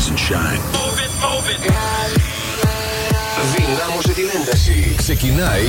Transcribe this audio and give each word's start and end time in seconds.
rise 0.00 0.08
and 0.08 0.18
shine. 0.18 0.58
Move 0.72 0.98
it, 0.98 1.10
move 1.20 2.24
it. 2.24 2.29
Δυνάμωσε 3.44 4.12
την 4.12 4.24
ένταση. 4.40 4.94
Ξεκινάει 4.96 5.66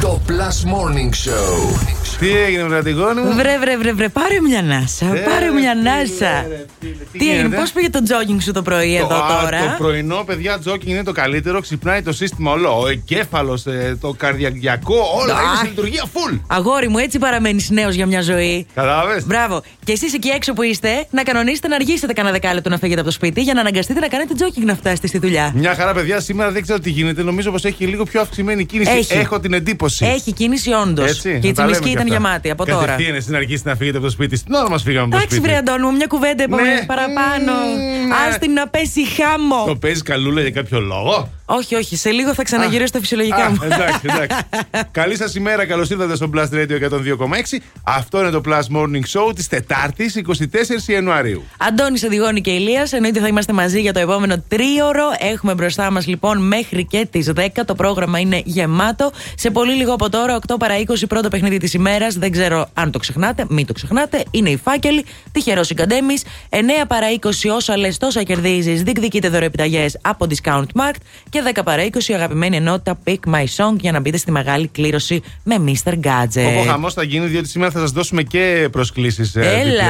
το 0.00 0.20
Plus 0.28 0.68
Morning 0.72 1.10
Show. 1.10 1.78
Τι 2.18 2.36
έγινε 2.36 2.62
με 2.62 2.82
την 2.82 2.96
μου; 2.96 3.34
Βρε, 3.34 3.58
βρε, 3.58 3.76
βρε, 3.76 3.92
βρε, 3.92 4.08
πάρε 4.08 4.40
μια 4.40 4.62
νάσα. 4.62 5.06
Ε, 5.06 5.18
πάρε 5.18 5.50
μια 5.50 5.74
ρε, 5.74 5.80
νάσα. 5.80 6.42
φίλε, 6.44 6.56
ρε, 6.56 6.64
φίλε, 6.80 6.92
τι 7.12 7.18
Τι 7.18 7.24
έγινε, 7.24 7.36
γίνεται; 7.36 7.56
πώς 7.56 7.70
πήγε 7.72 7.90
το 7.90 7.98
jogging 8.08 8.36
σου 8.42 8.52
το 8.52 8.62
πρωί 8.62 8.96
εδώ 8.96 9.14
α, 9.14 9.40
τώρα; 9.40 9.58
Το 9.60 9.74
πρωινό, 9.78 10.22
παιδιά, 10.26 10.58
τζόκινγκ 10.58 10.92
είναι 10.92 11.02
το 11.02 11.12
καλύτερο. 11.12 11.60
Ξυπνάει 11.60 12.02
το 12.02 12.12
σύστημα 12.12 12.52
όλο. 12.52 12.80
Ο 12.80 12.88
εγκέφαλος, 12.88 13.62
το 14.00 14.14
καρδιακό, 14.16 14.96
όλα 15.20 15.34
Αχ. 15.34 15.42
είναι 15.42 15.56
σε 15.60 15.64
λειτουργία 15.66 16.04
full. 16.12 16.40
Αγόρι 16.46 16.88
μου, 16.88 16.98
έτσι 16.98 17.18
παραμένεις 17.18 17.70
νέος 17.70 17.94
για 17.94 18.06
μια 18.06 18.22
ζωή. 18.22 18.66
Κατάλαβες; 18.74 19.24
Μπράβο. 19.26 19.62
Και 19.84 19.92
εσείς 19.92 20.14
εκεί 20.14 20.28
έξω 20.28 20.52
που 20.52 20.62
είστε, 20.62 21.06
να 21.10 21.22
κανονίσετε 21.22 21.68
να 21.68 21.74
αργήσετε 21.74 22.12
κανένα 22.12 22.34
δεκάλεπτο 22.34 22.68
να 22.68 22.78
φύγετε 22.78 23.00
από 23.00 23.08
το 23.08 23.14
σπίτι 23.14 23.40
για 23.40 23.54
να 23.54 23.60
αναγκαστείτε 23.60 24.00
να 24.00 24.08
κάνετε 24.08 24.34
jogging 24.38 24.64
να 24.64 24.74
φτάσετε 24.74 25.06
στη 25.06 25.18
δουλειά. 25.18 25.52
Μια 25.54 25.74
χαρά, 25.74 25.92
παιδιά, 25.92 26.20
σήμερα 26.20 26.50
δεν 26.50 26.62
ξέρω 26.68 26.80
τι 26.80 26.90
γίνεται. 26.90 27.22
Νομίζω 27.22 27.50
πως 27.50 27.64
έχει 27.64 27.86
λίγο 27.86 28.04
πιο 28.04 28.20
αυξημένη 28.20 28.64
κίνηση. 28.64 28.90
Έχει. 28.90 29.12
Έχω 29.18 29.40
την 29.40 29.52
εντύπωση. 29.52 30.06
Έχει 30.06 30.32
κίνηση 30.32 30.70
όντως. 30.72 31.10
Έτσι, 31.10 31.38
Και 31.40 31.46
η 31.46 31.50
να 31.50 31.54
τα 31.56 31.62
λέμε 31.64 31.72
τσιμισκή 31.72 31.84
και 31.84 31.90
ήταν 31.90 32.02
αυτά. 32.02 32.14
γεμάτη 32.14 32.50
από 32.50 32.66
τώρα. 32.66 32.86
Κατευθείαν 32.86 33.14
εσύ 33.16 33.30
να 33.30 33.36
αρχίσει 33.36 33.62
να 33.64 33.74
φύγετε 33.76 33.96
από 33.96 34.06
το 34.06 34.12
σπίτι. 34.12 34.36
Στην 34.36 34.54
ώρα 34.54 34.70
μας 34.70 34.82
φύγαμε 34.82 35.02
από 35.04 35.10
το 35.10 35.16
Εντάξει, 35.16 35.36
σπίτι. 35.36 35.48
βρε 35.50 35.58
Αντώνη 35.58 35.82
μου, 35.84 35.96
μια 35.96 36.06
κουβέντα 36.06 36.42
είπαμε 36.42 36.62
Ναι. 36.62 36.84
παραπάνω. 36.86 37.52
Μμμ, 37.52 38.08
ναι. 38.08 38.14
Άστι 38.28 38.48
να 38.48 38.68
πέσει 38.68 39.00
χάμο. 39.06 39.64
Το 39.66 39.76
παίζεις 39.76 40.02
καλούλα 40.02 40.40
για 40.40 40.50
κάποιο 40.50 40.80
λόγο; 40.80 41.30
Όχι, 41.50 41.74
όχι, 41.74 41.96
σε 41.96 42.10
λίγο 42.10 42.34
θα 42.34 42.42
ξαναγυρίσω 42.42 42.86
στα 42.86 42.98
φυσιολογικά 43.00 43.44
Α, 43.44 43.50
μου. 43.50 43.58
εντάξει, 43.62 44.00
εντάξει. 44.02 44.36
Καλή 45.00 45.16
σας 45.16 45.34
ημέρα, 45.34 45.66
καλώς 45.66 45.90
ήρθατε 45.90 46.16
στο 46.16 46.30
Blast 46.34 46.48
Radio 46.52 46.90
102,6. 46.90 47.58
Αυτό 47.82 48.20
είναι 48.20 48.30
το 48.30 48.40
Plus 48.46 48.76
Morning 48.76 49.20
Show 49.28 49.34
της 49.34 49.48
Τετάρτης 49.48 50.20
24 50.26 50.88
Ιανουαρίου. 50.90 51.42
Αντώνης 51.58 52.04
Αντιγόνη 52.04 52.40
και 52.40 52.50
Ηλίας. 52.50 52.92
Εννοείται 52.92 53.20
θα 53.20 53.26
είμαστε 53.26 53.52
μαζί 53.52 53.80
για 53.80 53.92
το 53.92 53.98
επόμενο 54.00 54.42
τρίωρο. 54.48 55.04
Έχουμε 55.18 55.54
μπροστά 55.54 55.90
μας 55.90 56.06
λοιπόν 56.06 56.46
μέχρι 56.46 56.84
και 56.84 57.06
τις 57.10 57.32
10. 57.36 57.46
Το 57.64 57.74
πρόγραμμα 57.74 58.18
είναι 58.18 58.42
γεμάτο. 58.44 59.10
Σε 59.34 59.50
πολύ 59.50 59.72
λίγο 59.74 59.92
από 59.92 60.10
τώρα, 60.10 60.38
8 60.46 60.54
παρα 60.58 60.74
20, 60.78 60.82
πρώτο 61.08 61.28
παιχνίδι 61.28 61.58
της 61.58 61.74
ημέρας. 61.74 62.14
Δεν 62.14 62.30
ξέρω 62.32 62.68
αν 62.74 62.90
το 62.90 62.98
ξεχνάτε, 62.98 63.44
μην 63.48 63.66
το 63.66 63.72
ξεχνάτε. 63.72 64.24
Είναι 64.30 64.50
οι 64.50 64.56
φάκελοι. 64.64 65.04
Τυχερός 65.32 65.66
συγκαντέμις. 65.66 66.22
9 66.50 66.56
παρα 66.88 67.06
20, 67.20 67.50
όσα 67.54 67.76
λες, 67.76 67.96
τόσα 67.96 68.22
κερδίζεις. 68.22 68.82
Διεκδικείτε 68.82 69.28
δωρεπιταγέ 69.28 69.86
από 70.00 70.26
Discount 70.30 70.64
Markt. 70.74 71.00
Και 71.30 71.37
10 71.54 71.60
παρα 71.64 71.84
20, 71.84 71.88
αγαπημένη 72.14 72.56
ενότητα 72.56 72.98
Pick 73.06 73.16
My 73.34 73.44
Song 73.56 73.76
για 73.80 73.92
να 73.92 74.00
μπείτε 74.00 74.16
στη 74.16 74.30
μεγάλη 74.30 74.68
κλήρωση 74.68 75.22
με 75.44 75.56
Mr. 75.66 75.92
Gadget. 75.92 76.46
Όπω 76.56 76.62
χαμός 76.70 76.94
θα 76.94 77.02
γίνει, 77.02 77.26
διότι 77.26 77.48
σήμερα 77.48 77.70
θα 77.72 77.78
σας 77.78 77.90
δώσουμε 77.90 78.22
και 78.22 78.68
προσκλήσεις. 78.72 79.34
Έλα. 79.36 79.84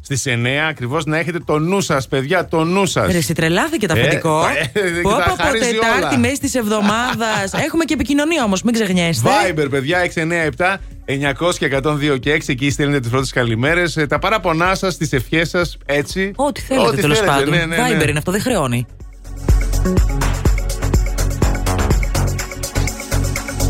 Στις 0.00 0.26
9 0.26 0.66
ακριβώς 0.68 1.04
να 1.04 1.18
έχετε 1.18 1.38
το 1.38 1.58
νου 1.58 1.80
σας, 1.80 2.08
παιδιά, 2.08 2.46
το 2.46 2.64
νου 2.64 2.86
σας. 2.86 3.10
Ρε, 3.12 3.18
εσύ 3.18 3.32
τρελάθηκε 3.34 3.86
το 3.86 3.94
Ε, 3.96 4.00
αφεντικό. 4.00 4.40
ε, 4.72 4.78
ε, 4.78 5.00
Πω, 5.02 5.10
τα 5.10 5.16
πω, 5.16 5.34
πω, 5.36 5.42
χαρίζει 5.42 5.70
Τετάρτη 5.70 6.04
όλα. 6.04 6.18
μέση 6.18 6.38
της 6.40 6.54
εβδομάδας. 6.54 7.52
Έχουμε 7.66 7.84
και 7.84 7.94
επικοινωνία 7.94 8.44
όμως, 8.44 8.62
μην 8.62 8.74
ξεχνιέστε. 8.74 9.28
Viber, 9.54 9.66
παιδιά, 9.70 9.98
697 10.00 10.76
900 11.04 11.58
και 11.58 11.66
102 11.82 12.18
και 12.20 12.32
6. 12.32 12.48
Εκεί 12.48 12.70
στέλνετε 12.70 13.00
τις 13.00 13.10
πρώτες 13.10 13.30
καλημέρες. 13.32 13.98
Τα 14.08 14.18
παράπονά 14.18 14.74
σας, 14.74 14.96
τις 14.96 15.12
ευχές 15.12 15.48
σας, 15.48 15.76
έτσι. 15.86 16.32
Ό,τι 16.36 16.60
θέλετε 16.60 17.00
τέλος 17.00 17.20
πάντων. 17.22 17.50
Ναι, 17.50 17.56
ναι, 17.64 17.76
ναι. 17.76 17.98
Viber 18.02 18.08
είναι 18.08 18.18
αυτό, 18.18 18.30
δεν 18.32 18.40
χρεώνει. 18.40 18.86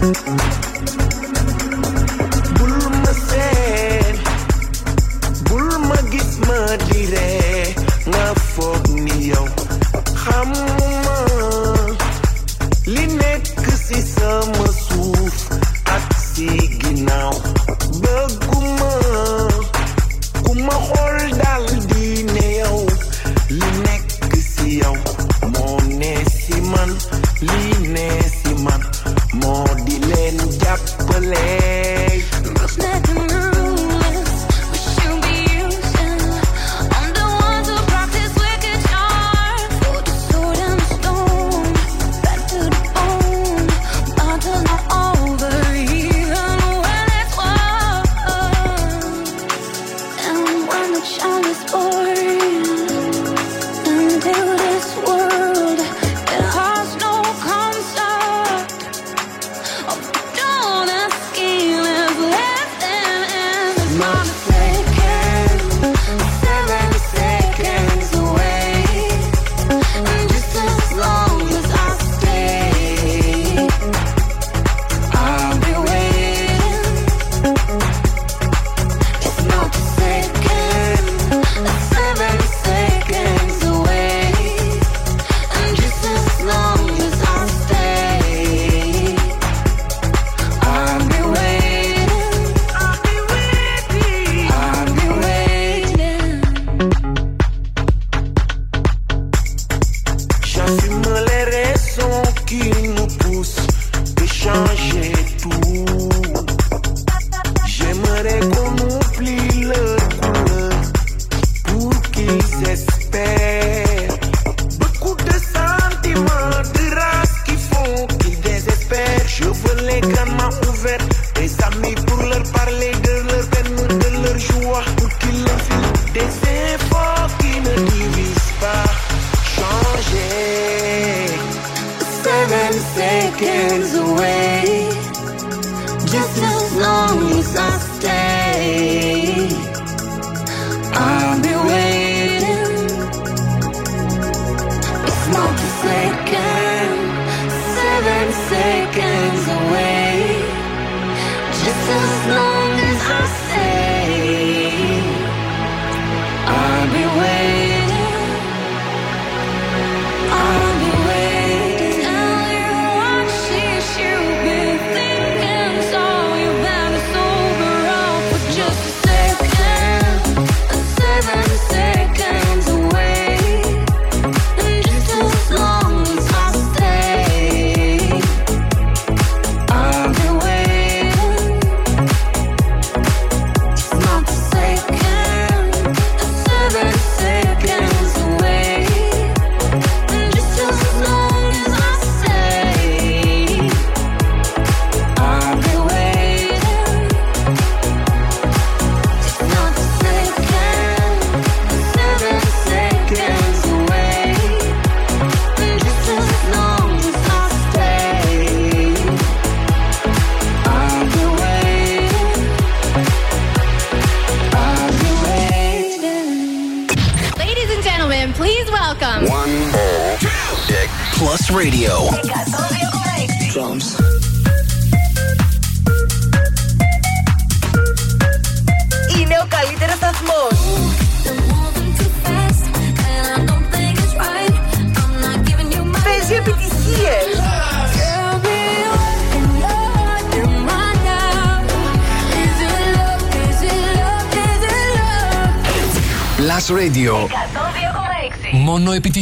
Bul 0.02 0.10
ma 3.02 3.12
seen 3.28 4.16
bul 5.48 5.68
ma 5.88 5.98
gis 6.10 6.32
ma 6.46 6.58
dire 6.90 7.30
nga 8.10 8.26
foog 8.52 8.84
ni 9.04 9.16
yow 9.30 9.46
xamuma 10.22 11.18
li 12.94 13.04
nekk 13.20 13.46
ci 13.86 13.98
sama 14.14 14.66
dal 21.42 21.66
di 21.90 22.06
ne 22.34 22.46
yow 22.60 22.78
li 23.58 23.68
nekk 23.86 24.30
ci 24.50 24.66
yow 24.82 24.96
moo 25.52 25.76
moo 29.40 29.64
di 29.84 29.96
leen 30.08 30.36
jàppale 30.60 31.46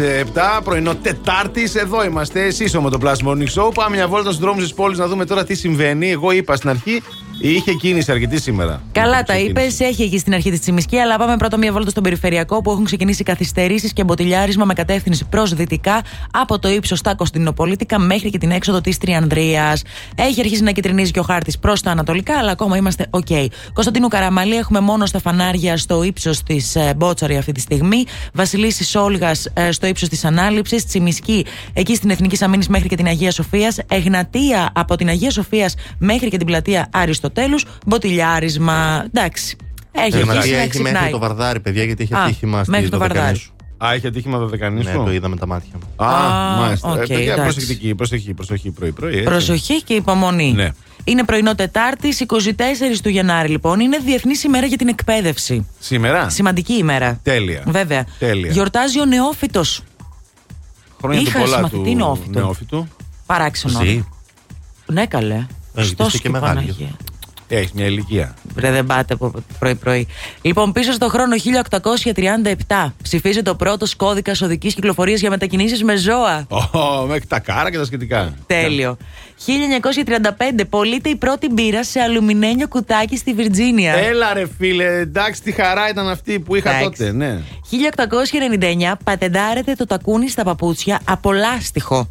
7, 0.00 0.60
πρωινό 0.64 0.94
Τετάρτης. 0.94 1.74
Εδώ 1.74 2.04
είμαστε. 2.04 2.44
Εσείς 2.44 2.74
όμως 2.74 2.90
το 2.90 2.98
Plus 3.02 3.28
Morning 3.28 3.62
Show. 3.62 3.74
Πάμε 3.74 3.96
μια 3.96 4.08
βόλτα 4.08 4.30
στους 4.30 4.38
δρόμους 4.38 4.62
της 4.62 4.74
πόλης 4.74 4.98
να 4.98 5.06
δούμε 5.06 5.24
τώρα 5.24 5.44
τι 5.44 5.54
συμβαίνει. 5.54 6.10
Εγώ 6.10 6.30
είπα 6.30 6.56
στην 6.56 6.68
αρχή, 6.68 7.02
είχε 7.40 7.72
κίνηση 7.72 8.12
αρκετή 8.12 8.40
σήμερα. 8.40 8.82
Καλά 8.92 9.22
τα 9.22 9.38
είπες, 9.38 9.52
Ξεκίνησε. 9.52 9.84
έχει 9.84 10.02
εκεί 10.02 10.18
στην 10.18 10.34
αρχή 10.34 10.50
της 10.50 10.60
Τσιμισκή, 10.60 10.96
αλλά 10.98 11.16
πάμε 11.16 11.36
πρώτα 11.36 11.56
μια 11.56 11.72
βόλτα 11.72 11.90
στον 11.90 12.02
περιφερειακό 12.02 12.62
που 12.62 12.70
έχουν 12.70 12.84
ξεκινήσει 12.84 13.22
καθυστερήσεις 13.22 13.92
και 13.92 14.04
μποτιλιάρισμα 14.04 14.64
με 14.64 14.74
κατεύθυνση 14.74 15.24
προς 15.30 15.54
δυτικά 15.54 16.02
από 16.32 16.58
το 16.58 16.68
ύψος 16.68 16.98
στα 16.98 17.14
Κωνσταντινοπολίτικα 17.14 17.98
μέχρι 17.98 18.30
και 18.30 18.38
την 18.38 18.50
έξοδο 18.50 18.80
της 18.80 18.98
Τριανδρίας. 18.98 19.82
Έχει 20.14 20.40
αρχίσει 20.40 20.62
να 20.62 20.70
κιτρινίζει 20.70 21.10
και 21.10 21.18
ο 21.18 21.22
χάρτης 21.22 21.58
προς 21.58 21.80
τα 21.82 21.90
ανατολικά, 21.90 22.38
αλλά 22.38 22.50
ακόμα 22.50 22.76
είμαστε 22.76 23.06
οκ. 23.10 23.26
Κωνσταντίνου 23.72 24.08
Καραμαλή 24.08 24.56
έχουμε 24.56 24.80
μόνο 24.80 25.06
στα 25.06 25.20
φανάρια 25.20 25.76
στο 25.76 26.02
ύψος 26.02 26.42
της 26.42 26.74
ε, 26.76 26.94
Μπότσαρη 26.96 27.36
αυτή 27.36 27.52
τη 27.52 27.60
στιγμή. 27.60 28.04
Βασιλίσσης 28.32 28.98
Όλγας 28.98 29.46
στο 29.70 29.86
ύψος 29.86 30.08
της 30.08 30.24
Ανάληψης. 30.24 30.86
Τσιμισκή 30.86 31.46
εκεί 31.72 31.94
στην 31.94 32.10
Εθνική 32.10 32.44
Αμύνης 32.44 32.64
μέχρι 32.68 32.88
και 32.88 32.96
την 32.96 33.06
Αγία 33.06 33.30
Σοφίας. 33.30 33.78
Εγνατία 33.88 34.70
από 34.74 34.96
την 34.96 35.08
Αγία 35.08 35.30
Σοφίας 35.30 35.74
μέχρι 35.98 36.28
και 36.28 36.36
την 36.36 36.46
πλατεία 36.46 36.88
Αριστοτέλου. 37.34 37.58
Μποτιλιάρισμα. 37.86 39.04
Εντάξει. 39.14 39.56
Έχει 39.92 40.02
Η 40.16 40.20
αρχίσει 40.20 40.24
Μαρία 40.26 40.56
να 40.56 40.62
έχει 40.62 40.78
μέχρι 40.78 40.82
ξυπνάει. 40.92 41.10
το 41.10 41.18
Βαρδάρι, 41.18 41.60
παιδιά, 41.60 41.84
γιατί 41.84 42.02
έχει 42.02 42.14
Α, 42.14 42.22
ατύχημα 42.24 42.60
στη 42.62 42.70
μέχρι 42.70 42.88
το 42.88 42.98
Βαρδάρι. 42.98 43.18
Δωδεκανήσου. 43.20 43.52
Α, 43.84 43.94
είχε 43.94 44.06
ατύχημα 44.06 44.38
δωδεκανή 44.38 44.82
Ναι, 44.84 44.90
σου; 44.90 45.02
το 45.04 45.12
είδα 45.12 45.28
με 45.28 45.36
τα 45.36 45.46
μάτια 45.46 45.70
μου. 45.74 46.04
Α, 46.06 46.16
Α, 46.52 46.56
μάλιστα. 46.56 46.88
οκ, 46.90 46.96
ε, 46.96 47.06
παιδιά, 47.14 47.32
εντάξει. 47.32 47.42
προσεκτική, 47.42 47.94
προσοχή, 47.94 48.34
προσοχή 48.34 48.70
πρωί-πρωί. 48.70 49.12
έτσι. 49.12 49.24
Προσοχή 49.24 49.82
και 49.82 49.94
υπομονή. 49.94 50.52
Ναι. 50.52 50.68
Είναι 51.04 51.24
πρωινό 51.24 51.54
Τετάρτη, 51.54 52.08
24 52.28 53.00
του 53.02 53.08
Γενάρη 53.08 53.48
λοιπόν. 53.48 53.80
Είναι 53.80 53.98
Διεθνής 54.04 54.42
ημέρα 54.44 54.66
για 54.66 54.76
την 54.76 54.88
εκπαίδευση. 54.88 55.66
Σήμερα; 55.78 56.28
Σημαντική 56.28 56.72
ημέρα. 56.72 57.20
Τέλεια. 57.22 57.62
Βέβαια. 57.66 58.04
Τέλεια. 58.18 58.50
Γιορτάζει 58.50 59.00
ο 59.00 59.04
νεόφυτος. 59.04 59.82
Χρόνια 61.00 61.20
του 61.20 61.26
Είχα 61.28 61.38
πολλά 61.38 61.54
συμμαθητή 61.56 61.90
του 61.90 61.96
νεόφυτο. 61.96 62.38
νεόφυτου. 62.40 62.88
Παράξενο. 63.26 63.78
Ζει. 63.84 64.04
Ναι, 64.86 65.06
καλέ. 65.06 65.46
Ε, 65.74 65.82
Στος 65.82 66.06
είστε 66.06 66.16
και 66.18 66.22
και 66.22 66.30
μεγάλοι. 66.30 66.54
Παναγία. 66.54 66.88
Έχεις 67.52 67.72
μια 67.72 67.86
ηλικία. 67.86 68.34
Βρε, 68.54 68.70
δεν 68.70 68.86
πάτε 68.86 69.14
από 69.14 69.32
πρωί-πρωί. 69.58 70.06
Λοιπόν, 70.42 70.72
πίσω 70.72 70.92
στο 70.92 71.08
χρόνο 71.08 71.34
1837 72.66 72.92
ψηφίζεται 73.02 73.50
ο 73.50 73.56
πρώτο 73.56 73.86
κώδικα 73.96 74.32
οδικής 74.42 74.74
κυκλοφορίας 74.74 75.20
για 75.20 75.30
μετακινήσεις 75.30 75.82
με 75.82 75.96
ζώα. 75.96 76.46
Ω, 76.48 77.06
μέχρι 77.06 77.26
τα 77.26 77.38
κάρα 77.38 77.70
και 77.70 77.76
τα 77.76 77.84
σχετικά. 77.84 78.34
Τέλειο. 78.46 78.96
1935 79.46 80.64
πωλείται 80.70 81.08
η 81.08 81.16
πρώτη 81.16 81.48
μπύρα 81.52 81.84
σε 81.84 82.00
αλουμινένιο 82.00 82.68
κουτάκι 82.68 83.16
στη 83.16 83.34
Βιρτζίνια. 83.34 83.94
Έλα 83.94 84.34
ρε 84.34 84.46
φίλε, 84.58 84.98
εντάξει 84.98 85.42
τι 85.42 85.52
χαρά 85.52 85.88
ήταν 85.88 86.08
αυτή 86.08 86.40
που 86.40 86.56
είχα 86.56 86.70
Εντάξει. 86.70 87.00
τότε, 87.00 87.12
ναι. 87.12 87.40
1899 88.90 88.92
πατεντάρεται 89.04 89.74
το 89.74 89.86
τακούνι 89.86 90.28
στα 90.28 90.42
παπούτσια 90.42 91.00
από 91.04 91.32
λάστιχο. 91.32 92.08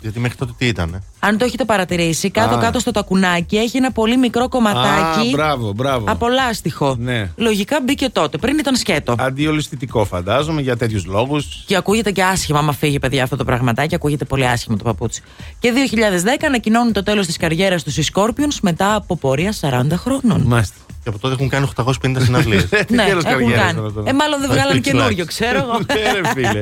Γιατί 0.00 0.20
μέχρι 0.20 0.36
τότε 0.36 0.52
τι 0.58 0.66
ήταν. 0.66 1.02
Αν 1.18 1.38
το 1.38 1.44
έχετε 1.44 1.64
παρατηρήσει, 1.64 2.30
κάτω-κάτω 2.30 2.78
στο 2.78 2.90
τακουνάκι 2.90 3.56
έχει 3.56 3.76
ένα 3.76 3.92
πολύ 3.92 4.16
μικρό 4.16 4.48
κομματάκι 4.48 5.28
Α, 5.28 5.30
μπράβο, 5.30 5.72
μπράβο. 5.72 6.04
από 6.08 6.28
λάστιχο. 6.28 6.96
Ναι. 6.98 7.30
Λογικά 7.36 7.80
μπήκε 7.84 8.08
τότε, 8.08 8.38
πριν 8.38 8.58
ήταν 8.58 8.76
σκέτο. 8.76 9.14
Αντιολιστητικό 9.18 10.04
φαντάζομαι 10.04 10.60
για 10.60 10.76
τέτοιους 10.76 11.04
λόγους. 11.04 11.64
Και 11.66 11.76
ακούγεται 11.76 12.10
και 12.10 12.24
άσχημα, 12.24 12.58
άμα 12.58 12.72
φύγει 12.72 12.98
παιδιά 12.98 13.22
αυτό 13.22 13.36
το 13.36 13.44
πραγματάκι, 13.44 13.94
ακούγεται 13.94 14.24
πολύ 14.24 14.46
άσχημα 14.46 14.76
το 14.76 14.84
παπούτσι. 14.84 15.22
Και 15.58 15.72
2010 15.72 16.46
ανακοινώνουν 16.46 16.92
το 16.92 17.02
τέλος 17.02 17.26
της 17.26 17.36
καριέρας 17.36 17.82
τους 17.82 17.96
οι 17.96 18.04
Scorpions 18.14 18.58
μετά 18.62 18.94
από 18.94 19.16
πορεία 19.16 19.54
40 19.60 19.86
χρόνων. 19.96 20.42
Μάλιστα. 20.46 20.74
Και 21.08 21.14
από 21.14 21.22
τότε 21.22 21.34
έχουν 21.34 21.48
κάνει 21.48 21.68
850 21.76 21.92
συναυλίες. 22.18 22.68
Τι 22.86 22.94
ναι, 22.94 23.04
τέλος 23.04 23.24
έχουν 23.24 23.38
καριέρας 23.38 23.64
κάνει. 23.64 23.78
είναι 23.78 23.86
αυτό. 23.86 24.02
Ε, 24.06 24.12
μάλλον 24.12 24.40
δεν 24.40 24.50
Όχι, 24.50 24.58
βγάλαν 24.58 24.74
το 24.74 24.80
καινούριο, 24.90 25.24
X-Lax. 25.24 25.26
ξέρω 25.28 25.58
εγώ. 25.58 25.78
Ναι, 25.78 26.12
ρε 26.20 26.28
φίλε. 26.34 26.60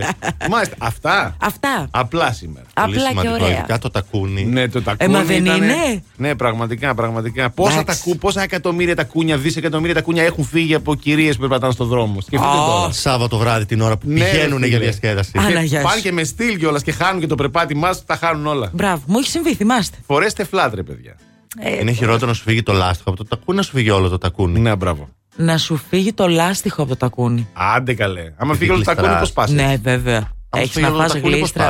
Μάλιστα. 0.51 0.75
Αυτά. 0.79 1.37
Αυτά. 1.41 1.89
Απλά 1.91 2.33
σήμερα. 2.33 2.67
Πολύ 2.75 2.87
Απλά 2.97 3.03
και 3.03 3.09
σημαντικό. 3.09 3.35
ωραία. 3.45 3.59
Ειδικά 3.59 3.79
το 3.79 3.91
τακούνι. 3.91 4.45
Ναι, 4.45 4.69
το 4.69 4.83
τακούνι. 4.83 5.13
μα 5.13 5.23
δεν 5.23 5.45
ήτανε- 5.45 5.63
είναι; 5.63 6.03
Ναι, 6.17 6.35
πραγματικά, 6.35 6.95
πραγματικά. 6.95 7.51
Πόσα, 7.51 7.79
Εντάξει. 7.81 8.05
τακού, 8.05 8.19
πόσα 8.19 8.43
εκατομμύρια 8.43 8.97
τακούνια, 8.97 9.37
δισεκατομμύρια 9.39 9.95
τακούνια 9.95 10.23
έχουν 10.23 10.45
φύγει 10.45 10.75
από 10.75 10.95
κυρίες 10.95 11.35
που 11.35 11.41
περπατάνε 11.41 11.73
στον 11.73 11.87
δρόμο. 11.87 12.21
Σκεφτείτε 12.21 12.53
Ω, 12.57 12.67
τώρα. 12.67 12.93
Σάββατο 12.93 13.39
βράδυ 13.39 13.67
την 13.67 13.81
ώρα 13.81 13.97
που 13.97 14.09
Ναι, 14.09 14.25
πηγαίνουν 14.31 14.59
ρε 14.61 14.67
για 14.67 14.77
φίλε. 14.79 14.89
διασκέδαση. 14.91 15.31
Α, 15.39 15.41
Και 15.47 15.53
Παναγιά 15.53 15.81
πάνε 15.83 15.97
σου. 15.97 16.03
και 16.03 16.13
με 16.13 16.25
στυλ 16.25 16.57
κιόλας 16.59 16.83
και 16.83 16.93
χάνουν 16.93 17.21
και 17.21 17.27
το 17.27 17.35
περπάτημά 17.35 17.93
του, 17.93 18.01
τα 18.07 18.17
χάνουν 18.17 18.47
όλα. 18.47 18.71
Μπράβο, 18.73 19.03
μου 19.07 19.19
έχει 19.19 19.29
συμβεί, 19.31 19.55
θυμάστε. 19.55 19.97
Φορέστε 20.07 20.45
φλάτ, 20.45 20.75
ρε 20.75 20.83
παιδιά. 20.83 21.15
Ε, 21.61 21.79
Είναι 21.81 21.93
χειρότερο 21.93 22.27
να 22.27 22.33
σου 22.35 22.43
φύγει 22.43 22.63
το 22.63 22.73
λάστιχο 22.73 23.09
από 23.11 23.17
το 23.17 23.25
τακούνι, 23.25 23.57
να 23.57 23.63
σου 23.63 23.71
φύγει 23.73 23.91
όλο 23.91 24.09
το 24.09 24.19
τακούνι. 24.19 24.61
Ναι, 24.61 24.77
μπράβο. 24.77 25.09
να 25.37 25.59
σου 25.59 25.77
φύγει 25.89 26.13
το 26.13 26.29
λάστιχο 26.29 26.81
από 26.83 26.91
το 26.91 26.97
τακούνι. 26.97 27.49
Άντε 27.53 27.95
καλέ. 27.95 28.33
Άμα 28.37 28.53
Τι 28.53 28.59
φύγει 28.59 28.71
όλο 28.71 28.79
το 28.83 28.85
τακούνι, 28.95 29.07
πώς 29.09 29.17
γλιστράς. 29.19 29.33
πας. 29.33 29.51
Ναι, 29.51 29.77
βέβαια. 29.83 30.17
Αν 30.51 30.61
Έχεις 30.61 30.71
φύγει 30.73 30.85
να 30.85 30.91
όλο 30.91 30.97
το 30.97 31.03
φας 31.03 31.13
τακούνι, 31.13 31.39
πώς 31.39 31.53
γλίστρα. 31.53 31.65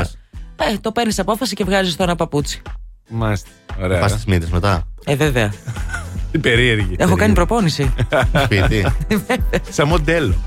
πας; 0.57 0.73
Ε, 0.73 0.78
το 0.81 0.93
παίρνεις 0.93 1.19
απόφαση 1.19 1.55
και 1.55 1.64
βγάζεις 1.64 1.97
το 1.97 2.02
ένα 2.02 2.16
παπούτσι. 2.16 2.62
Μάλιστα. 3.09 3.49
Ωραία. 3.83 4.00
Πας 4.00 4.11
στις 4.11 4.25
μύτες 4.25 4.50
μετά. 4.50 4.83
Ε, 5.05 5.14
βέβαια. 5.16 5.52
Τι 6.33 6.38
περίεργη. 6.38 6.95
Έχω 6.99 7.16
κάνει 7.16 7.33
προπόνηση. 7.35 7.95
Σπίτι. 8.45 8.87
Σαν 9.71 9.88
μοντέλο. 9.88 10.35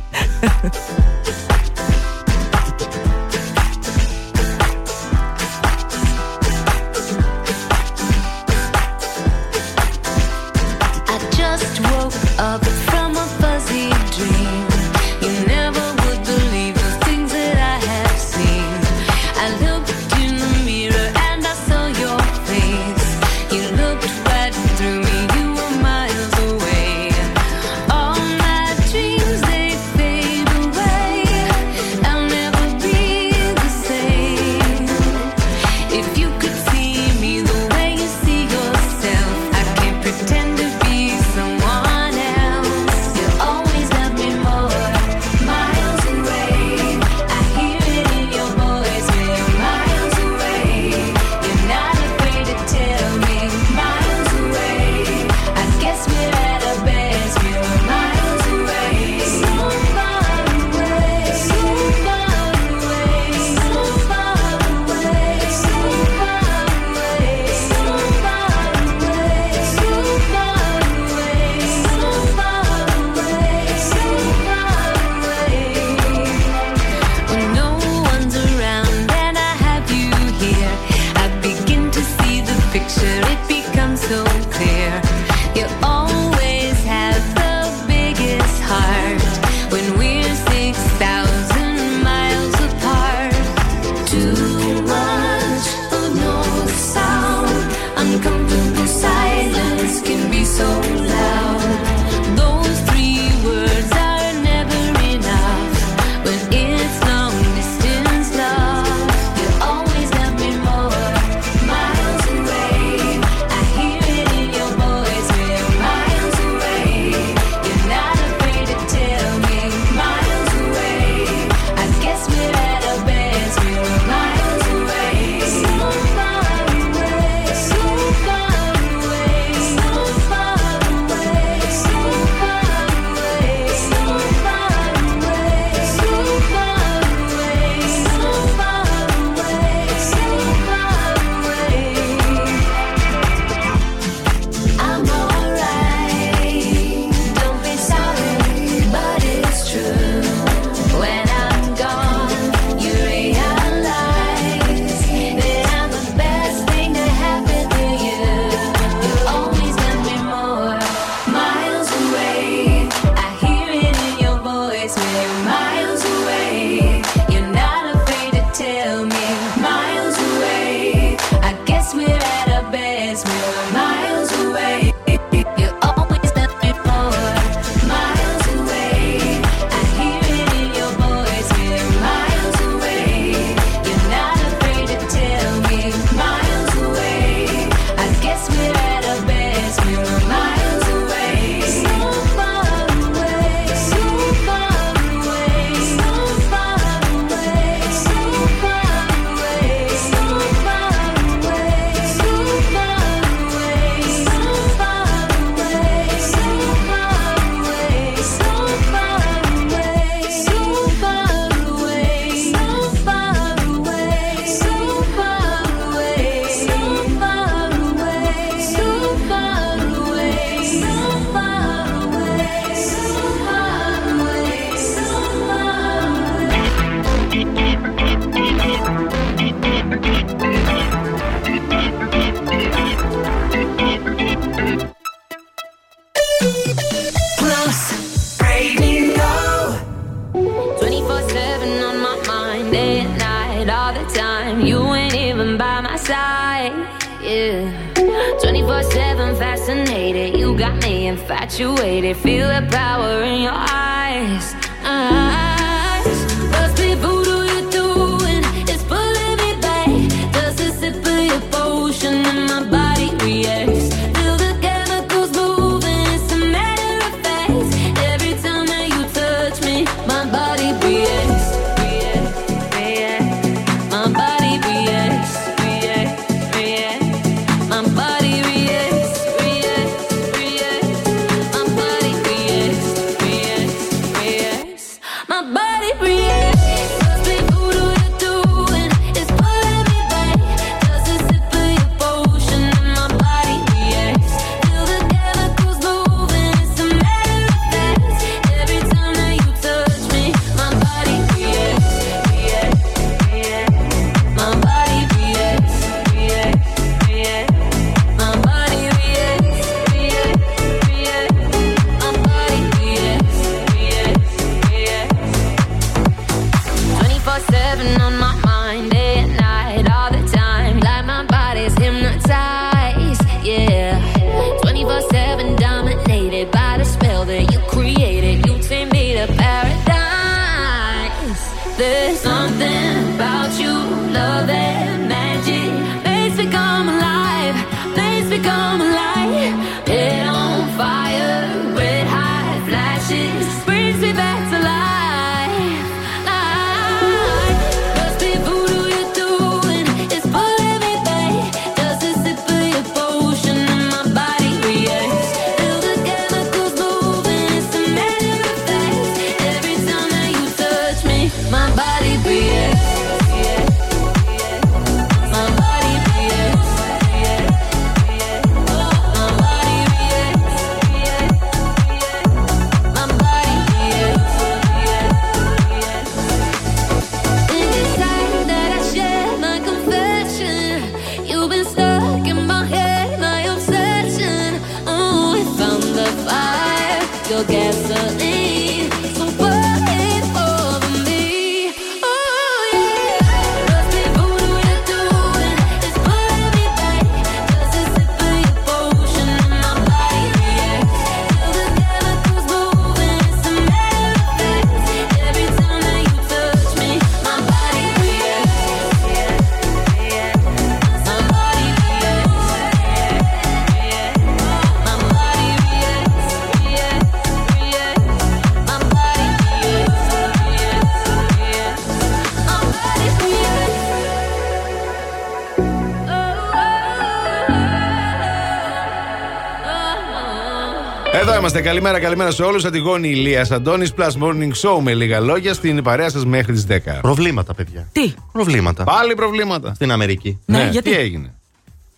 reacts. 431.60 431.66
Εδώ 431.66 431.68
είμαστε. 431.68 431.70
Καλημέρα, 431.70 432.00
καλημέρα 432.00 432.32
σε 432.32 432.44
όλους. 432.44 432.66
Αντιγόνη 432.66 433.10
Ηλία 433.10 433.48
Αντώνη, 433.52 433.88
Plus 433.98 434.12
Morning 434.24 434.52
Show 434.62 434.80
με 434.82 434.94
λίγα 434.94 435.20
λόγια 435.20 435.54
στην 435.54 435.84
παρέα 435.84 436.10
σας 436.10 436.26
μέχρι 436.26 436.54
τις 436.54 436.66
10. 436.70 437.00
Προβλήματα, 437.02 437.54
παιδιά. 437.54 437.90
Τι; 437.92 438.14
Προβλήματα. 438.32 438.84
Πάλι 438.84 439.14
προβλήματα. 439.16 439.74
Στην 439.74 439.92
Αμερική. 439.92 440.40
Ναι, 440.46 440.70
γιατί; 440.72 440.90
Τι 440.92 440.98
έγινε; 440.98 441.34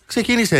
Ξεκίνησε, 0.06 0.58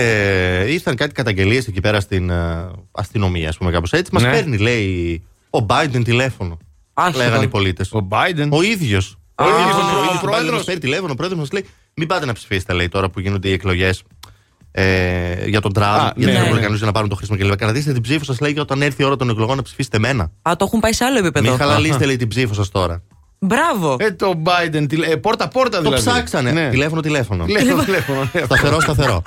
ήρθαν 0.69 0.97
κάτι 0.97 1.13
καταγγελίες 1.13 1.67
εκεί 1.67 1.81
πέρα 1.81 2.01
στην 2.01 2.31
ε, 2.31 2.71
αστυνομία, 2.93 3.49
ας 3.49 3.57
πούμε, 3.57 3.71
κάπως 3.71 3.93
έτσι. 3.93 4.13
Μας 4.15 4.23
Ναι. 4.23 4.31
παίρνει, 4.31 4.57
λέει, 4.59 5.23
ο 5.51 5.67
Biden 5.69 6.01
τηλέφωνο. 6.05 6.59
Άσχετα. 6.95 7.25
Λέγανε 7.25 7.45
οι 7.45 7.49
πολίτες. 7.49 7.93
Ο 7.93 8.07
Biden; 8.11 8.49
Ο 8.51 8.63
ίδιος. 8.63 9.17
Ο 9.35 9.45
Α, 9.45 9.49
ίδιος 9.49 9.75
ο 9.75 9.99
ο 9.99 10.03
ίδιος 10.05 10.17
ο 10.17 10.21
πρόεδρος. 10.21 10.49
Biden 10.49 10.53
μας 10.55 10.65
παίρνει 10.65 10.81
τηλέφωνο. 10.81 11.13
Ο 11.13 11.15
πρόεδρος 11.15 11.41
μας 11.41 11.53
λέει: 11.53 11.67
Μην 11.95 12.07
πάτε 12.09 12.27
να 12.27 12.33
ψηφίσετε, 12.33 12.73
λέει, 12.73 12.89
τώρα 12.89 13.09
που 13.09 13.21
γίνονται 13.21 13.49
οι 13.49 13.53
εκλογές 13.53 14.03
ε, 14.73 15.32
για 15.47 15.61
τον 15.61 15.73
Τραμπ, 15.73 15.99
Α, 16.01 16.13
για 16.17 16.27
ναι, 16.27 16.33
του 16.33 16.39
ναι. 16.39 16.45
Ρεπουμπλικανού 16.45 16.75
για 16.77 16.87
να 16.87 16.93
πάρουν 16.93 17.09
το 17.09 17.15
χρήσιμο 17.15 17.39
κλπ. 17.39 17.57
Κρατήστε 17.57 17.93
την 17.93 18.03
ψήφο 18.03 18.25
σας, 18.25 18.41
λέει, 18.41 18.53
και 18.55 18.61
όταν 18.61 18.83
έρθει 18.83 19.03
η 19.03 19.05
ώρα 19.05 19.17
των 19.17 19.31
εκλογών 19.31 19.57
να 19.57 19.63
ψηφίσετε 19.63 19.97
εμένα. 19.97 20.31
Α, 20.43 20.53
το 20.57 20.65
έχουν 20.65 20.81
πάει 20.81 20.93
σε 20.93 21.05
άλλο 21.05 21.19
επίπεδο. 21.19 21.49
Μην 21.49 21.59
χαλαλίστε, 21.59 22.05
λέει, 22.05 22.17
την 22.17 22.29
ψήφο 22.29 22.55
σας 22.55 22.69
τώρα. 22.71 23.03
Μπράβο. 23.39 23.97
Ε, 23.99 24.11
το 24.13 24.43
Biden. 24.45 24.85
τηλε- 24.89 25.11
Ε, 25.11 25.17
πόρτα-πόρτα 25.17 25.77
Το 25.77 25.83
δηλαδή. 25.83 26.03
ψάξανε. 26.11 26.53
Ναι. 26.53 26.69
Τηλέφωνο, 26.71 27.01
τηλέφωνο. 27.01 27.45
Τηλέφωνο, 27.45 27.83
τηλέφωνο. 27.85 28.29
ναι. 28.33 28.41
Σταθερό, 28.45 28.81
σταθερό. 28.81 29.23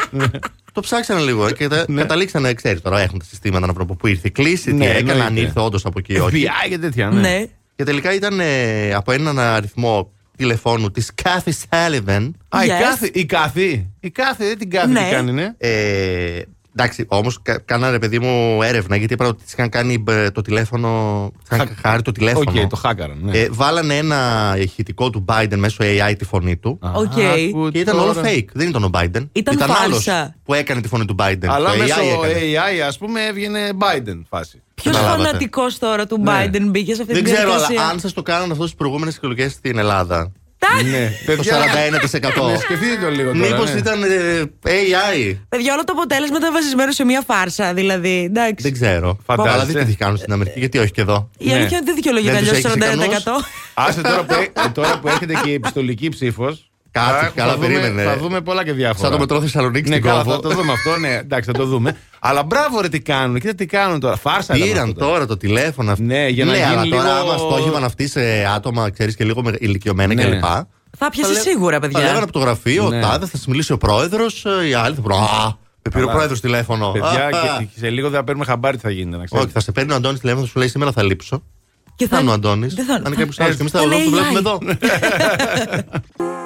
Το 0.72 0.82
ψάξανε 0.82 1.22
λίγο 1.22 1.48
ε, 1.48 1.52
και 1.52 1.68
τα- 1.68 1.86
Ναι. 1.88 2.02
καταλήξανε, 2.02 2.54
ξέρεις 2.54 2.82
τώρα, 2.82 3.00
έχουν 3.00 3.20
τα 3.20 3.26
συστήματα 3.26 3.66
να 3.66 3.74
βρουν 3.74 3.86
από 3.86 3.96
πού 3.96 4.08
ήρθε 4.08 4.28
η 4.28 4.32
κλίση, 4.32 4.74
Ναι, 4.74 4.86
τι 4.86 4.92
έκανε, 4.92 5.12
αν 5.12 5.20
εννοείται. 5.20 5.40
ήρθε 5.40 5.60
όντως 5.60 5.86
από 5.86 6.00
εκεί 6.00 6.14
ή 6.14 6.20
όχι. 6.20 6.46
FBI 6.46 6.70
και 6.70 6.78
τέτοια, 6.78 7.10
ναι. 7.10 7.20
Ναι. 7.20 7.46
Και 7.76 7.84
τελικά 7.84 8.14
ήταν 8.14 8.40
ε, 8.40 8.94
από 8.94 9.12
έναν 9.12 9.40
αριθμό 9.40 10.12
τηλεφώνου 10.38 10.92
της 10.92 11.12
Kathy 11.24 11.52
Sullivan. 11.70 12.32
Α, 12.50 12.64
η 12.66 12.68
Yes. 12.68 12.82
κάθε, 12.82 13.10
η 13.14 13.26
κάθε, 13.26 13.86
η 14.00 14.10
κάθε, 14.12 14.46
δεν 14.46 14.58
την 14.58 14.70
κάθε 14.70 14.88
Ναι. 14.88 15.04
τι 15.04 15.10
κάνει, 15.16 15.32
ναι. 15.32 15.54
Ε, 15.58 16.42
εντάξει, 16.78 17.06
όμως 17.08 17.42
κάνανε 17.66 18.00
παιδί 18.00 18.20
μου 18.20 18.62
έρευνα 18.64 18.96
γιατί 18.96 19.14
είπαν 19.14 19.28
ότι 19.28 19.44
τη 19.44 19.52
είχαν 19.54 19.70
κάνει 19.70 20.04
ε, 20.08 20.32
το 20.32 20.42
τηλέφωνο. 20.42 21.32
της 21.44 21.58
είχαν 21.58 21.68
Χα- 21.68 21.90
χακάρει 21.90 22.02
το 22.02 22.12
τηλέφωνο. 22.12 22.62
Οκ, 22.62 22.68
το 22.70 22.76
χάκαραν, 22.76 23.18
ναι. 23.22 23.38
Ε, 23.38 23.48
βάλανε 23.52 23.98
ένα 23.98 24.54
ηχητικό 24.60 25.10
του 25.10 25.26
Biden 25.28 25.56
μέσω 25.56 25.78
AI 25.82 26.14
τη 26.18 26.26
φωνή 26.26 26.58
του. 26.58 26.80
Α, 26.82 26.92
οκ. 26.94 27.12
άκου 27.20 27.70
Και 27.72 27.80
ήταν 27.80 27.96
τώρα. 27.98 28.10
όλο 28.10 28.22
fake. 28.24 28.46
Δεν 28.54 28.68
ήταν 28.70 28.84
ο 28.84 28.90
Biden. 28.94 29.28
Ήταν 29.32 29.62
άλλος 29.62 29.78
φάλσα. 30.04 30.36
που 30.44 30.54
έκανε 30.54 30.82
τη 30.82 30.88
φωνή 30.88 31.06
του 31.06 31.16
Biden. 31.20 31.46
Αλλά 31.48 31.72
το 31.72 31.78
μέσω 31.78 31.96
AI 32.00 32.26
έκανε. 32.26 32.34
AI, 32.34 32.80
ας 32.88 32.98
πούμε, 32.98 33.26
έβγαινε 33.26 33.70
Biden 33.80 34.22
φάση. 34.30 34.62
Ποιος 34.74 34.96
Καταλάβατε. 34.96 35.24
φανατικό 35.28 35.62
τώρα 35.80 36.06
του 36.06 36.18
Ναι. 36.22 36.32
Biden 36.46 36.62
μπήκε 36.66 36.94
σε 36.94 37.02
αυτή 37.02 37.14
Δεν 37.14 37.24
την 37.24 37.34
ξέρω, 37.34 37.48
διαδικασία; 37.50 37.82
αλλά 37.82 37.90
αν 37.92 38.00
σας 38.00 38.14
το 38.14 38.22
κάνανε 38.22 38.52
αυτός 38.52 38.68
στις 38.68 38.78
προηγούμενες 38.78 39.16
εκλογές 39.16 39.52
στην 39.52 39.78
Ελλάδα. 39.78 40.32
Ναι, 40.92 41.12
Το 41.26 41.34
41%. 42.44 42.52
Ναι, 42.52 42.58
σκεφτείτε 42.58 42.98
το 43.02 43.10
λίγο 43.10 43.32
τώρα. 43.32 43.48
Μήπως 43.48 43.74
ναι. 43.74 43.80
ήταν 43.80 44.04
ε, 44.04 44.44
AI. 44.64 45.38
Παιδιά, 45.50 45.74
όλο 45.74 45.84
το 45.84 45.94
αποτέλεσμα 45.96 46.38
ήταν 46.38 46.54
βασισμένο 46.54 46.92
σε 46.92 47.04
μια 47.06 47.24
φάρσα. 47.28 47.74
Δηλαδή, 47.74 48.24
εντάξει. 48.30 48.56
Δεν 48.64 48.74
ξέρω. 48.74 49.18
Φαντάζεσαι. 49.26 49.56
Αλλά 49.56 49.66
δείτε 49.66 49.84
τι 49.84 49.96
κάνουν 49.96 50.18
στην 50.18 50.34
Αμερική, 50.34 50.60
γιατί 50.60 50.78
όχι 50.78 50.92
και 50.92 51.02
εδώ. 51.02 51.30
Η 51.38 51.46
Ναι. 51.46 51.54
αλήθεια 51.54 51.68
είναι 51.68 51.78
ότι 51.78 51.86
δεν 51.86 51.96
δικαιολογείται 51.96 52.32
Δεν 52.34 52.42
τους 52.42 52.50
αλλιώς 52.50 52.66
έχεις 52.66 53.24
41%. 53.26 53.46
Άσε 53.74 54.02
τώρα 54.02 54.24
που, 54.24 54.34
ε, 54.34 54.70
τώρα 54.74 55.00
που 55.00 55.08
έρχεται 55.08 55.34
και 55.44 55.50
η 55.50 55.54
επιστολική 55.54 56.10
ψήφος. 56.10 56.70
Κάτσε, 57.00 57.32
καλά, 57.36 57.54
δούμε, 57.56 57.68
περίμενε. 57.68 58.04
Θα 58.04 58.18
δούμε 58.18 58.42
πολλά 58.42 58.64
και 58.64 58.72
διάφορα. 58.74 59.00
Σαν 59.00 59.12
το 59.12 59.18
μετρό 59.20 59.42
Θεσσαλονίκη 59.42 59.90
Ναι, 59.90 59.96
στην 59.96 60.08
καλά, 60.08 60.24
κόβω. 60.24 60.36
θα 60.36 60.40
το 60.40 60.50
δούμε 60.50 60.72
αυτό. 60.72 60.98
Ναι, 61.00 61.14
εντάξει, 61.16 61.52
θα 61.52 61.58
το 61.58 61.66
δούμε. 61.66 61.98
Αλλά 62.20 62.44
μπράβο, 62.44 62.82
ρε, 62.82 62.90
τι 62.90 63.00
κάνουν. 63.00 63.40
Κοίτα 63.40 63.56
τι 63.56 63.66
κάνουν 63.66 64.00
τώρα. 64.00 64.16
Φάρσα 64.16 64.56
ήταν 64.56 64.68
Πήραν 64.68 64.84
αυτό 64.88 65.00
τώρα. 65.00 65.12
τώρα 65.12 65.26
το 65.26 65.38
τηλέφωνο 65.38 65.92
αυτό. 65.92 66.04
Ναι, 66.04 66.28
για 66.28 66.46
να 66.46 66.52
ναι, 66.52 66.58
γίνει 66.58 66.70
αλλά 66.70 66.84
τώρα 66.86 67.04
λίγο- 67.04 67.32
άμα 67.32 67.38
στόχευαν 67.38 67.84
αυτοί 67.84 68.08
σε 68.08 68.22
άτομα, 68.56 68.90
ξέρεις 68.90 69.16
και 69.16 69.24
λίγο 69.24 69.44
με- 69.44 69.54
ηλικιωμένα 69.60 70.14
Ναι. 70.14 70.24
κλπ. 70.24 70.44
Θα 70.98 71.10
πιάσει 71.10 71.32
λέ- 71.32 71.42
σίγουρα, 71.42 71.80
παιδιά. 71.80 72.00
Θα 72.00 72.06
λέγανε 72.06 72.24
από 72.24 72.32
το 72.32 72.40
γραφείο, 72.40 72.90
Ναι. 72.90 72.98
ο 72.98 73.02
τάδε, 73.02 73.26
θα 73.26 73.38
σας 73.38 73.48
μιλήσει 73.48 73.72
ο 73.72 73.78
πρόεδρος, 73.78 74.46
οι 74.70 74.74
άλλοι 74.74 74.96
θα 74.96 75.02
πούνε. 75.02 75.16
Α, 75.16 75.20
με 75.82 75.90
πήρε 75.92 75.98
ο 75.98 76.00
Καλά. 76.00 76.12
πρόεδρος 76.12 76.40
τηλέφωνο. 76.42 76.92
Παιδιά, 76.92 77.26
Α, 77.26 77.30
και, 77.30 77.64
και 77.74 77.80
σε 77.80 77.90
λίγο 77.90 78.10
δεν 78.10 78.18
θα 78.20 78.24
παίρνουμε 78.24 78.46
χαμπάρι 78.46 78.78
τι 78.78 78.84
θα 78.84 78.90
γίνεται, 78.90 79.16
να 79.16 79.18
Όχι, 79.18 79.26
ξέρετε. 79.26 79.52
θα 79.54 79.60
σε 79.60 79.72
παίρνει 79.72 79.92
ο 79.92 79.96
Αντώνης 79.96 80.20
τηλέφωνο, 80.20 80.46
θα 80.46 80.52
σου 80.52 80.60
λέει 80.60 80.68
σήμερα 80.68 80.92
θα 80.92 81.04
λείψω. 81.04 81.44
Και 81.96 82.08
Θα 82.08 82.20
είναι 82.20 82.30
ο 82.30 82.34
Αντώνης. 82.34 82.74
δεν 82.74 82.86
Θα 82.86 82.94
θα- 82.94 83.02
είναι 83.08 83.16
κάποιος 83.16 83.40
άλλος. 83.40 83.56
Και 83.56 83.62
εμείς 83.62 83.72
θα 83.72 83.80
θα 83.80 83.84
το 83.86 83.90
λέει 83.90 84.08
βλέπουμε 84.08 84.30
AI. 84.30 84.36
εδώ. 84.38 84.58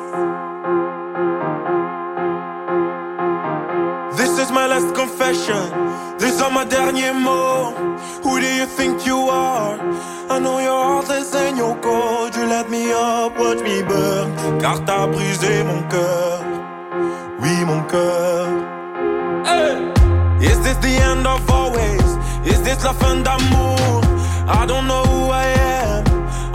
Confession. 4.79 6.17
These 6.19 6.41
are 6.41 6.49
my 6.51 6.63
derniers 6.63 7.13
mots. 7.13 7.77
Who 8.23 8.39
do 8.39 8.45
you 8.45 8.65
think 8.65 9.05
you 9.05 9.17
are? 9.29 9.77
I 10.29 10.39
know 10.39 10.59
your 10.59 10.83
heart 10.83 11.09
is 11.09 11.33
in 11.35 11.57
your 11.57 11.75
cold. 11.81 12.35
You 12.35 12.45
let 12.45 12.69
me 12.69 12.91
up, 12.91 13.37
watch 13.37 13.61
me 13.61 13.81
burn. 13.83 14.59
Car 14.59 14.83
t'as 14.85 15.07
brisé 15.07 15.63
mon 15.63 15.81
cœur. 15.89 16.39
Oui, 17.41 17.65
mon 17.65 17.81
cœur. 17.83 18.47
Hey! 19.45 19.75
Is 20.41 20.59
this 20.61 20.77
the 20.77 20.95
end 21.11 21.27
of 21.27 21.49
always? 21.49 22.09
Is 22.45 22.61
this 22.61 22.83
la 22.83 22.93
fin 22.93 23.17
d'amour? 23.21 24.01
I 24.47 24.65
don't 24.65 24.87
know 24.87 25.03
who 25.03 25.29
I 25.31 25.45
am. 25.45 26.03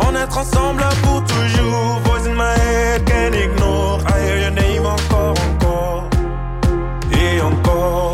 On 0.00 0.14
être 0.16 0.38
ensemble 0.38 0.84
pour 1.02 1.22
toujours. 1.24 2.00
Voice 2.04 2.26
in 2.26 2.34
my 2.34 2.54
head, 2.58 3.04
can't 3.06 3.34
ignore. 3.34 4.00
I 4.06 4.20
hear 4.24 4.38
your 4.40 4.50
name 4.50 4.86
encore, 4.86 5.34
encore. 5.48 6.08
Et 7.12 7.40
encore. 7.40 8.13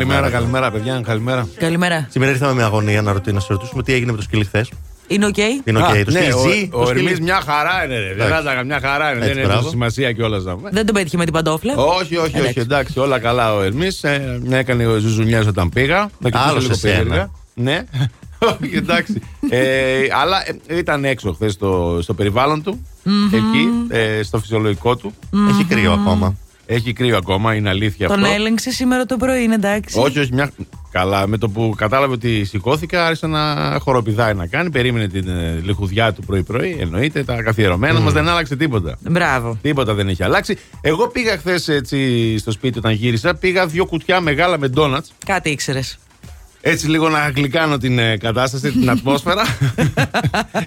Καλημέρα. 0.00 0.30
Καλημέρα, 0.30 0.30
καλημέρα, 0.30 0.70
παιδιά, 0.70 1.00
καλημέρα. 1.06 1.48
Καλημέρα. 1.56 2.06
Σήμερα 2.10 2.30
ήρθαμε 2.32 2.52
με 2.52 2.62
αγωνία 2.62 3.02
να, 3.02 3.12
ρωτή- 3.12 3.32
να 3.32 3.40
σε 3.40 3.46
ρωτήσουμε 3.50 3.82
τι 3.82 3.92
έγινε 3.92 4.10
με 4.10 4.16
το 4.16 4.22
σκυλί 4.22 4.44
χθες. 4.44 4.70
Είναι 5.06 5.26
οκ. 5.26 5.36
Είναι 5.36 5.78
οκ. 5.78 5.84
Α, 5.84 5.88
Το 6.04 6.10
ναι, 6.10 6.20
σκυλί 6.20 6.32
ο- 6.32 6.38
ζει. 6.38 6.68
Ο 6.72 6.78
το 6.80 6.86
σκυλί- 6.86 7.04
Ερμής 7.06 7.20
μια 7.20 7.40
χαρά 7.46 7.84
είναι, 7.84 7.98
ρε. 7.98 8.06
Δεν 8.14 8.26
Εντάξει. 8.26 8.34
άταγα 8.34 8.64
μια 8.64 8.80
χαρά 8.80 9.10
είναι. 9.10 9.16
Έτσι, 9.18 9.28
Δεν 9.28 9.38
έχει 9.38 9.46
μπράβο. 9.46 9.68
σημασία 9.68 10.12
κιόλας 10.12 10.44
να 10.44 10.54
πούμε. 10.56 10.70
Δεν 10.72 10.86
τον 10.86 10.94
πέτυχε 10.94 11.16
με 11.16 11.24
την 11.24 11.32
παντόφλα. 11.32 11.74
Όχι, 11.76 12.16
όχι, 12.16 12.16
όχι. 12.26 12.36
Εντάξει. 12.38 12.58
Εντάξει, 12.60 12.98
όλα 12.98 13.18
καλά 13.18 13.54
ο 13.54 13.62
Ερμής. 13.62 14.04
Ε, 14.04 14.40
έκανε 14.50 14.84
ζουζουνιές 14.98 15.38
όταν 15.38 15.68
πήγα. 15.68 16.08
Να 16.18 16.30
κοιτήσω 16.30 16.48
Άλλος 16.50 16.62
λίγο 16.62 16.74
σε 16.74 16.80
σένα. 16.80 16.96
περίεργα. 16.96 17.30
Ναι. 17.54 17.84
Όχι, 18.62 18.76
εντάξει. 18.76 19.20
ε, 19.50 19.98
αλλά 20.20 20.36
ε, 20.66 20.76
ήταν 20.78 21.04
έξω 21.04 21.32
χθες 21.32 21.52
στο, 21.52 21.98
στο 22.02 22.14
περιβάλλον 22.14 22.62
του. 22.62 22.86
Εκεί, 23.32 23.68
ε, 23.88 24.22
στο 24.22 24.38
φυσιολογικό 24.38 24.96
του. 24.96 25.14
Έχει 25.50 25.64
κρύο 25.64 25.92
ακόμα. 25.92 26.36
Έχει 26.72 26.92
κρύο 26.92 27.16
ακόμα, 27.16 27.54
είναι 27.54 27.68
αλήθεια 27.68 28.08
Τον 28.08 28.22
αυτό. 28.24 28.34
έλεγξε 28.34 28.70
σήμερα 28.70 29.06
το 29.06 29.16
πρωί, 29.16 29.42
είναι 29.42 29.54
εντάξει. 29.54 29.98
Όχι, 29.98 30.18
όχι, 30.18 30.32
μια. 30.32 30.50
Καλά, 30.90 31.26
με 31.26 31.38
το 31.38 31.48
που 31.48 31.74
κατάλαβε 31.76 32.12
ότι 32.12 32.44
σηκώθηκα, 32.44 33.06
άρχισε 33.06 33.26
να 33.26 33.76
χοροπηδάει 33.80 34.34
να 34.34 34.46
κάνει. 34.46 34.70
Περίμενε 34.70 35.08
την 35.08 35.28
ε, 35.28 35.60
λιχουδιά 35.62 36.12
του 36.12 36.22
πρωί-πρωί. 36.22 36.76
Εννοείται, 36.80 37.24
τα 37.24 37.42
καθιερωμένα 37.42 38.00
μας 38.00 38.12
δεν 38.12 38.28
άλλαξε 38.28 38.56
τίποτα. 38.56 38.98
Μπράβο. 39.00 39.58
Τίποτα 39.62 39.94
δεν 39.94 40.08
έχει 40.08 40.22
αλλάξει. 40.22 40.58
Εγώ 40.80 41.08
πήγα 41.08 41.36
χθες 41.36 41.68
έτσι 41.68 42.38
στο 42.38 42.50
σπίτι 42.50 42.78
όταν 42.78 42.92
γύρισα. 42.92 43.34
Πήγα 43.34 43.66
δύο 43.66 43.86
κουτιά 43.86 44.20
μεγάλα 44.20 44.58
με 44.58 44.68
ντόνατς. 44.68 45.12
Κάτι 45.26 45.50
ήξερες. 45.50 45.98
Έτσι 46.62 46.88
λίγο 46.88 47.08
να 47.08 47.28
γλυκάνω 47.28 47.78
την 47.78 47.98
ε, 47.98 48.16
κατάσταση, 48.16 48.70
την 48.72 48.90
ατμόσφαιρα. 48.94 49.42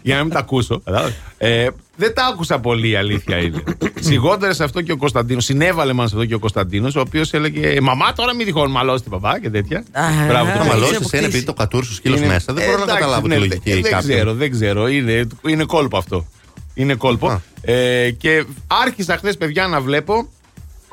για 0.01 0.15
να 0.15 0.23
μην 0.23 0.34
τα 0.34 0.39
ακούσω. 0.39 0.79
κατάλαβες. 0.84 1.13
Ε, 1.38 1.67
δεν 1.95 2.13
τα 2.13 2.25
άκουσα 2.25 2.60
πολύ, 2.60 2.89
η 2.89 2.95
αλήθεια 2.95 3.38
είναι. 3.38 3.63
Σιγόνταρε 4.00 4.56
σε 4.56 4.63
αυτό 4.63 4.82
και 4.82 4.91
ο 4.91 4.97
Κωνσταντίνος. 4.97 5.45
Συνέβαλε 5.45 5.93
μα 5.93 6.03
αυτό 6.03 6.25
και 6.25 6.34
ο 6.34 6.39
Κωνσταντίνος, 6.39 6.95
ο 6.95 6.99
οποίος 6.99 7.34
έλεγε 7.34 7.82
Μαμά, 7.82 8.13
τώρα 8.13 8.36
μην 8.36 8.45
τυχόν 8.45 8.71
μαλώσεις 8.71 9.01
τον 9.02 9.12
μπαμπά 9.12 9.39
και 9.39 9.49
τέτοια. 9.49 9.84
Α, 9.91 10.01
Μπράβο, 10.27 10.49
α, 10.49 10.53
το 10.53 10.58
Θα 10.58 10.63
έχει 10.63 10.67
μαλώσει 10.67 10.89
αποκτήσει. 10.95 11.06
εσένα 11.15 11.25
επειδή 11.27 11.43
το 11.43 11.53
κατούρησε 11.54 11.91
ο 11.91 11.95
σκύλος 11.95 12.17
Είναι- 12.19 12.27
μέσα. 12.27 12.53
Δεν 12.53 12.65
μπορώ 12.65 12.77
να 12.77 12.84
Εντάξει, 12.84 12.99
καταλάβω 13.01 13.27
ναι, 13.27 13.34
τη 13.36 13.39
δεν- 13.39 13.49
λογική 13.49 13.82
Δεν 13.82 13.91
κάποιου. 13.91 14.10
ξέρω, 14.10 14.34
δεν 14.34 14.51
ξέρω. 14.51 14.88
Είναι, 14.88 15.27
είναι 15.47 15.63
κόλπο 15.63 15.97
αυτό. 15.97 16.25
Είναι 16.73 16.93
κόλπο. 16.95 17.27
Α. 17.27 17.41
Ε, 17.62 18.12
και 18.12 18.45
άρχισα 18.67 19.17
χθες, 19.17 19.38
παιδιά, 19.38 19.67
να 19.67 19.82
βλέπω. 19.82 20.29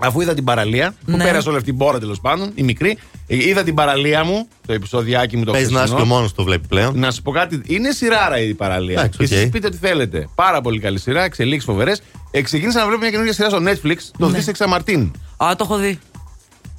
Αφού 0.03 0.21
είδα 0.21 0.35
την 0.35 0.45
παραλία, 0.45 0.95
που 1.05 1.17
Ναι. 1.17 1.25
πέρασε 1.25 1.49
όλη 1.49 1.57
αυτή 1.59 1.69
την 1.71 1.79
μπόρα 1.79 1.99
τέλος 1.99 2.21
πάντων, 2.21 2.51
η 2.55 2.63
μικρή, 2.63 2.91
ε, 2.91 2.97
είδα 3.37 3.63
την 3.63 3.75
παραλία 3.75 4.25
μου, 4.25 4.49
το 4.67 4.73
επεισοδιάκι 4.73 5.37
μου 5.37 5.45
το 5.45 5.53
Παίζει 5.53 5.67
να 5.73 5.79
είσαι 5.79 5.87
χθεσινό. 5.87 6.03
και 6.09 6.15
μόνος 6.15 6.35
το 6.35 6.45
βλέπει 6.45 6.67
πλέον. 6.69 6.99
Να 6.99 7.11
σου 7.11 7.23
πω 7.23 7.31
κάτι, 7.31 7.61
είναι 7.67 7.91
σειράρα 7.91 8.41
η 8.41 8.55
παραλία. 8.55 8.99
Εντάξει, 9.01 9.19
και 9.19 9.25
οκ. 9.25 9.31
εσείς 9.31 9.49
πείτε 9.49 9.67
ό,τι 9.67 9.77
θέλετε. 9.77 10.29
Πάρα 10.35 10.61
πολύ 10.61 10.79
καλή 10.81 10.99
σειρά, 10.99 11.23
εξελίξεις 11.25 11.65
φοβερές. 11.65 12.03
Ε, 12.31 12.43
ξεκίνησα 12.43 12.79
να 12.79 12.85
βλέπω 12.85 13.01
μια 13.01 13.11
καινούργια 13.11 13.33
σειρά 13.35 13.49
στο 13.49 13.59
Netflix, 13.59 13.97
το 14.19 14.29
Ναι. 14.29 14.39
ναι. 14.59 14.67
Μαρτίν. 14.67 15.13
Α, 15.37 15.55
το 15.57 15.65
έχω 15.65 15.77
δει. 15.77 15.99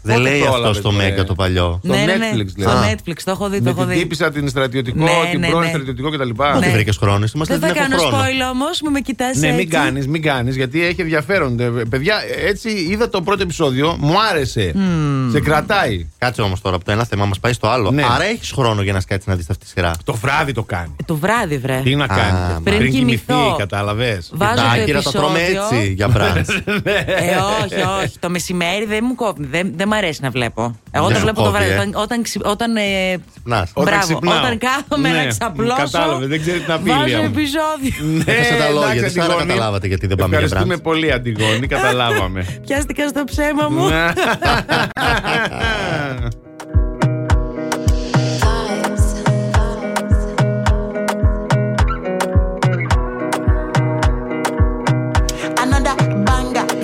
Δεν 0.03 0.15
Πότε 0.17 0.29
λέει 0.29 0.39
το 0.39 0.45
αυτό 0.45 0.57
έλαβες, 0.57 0.77
στο 0.77 0.89
ρε. 0.89 0.95
Μέγκα 0.95 1.23
το 1.23 1.33
παλιό. 1.35 1.79
Στο 1.83 1.93
ναι, 1.93 2.03
ναι, 2.05 2.15
ναι. 2.15 2.31
Netflix, 2.33 2.47
Στο 2.61 2.71
λέει. 2.79 2.95
Netflix, 2.95 3.15
το 3.23 3.31
έχω 3.31 3.49
δει. 3.49 3.57
Το 3.57 3.63
Με 3.63 3.69
έχω 3.69 3.79
την 3.79 3.89
δει. 3.89 3.97
τύπησα 3.99 4.31
την 4.31 4.49
στρατιωτικό, 4.49 5.03
Ναι, 5.03 5.11
την 5.31 5.39
ναι, 5.39 5.47
πρώην 5.47 5.63
ναι. 5.63 5.69
στρατιωτικό 5.69 6.09
κτλ. 6.09 6.29
Πότε 6.29 6.59
Ναι. 6.59 6.69
βρήκες 6.71 6.97
χρόνο, 6.97 7.25
είμαστε 7.33 7.57
Δεν 7.57 7.59
δεν 7.67 7.75
θα 7.75 7.81
έχω 7.81 7.89
κάνω 7.89 8.01
χρόνο. 8.01 8.23
spoil 8.23 8.51
όμως, 8.53 8.81
μην 8.81 8.91
με 8.91 8.99
κοιτάς 8.99 9.37
Ναι, 9.37 9.45
έτσι. 9.47 9.57
μην 9.59 9.69
κάνεις, 9.69 10.07
μην 10.07 10.21
κάνεις, 10.21 10.55
γιατί 10.55 10.85
έχει 10.85 11.01
ενδιαφέρον. 11.01 11.59
Ε, 11.59 11.69
Παιδιά, 11.89 12.15
έτσι 12.47 12.69
είδα 12.69 13.09
το 13.09 13.21
πρώτο 13.21 13.43
επεισόδιο, 13.43 13.95
μου 13.99 14.13
άρεσε. 14.31 14.73
Σε 15.31 15.39
κρατάει. 15.39 16.07
Κάτσε 16.17 16.41
όμως 16.41 16.61
τώρα 16.61 16.75
από 16.75 16.85
το 16.85 16.91
ένα 16.91 17.05
θέμα 17.05 17.25
μας 17.25 17.39
πάει 17.39 17.53
στο 17.53 17.67
άλλο. 17.67 17.91
Ναι. 17.91 18.03
Άρα 18.11 18.23
έχεις 18.23 18.51
χρόνο 18.51 18.81
για 18.81 18.93
να 18.93 18.99
σκάτσει 18.99 19.29
να 19.29 19.35
δεις 19.35 19.49
αυτή 19.49 19.63
τη 19.65 19.69
σειρά; 19.71 19.91
Το 20.03 20.13
βράδυ 20.13 20.51
το 20.51 20.63
κάνει. 20.63 20.95
Το 21.05 21.15
βράδυ, 21.15 21.57
βρε. 21.57 21.81
Τι 21.83 21.95
να 21.95 22.07
κάνει. 22.07 22.61
Πριν 22.63 22.77
Πριν 22.77 22.91
κοιμηθεί, 22.91 23.23
κοιμηθώ. 23.25 23.55
κατάλαβες. 23.57 24.31
Βάζω 24.33 24.55
Τα 24.55 24.61
το 24.61 24.81
άκυρα 24.81 25.01
τα 25.01 25.11
τρώμε 25.11 25.39
επεισόδιο. 25.39 25.63
έτσι 25.79 25.93
για 25.93 26.07
μπραντ. 26.13 26.35
Ε, 26.37 27.35
όχι, 27.63 28.03
όχι. 28.03 28.19
Το 28.19 28.29
μεσημέρι 28.29 28.85
δεν 28.85 28.99
μου 29.07 29.15
κόβει. 29.15 29.47
Δεν, 29.51 29.73
μ' 29.91 29.97
αρέσει 29.97 30.19
να 30.21 30.29
βλέπω. 30.29 30.79
Εγώ 30.91 31.07
ναι. 31.07 31.13
το 31.13 31.19
βλέπω 31.19 31.43
το 31.43 31.51
βράδυ. 31.51 31.73
Όταν, 31.73 31.93
όταν, 31.95 32.23
όταν, 32.43 32.75
ε, 32.75 33.17
μπράβο, 33.75 34.19
όταν 34.21 34.57
κάθομαι 34.57 35.09
ναι, 35.09 35.17
να 35.17 35.25
ξαπλώσω. 35.25 35.75
Κατάλαβε, 35.75 36.25
δεν 36.25 36.41
ξέρει 36.41 36.59
την 36.59 36.71
απειλή. 36.71 36.95
Βάζω 36.95 37.17
επεισόδιο. 37.17 38.23
Ναι, 38.25 38.33
ε, 38.33 38.35
έχασα 38.35 38.55
τα 38.55 38.69
λόγια 38.69 39.03
της. 39.03 39.17
Άρα 39.17 39.35
καταλάβατε 39.35 39.87
γιατί 39.87 40.07
δεν 40.07 40.17
πάμε 40.17 40.35
για 40.35 40.45
Ευχαριστούμε 40.45 40.77
πολύ, 40.77 41.11
Αντιγόνη. 41.11 41.67
Καταλάβαμε. 41.67 42.45
Πιάστηκα 42.65 43.07
στο 43.07 43.23
ψέμα 43.23 43.69
μου. 43.69 43.89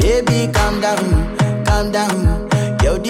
Baby, 0.07 0.39
calm 0.55 0.75
down, 0.85 1.07
calm 1.67 1.91
down. 1.91 2.26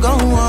go. 0.00 0.39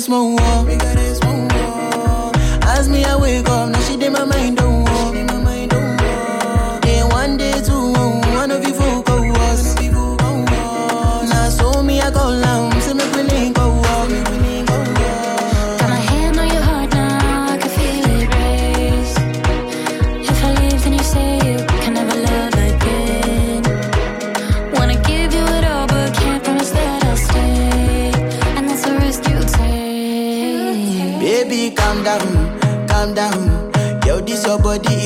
mesmo 0.00 0.34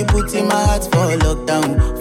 putting 0.06 0.48
my 0.48 0.54
heart 0.54 0.84
for 0.84 1.06
lockdown. 1.18 1.93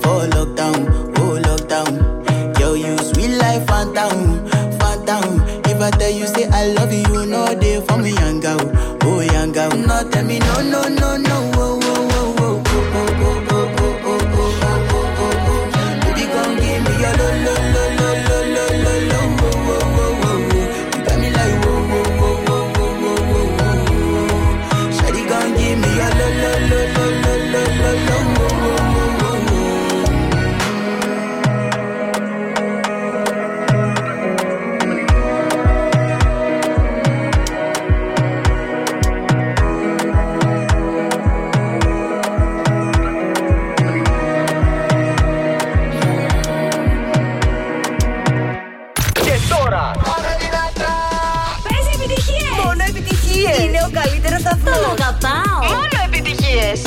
Είναι 53.61 53.79
ο 53.87 53.89
καλύτερος 53.99 54.41
σταθμός. 54.41 54.75
Τον 54.75 54.91
αγαπάω. 54.91 55.59
Μόνο 55.69 55.97
επιτυχίες. 56.05 56.81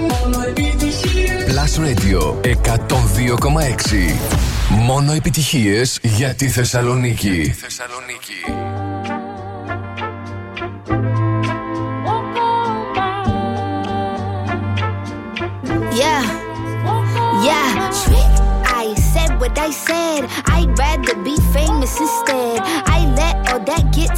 Μόνο. 0.00 0.38
Plus 1.60 1.74
Radio 1.86 2.20
102,6. 2.42 4.18
Μόνο 4.68 5.12
επιτυχίες 5.12 5.98
για 6.02 6.34
τη 6.34 6.48
Θεσσαλονίκη. 6.48 7.28
Για 7.30 7.44
τη 7.44 7.50
Θεσσαλονίκη. 7.50 8.40
Yeah, 16.02 16.24
yeah. 17.46 17.70
I 18.82 18.94
said 19.12 19.30
what 19.40 19.54
I 19.68 19.70
said. 19.88 20.22
I'd 20.54 20.72
rather 20.84 21.16
be 21.28 21.36
famous 21.56 21.92
instead. 22.04 22.58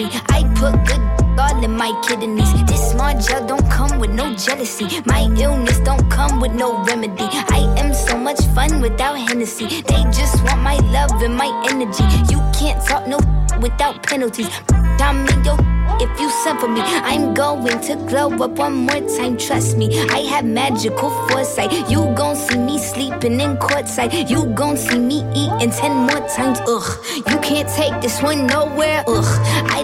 I 0.00 0.42
put 0.56 0.72
good 0.86 1.02
all 1.38 1.62
in 1.62 1.76
my 1.76 1.92
kidneys. 2.06 2.50
This 2.64 2.92
small 2.92 3.12
gel 3.20 3.46
don't 3.46 3.68
come 3.70 3.98
with 3.98 4.10
no 4.10 4.34
jealousy. 4.34 4.86
My 5.04 5.28
illness 5.36 5.80
don't 5.80 6.08
come 6.10 6.40
with 6.40 6.52
no 6.52 6.82
remedy. 6.84 7.28
I 7.50 7.74
am 7.76 7.92
so 7.92 8.16
much 8.16 8.40
fun 8.54 8.80
without 8.80 9.16
Hennessy. 9.16 9.66
They 9.82 10.02
just 10.04 10.42
want 10.44 10.62
my 10.62 10.76
love 10.96 11.22
and 11.22 11.36
my 11.36 11.50
energy. 11.68 12.04
You 12.32 12.40
can't 12.58 12.82
talk 12.86 13.06
no 13.06 13.18
without 13.60 14.02
penalties. 14.02 14.48
I'm 14.72 15.26
in 15.28 15.44
your 15.44 15.58
if 16.00 16.20
you 16.20 16.30
suffer 16.30 16.68
me. 16.68 16.80
I'm 16.80 17.34
going 17.34 17.80
to 17.80 17.96
glow 18.08 18.30
up 18.42 18.52
one 18.52 18.74
more 18.86 19.00
time, 19.16 19.36
trust 19.36 19.76
me. 19.76 20.00
I 20.10 20.20
have 20.30 20.44
magical 20.44 21.10
foresight. 21.28 21.72
You 21.90 22.12
gon' 22.14 22.36
see 22.36 22.58
me 22.58 22.78
sleeping 22.78 23.40
in 23.40 23.56
courtside. 23.56 24.28
You 24.28 24.46
gon' 24.54 24.76
see 24.76 24.98
me 24.98 25.24
eating 25.34 25.70
ten 25.70 25.92
more 26.06 26.26
times, 26.28 26.58
ugh. 26.66 27.04
You 27.16 27.38
can't 27.38 27.68
take 27.68 28.00
this 28.00 28.22
one 28.22 28.46
nowhere, 28.46 29.04
ugh 29.06 29.30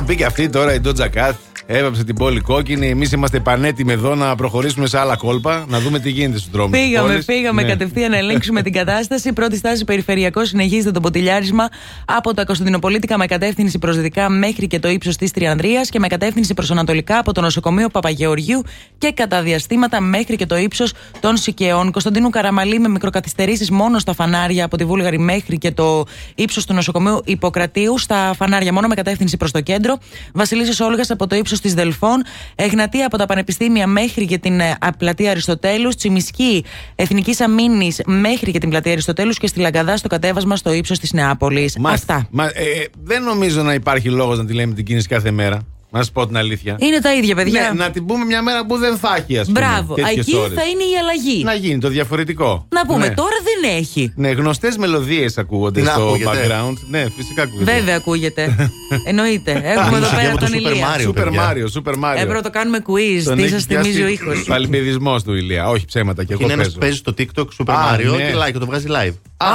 Settle. 0.00 0.06
Τι 0.06 0.06
να 0.06 0.06
πει 0.06 0.16
και 0.16 0.24
αυτή 0.24 0.48
τώρα 0.48 0.74
η 0.74 0.80
Doja 0.84 1.08
Cat. 1.14 1.49
Έβαψε 1.72 2.04
την 2.04 2.14
πόλη 2.14 2.40
κόκκινη. 2.40 2.88
Εμείς 2.88 3.12
είμαστε 3.12 3.40
πανέτοιμοι 3.40 3.92
εδώ 3.92 4.14
να 4.14 4.34
προχωρήσουμε 4.34 4.86
σε 4.86 4.98
άλλα 4.98 5.16
κόλπα, 5.16 5.64
να 5.68 5.80
δούμε 5.80 5.98
τι 5.98 6.10
γίνεται 6.10 6.38
στους 6.38 6.50
δρόμους. 6.50 6.78
Πήγαμε, 6.78 7.22
πήγαμε 7.26 7.62
κατευθείαν 7.62 8.10
να 8.10 8.16
ελέγξουμε 8.16 8.62
την 8.62 8.72
κατάσταση. 8.72 9.32
Πρώτη 9.32 9.56
στάση 9.56 9.84
περιφερειακό 9.84 10.44
συνεχίζεται 10.44 10.90
το 10.90 11.00
ποτηλιάρισμα 11.00 11.68
από 12.04 12.34
τα 12.34 12.44
Κωνσταντινοπολίτικα 12.44 13.18
με 13.18 13.26
κατεύθυνση 13.26 13.78
προς 13.78 13.96
δυτικά 13.96 14.28
μέχρι 14.28 14.66
και 14.66 14.78
το 14.78 14.88
ύψος 14.88 15.16
της 15.16 15.30
Τριανδρίας 15.30 15.88
και 15.88 15.98
με 15.98 16.06
κατεύθυνση 16.06 16.54
προς 16.54 16.70
ανατολικά 16.70 17.18
από 17.18 17.32
το 17.32 17.40
νοσοκομείο 17.40 17.88
Παπαγεωργίου 17.88 18.62
και 18.98 19.12
κατά 19.12 19.42
διαστήματα 19.42 20.00
μέχρι 20.00 20.36
και 20.36 20.46
το 20.46 20.56
ύψος 20.56 20.92
των 21.20 21.36
Σικαιών. 21.36 21.90
Κωνσταντίνου 21.90 22.30
Καραμαλή 22.30 22.78
με 22.78 22.88
μικροκαθυστερήσεις 22.88 23.70
μόνο 23.70 23.98
στα 23.98 24.14
φανάρια 24.14 24.64
από 24.64 24.76
τη 24.76 24.84
Βούλγαρη 24.84 25.18
μέχρι 25.18 25.58
και 25.58 25.70
το 25.70 26.04
ύψος 26.34 26.66
του 26.66 26.72
νοσοκομείου 26.72 27.20
Ιπποκρατίου. 27.24 27.98
Στα 27.98 28.34
φανάρια 28.36 28.72
μόνο 28.72 28.86
με 28.86 28.94
κατεύθυνση 28.94 29.36
προς 29.36 29.50
το 29.50 29.60
κέντρο. 29.60 29.98
Βασιλίσιο 30.32 30.86
Όλγας 30.86 31.10
από 31.10 31.26
το 31.26 31.36
ύψος 31.36 31.59
της 31.60 31.74
Δελφών. 31.74 32.22
Εγνατία 32.54 33.06
από 33.06 33.16
τα 33.16 33.26
πανεπιστήμια 33.26 33.86
μέχρι 33.86 34.26
και 34.26 34.38
την 34.38 34.60
ε, 34.60 34.76
α, 34.80 34.92
πλατεία 34.92 35.30
Αριστοτέλους. 35.30 35.94
Τσιμισκή 35.96 36.64
Εθνικής 36.94 37.40
Αμήνης 37.40 38.00
μέχρι 38.06 38.52
και 38.52 38.58
την 38.58 38.68
πλατεία 38.68 38.92
Αριστοτέλους 38.92 39.38
και 39.38 39.46
στη 39.46 39.60
Λαγκαδά 39.60 39.96
στο 39.96 40.08
κατέβασμα 40.08 40.56
στο 40.56 40.72
ύψος 40.72 40.98
της 40.98 41.12
Νεάπολης. 41.12 41.76
Μάλιστα. 41.78 42.14
Αυτά. 42.14 42.28
Μα, 42.30 42.44
ε, 42.44 42.48
ε, 42.48 42.86
δεν 43.02 43.22
νομίζω 43.22 43.62
να 43.62 43.74
υπάρχει 43.74 44.08
λόγος 44.08 44.38
να 44.38 44.44
τη 44.44 44.52
λέμε 44.52 44.74
την 44.74 44.84
κίνηση 44.84 45.08
κάθε 45.08 45.30
μέρα. 45.30 45.66
Να 45.92 46.02
σα 46.02 46.10
πω 46.12 46.26
την 46.26 46.36
αλήθεια. 46.36 46.76
Είναι 46.80 47.00
τα 47.00 47.14
ίδια, 47.14 47.34
παιδιά. 47.34 47.60
Ναι, 47.62 47.84
να 47.84 47.90
την 47.90 48.06
πούμε 48.06 48.24
μια 48.24 48.42
μέρα 48.42 48.66
που 48.66 48.76
δεν 48.78 48.96
θα 48.96 49.14
έχει, 49.18 49.38
ας 49.38 49.46
πούμε. 49.46 49.60
Μπράβο. 49.60 49.94
τέτοιες 49.94 50.26
Εκεί 50.26 50.36
ώρες. 50.36 50.52
θα 50.58 50.64
είναι 50.64 50.82
η 50.82 50.96
αλλαγή. 51.00 51.44
Να 51.44 51.54
γίνει 51.54 51.78
το 51.78 51.88
διαφορετικό. 51.88 52.66
Να 52.68 52.86
πούμε, 52.86 53.08
Ναι. 53.08 53.14
τώρα 53.14 53.36
δεν 53.44 53.76
έχει. 53.76 54.12
Ναι, 54.16 54.28
γνωστές 54.30 54.76
μελωδίες 54.76 55.38
ακούγονται 55.38 55.80
Τι 55.80 55.86
να 55.86 55.92
στο 55.92 56.02
ακούγεται; 56.02 56.30
background. 56.48 56.74
Ναι, 56.90 57.04
φυσικά 57.16 57.42
ακούγεται. 57.42 57.72
Βέβαια 57.72 57.96
ακούγεται. 57.96 58.56
Εννοείται. 59.08 59.50
Έχουμε 59.64 59.96
εδώ 59.96 60.06
Ίσως 60.06 60.14
πέρα 60.18 60.28
από 60.30 60.38
το 60.38 60.46
τον 60.46 60.54
Super 60.54 60.56
Ηλία. 60.72 60.86
Mario. 60.96 61.08
Super 61.08 61.14
παιδιά. 61.24 61.52
Mario, 61.52 61.80
Super 61.80 61.94
Mario. 61.94 62.14
Έπρεπε 62.16 62.32
να 62.34 62.42
το 62.42 62.50
κάνουμε 62.50 62.78
quiz. 62.78 63.22
Τον 63.24 63.36
Τι 63.36 63.42
έχει 63.42 63.50
σα 63.52 63.58
θυμίζει 63.58 63.66
πιάσει 63.66 64.02
ο 64.02 64.08
ήχος; 64.08 64.44
Παλιπαιδισμό 64.44 65.20
του 65.20 65.34
Ηλία. 65.34 65.68
Όχι 65.68 65.84
ψέματα 65.84 66.24
και 66.24 66.32
εγώ 66.32 66.42
Είναι 66.42 66.52
ένας 66.52 66.64
παίζω. 66.66 66.78
που 66.78 66.80
παίζει 66.80 66.96
στο 66.96 67.14
TikTok 67.18 67.44
Super 67.64 67.72
Α, 67.74 67.94
Mario 67.96 68.16
ναι. 68.16 68.30
και 68.30 68.34
like, 68.46 68.58
το 68.60 68.66
βγάζει 68.66 68.86
live. 68.88 69.14
Α, 69.36 69.48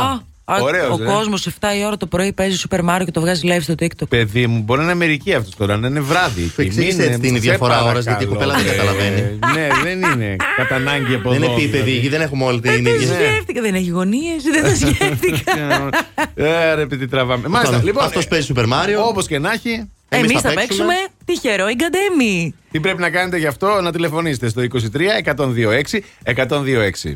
ωραίος, 0.45 0.99
ο 0.99 1.03
ε. 1.03 1.05
κόσμος 1.05 1.47
7 1.47 1.51
η 1.79 1.85
ώρα 1.85 1.97
το 1.97 2.05
πρωί 2.05 2.33
παίζει 2.33 2.61
Super 2.69 2.79
Mario 2.79 3.01
και 3.05 3.11
το 3.11 3.21
βγάζει 3.21 3.41
live 3.51 3.61
στο 3.61 3.73
TikTok. 3.79 4.07
Παιδί 4.09 4.47
μου, 4.47 4.61
μπορεί 4.61 4.77
να 4.79 4.83
είναι 4.83 4.93
Αμερική 4.93 5.33
αυτό 5.33 5.49
τώρα, 5.57 5.77
να 5.77 5.87
είναι 5.87 5.99
βράδυ. 5.99 6.41
Σου 6.41 6.61
εκεί. 6.61 6.61
εξήγησε 6.61 6.97
Μην- 6.97 7.07
έτσι 7.07 7.19
την 7.19 7.33
σε 7.33 7.39
διαφορά 7.39 7.69
παρακαλώ. 7.69 7.91
ώρας, 7.91 8.03
γιατί 8.05 8.23
η 8.23 8.27
κοπέλα 8.27 8.53
δεν 8.55 8.65
Ε, 8.65 8.69
καταλαβαίνει. 8.69 9.39
Ναι, 9.53 9.67
δεν 9.83 10.01
είναι 10.11 10.35
κατά 10.57 10.75
ανάγκη 10.75 11.13
από 11.15 11.29
Δεν 11.29 11.43
εδώ. 11.43 11.51
είναι 11.51 11.61
επίπεδη, 11.61 11.83
δηλαδή. 11.83 11.97
εκεί 11.97 12.09
δεν 12.09 12.21
έχουμε 12.21 12.43
όλοι 12.45 12.59
την 12.59 12.71
Δεν 12.71 12.83
το 12.83 12.89
ίδια. 12.89 13.07
σκέφτηκα, 13.15 13.61
δεν 13.61 13.75
έχει 13.75 13.89
γωνίες, 13.89 14.43
δεν 14.43 14.63
το 14.63 14.75
σκέφτηκα. 14.75 15.51
Ε, 16.37 16.73
ρε, 16.73 16.85
παιδί, 16.85 17.07
τραβάμε. 17.07 17.47
Μάλιστα, 17.47 17.81
λοιπόν. 17.83 18.03
Αυτός 18.03 18.27
παίζει 18.27 18.53
Super 18.55 18.63
Mario. 18.63 19.07
Όπως 19.09 19.27
και 19.27 19.39
να 19.39 19.51
έχει, 19.51 19.69
Εμείς 20.09 20.29
Εμείς 20.29 20.41
θα 20.41 20.49
θα 20.49 20.55
παίξουμε. 20.55 20.85
παίξουμε 20.93 20.93
τυχερό 21.25 21.65
εγκαντέμι. 21.67 22.55
τι 22.71 22.79
πρέπει 22.79 23.01
να 23.01 23.09
κάνετε 23.09 23.37
γι' 23.37 23.47
αυτό, 23.47 23.81
να 23.81 23.91
τηλεφωνήσετε 23.91 24.47
στο 24.49 24.61
23 24.61 25.17
126 25.23 25.99
126. 26.23 27.13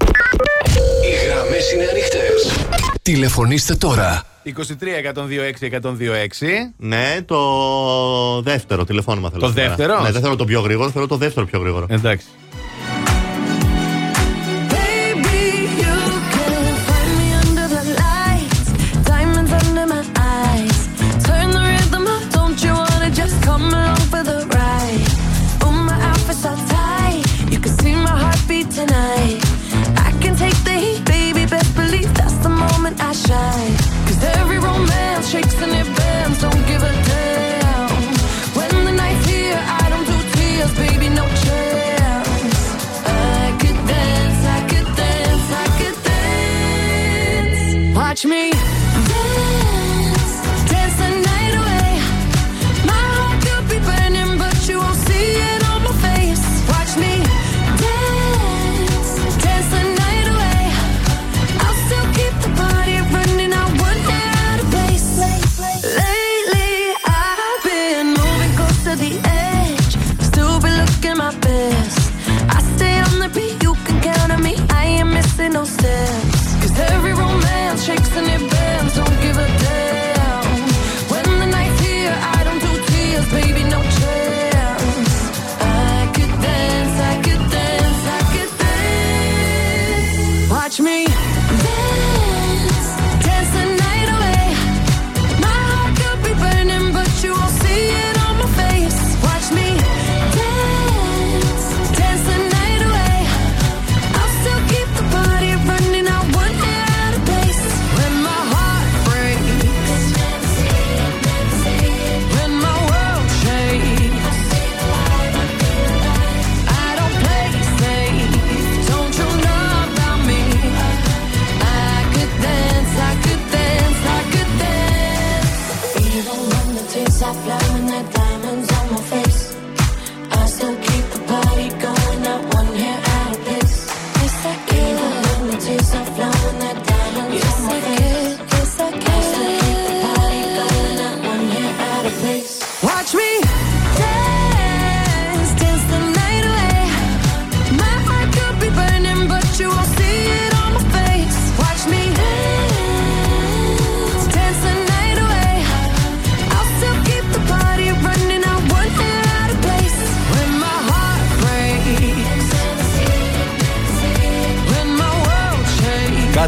Οι 1.03 1.25
γραμμές 1.25 1.71
είναι 1.73 1.85
ανοιχτές. 1.91 2.53
Τηλεφωνήστε 3.09 3.75
τώρα. 3.75 4.23
23 4.45 4.49
126 4.49 5.69
126. 5.81 5.91
Ναι, 6.77 7.17
το 7.25 8.41
δεύτερο 8.41 8.83
τηλεφώνημα 8.83 9.29
θέλω. 9.29 9.41
Το 9.41 9.47
σήμερα. 9.47 9.67
δεύτερο; 9.67 10.01
Ναι, 10.01 10.11
δεν 10.11 10.21
θέλω 10.21 10.35
το 10.35 10.45
πιο 10.45 10.61
γρήγορο, 10.61 10.89
θέλω 10.89 11.07
το 11.07 11.15
δεύτερο 11.15 11.45
πιο 11.45 11.59
γρήγορο. 11.59 11.85
Εντάξει. 11.89 12.25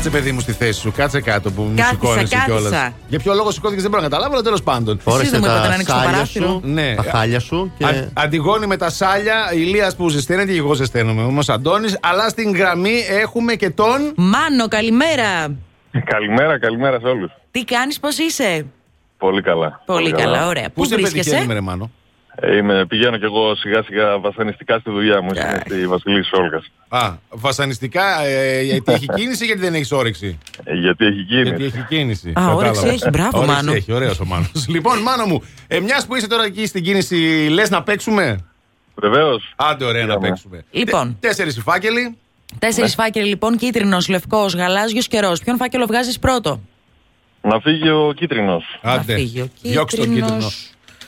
Κάτσε, 0.03 0.17
παιδί 0.17 0.31
μου, 0.31 0.39
στη 0.39 0.51
θέση 0.51 0.79
σου. 0.79 0.91
Κάτσε 0.91 1.21
κάτω 1.21 1.51
που 1.51 1.61
μου 1.61 1.73
Κάθισα, 1.75 1.93
σηκώνεσαι 1.93 2.35
κάθισα. 2.35 2.45
κιόλας. 2.59 2.91
Για 3.07 3.19
ποιο 3.19 3.33
λόγο 3.33 3.51
σηκώθηκες 3.51 3.81
δεν 3.81 3.91
μπορώ 3.91 4.03
να 4.03 4.09
καταλάβω, 4.09 4.33
αλλά 4.33 4.43
τέλος 4.43 4.63
πάντων. 4.63 4.99
Φόρεσε 4.99 5.37
μου 5.37 5.43
είπατε 5.45 5.59
να 5.59 5.67
τα 5.67 5.73
ανοίξω 5.73 5.93
το 5.93 5.99
σάλια 5.99 6.11
παράθυρο. 6.11 6.47
σου, 6.47 6.61
Ναι. 6.63 6.95
τα 6.95 7.03
χάλια 7.03 7.39
σου 7.39 7.71
και... 7.77 7.85
Α, 7.85 8.09
Αντιγόνη 8.13 8.65
με 8.67 8.77
τα 8.77 8.89
σάλια, 8.89 9.51
ηλίας 9.53 9.95
που 9.95 10.09
ζεσταίνεται 10.09 10.51
και 10.51 10.57
εγώ 10.57 10.73
ζεσταίνομαι. 10.73 11.23
Όμω 11.23 11.39
Αντώνης, 11.47 11.97
αλλά 12.01 12.29
στην 12.29 12.55
γραμμή 12.55 12.93
έχουμε 13.09 13.55
και 13.55 13.69
τον. 13.69 14.13
Μάνο, 14.15 14.67
καλημέρα. 14.67 15.55
Καλημέρα, 16.05 16.59
καλημέρα 16.59 16.99
σε 16.99 17.05
όλους. 17.07 17.31
Τι 17.51 17.63
κάνεις, 17.63 17.99
πώς 17.99 18.17
είσαι; 18.17 18.65
Πολύ 19.17 19.41
καλά. 19.41 19.81
Πολύ 19.85 20.11
καλά, 20.11 20.47
ωραία. 20.47 20.65
Πού 20.65 20.71
Πού 20.73 20.85
σε 20.85 20.95
βρίσκεσαι, 20.95 21.23
πετυχαίνουμε, 21.23 21.53
ρε 21.53 21.61
Μάνο. 21.61 21.91
Ε, 22.43 22.55
Είμαι, 22.55 22.85
πηγαίνω 22.85 23.17
κι 23.17 23.23
εγώ 23.23 23.55
σιγά 23.55 23.83
σιγά 23.83 24.19
βασανιστικά 24.19 24.79
στη 24.79 24.89
δουλειά 24.91 25.21
μου. 25.21 25.29
Είμαι 25.31 25.39
Εντάξει. 25.41 25.63
στη 25.73 25.87
Βασιλής 25.87 26.27
Σόλγας. 26.27 26.71
Α, 26.89 27.13
βασανιστικά, 27.29 28.21
ε, 28.25 28.61
γιατί 28.61 28.91
έχει 28.93 29.05
κίνηση 29.15 29.43
ή 29.43 29.45
γιατί 29.45 29.61
δεν 29.61 29.73
έχεις 29.73 29.91
όρεξη; 29.91 30.37
Ε, 30.63 30.73
γιατί 30.73 31.05
έχει 31.05 31.21
γίνει. 31.21 31.41
Γιατί 31.43 31.63
έχει 31.63 31.85
κίνηση. 31.89 32.29
Α, 32.29 32.31
Κατάλαβα. 32.33 32.55
όρεξη 32.55 32.87
έχει, 32.87 33.09
μπράβο, 33.09 33.37
Όρεξη 33.37 33.55
Μάνο. 33.55 33.71
Έχει, 33.73 33.91
ωραίος 33.93 34.19
ο 34.19 34.25
Μάνος. 34.25 34.51
λοιπόν, 34.75 34.99
Μάνο 34.99 35.25
μου, 35.25 35.43
ε, 35.67 35.79
μιας 35.79 36.05
που 36.05 36.15
είσαι 36.15 36.27
τώρα 36.27 36.43
εκεί 36.43 36.65
στην 36.65 36.83
κίνηση, 36.83 37.15
λες 37.51 37.69
να 37.69 37.83
παίξουμε; 37.83 38.45
Βεβαίως. 38.95 39.53
Άντε, 39.55 39.85
ωραία 39.85 40.05
να 40.05 40.11
Είδαμε. 40.11 40.27
παίξουμε. 40.27 40.63
Λοιπόν. 40.71 41.17
Τέσσερις 41.19 41.57
οι 41.57 41.61
φάκελοι. 41.61 42.17
Τέσσερις 42.59 42.93
φάκελοι 42.93 43.27
λοιπόν, 43.27 43.57
κίτρινος, 43.57 44.07
λευκός, 44.07 44.55
γαλάζιος 44.55 45.07
και 45.07 45.19
ροζ. 45.19 45.39
Ποιον 45.39 45.57
φάκελο 45.57 45.85
βγάζεις 45.85 46.19
πρώτο; 46.19 46.61
Να 47.41 47.59
φύγει 47.59 47.89
ο 47.89 48.13
κίτρινος. 48.15 48.63
Άντε, 48.81 49.13
φύγει 49.15 49.41
ο 49.41 49.47
διώξε 49.61 49.95
τον 49.97 50.05
κίτρινος. 50.05 50.31
κίτρινο. 50.31 50.49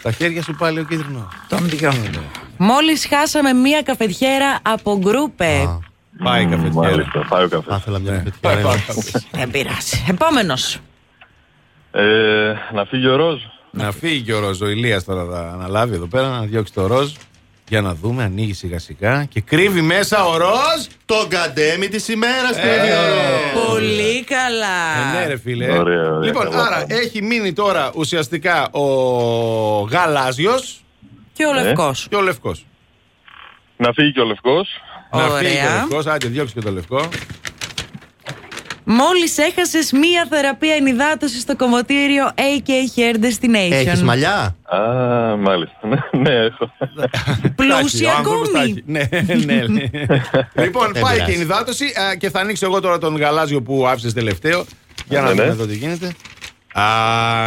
Τα 0.04 0.12
χέρια 0.12 0.43
σου 0.43 0.56
πάλι 0.56 0.80
ο 0.80 0.84
κίτρινο. 0.84 1.28
Τον 1.49 1.70
διώχνω. 1.70 2.22
Μόλις 2.58 3.06
χάσαμε 3.08 3.54
μία 3.54 3.82
καφετιέρα 3.82 4.60
από 4.62 4.97
γκρούπε. 4.97 5.80
Πάει 6.24 6.43
η 6.43 6.45
καφετιέρα. 6.45 6.89
Μάλιστα, 6.89 7.26
πάει 7.30 7.43
ο 7.43 7.47
καφέ. 7.47 7.70
Θα 7.70 7.76
ήθελα 7.82 7.99
μια 7.99 8.12
Ναι. 8.12 8.18
τέτοια. 8.18 8.39
Πάει, 8.41 8.56
ρε. 8.56 8.62
πάει, 8.62 8.78
πάει. 8.88 9.22
Δεν 9.32 9.51
πειράζει. 9.51 10.06
Επόμενος. 10.10 10.80
Ε, 11.91 12.54
να 12.74 12.86
φύγει 12.86 13.08
ο 13.08 13.16
Ροζ. 13.16 13.41
Να 13.72 13.91
φύγει 13.91 14.22
και 14.22 14.34
ο 14.34 14.39
Ροζ. 14.39 14.62
Ο 14.62 14.68
Ηλίας 14.68 15.04
τώρα 15.04 15.26
θα 15.26 15.51
αναλάβει 15.54 15.95
εδώ 15.95 16.08
πέρα 16.08 16.28
να 16.30 16.41
διώξει 16.41 16.74
το 16.74 16.88
Ροζ. 16.88 17.12
Για 17.68 17.82
να 17.82 17.93
δούμε, 17.95 18.24
ανοίγει 18.24 18.53
σιγά 18.53 18.80
σιγά 18.80 19.26
και 19.30 19.41
κρύβει 19.41 19.82
μέσα 19.82 20.26
ο 20.26 20.38
Ροζ. 20.38 20.86
Το 21.05 21.26
καντέμι 21.30 21.88
της 21.88 22.07
ημέρας, 22.07 22.57
Ε, 22.57 22.61
παιδί. 22.61 22.89
Πολύ 23.68 24.24
καλά. 24.24 25.16
Ε, 25.18 25.20
ναι, 25.20 25.28
ρε 25.28 25.38
φίλε. 25.38 25.66
Ωραία, 25.78 25.80
ωραία, 26.11 26.20
λοιπόν, 26.26 26.49
καλά 26.49 26.64
άρα 26.64 26.80
πάμε. 26.80 26.86
έχει 26.95 27.22
μείνει 27.22 27.53
τώρα 27.53 27.91
ουσιαστικά 27.95 28.70
ο 28.72 28.84
γαλάζιος 29.82 30.84
Και 31.34 31.45
ο 31.45 31.53
λευκός. 31.53 32.07
και 32.09 32.16
ο 32.16 32.22
λευκός. 32.22 32.66
Να 33.78 33.91
φύγει 33.93 34.11
και 34.11 34.20
ο 34.20 34.26
Λευκός. 34.26 34.70
Να 35.11 35.20
φύγει 35.30 35.51
και 35.51 35.57
ο 35.57 35.70
Ωραία. 35.70 35.76
λευκός, 35.80 36.05
άντε 36.05 36.28
διώξει 36.28 36.53
και 36.53 36.61
το 36.61 36.72
λευκό. 36.72 37.09
Μόλις 38.86 39.38
έχασες 39.38 39.91
μία 39.91 40.27
θεραπεία 40.29 40.75
ενυδάτωσης 40.75 41.41
στο 41.41 41.55
κομμωτήριο 41.55 42.31
AK 42.36 42.69
Hair 42.99 43.15
Destination. 43.15 43.71
Έχεις 43.71 44.03
μαλλιά; 44.03 44.55
Α, 44.63 44.77
μάλιστα. 45.38 45.77
Ναι, 45.81 46.19
ναι, 46.21 46.29
έχω. 46.29 46.71
Πλούσια 47.55 47.77
Τα 47.77 47.79
έχει, 47.79 48.05
ο 48.05 48.17
άνθρωπος 48.17 48.51
τα 48.51 48.59
ακόμη. 48.59 48.71
έχει. 48.71 48.84
Ναι, 48.86 49.07
ναι. 49.45 49.55
ναι. 49.67 50.63
λοιπόν, 50.63 50.91
Δεν 50.93 51.01
πάει 51.01 51.13
πειράζει. 51.13 51.23
και 51.25 51.31
η 51.31 51.34
ενυδάτωση 51.36 51.86
α, 51.86 52.15
και 52.15 52.29
θα 52.29 52.39
ανοίξω 52.39 52.65
εγώ 52.65 52.79
τώρα 52.79 52.97
τον 52.97 53.17
γαλάζιο 53.17 53.61
που 53.61 53.88
άφησες 53.88 54.13
τελευταίο. 54.13 54.65
Για 55.07 55.21
να 55.21 55.25
Ναι, 55.27 55.31
δούμε 55.31 55.43
ναι. 55.45 55.49
εδώ 55.51 55.65
τι 55.65 55.75
γίνεται. 55.75 56.13
Α, 56.73 56.84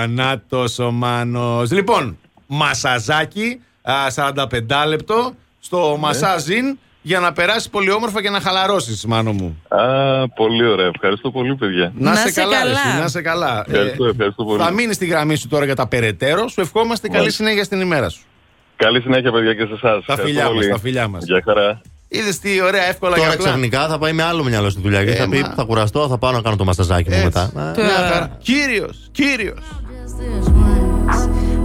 να 0.06 0.42
ο 0.78 0.90
Μάνος. 0.90 1.70
Λοιπόν, 1.70 2.18
μασαζάκι, 2.46 3.60
α, 3.82 3.94
45 4.14 4.86
λεπτό, 4.86 5.22
Ναι. 5.22 5.30
στο 5.60 5.96
μασάζιν 6.00 6.78
για 7.06 7.20
να 7.20 7.32
περάσει 7.32 7.70
πολύ 7.70 7.90
όμορφα 7.92 8.22
και 8.22 8.30
να 8.30 8.40
χαλαρώσεις, 8.40 9.04
Μάνο 9.06 9.32
μου. 9.32 9.62
Α, 9.68 9.78
πολύ 10.28 10.66
ωραία. 10.66 10.90
Ευχαριστώ 10.94 11.30
πολύ, 11.30 11.54
παιδιά. 11.54 11.92
Να, 11.96 12.10
Να 12.10 12.16
σε 12.16 12.28
σε 12.28 12.40
καλά, 12.40 12.58
καλά. 12.58 12.70
Εσύ, 12.88 13.00
να 13.00 13.08
σε 13.08 13.22
καλά. 13.22 13.64
Ευχαριστώ, 13.68 14.04
ευχαριστώ 14.04 14.44
πολύ. 14.44 14.62
Θα 14.62 14.70
μείνεις 14.70 14.96
στη 14.96 15.06
γραμμή 15.06 15.36
σου 15.36 15.48
τώρα 15.48 15.64
για 15.64 15.74
τα 15.74 15.86
περαιτέρω. 15.88 16.48
Σου 16.48 16.60
ευχόμαστε 16.60 17.06
καλή 17.08 17.18
Μάλιστα. 17.18 17.42
συνέχεια 17.44 17.64
στην 17.64 17.80
ημέρα 17.80 18.08
σου. 18.08 18.20
Καλή 18.76 19.00
συνέχεια, 19.00 19.32
παιδιά, 19.32 19.54
και 19.54 19.64
σε 19.66 19.72
εσάς. 19.72 20.04
Τα 20.06 20.16
φιλιά 20.16 20.50
μας, 20.52 20.66
τα 20.68 20.78
φιλιά 20.78 21.08
μας. 21.08 21.24
Γεια 21.24 21.42
χαρά. 21.44 21.80
Είδες 22.08 22.38
τι 22.38 22.60
ωραία, 22.62 22.82
εύκολα 22.88 23.14
και 23.14 23.20
Τώρα 23.20 23.32
απλά. 23.32 23.44
ξαφνικά 23.46 23.88
θα 23.88 23.98
πάει 23.98 24.12
με 24.12 24.22
άλλο 24.22 24.44
μυαλό 24.44 24.70
στη 24.70 24.80
δουλειά. 24.80 25.04
Και 25.04 25.10
Ε, 25.10 25.14
θα 25.14 25.28
πει 25.28 25.38
μα. 25.40 25.52
θα 25.56 25.62
κουραστώ, 25.64 26.08
θα 26.08 26.18
πάω 26.18 26.32
να 26.32 26.40
κάνω 26.40 26.56
το 26.56 26.64
μασταζάκι 26.64 27.08
μου 27.10 27.14
Έτσι. 27.16 27.24
μετά. 27.24 27.40
Α, 27.42 27.74
Μια 27.76 28.10
χαρά. 28.10 28.38
Κύριος, 28.42 29.08
κύριος. 29.12 29.58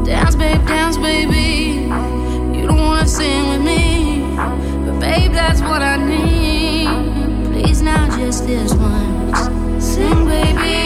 Dance, 0.06 0.36
babe, 0.42 0.62
dance, 0.74 0.98
baby. 1.08 1.48
You 2.58 2.64
don't 2.70 2.82
wanna 2.90 3.08
sing 3.20 3.42
with 3.52 3.64
me, 3.70 3.80
but 4.00 4.01
babe, 5.12 5.34
that's 5.34 5.62
what 5.62 5.82
I 5.82 5.98
need. 5.98 6.88
Please 7.52 7.82
now, 7.82 8.08
just 8.18 8.48
this 8.48 8.74
once. 8.74 9.84
Sing, 9.84 10.26
baby. 10.26 10.81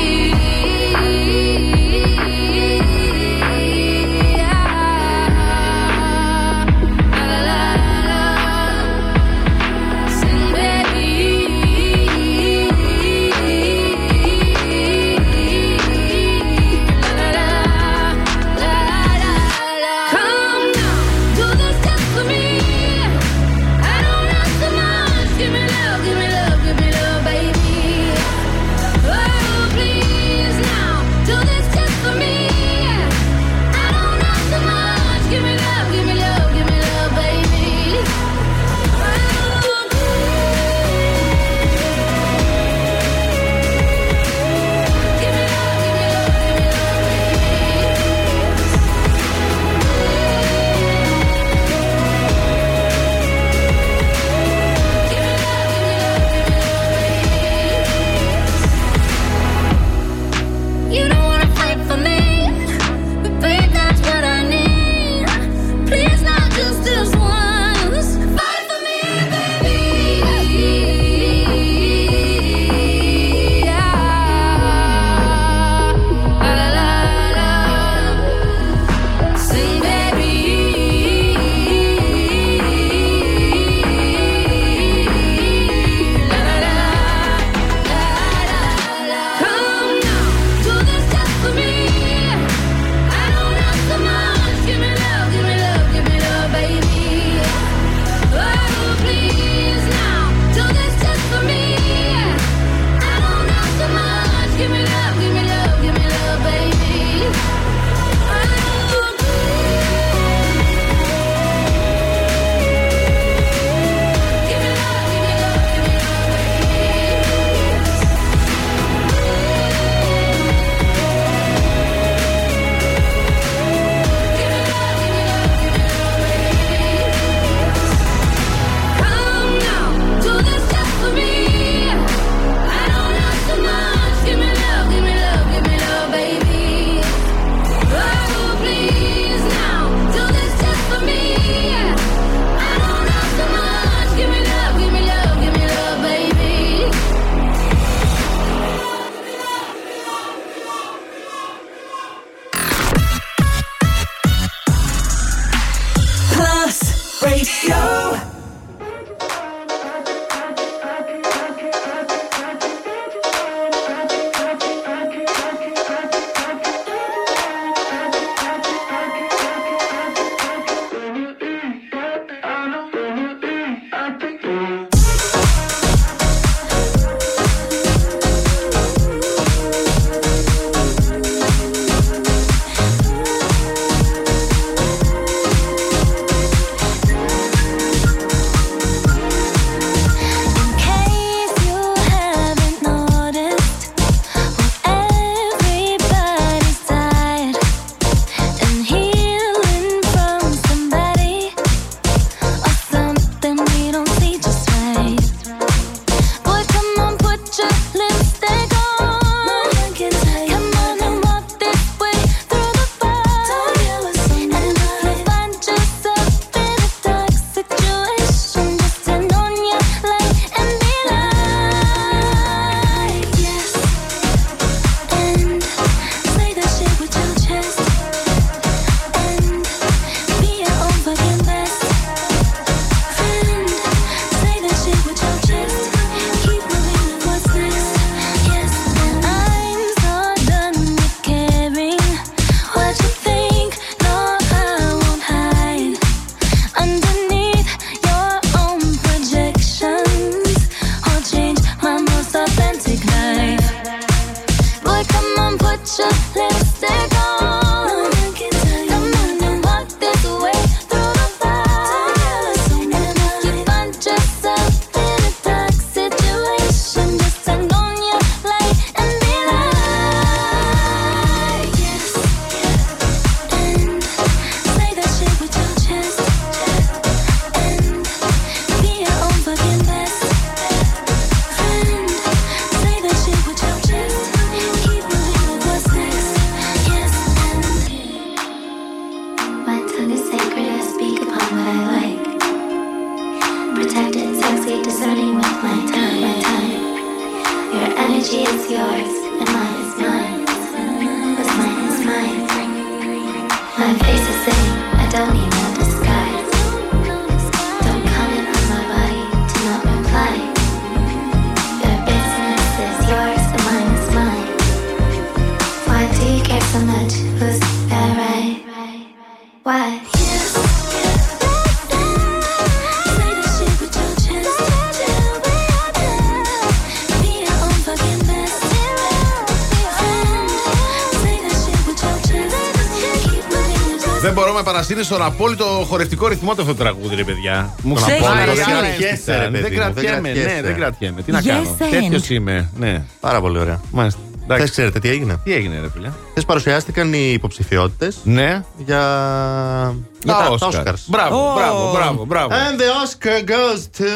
Μπορώ 335.03 335.03
με 335.03 335.03
παρασύρει 335.03 335.03
στον 335.03 335.21
απόλυτο 335.21 335.85
χορευτικό 335.87 336.27
ρυθμό 336.27 336.55
του 336.55 336.61
αυτό 336.61 336.73
το 336.75 336.83
τραγούδι, 336.83 337.15
ρε 337.15 337.23
παιδιά. 337.23 337.73
Μου 337.81 337.93
Τον 337.93 338.03
Ξέρεις, 338.03 338.21
ξεπάει 338.21 338.45
δεν 338.45 338.53
η 338.53 338.57
κρατιέσαι, 338.57 339.33
άρεστα. 339.33 339.37
ρε 339.37 339.49
παιδί 339.49 339.75
Δεν 339.75 339.83
μου, 339.87 339.93
δεν 339.93 340.03
κρατιέμαι, 340.03 340.29
ναι, 340.29 340.33
κρατιέσαι. 340.33 340.61
δεν 340.61 340.75
κρατιέμαι. 340.75 341.21
Τι 341.21 341.31
να 341.31 341.39
Yes 341.41 341.45
κάνω. 341.45 341.75
and. 341.79 342.01
Τέτοιος 342.01 342.29
είμαι. 342.29 342.69
Ναι. 342.77 343.03
Πάρα 343.19 343.41
πολύ 343.41 343.59
ωραία. 343.59 343.81
Μάλιστα. 343.91 344.19
Χθε 344.43 344.53
Εντάξει. 344.53 344.71
ξέρετε 344.71 344.99
τι 344.99 345.09
έγινε; 345.09 345.39
Τι 345.43 345.53
έγινε, 345.53 345.79
ρε 345.79 345.89
φίλε. 345.89 346.11
Χθε 346.31 346.41
παρουσιάστηκαν 346.47 347.13
οι 347.13 347.31
υποψηφιότητες 347.33 348.17
Ναι. 348.23 348.63
για, 348.77 349.95
για 350.23 350.33
Τα 350.33 350.55
τα, 350.59 350.67
Oscars. 350.67 350.83
Oscars. 350.87 350.93
Μπράβο, 351.07 351.49
Ω. 351.51 351.53
μπράβο, 351.53 351.91
μπράβο, 351.91 352.25
μπράβο. 352.25 352.49
And 352.49 352.79
the 352.79 352.83
Oscar 353.03 353.49
goes 353.49 353.81
to. 353.99 354.07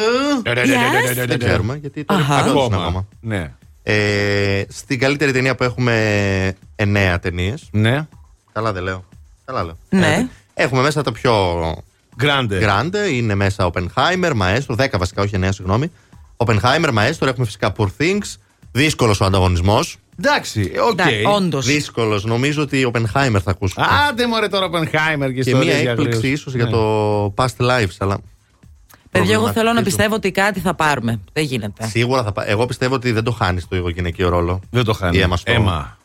Yes. 0.54 1.26
Δεν 1.26 1.38
ξέρουμε 1.38 1.76
γιατί 1.80 2.04
το 2.04 2.14
Αχα. 2.14 2.42
δεν 2.42 2.52
Ακόμα. 2.52 2.76
ακόμα. 2.76 3.06
Ναι. 3.20 3.52
Ε, 3.82 4.62
στην 4.68 4.98
καλύτερη 4.98 5.32
ταινία 5.32 5.54
που 5.54 5.64
έχουμε 5.64 5.94
εννέα 6.76 7.18
ταινίες. 7.18 7.68
Ναι. 7.70 8.06
Καλά 8.52 8.72
δεν 8.72 8.82
λέω. 8.82 9.04
Καλά 9.44 9.64
λέω. 9.64 9.76
Ναι. 9.88 10.28
Ε, 10.60 10.62
έχουμε 10.64 10.82
μέσα 10.82 11.02
τα 11.02 11.12
πιο 11.12 11.32
Grande. 12.22 12.62
grande. 12.62 13.12
Είναι 13.12 13.34
μέσα 13.34 13.70
Oppenheimer, 13.72 14.32
Maestro. 14.42 14.76
10 14.76 14.86
βασικά, 14.98 15.22
όχι 15.22 15.36
9, 15.40 15.48
συγγνώμη. 15.52 15.90
Oppenheimer, 16.36 16.88
Maestro. 16.98 17.26
Έχουμε 17.26 17.44
φυσικά 17.44 17.72
Poor 17.76 17.86
Things. 17.98 18.34
Δύσκολος 18.72 19.20
ο 19.20 19.24
ανταγωνισμός. 19.24 19.96
Εντάξει, 20.18 20.72
οκ. 20.90 20.90
Εντάξει, 20.98 21.22
όντως. 21.36 21.66
Δύσκολος. 21.66 22.24
Νομίζω 22.24 22.62
ότι 22.62 22.90
Oppenheimer 22.92 23.38
θα 23.44 23.50
ακούσουμε. 23.50 23.86
Άντε 24.08 24.26
μωρέ 24.26 24.48
τώρα 24.48 24.66
Oppenheimer 24.70 25.26
και 25.26 25.32
και 25.32 25.38
ιστορίες 25.38 25.74
μία 25.74 25.80
για 25.80 25.90
έκπληξη 25.90 26.18
γρήγορους. 26.18 26.40
ίσως 26.40 26.54
για 26.54 26.64
Ναι. 26.64 26.70
το 26.70 27.34
Past 27.36 27.56
Lives. 27.58 27.96
Αλλά 27.98 28.18
Παιδιά, 29.10 29.32
εγώ 29.34 29.42
θέλω 29.42 29.44
να 29.44 29.52
προβληματίζω. 29.52 29.82
πιστεύω 29.84 30.14
ότι 30.14 30.30
κάτι 30.30 30.60
θα 30.60 30.74
πάρουμε. 30.74 31.20
Δεν 31.32 31.44
γίνεται. 31.44 31.86
Σίγουρα 31.86 32.22
θα 32.22 32.32
πάει. 32.32 32.48
Εγώ 32.48 32.66
πιστεύω 32.66 32.94
ότι 32.94 33.12
δεν 33.12 33.24
το 33.24 33.30
χάνεις 33.32 33.68
το 33.68 33.88
γυναικείο 33.88 34.28
ρόλο. 34.28 34.60
Δεν 34.70 34.84
το 34.84 34.92
χάνει. 34.92 35.18
Η 35.18 35.24
Emma 35.28 35.32
Stone. 35.34 35.40
Έμα. 35.44 35.98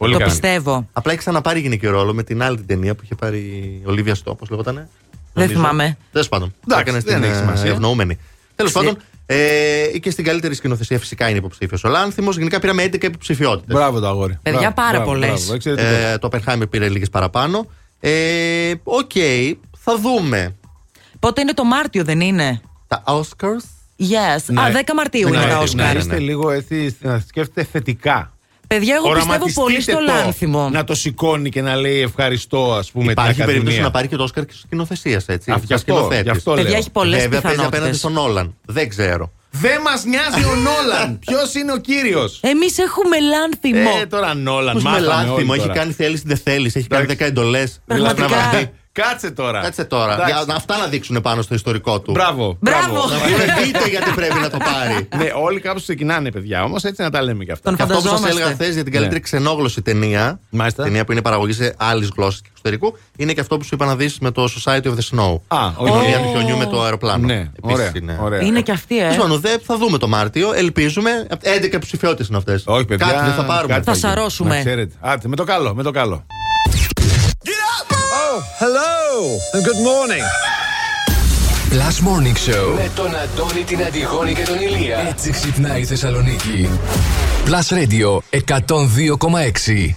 Πολύ 0.00 0.12
Το 0.12 0.18
καλή. 0.18 0.30
πιστεύω. 0.30 0.88
Απλά 0.92 1.12
έχει 1.12 1.20
ξαναπάρει 1.20 1.60
γυναικείο 1.60 1.90
ρόλο 1.90 2.14
με 2.14 2.22
την 2.22 2.42
άλλη 2.42 2.56
την 2.56 2.66
ταινία 2.66 2.94
που 2.94 3.00
είχε 3.04 3.14
πάρει 3.14 3.38
η 3.38 3.82
Ολίβια 3.86 4.14
Στο, 4.14 4.34
πώς 4.34 4.50
λεγότανε. 4.50 4.88
Δεν 5.32 5.48
θυμάμαι. 5.48 5.96
Τέλος 6.12 6.28
πάντων. 6.28 6.48
Το 6.48 6.56
Εντάξει, 6.74 6.82
έκανε 6.88 6.98
δεν 7.04 7.12
στην 7.18 7.30
έχει 7.30 7.38
ε, 7.38 7.40
σημασία. 7.44 7.70
ευνοούμενη. 7.70 8.18
Τέλος 8.54 8.72
Συ- 8.72 8.80
πάντων. 8.80 8.96
Ε, 9.26 9.98
και 10.00 10.10
στην 10.10 10.24
καλύτερη 10.24 10.54
σκηνοθεσία 10.54 10.98
φυσικά 10.98 11.28
είναι 11.28 11.38
υποψήφιος 11.38 11.84
ο 11.84 11.88
Λάνθιμος. 11.88 12.36
Γενικά 12.36 12.58
πήραμε 12.60 12.82
11 12.84 13.02
υποψηφιότητες. 13.04 13.74
Μπράβο 13.76 14.00
το 14.00 14.06
αγόρι. 14.06 14.38
Παιδιά, 14.42 14.58
Μπράβο, 14.60 14.74
πάρα 14.74 14.90
μπράβο, 14.90 15.04
πολλές. 15.10 15.28
μπράβο, 15.30 15.54
εξαιρετικό. 15.54 15.88
Ε, 15.88 16.18
το 16.18 16.28
Oppenheimer 16.32 16.70
πήρε 16.70 16.88
λίγες 16.88 17.10
παραπάνω. 17.10 17.66
Ε, 18.00 18.72
Οκ, 18.84 19.10
θα 19.78 19.98
δούμε. 19.98 20.56
Πότε 21.18 21.40
είναι 21.40 21.52
το 21.54 21.64
Μάρτιο, 21.64 22.04
δεν 22.04 22.20
είναι; 22.20 22.60
Τα 22.86 23.02
Oscars. 23.06 23.64
Yes. 23.98 24.42
Ναι. 24.46 24.60
Α, 24.60 24.70
10 24.72 24.92
Μαρτίου 24.96 25.28
Ναι, 25.28 25.36
είναι 25.36 25.44
ναι, 25.46 25.52
τα 25.52 25.58
ναι, 25.58 25.64
Oscar. 25.64 25.74
Να 25.74 25.92
ναι. 25.92 25.98
είστε 25.98 26.18
λίγο 26.18 26.50
έτσι, 26.50 26.96
να 27.00 27.22
σκέφτεται 27.28 27.68
θετικά. 27.72 28.32
Παιδιά, 28.74 28.94
εγώ 28.94 29.04
πιστεύω 29.12 29.30
Οραματιστείτε 29.32 29.60
πολύ 29.60 29.80
στο 29.80 29.92
το, 29.92 30.00
λάνθιμο. 30.00 30.68
Να 30.70 30.84
το 30.84 30.94
σηκώνει 30.94 31.48
και 31.50 31.62
να 31.62 31.76
λέει 31.76 32.00
ευχαριστώ, 32.00 32.72
ας 32.72 32.90
πούμε, 32.90 33.12
Υπάρχει 33.12 33.34
την 33.34 33.44
περίπτωση 33.44 33.76
Ακαδημία. 33.76 33.82
να 33.82 33.90
πάρει 33.90 34.08
και 34.08 34.16
το 34.16 34.24
Oscar 34.24 34.46
και 34.46 34.52
σκηνοθεσίας, 34.62 35.24
έτσι. 35.26 35.50
Α, 35.50 35.54
σαν 35.54 35.62
γι' 35.66 35.74
αυτό, 35.74 35.92
σκηνοθέτης. 35.94 36.22
γι' 36.22 36.30
αυτό 36.30 36.52
Παιδιά, 36.52 36.70
λέω. 36.70 36.78
έχει 36.78 36.90
πολλές 36.90 37.20
Βέβαια 37.20 37.40
παίζει 37.40 37.56
απέναντι 37.56 37.70
πιθανότητε. 37.90 37.98
στον 38.08 38.16
Όλαν. 38.30 38.54
Δεν 38.66 38.88
ξέρω. 38.88 39.32
Δεν 39.50 39.80
μας 39.80 40.04
νοιάζει 40.04 40.44
ο 40.44 40.54
Νόλαν. 40.54 41.18
Ποιος 41.26 41.54
είναι 41.54 41.72
ο 41.72 41.76
κύριος; 41.76 42.40
Εμείς 42.42 42.78
έχουμε 42.78 43.16
λάνθιμο. 43.20 43.98
Ε, 44.02 44.06
τώρα 44.06 44.34
Νόλαν. 44.34 44.72
Πώς 44.74 44.82
με 44.82 44.90
μάθαμε 44.90 45.06
λάθιμο, 45.06 45.32
όλοι 45.34 45.50
έχει 45.50 45.60
τώρα. 45.60 45.72
κάνει 45.74 45.92
θέλει, 45.92 46.22
δεν 46.24 46.36
θέλεις, 46.36 46.76
έχει 46.76 46.86
κάνει 46.86 47.02
Εντάξει. 47.04 47.24
10 47.24 47.28
εντολές. 47.28 47.80
Πραγματικά. 47.86 48.70
Κάτσε 49.08 49.30
τώρα. 49.30 49.60
Κάτσε 49.60 49.84
τώρα. 49.84 50.12
Εντάξει. 50.14 50.32
Για, 50.46 50.54
αυτά 50.56 50.76
να 50.78 50.86
δείξουν 50.86 51.20
πάνω 51.20 51.42
στο 51.42 51.54
ιστορικό 51.54 52.00
του. 52.00 52.10
Μπράβο. 52.12 52.56
Μπράβο. 52.60 52.94
Να 52.94 53.00
πούνε 53.00 53.62
δείτε 53.64 53.88
γιατί 53.88 54.10
πρέπει 54.10 54.38
να 54.40 54.50
το 54.50 54.56
πάρει. 54.58 55.08
ναι, 55.24 55.30
όλοι 55.42 55.60
κάπου 55.60 55.80
ξεκινάνε, 55.80 56.30
παιδιά. 56.30 56.62
Όμως 56.64 56.84
έτσι 56.84 57.02
να 57.02 57.10
τα 57.10 57.22
λέμε 57.22 57.44
κι 57.44 57.52
αυτά. 57.52 57.64
Τον 57.68 57.76
Και 57.76 57.82
αυτό 57.82 57.94
που 57.94 58.00
σας 58.00 58.10
Φανταζόμαστε. 58.10 58.42
έλεγα 58.42 58.54
χθες 58.56 58.74
για 58.74 58.82
την 58.82 58.92
καλύτερη 58.92 59.14
Ναι. 59.14 59.20
ξενόγλωση 59.24 59.82
ταινία. 59.82 60.40
Μάλιστα. 60.50 60.82
Ταινία 60.82 61.04
που 61.04 61.12
είναι 61.12 61.22
παραγωγή 61.22 61.52
σε 61.52 61.74
άλλε 61.78 62.06
γλώσσε 62.16 62.38
και 62.42 62.48
εξωτερικού. 62.50 62.98
Είναι 63.16 63.32
και 63.32 63.40
αυτό 63.40 63.56
που 63.56 63.64
σου 63.64 63.74
είπα 63.74 63.86
να 63.86 63.96
δεις 63.96 64.18
με 64.18 64.30
το 64.30 64.44
Society 64.64 64.82
of 64.84 64.94
the 64.94 65.18
Snow. 65.18 65.40
Α, 65.48 65.58
Η 65.66 65.72
όχι. 65.76 65.92
ταινία 66.00 66.18
του 66.18 66.28
χιονιού 66.30 66.56
με 66.56 66.66
το 66.66 66.82
αεροπλάνο. 66.82 67.26
Ναι, 67.26 67.34
Επίσης 67.34 67.52
ωραία, 67.62 67.92
είναι. 67.96 68.18
ωραία. 68.22 68.40
Είναι 68.42 68.60
και 68.60 68.72
αυτή, 68.72 68.98
ε. 68.98 69.00
Τέλος 69.02 69.16
πάντων, 69.16 69.40
δε- 69.40 69.58
θα 69.62 69.76
δούμε 69.76 69.98
το 69.98 70.08
Μάρτιο. 70.08 70.52
Ελπίζουμε. 70.54 71.10
11 71.42 71.78
ψηφιότητες 71.80 72.28
είναι 72.28 72.36
αυτές. 72.36 72.62
Όχι, 72.66 72.84
παιδιά. 72.84 73.06
Κάτι 73.06 73.24
δεν 73.24 73.34
θα 73.34 73.44
πάρουμε. 73.44 73.72
κάτι 73.72 73.84
Θα 73.84 73.92
γίνει. 73.92 74.04
σαρώσουμε. 74.06 74.54
Να 74.54 74.58
ξέρετε. 74.60 74.94
Άντε, 75.00 75.28
με 75.28 75.36
το 75.36 75.44
καλό, 75.44 75.74
με 75.74 75.82
το 75.82 75.90
καλό. 75.90 76.24
Hello 78.39 79.37
and 79.53 79.63
good 79.65 79.81
morning. 79.83 80.23
Plus 81.69 82.01
Morning 82.01 82.35
Show 82.35 82.73
με 82.75 82.91
τον 82.95 83.15
Αντώνη, 83.15 83.63
την 83.63 83.83
Αντιγόνη 83.83 84.33
και 84.33 84.43
τον 84.43 84.59
Ηλία. 84.59 84.99
Έτσι 85.09 85.31
ξυπνάει 85.31 85.81
η 85.81 85.85
Θεσσαλονίκη. 85.85 86.69
Plus 87.45 87.77
Radio 87.77 88.21
102,6. 88.31 89.95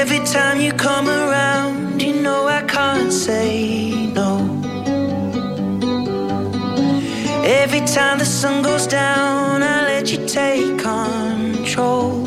Every 0.00 0.20
time 0.36 0.60
you 0.60 0.72
come 0.88 1.08
around, 1.22 2.02
you 2.02 2.14
know 2.24 2.40
I 2.58 2.62
can't 2.76 3.12
say 3.26 3.48
no. 4.18 4.30
Every 7.62 7.82
time 7.96 8.16
the 8.18 8.28
sun 8.40 8.56
goes 8.62 8.86
down, 8.86 9.62
I 9.62 9.81
let 10.03 10.11
you 10.11 10.27
take 10.27 10.79
control. 10.79 12.22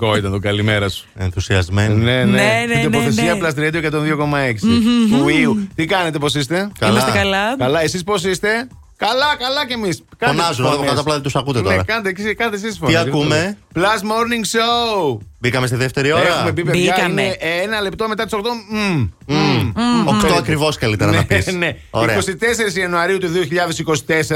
Ενθουσιαστικό 0.00 0.16
ήταν 0.16 0.30
το 0.32 0.38
καλημέρα 0.38 0.88
σου. 0.88 1.06
Ενθουσιασμένο. 1.14 1.94
Ναι, 1.94 2.24
ναι. 2.24 2.66
Την 2.72 2.90
τοποθεσία 2.90 3.36
Plus 3.40 3.58
Radio 3.58 3.90
102,6. 3.90 5.68
Τι 5.74 5.84
κάνετε, 5.84 6.18
πώς 6.18 6.34
είστε; 6.34 6.70
Είμαστε 6.82 7.10
καλά. 7.10 7.56
Καλά, 7.56 7.82
εσείς 7.82 8.04
πώς 8.04 8.24
είστε; 8.24 8.68
Καλά, 8.96 9.36
καλά 9.38 9.66
κι 9.66 9.72
εμείς. 9.72 10.02
Φωνάζω, 10.18 10.66
εδώ 10.66 10.82
κάτω 10.82 11.00
απλά 11.00 11.20
τους 11.20 11.36
ακούτε 11.36 11.60
τώρα. 11.60 11.76
Ναι, 11.76 11.82
κάντε, 11.82 12.12
κάντε 12.12 12.56
εσείς 12.56 12.78
φωνάζω. 12.78 13.02
Τι 13.02 13.08
ακούμε; 13.08 13.56
Plus 13.74 13.80
Morning 13.80 14.44
Show. 14.56 15.18
Μπήκαμε 15.38 15.66
στη 15.66 15.76
δεύτερη 15.76 16.12
ώρα. 16.12 16.28
Έχουμε 16.28 16.52
πει, 16.52 16.64
παιδιά, 16.64 16.94
Μπήκαμε. 16.94 17.22
Είναι 17.22 17.36
ένα 17.62 17.80
λεπτό 17.80 18.08
μετά 18.08 18.24
τις 18.24 18.32
8. 18.34 18.38
Mm. 18.38 19.08
Mm. 19.26 19.34
8 19.50 20.34
ακριβώς 20.38 20.76
καλύτερα 20.76 21.10
ναι, 21.10 21.16
να 21.16 21.24
πεις. 21.24 21.46
Ναι, 21.52 21.76
24 21.90 22.76
Ιανουαρίου 22.78 23.18
του 23.18 23.28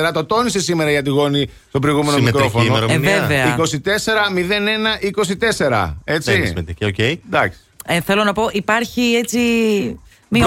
2024, 0.08 0.12
το 0.12 0.24
τόνισε 0.24 0.60
σήμερα 0.60 0.90
για 0.90 1.02
τη 1.02 1.10
γόνη 1.10 1.48
στο 1.68 1.78
προηγούμενο 1.78 2.18
μικρόφωνο. 2.18 2.76
Ε, 2.88 2.98
βέβαια. 2.98 3.56
24-01-24. 5.68 5.94
Έτσι. 6.04 6.52
Okay. 6.80 7.14
Εντάξει. 7.26 7.58
Ε, 7.86 8.00
θέλω 8.00 8.24
να 8.24 8.32
πω, 8.32 8.48
υπάρχει 8.52 9.00
έτσι. 9.00 9.38
Μία. 10.28 10.46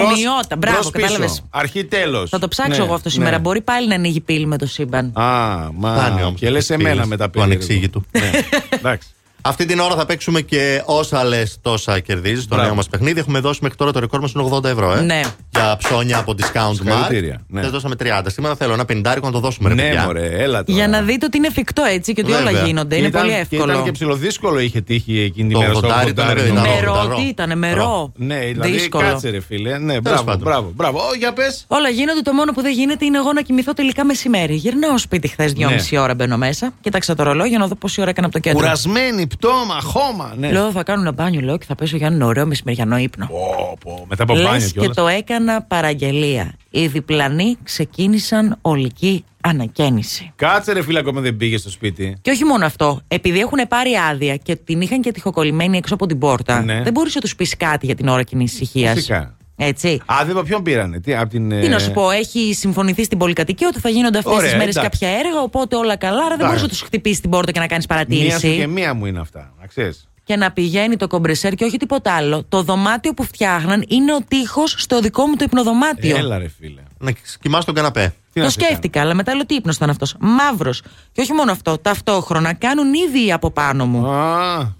Μπράβο, 0.57 0.89
κατάλαβες. 0.89 1.43
Αρχή 1.49 1.85
τέλος. 1.85 2.29
Θα 2.29 2.39
το 2.39 2.47
ψάξω 2.47 2.77
ναι, 2.77 2.85
εγώ 2.85 2.93
αυτό 2.93 3.07
ναι. 3.09 3.13
σήμερα. 3.13 3.35
Ναι. 3.35 3.41
Μπορεί 3.41 3.61
πάλι 3.61 3.87
να 3.87 3.95
ανοίγει 3.95 4.19
πύλη 4.19 4.45
με 4.45 4.57
το 4.57 4.65
σύμπαν. 4.65 5.11
Α, 5.17 5.69
μα. 5.73 6.33
Και 6.35 6.49
λες 6.49 6.69
εμένα 6.69 7.05
με 7.05 7.17
τα 7.17 7.29
πύλη. 7.29 7.43
Του 7.43 7.51
ανεξήγητο. 7.51 8.03
ναι. 8.11 8.31
Εντάξει. 8.69 9.07
Αυτή 9.47 9.65
την 9.65 9.79
ώρα 9.79 9.95
θα 9.95 10.05
παίξουμε 10.05 10.41
και 10.41 10.81
όσα 10.85 11.23
λες, 11.23 11.57
τόσα 11.61 11.99
κερδίζεις. 11.99 12.41
Το 12.41 12.47
Μπράβο. 12.47 12.63
νέο 12.65 12.75
μας 12.75 12.87
παιχνίδι. 12.87 13.19
Έχουμε 13.19 13.39
δώσει 13.39 13.59
μέχρι 13.61 13.77
τώρα 13.77 13.91
το 13.91 13.99
ρεκόρ 13.99 14.19
μας 14.21 14.31
είναι 14.31 14.43
80 14.51 14.63
ευρώ, 14.63 14.93
ε. 14.93 15.01
Ναι. 15.01 15.21
Για 15.49 15.75
ψώνια 15.77 16.17
από 16.17 16.31
discount 16.37 16.73
Συγχαρητήρια, 16.75 17.35
mark. 17.39 17.43
ναι. 17.47 17.61
Δεν 17.61 17.69
δώσαμε 17.69 17.95
30. 17.95 18.21
Σήμερα 18.25 18.55
θέλω 18.55 18.73
ένα 18.73 18.85
πεντάρικο 18.85 19.25
να 19.25 19.31
το 19.31 19.39
δώσουμε, 19.39 19.69
ρε 19.69 19.75
Ναι, 19.75 19.81
παιδιά. 19.81 20.03
μωρέ, 20.03 20.27
έλα 20.43 20.63
τώρα. 20.63 20.77
Για 20.79 20.87
να 20.87 21.01
δείτε 21.01 21.25
ότι 21.25 21.37
είναι 21.37 21.47
εφικτό 21.47 21.83
έτσι 21.83 22.13
και 22.13 22.21
ότι 22.21 22.31
όλα 22.31 22.43
Βέβαια. 22.43 22.65
γίνονται. 22.65 22.95
Και 22.95 22.99
Είναι 22.99 23.07
ήταν- 23.07 23.21
πολύ 23.21 23.33
Και 23.49 23.55
ήταν 23.55 23.67
εύκολο. 23.69 23.83
και 23.85 23.91
ψηλοδύσκολο 23.91 24.59
είχε 24.59 24.81
τύχει 24.81 25.19
εκείνη 25.19 25.53
Το 25.53 25.59
τη 25.59 25.65
μέρα 25.65 25.77
στο 25.77 25.87
80 25.87 26.07
ήταν, 26.07 26.27
80. 26.29 26.33
ρε, 26.33 26.41
νομίζω. 26.41 26.63
ήταν 26.65 26.75
Μερό, 26.75 27.07
ρο, 27.09 27.15
τι 27.15 27.21
ήταν, 27.21 27.57
μερό. 27.57 28.11
Ναι, 28.15 28.39
δηλαδή 28.39 28.71
Δύσκολο. 28.71 29.07
κάτσε 29.07 29.29
ρε 29.29 29.39
φίλε. 29.39 29.77
Ναι, 29.77 30.01
μπράβο, 30.01 30.23
πάντων. 30.23 30.41
μπράβο, 30.43 30.71
μπράβο. 30.75 30.97
Ω, 30.99 31.13
για 31.17 31.33
πες. 31.33 31.65
Όλα 31.67 31.89
γίνονται. 31.89 32.21
Το 32.21 32.33
μόνο 32.33 32.51
που 32.51 32.61
δεν 32.61 32.71
γίνεται 32.73 33.05
είναι 33.05 33.17
εγώ 33.17 33.33
να 33.33 33.41
κοιμηθώ 33.41 33.73
τελικά 33.73 34.05
μεσημέρι. 34.05 34.55
Γυρνάω 34.55 34.97
σπίτι 34.97 35.27
χθες 35.27 35.53
δυόμιση 35.53 35.97
ώρα 35.97 36.15
μπαίνω 36.15 36.37
μέσα. 36.37 36.73
Κοίταξα 36.81 37.15
το 37.15 37.23
ρολόγιο 37.23 37.57
να 37.57 37.67
δω 37.67 37.75
πόση 37.75 38.01
ώρα 38.01 38.09
έκανα 38.09 38.27
από 38.27 38.35
το 38.35 38.41
κέντρο. 38.41 38.59
Κουρασμένη, 38.59 39.27
πτώμα, 39.37 39.79
χώμα. 39.81 40.33
Ναι. 40.37 40.51
Λέω 40.51 40.71
θα 40.71 40.83
κάνω 40.83 41.01
ένα 41.01 41.11
μπάνιο 41.11 41.41
λέω 41.41 41.57
και 41.57 41.65
θα 41.65 41.75
πέσω 41.75 41.97
για 41.97 42.07
ένα 42.07 42.25
ωραίο 42.25 42.45
μεσημεριανό 42.45 42.97
ύπνο. 42.97 43.25
Πω, 43.27 43.77
πω, 43.83 44.05
μετά 44.09 44.23
από 44.23 44.33
μπάνιο 44.33 44.51
Λες 44.51 44.65
και 44.65 44.71
κιόλας. 44.79 44.95
το 44.95 45.07
έκανα 45.07 45.61
παραγγελία. 45.61 46.53
Οι 46.69 46.87
διπλανοί 46.87 47.57
ξεκίνησαν 47.63 48.57
ολική 48.61 49.23
ανακαίνιση. 49.41 50.31
Κάτσε 50.35 50.73
ρε 50.73 50.81
φίλε, 50.83 50.99
ακόμα 50.99 51.21
δεν 51.21 51.37
πήγες 51.37 51.59
στο 51.59 51.69
σπίτι. 51.69 52.17
Και 52.21 52.31
όχι 52.31 52.43
μόνο 52.43 52.65
αυτό, 52.65 53.01
επειδή 53.07 53.39
έχουν 53.39 53.59
πάρει 53.67 53.91
άδεια 54.11 54.35
και 54.35 54.55
την 54.55 54.81
είχαν 54.81 55.01
και 55.01 55.11
τυχοκολλημένη 55.11 55.77
έξω 55.77 55.93
από 55.93 56.05
την 56.05 56.17
πόρτα, 56.19 56.61
Ναι. 56.63 56.81
δεν 56.83 56.93
μπορούσε 56.93 57.15
να 57.15 57.21
τους 57.21 57.35
πεις 57.35 57.57
κάτι 57.57 57.85
για 57.85 57.95
την 57.95 58.07
ώρα 58.07 58.23
κοινής 58.23 58.53
ησυχίας. 58.53 58.93
Φυσικά. 58.93 59.36
Έτσι. 59.59 60.01
Α, 60.05 60.15
δεν 60.25 60.43
ποιον 60.43 60.63
πήρανε. 60.63 60.99
Τι, 60.99 61.15
από 61.15 61.29
την, 61.29 61.49
Τι 61.49 61.67
να 61.67 61.75
ε, 61.75 61.79
σου 61.79 61.91
πω, 61.91 62.09
έχει 62.11 62.53
συμφωνηθεί 62.53 63.03
στην 63.03 63.17
πολυκατοικία 63.17 63.67
ότι 63.67 63.79
θα 63.79 63.89
γίνονται 63.89 64.17
αυτές 64.17 64.33
Ωραία, 64.33 64.49
τις 64.49 64.57
μέρες 64.57 64.75
εντάξει. 64.75 64.99
κάποια 64.99 65.17
έργα, 65.17 65.41
οπότε 65.41 65.75
όλα 65.75 65.95
καλά. 65.95 66.17
Άρα 66.17 66.27
δεν 66.27 66.33
Εντάξει. 66.33 66.45
μπορούσε 66.47 66.63
να 66.63 66.69
τους 66.69 66.81
χτυπήσεις 66.81 67.19
την 67.19 67.29
πόρτα 67.29 67.51
και 67.51 67.59
να 67.59 67.67
κάνεις 67.67 67.85
Μία 67.89 67.97
σου 67.99 68.07
παρατήρηση. 68.07 68.57
και 68.57 68.67
μία 68.67 68.93
μου 68.93 69.05
είναι 69.05 69.19
αυτά. 69.19 69.53
Να 69.59 69.67
ξέρεις. 69.67 70.07
Και 70.23 70.35
να 70.35 70.51
πηγαίνει 70.51 70.95
το 70.95 71.07
κομπρεσέρ 71.07 71.53
και 71.53 71.63
όχι 71.65 71.77
τίποτα 71.77 72.11
άλλο. 72.13 72.43
Το 72.49 72.61
δωμάτιο 72.61 73.13
που 73.13 73.23
φτιάχναν 73.23 73.85
είναι 73.87 74.13
ο 74.13 74.17
τείχος 74.27 74.75
στο 74.77 74.99
δικό 74.99 75.25
μου 75.25 75.35
το 75.35 75.43
υπνοδωμάτιο. 75.43 76.17
Έλα 76.17 76.37
ρε 76.37 76.47
φίλε. 76.59 76.81
Να 76.97 77.11
κοιμάσαι 77.41 77.65
τον 77.65 77.75
καναπέ. 77.75 78.13
Τι 78.33 78.39
να 78.39 78.45
το 78.45 78.51
σε 78.51 78.57
κάνω; 78.57 78.69
σκέφτηκα, 78.69 79.01
αλλά 79.01 79.13
μετά 79.13 79.35
λέω 79.35 79.45
τι 79.45 79.55
ύπνος 79.55 79.75
ήταν 79.75 79.89
αυτός. 79.89 80.15
Μαύρος. 80.19 80.81
Και 81.11 81.21
όχι 81.21 81.33
μόνο 81.33 81.51
αυτό, 81.51 81.77
ταυτόχρονα 81.77 82.53
κάνουν 82.53 82.93
ήδη 82.93 83.31
από 83.31 83.51
πάνω 83.51 83.85
μου. 83.85 84.07
Α, 84.07 84.75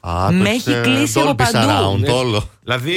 Α, 0.00 0.30
Με 0.30 0.44
το 0.44 0.50
έχει 0.50 0.54
έχεις, 0.54 0.66
ε, 0.66 0.80
κλείσει 0.82 1.20
από 1.20 1.30
Dolby 1.30 1.36
παντού. 1.36 1.68
Surround, 1.68 2.14
όλο. 2.14 2.48
δηλαδή 2.64 2.96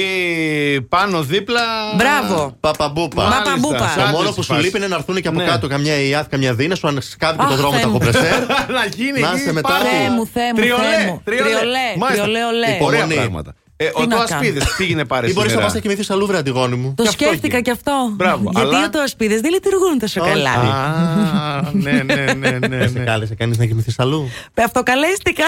πάνω 0.88 1.22
δίπλα. 1.22 1.60
Μπράβο. 1.96 2.56
Παπαμπούπα. 2.60 3.22
Μα- 3.22 3.28
Μάλιστα, 3.28 3.50
παμπούπα. 3.50 3.78
Το 3.78 4.00
σαν 4.00 4.10
μόνο 4.10 4.26
τις 4.26 4.34
που 4.34 4.42
σου 4.42 4.48
φάσεις. 4.48 4.64
λείπει 4.64 4.76
είναι 4.78 4.86
να 4.86 4.94
έρθουν 4.96 5.20
και 5.20 5.28
από 5.28 5.38
Ναι. 5.38 5.44
κάτω 5.44 5.66
καμιά 5.68 6.00
ΙΑΘ, 6.00 6.26
καμιά 6.28 6.54
δίνε, 6.54 6.74
σου 6.74 6.88
ανσκάβει 6.88 7.38
και 7.38 7.44
το 7.44 7.52
Αχ, 7.52 7.56
δρόμο 7.58 7.72
Θεέ 7.74 7.82
τα 7.82 7.88
μου. 7.88 7.92
κομπρεσέρ. 7.98 8.40
να 8.78 8.84
γίνει 8.94 9.20
Να 9.20 9.28
εκεί 9.28 9.36
είσαι 9.40 9.52
μετά. 9.52 9.68
πάνω. 9.68 9.84
Θεέ 9.84 10.10
μου, 10.10 10.26
Θεέ 10.32 10.48
μου, 10.48 10.54
Τριολέ, 10.60 10.82
Θεέ 10.82 11.06
μου. 11.06 11.20
τριολέ. 11.24 11.42
Τριολέ, 11.50 11.78
Μάλιστα. 11.96 12.22
τριολέ, 12.24 12.44
ολέ. 12.44 12.78
Ωραία 12.80 13.04
Υπομονή. 13.04 13.44
Πράγματα. 13.90 13.98
Ε, 13.98 14.02
ο 14.02 14.06
Τι 14.06 14.06
να 14.08 14.16
το 14.16 14.24
κάνω. 14.28 14.40
ασπίδε 14.40 14.60
πήγαινε 14.76 15.04
πάρε 15.04 15.26
Ή 15.28 15.32
μπορείς 15.32 15.42
να 15.42 15.48
σήμερα. 15.50 15.66
πα 15.68 15.74
να 15.74 15.80
κοιμηθείς 15.80 16.10
αλλού, 16.10 16.26
βρε 16.26 16.36
Αντιγόνη 16.36 16.76
μου. 16.76 16.94
Το 16.96 17.02
Και 17.02 17.08
αυτό 17.08 17.24
σκέφτηκα 17.24 17.46
γίνεται. 17.46 17.60
και 17.60 17.70
αυτό. 17.70 18.10
Μπράβο, 18.14 18.50
Γιατί 18.54 18.74
αλλά- 18.74 18.84
οι 18.84 18.88
τοασπίδε 18.88 19.40
δεν 19.40 19.50
λειτουργούν 19.52 19.98
τόσο 19.98 20.20
Όχι. 20.22 20.30
καλά. 20.30 20.50
Α, 20.50 21.70
ναι, 21.72 21.92
ναι, 21.92 22.14
ναι, 22.14 22.50
ναι, 22.50 22.76
Δεν 22.76 22.90
σε 22.90 22.98
ναι. 22.98 23.04
κάλεσε 23.04 23.34
κανείς 23.34 23.58
να 23.58 23.64
κοιμηθείς 23.66 23.98
αλλού; 23.98 24.30
Με 24.54 24.62
αυτοκαλέστηκα. 24.62 25.44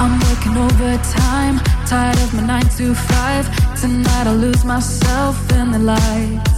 I'm 0.00 0.12
working 0.26 0.56
overtime, 0.68 1.56
tired 1.86 2.18
of 2.24 2.32
my 2.34 2.42
nine 2.46 2.68
to 2.78 2.94
five. 2.94 3.44
Tonight 3.80 4.26
I'll 4.26 4.34
lose 4.46 4.64
myself 4.64 5.36
in 5.52 5.72
the 5.72 5.78
lights. 5.94 6.57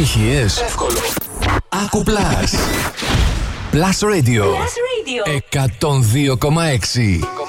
επιτυχίες. 0.00 0.60
Εύκολο. 0.60 0.98
Άκου 1.68 2.02
Plus. 2.06 2.54
Plus 3.72 3.98
Radio. 4.08 4.44
Plus 4.44 4.76
Radio. 4.90 5.22
102,6. 5.50 7.39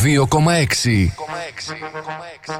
2,6. 0.00 2.59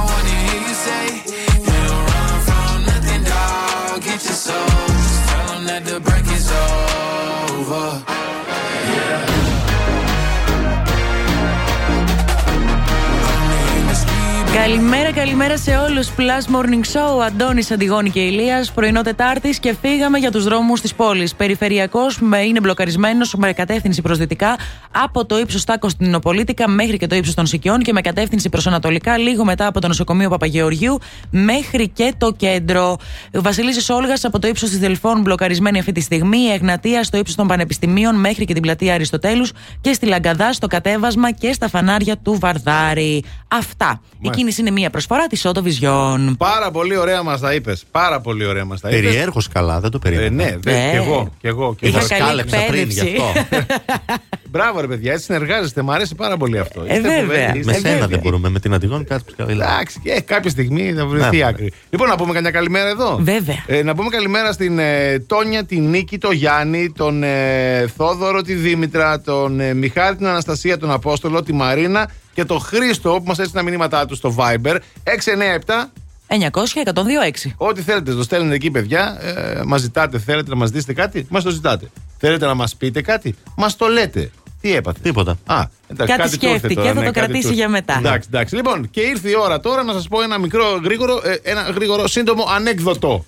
Καλημέρα, 14.61 15.11
καλημέρα 15.11 15.57
σε 15.57 15.77
όλους. 15.77 16.07
Plus 16.17 16.55
Morning 16.55 16.83
Show, 16.93 17.25
Αντώνης 17.25 17.71
Αντιγόνη 17.71 18.09
και 18.09 18.19
Ηλίας. 18.19 18.71
Πρωινό 18.71 19.01
Τετάρτης 19.01 19.59
και 19.59 19.75
φύγαμε 19.81 20.17
για 20.17 20.31
τους 20.31 20.43
δρόμους 20.43 20.81
της 20.81 20.93
πόλης. 20.93 21.35
Περιφερειακός 21.35 22.19
είναι 22.47 22.59
μπλοκαρισμένος 22.59 23.33
με 23.33 23.53
κατεύθυνση 23.53 24.01
προς 24.01 24.17
δυτικά 24.17 24.57
από 24.91 25.25
το 25.25 25.39
ύψος 25.39 25.63
Τάκο 25.63 25.89
στην 25.89 26.05
Ινοπολίτικα 26.05 26.67
μέχρι 26.69 26.97
και 26.97 27.07
το 27.07 27.15
ύψος 27.15 27.33
των 27.33 27.45
Σικιών 27.45 27.79
και 27.81 27.93
με 27.93 28.01
κατεύθυνση 28.01 28.49
προς 28.49 28.67
Ανατολικά 28.67 29.17
λίγο 29.17 29.45
μετά 29.45 29.67
από 29.67 29.81
το 29.81 29.87
νοσοκομείο 29.87 30.29
Παπαγεωργιού 30.29 30.99
μέχρι 31.29 31.89
και 31.89 32.13
το 32.17 32.33
κέντρο. 32.33 32.97
Βασιλίση 33.33 33.91
Όλγας 33.91 34.25
από 34.25 34.39
το 34.39 34.47
ύψος 34.47 34.69
της 34.69 34.79
Δελφών 34.79 35.21
μπλοκαρισμένη 35.21 35.79
αυτή 35.79 35.91
τη 35.91 36.01
στιγμή. 36.01 36.37
Η 36.37 36.51
Εγνατία 36.51 37.03
στο 37.03 37.17
ύψος 37.17 37.35
των 37.35 37.47
Πανεπιστημίων 37.47 38.15
μέχρι 38.15 38.45
και 38.45 38.53
την 38.53 38.61
πλατεία 38.61 38.93
Αριστοτέλους 38.93 39.51
και 39.81 39.93
στη 39.93 40.05
Λαγκαδά 40.05 40.53
στο 40.53 40.67
κατέβασμα 40.67 41.31
και 41.31 41.53
στα 41.53 41.69
φανάρια 41.69 42.17
του 42.17 42.37
Βαρδάρη. 42.39 43.23
Αυτά. 43.47 44.01
Η 44.21 44.29
κίνηση 44.29 44.60
είναι 44.61 44.71
μία 44.71 44.89
προσφορά 44.89 45.27
της 45.27 45.45
Auto 45.47 45.59
Vision. 45.59 46.33
Πάρα 46.37 46.71
πολύ 46.71 46.97
ωραία 46.97 47.23
μας 47.23 47.39
τα 47.39 47.53
είπες. 47.53 47.83
Πάρα 47.91 48.19
πολύ 48.21 48.45
ωραία 48.45 48.65
μας 48.65 48.79
τα 48.81 48.89
είπες. 48.89 49.01
Περιέργως 49.01 49.47
καλά, 49.47 49.79
δεν 49.79 49.91
το 49.91 49.99
περίμενα. 49.99 50.43
Ε, 50.43 50.49
ναι, 50.49 50.57
δε, 50.59 50.71
Ε. 50.71 50.89
κι 50.89 50.95
εγώ. 50.95 51.31
Κι 51.39 51.47
εγώ 51.47 51.75
κι 51.75 51.87
Είχα 51.87 51.97
εγώ. 51.99 52.07
καλή 52.07 52.21
Σκάλεψα 52.21 52.57
πριν 52.67 52.89
γι' 52.89 52.99
εκπαίδευση. 52.99 53.21
αυτό. 53.39 53.65
Μπράβο, 54.51 54.81
ρε 54.81 54.87
παιδιά, 54.87 55.11
έτσι 55.11 55.23
συνεργάζεστε. 55.25 55.81
Μου 55.81 55.91
αρέσει 55.91 56.15
πάρα 56.15 56.37
πολύ 56.37 56.59
αυτό. 56.59 56.83
Ε, 56.87 56.93
βέβαια. 56.99 57.19
φοβεροί, 57.21 57.59
είστε 57.59 57.71
Με 57.71 57.77
σένα 57.77 57.93
βέβαιοι. 57.93 58.07
δεν 58.09 58.19
μπορούμε, 58.19 58.49
με 58.49 58.59
την 58.59 58.73
Αντιγόνη 58.73 59.03
κάτι 59.03 59.23
που 59.25 59.31
σκαβιλά. 59.31 59.65
Εντάξει, 59.73 59.99
και 60.03 60.21
κάποια 60.25 60.49
στιγμή 60.49 60.93
θα 60.93 61.05
βρεθεί 61.05 61.37
Ναι. 61.37 61.43
άκρη. 61.45 61.71
Λοιπόν, 61.89 62.07
να 62.07 62.15
πούμε 62.15 62.33
καμιά 62.33 62.51
καλημέρα 62.51 62.89
εδώ. 62.89 63.17
Βέβαια. 63.21 63.63
Ε, 63.67 63.83
να 63.83 63.95
πούμε 63.95 64.09
καλημέρα 64.09 64.51
στην 64.51 64.79
ε, 64.79 65.19
Τόνια, 65.19 65.63
την 65.65 65.89
Νίκη, 65.89 66.17
τον 66.17 66.31
Γιάννη, 66.33 66.91
τον 66.91 67.23
ε, 67.23 67.85
Θόδωρο, 67.97 68.41
τη 68.41 68.53
Δήμητρα, 68.53 69.21
τον 69.21 69.59
ε, 69.59 69.73
Μιχάλη, 69.73 70.15
την 70.15 70.27
Αναστασία, 70.27 70.77
τον 70.77 70.91
Απόστολο, 70.91 71.43
τη 71.43 71.53
Μαρίνα 71.53 72.09
και 72.33 72.45
τον 72.45 72.59
Χρήστο 72.59 73.09
που 73.09 73.23
μας 73.25 73.39
έστειλε 73.39 73.61
τα 73.63 73.69
μηνύματά 73.69 74.05
του 74.05 74.15
στο 74.15 74.35
Viber 74.37 74.75
697. 75.03 75.89
900-102-6. 76.27 77.51
Ό,τι 77.57 77.81
θέλετε, 77.81 78.13
το 78.13 78.23
στέλνετε 78.23 78.55
εκεί, 78.55 78.71
παιδιά. 78.71 79.17
Ε, 79.21 79.61
μας 79.65 79.81
ζητάτε, 79.81 80.19
θέλετε 80.19 80.49
να 80.49 80.55
μας 80.55 80.69
δείτε 80.69 80.93
κάτι, 80.93 81.25
μας 81.29 81.43
το 81.43 81.49
ζητάτε. 81.49 81.89
Θέλετε 82.17 82.45
να 82.45 82.53
μας 82.53 82.75
πείτε 82.75 83.01
κάτι, 83.01 83.35
μας 83.55 83.75
το 83.75 83.87
λέτε. 83.87 84.31
Τι 84.61 84.75
έπαθε; 84.75 84.99
Τίποτα. 85.01 85.37
Α, 85.45 85.63
εντάξει, 85.87 86.15
Κάτι 86.15 86.37
του 86.37 86.45
ήρθε 86.45 86.57
σκέφτηκε, 86.57 86.73
τώρα, 86.73 86.87
θα 86.87 86.93
ναι, 86.93 86.99
το 87.05 87.11
κάτι 87.11 87.19
κρατήσει 87.19 87.47
του- 87.47 87.53
για 87.53 87.69
μετά. 87.69 87.95
Εντάξει, 87.97 88.29
εντάξει. 88.31 88.55
Λοιπόν, 88.55 88.89
και 88.89 89.01
ήρθε 89.01 89.29
η 89.29 89.35
ώρα 89.43 89.59
τώρα 89.59 89.83
να 89.83 89.93
σας 89.93 90.07
πω 90.07 90.21
ένα 90.21 90.37
μικρό, 90.39 90.79
γρήγορο, 90.83 91.21
ε, 91.23 91.49
ένα 91.51 91.61
γρήγορο, 91.61 92.07
σύντομο 92.07 92.45
ανέκδοτο. 92.55 93.25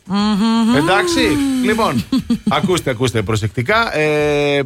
Εντάξει. 0.77 1.19
λοιπόν, 1.65 2.05
ακούστε, 2.49 2.89
ακούστε 2.89 3.21
προσεκτικά. 3.21 3.97
Ε, 3.97 4.61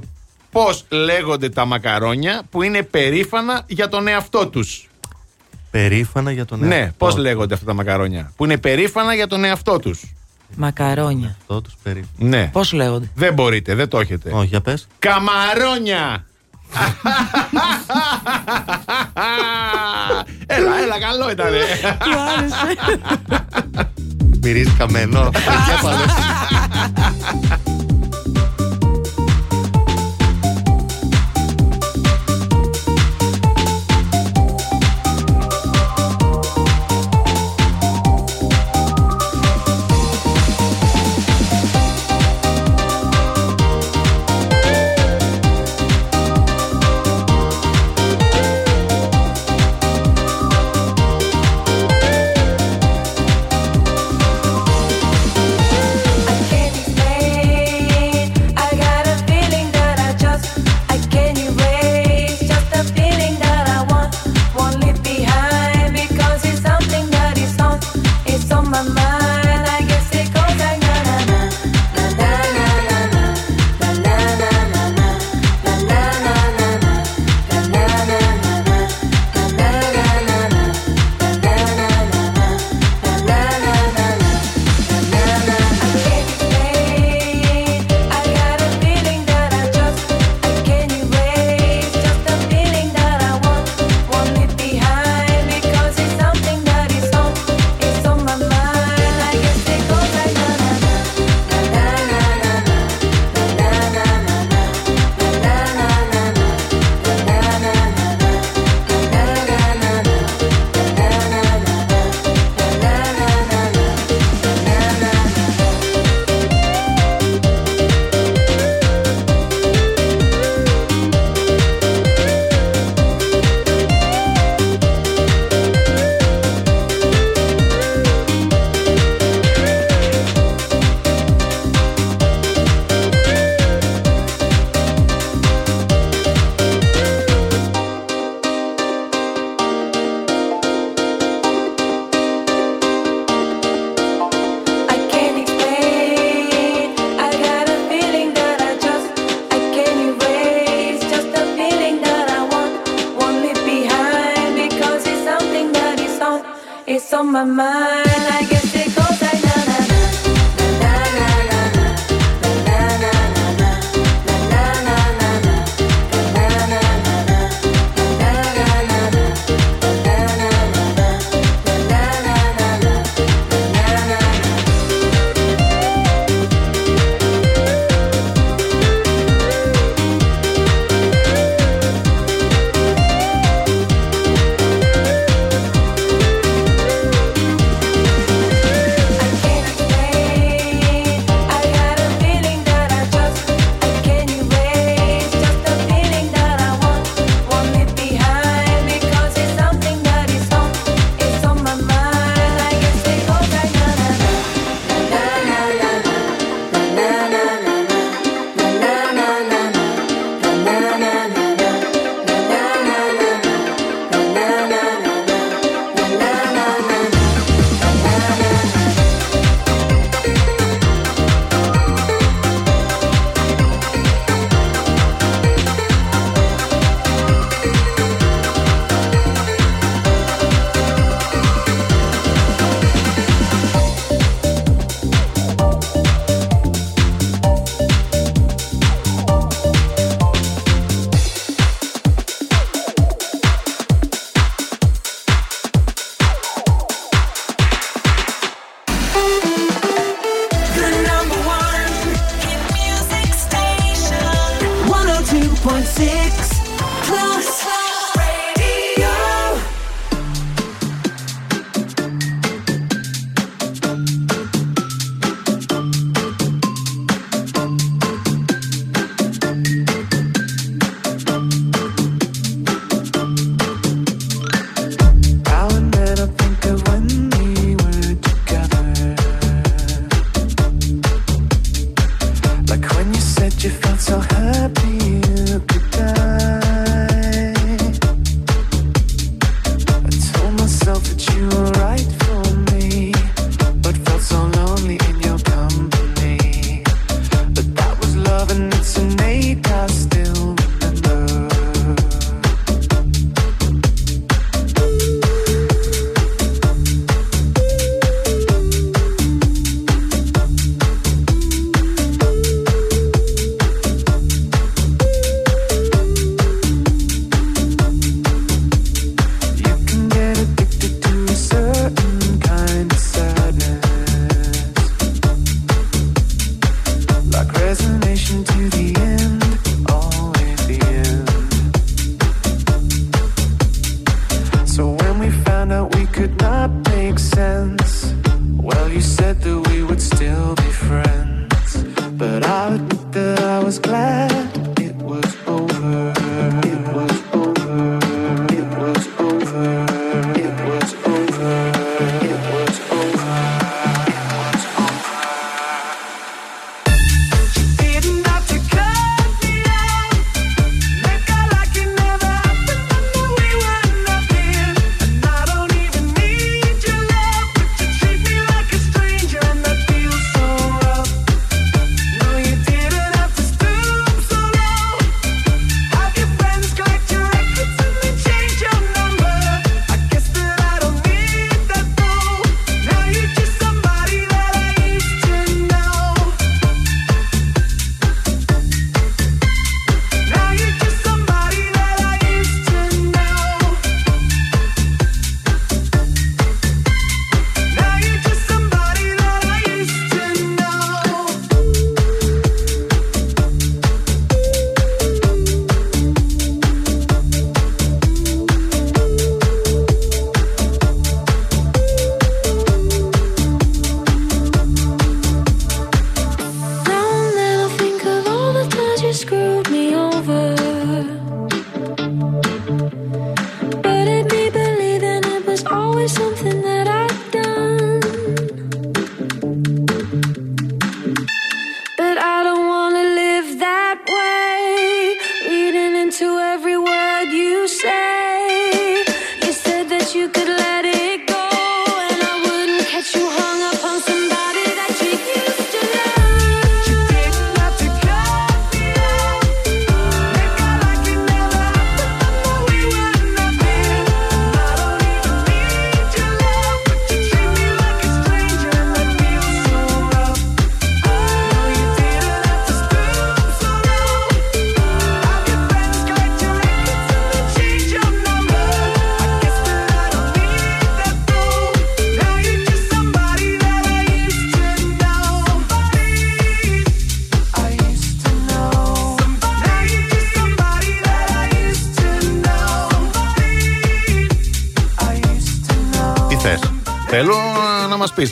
Πώς 0.57 0.85
λέγονται 0.89 1.49
τα 1.49 1.65
μακαρόνια 1.65 2.41
που 2.49 2.61
είναι 2.63 2.83
περήφανα 2.83 3.61
για 3.67 3.89
τον 3.89 4.07
εαυτό 4.07 4.47
τους. 4.47 4.87
Περήφανα 5.71 6.31
για 6.31 6.45
τον 6.45 6.59
Ναι, 6.67 6.75
εαυτό 6.75 6.93
πώς 6.97 7.13
τους. 7.13 7.23
λέγονται 7.23 7.53
αυτά 7.53 7.65
τα 7.65 7.73
μακαρόνια 7.73 8.31
που 8.35 8.45
είναι 8.45 8.57
περήφανα 8.57 9.13
για 9.13 9.27
τον 9.27 9.43
εαυτό 9.43 9.79
τους. 9.79 10.03
Μακαρόνια. 10.55 11.35
Αυτό 11.39 11.61
τους 11.61 11.73
περίφανα. 11.83 12.09
Ναι. 12.17 12.49
Πώς 12.53 12.71
λέγονται; 12.73 13.09
Δεν 13.15 13.33
μπορείτε, 13.33 13.75
δεν 13.75 13.87
το 13.87 13.99
έχετε. 13.99 14.31
Όχι, 14.33 14.47
για 14.47 14.61
πες. 14.61 14.87
Καμαρόνια! 14.99 16.25
έλα, 20.47 20.71
έλα, 20.83 20.99
καλό 20.99 21.31
ήταν. 21.31 21.51
Του 21.99 22.19
άρεσε. 22.37 22.75
Μυρίζει 24.41 24.71
καμένο. 24.77 25.29
Για 25.67 25.77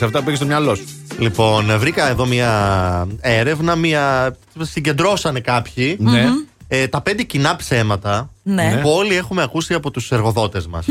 να 0.00 0.06
μα 0.06 0.10
πει 0.10 0.16
αυτά 0.16 0.18
που 0.18 0.24
έχεις 0.26 0.38
στο 0.38 0.46
μυαλό 0.46 0.74
σου. 0.74 0.84
Λοιπόν, 1.18 1.78
βρήκα 1.78 2.08
εδώ 2.08 2.26
μια 2.26 3.06
έρευνα, 3.20 3.76
μια... 3.76 4.36
συγκεντρώσανε 4.60 5.40
κάποιοι. 5.40 5.96
Ναι. 6.00 6.22
Μμμ. 6.22 6.34
Ε, 6.68 6.86
τα 6.86 7.00
πέντε 7.00 7.22
κοινά 7.22 7.56
ψέματα 7.56 8.30
Ναι. 8.42 8.78
που 8.82 8.90
όλοι 8.90 9.16
έχουμε 9.16 9.42
ακούσει 9.42 9.74
από 9.74 9.90
τους 9.90 10.10
εργοδότες 10.12 10.66
μας. 10.66 10.86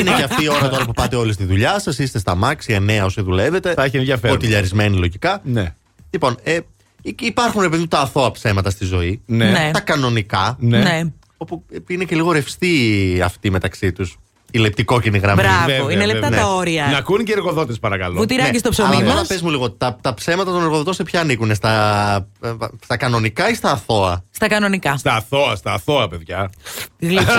Είναι 0.00 0.10
και 0.16 0.22
αυτή 0.22 0.44
η 0.44 0.48
ώρα 0.48 0.68
τώρα 0.68 0.84
που 0.84 0.92
πάτε 0.92 1.16
όλοι 1.16 1.32
στη 1.32 1.44
δουλειά 1.44 1.78
σας, 1.80 1.98
είστε 1.98 2.18
στα 2.18 2.34
μάξι, 2.34 2.78
9 3.00 3.04
όσοι 3.04 3.22
δουλεύετε. 3.22 3.72
Θα 3.74 3.84
έχει 3.84 3.96
ενδιαφέρον. 3.96 4.36
Κωτηλιαρισμένοι 4.36 4.96
λογικά. 4.96 5.40
Ναι. 5.44 5.74
Λοιπόν, 6.10 6.36
ε, 6.42 6.58
υ- 7.02 7.20
υπάρχουν 7.20 7.60
ρε 7.62 7.68
παιδί 7.68 7.80
μου, 7.80 7.88
τα 7.88 7.98
αθώα 7.98 8.30
ψέματα 8.30 8.70
στη 8.70 8.84
ζωή. 8.84 9.20
Ναι. 9.26 9.50
Ναι. 9.50 9.70
Τα 9.72 9.80
κανονικά. 9.80 10.56
Ναι. 10.60 10.78
Ναι. 10.78 11.00
Όπου 11.36 11.64
είναι 11.86 12.04
και 12.04 12.14
λίγο 12.14 12.32
ρευστή 12.32 13.20
αυτή 13.24 13.50
μεταξύ 13.50 13.92
τους. 13.92 14.16
Η 14.54 14.58
λεπτικόκκινη 14.58 15.18
γραμμή. 15.18 15.42
Μπράβο, 15.42 15.64
Βέβαια, 15.66 15.92
είναι 15.92 16.06
λεπτά 16.06 16.28
βέβαια. 16.28 16.44
τα 16.44 16.54
όρια. 16.54 16.86
Να 16.90 16.96
ακούν 16.96 17.24
και 17.24 17.30
οι 17.30 17.34
εργοδότες, 17.36 17.78
παρακαλώ. 17.78 18.14
Βουτυράκι 18.14 18.58
στο 18.58 18.70
ψωμί 18.70 18.88
Ναι. 18.88 18.94
Αλλά 18.94 19.04
μας. 19.04 19.14
τώρα 19.14 19.26
πες 19.26 19.42
μου 19.42 19.50
λίγο, 19.50 19.70
τα, 19.70 19.98
τα 20.00 20.14
ψέματα 20.14 20.50
των 20.50 20.62
εργοδοτών 20.62 20.94
σε 20.94 21.02
ποια 21.02 21.20
ανήκουν, 21.20 21.54
στα, 21.54 22.14
ε, 22.42 22.52
στα 22.84 22.96
κανονικά 22.96 23.48
ή 23.50 23.54
στα 23.54 23.70
αθώα; 23.70 24.24
Στα 24.30 24.48
κανονικά. 24.48 24.96
Στα 24.96 25.14
αθώα, 25.14 25.56
στα 25.56 25.72
αθώα, 25.72 26.08
παιδιά. 26.08 26.50
Γλυκό. 26.98 27.22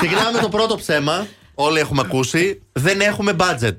Ξεκινάμε 0.00 0.30
με 0.32 0.38
το 0.40 0.48
πρώτο 0.48 0.76
ψέμα. 0.76 1.26
Όλοι 1.54 1.78
έχουμε 1.78 2.02
ακούσει. 2.04 2.62
Δεν 2.72 3.00
έχουμε 3.00 3.32
budget. 3.38 3.74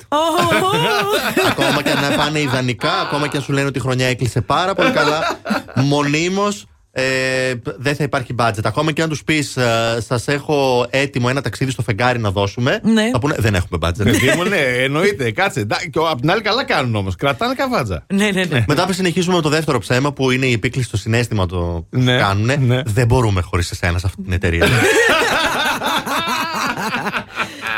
ακόμα 1.50 1.84
και 1.84 1.90
αν 1.90 2.16
πάνε 2.18 2.40
ιδανικά, 2.40 2.92
ακόμα 2.94 3.28
και 3.28 3.38
αν 3.38 3.44
σου 3.44 3.52
λένε 3.54 3.68
ότι 3.68 3.78
η 3.78 3.82
χρονιά 3.82 4.08
έκλεισε 4.08 4.42
πάρα 4.42 4.74
πολύ 4.76 4.92
καλά, 4.92 5.38
μονίμως 5.92 6.66
ε, 7.00 7.54
δεν 7.78 7.96
θα 7.96 8.04
υπάρχει 8.04 8.36
budget. 8.40 8.60
Ακόμα 8.64 8.92
και 8.92 9.02
αν 9.02 9.10
τους 9.10 9.24
πεις, 9.24 9.58
ε, 9.58 9.98
Σας 10.08 10.28
έχω 10.28 10.86
έτοιμο 10.90 11.28
ένα 11.30 11.42
ταξίδι 11.42 11.72
στο 11.72 11.82
φεγγάρι 11.82 12.20
να 12.20 12.32
δώσουμε, 12.32 12.80
Ναι. 12.84 13.10
θα 13.12 13.20
πούνε 13.20 13.36
Δεν 13.40 13.56
έχουμε 13.56 13.80
budget. 13.88 14.04
Παιδί 14.04 14.32
μου, 14.36 14.44
ναι, 14.44 14.58
εννοείται, 14.58 15.32
κάτσε. 15.32 15.60
Εντάξει, 15.60 15.90
Και 15.90 16.00
απ' 16.10 16.20
την 16.20 16.32
άλλη 16.32 16.42
καλά 16.42 16.66
κάνουν 16.66 16.96
όμως. 16.96 17.16
Κρατάνε 17.16 17.54
καβάτζα. 17.54 18.06
ναι, 18.14 18.30
ναι, 18.32 18.44
ναι. 18.44 18.66
Μετά 18.68 18.88
συνεχίζουμε 18.94 19.36
με 19.36 19.42
το 19.42 19.50
δεύτερο 19.50 19.80
ψέμα 19.80 20.14
που 20.14 20.32
είναι 20.32 20.46
η 20.46 20.52
επίκληση 20.52 20.88
στο 20.88 20.98
συνέστημα 20.98 21.46
το 21.46 21.86
Ναι, 21.90 22.18
κάνουν. 22.18 22.66
ναι. 22.66 22.82
Δεν 22.86 23.06
μπορούμε 23.08 23.42
χωρίς 23.42 23.72
εσένα 23.72 23.98
σε 23.98 24.04
αυτή 24.08 24.22
την 24.22 24.34
εταιρεία. 24.34 24.66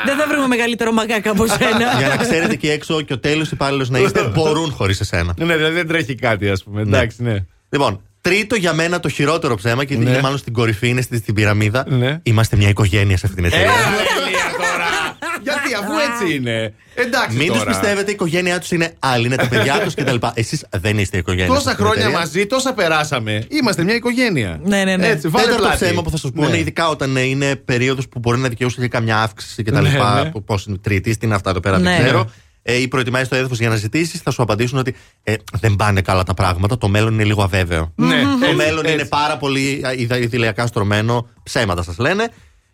Δεν 0.05 0.17
θα 0.17 0.27
βρούμε 0.27 0.47
μεγαλύτερο 0.47 0.91
μαγκάκα 0.91 1.31
από 1.31 1.47
σένα. 1.47 1.97
Για 1.97 2.07
να 2.07 2.17
ξέρετε 2.17 2.53
εκεί 2.53 2.69
έξω 2.69 3.01
και 3.01 3.13
ο 3.13 3.19
τέλειος 3.19 3.51
υπάλληλος 3.51 3.89
να 3.89 3.99
είστε, 3.99 4.23
μπορούν 4.33 4.71
χωρίς 4.71 4.99
εσένα. 4.99 5.33
Ναι, 5.37 5.55
δηλαδή 5.55 5.73
δεν 5.73 5.87
τρέχει 5.87 6.15
κάτι, 6.15 6.49
ας 6.49 6.63
πούμε. 6.63 6.81
Εντάξει, 6.81 7.23
ναι. 7.23 7.45
Λοιπόν, 7.69 8.01
τρίτο 8.21 8.55
για 8.55 8.73
μένα 8.73 8.99
το 8.99 9.09
χειρότερο 9.09 9.55
ψέμα 9.55 9.83
και 9.85 9.95
Ναι. 9.95 10.09
είναι 10.09 10.19
μάλλον 10.21 10.37
στην 10.37 10.53
κορυφή, 10.53 10.87
είναι 10.87 11.01
στη- 11.01 11.17
στην 11.17 11.33
πυραμίδα. 11.33 11.85
Ναι. 11.87 12.19
Είμαστε 12.23 12.55
μια 12.55 12.69
οικογένεια 12.69 13.17
σε 13.17 13.25
αυτή 13.25 13.35
την 13.37 13.45
εταιρεία. 13.45 13.65
Τέλεια 13.65 14.39
τώρα. 14.57 15.17
Γιατί 15.43 15.73
αφού 15.83 15.91
έτσι 16.11 16.35
είναι. 16.35 16.73
Εντάξει 16.93 17.37
Μην 17.37 17.47
τους 17.47 17.57
τώρα. 17.57 17.69
πιστεύετε, 17.69 18.11
η 18.11 18.13
οικογένειά 18.13 18.59
τους 18.59 18.71
είναι 18.71 18.93
άλλη, 18.99 19.25
είναι 19.25 19.35
τα 19.35 19.47
παιδιά 19.47 19.79
τους 19.83 19.93
κτλ. 19.93 20.15
Εσείς 20.33 20.65
δεν 20.79 20.97
είστε 20.97 21.17
οικογένεια. 21.17 21.45
σε 21.45 21.49
Τόσα 21.53 21.61
αυτή 21.69 21.75
την 21.75 21.85
χρόνια 21.85 22.01
εταιρεία. 22.03 22.19
μαζί, 22.19 22.45
τόσα 22.45 22.73
περάσαμε. 22.73 23.45
Είμαστε 23.49 23.83
μια 23.83 23.95
οικογένεια. 23.95 24.59
Ναι, 24.63 24.83
ναι, 24.83 24.97
ναι. 24.97 25.07
Έτσι, 25.07 25.27
βάλε 25.27 25.45
Τέταρτο 25.45 25.67
πλάτη. 25.67 25.83
ψέμα 25.85 26.01
που 26.01 26.09
θα 26.09 26.17
σας 26.17 26.31
πω 26.35 26.41
Ναι. 26.41 26.47
είναι 26.47 26.57
ειδικά 26.57 26.87
όταν 26.89 27.17
ε, 27.17 27.21
είναι 27.21 27.55
περίοδος 27.55 28.07
που 28.07 28.19
μπορεί 28.19 28.39
να 28.39 28.49
δικαιούσε 28.49 28.75
για 28.79 28.87
καμιά 28.87 29.17
αύξηση 29.21 29.63
κτλ. 29.63 29.81
Ναι, 29.81 29.89
ναι. 29.89 30.31
Πώς 30.45 30.65
είναι 30.65 30.77
τρίτη, 30.81 31.17
τι 31.17 31.25
είναι 31.25 31.35
αυτά 31.35 31.49
εδώ 31.49 31.59
πέρα, 31.59 31.79
Ναι. 31.79 31.91
δεν 31.95 32.03
ξέρω. 32.05 32.31
Ε, 32.71 32.75
ή 32.75 32.87
προετοιμάζεις 32.87 33.27
το 33.27 33.35
έδαφος 33.35 33.59
για 33.59 33.69
να 33.69 33.75
ζητήσει, 33.75 34.17
θα 34.17 34.31
σου 34.31 34.41
απαντήσουν 34.41 34.77
ότι 34.77 34.95
ε, 35.23 35.33
δεν 35.59 35.75
πάνε 35.75 36.01
καλά 36.01 36.23
τα 36.23 36.33
πράγματα. 36.33 36.77
Το 36.77 36.87
μέλλον 36.87 37.13
είναι 37.13 37.23
λίγο 37.23 37.43
αβέβαιο. 37.43 37.93
Ναι, 37.95 38.21
Το 38.21 38.29
έτσι, 38.45 38.55
μέλλον 38.55 38.83
έτσι. 38.83 38.93
είναι 38.93 39.05
πάρα 39.05 39.37
πολύ 39.37 39.81
α, 39.85 39.93
ιδα- 39.93 40.17
ιδηλιακά 40.17 40.67
στρωμένο. 40.67 41.27
Ψέματα 41.43 41.83
σας 41.83 41.97
λένε. 41.97 42.31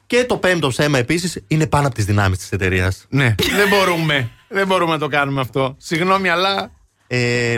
Και 0.08 0.26
το 0.26 0.38
πέμπτο 0.38 0.68
ψέμα 0.68 0.98
επίσης 0.98 1.44
είναι 1.48 1.68
πάνω 1.68 1.86
από 1.88 1.96
τις 1.96 2.06
δυνάμεις 2.06 2.38
της 2.38 2.52
εταιρείας. 2.52 3.06
Ναι, 3.10 3.36
δεν 3.56 3.68
μπορούμε. 3.70 4.30
Δεν 4.48 4.68
μπορούμε 4.68 4.92
να 4.92 4.98
το 5.00 5.08
κάνουμε 5.08 5.42
αυτό. 5.42 5.76
Συγγνώμη, 5.78 6.30
αλλά. 6.30 6.72
Ε, 7.08 7.58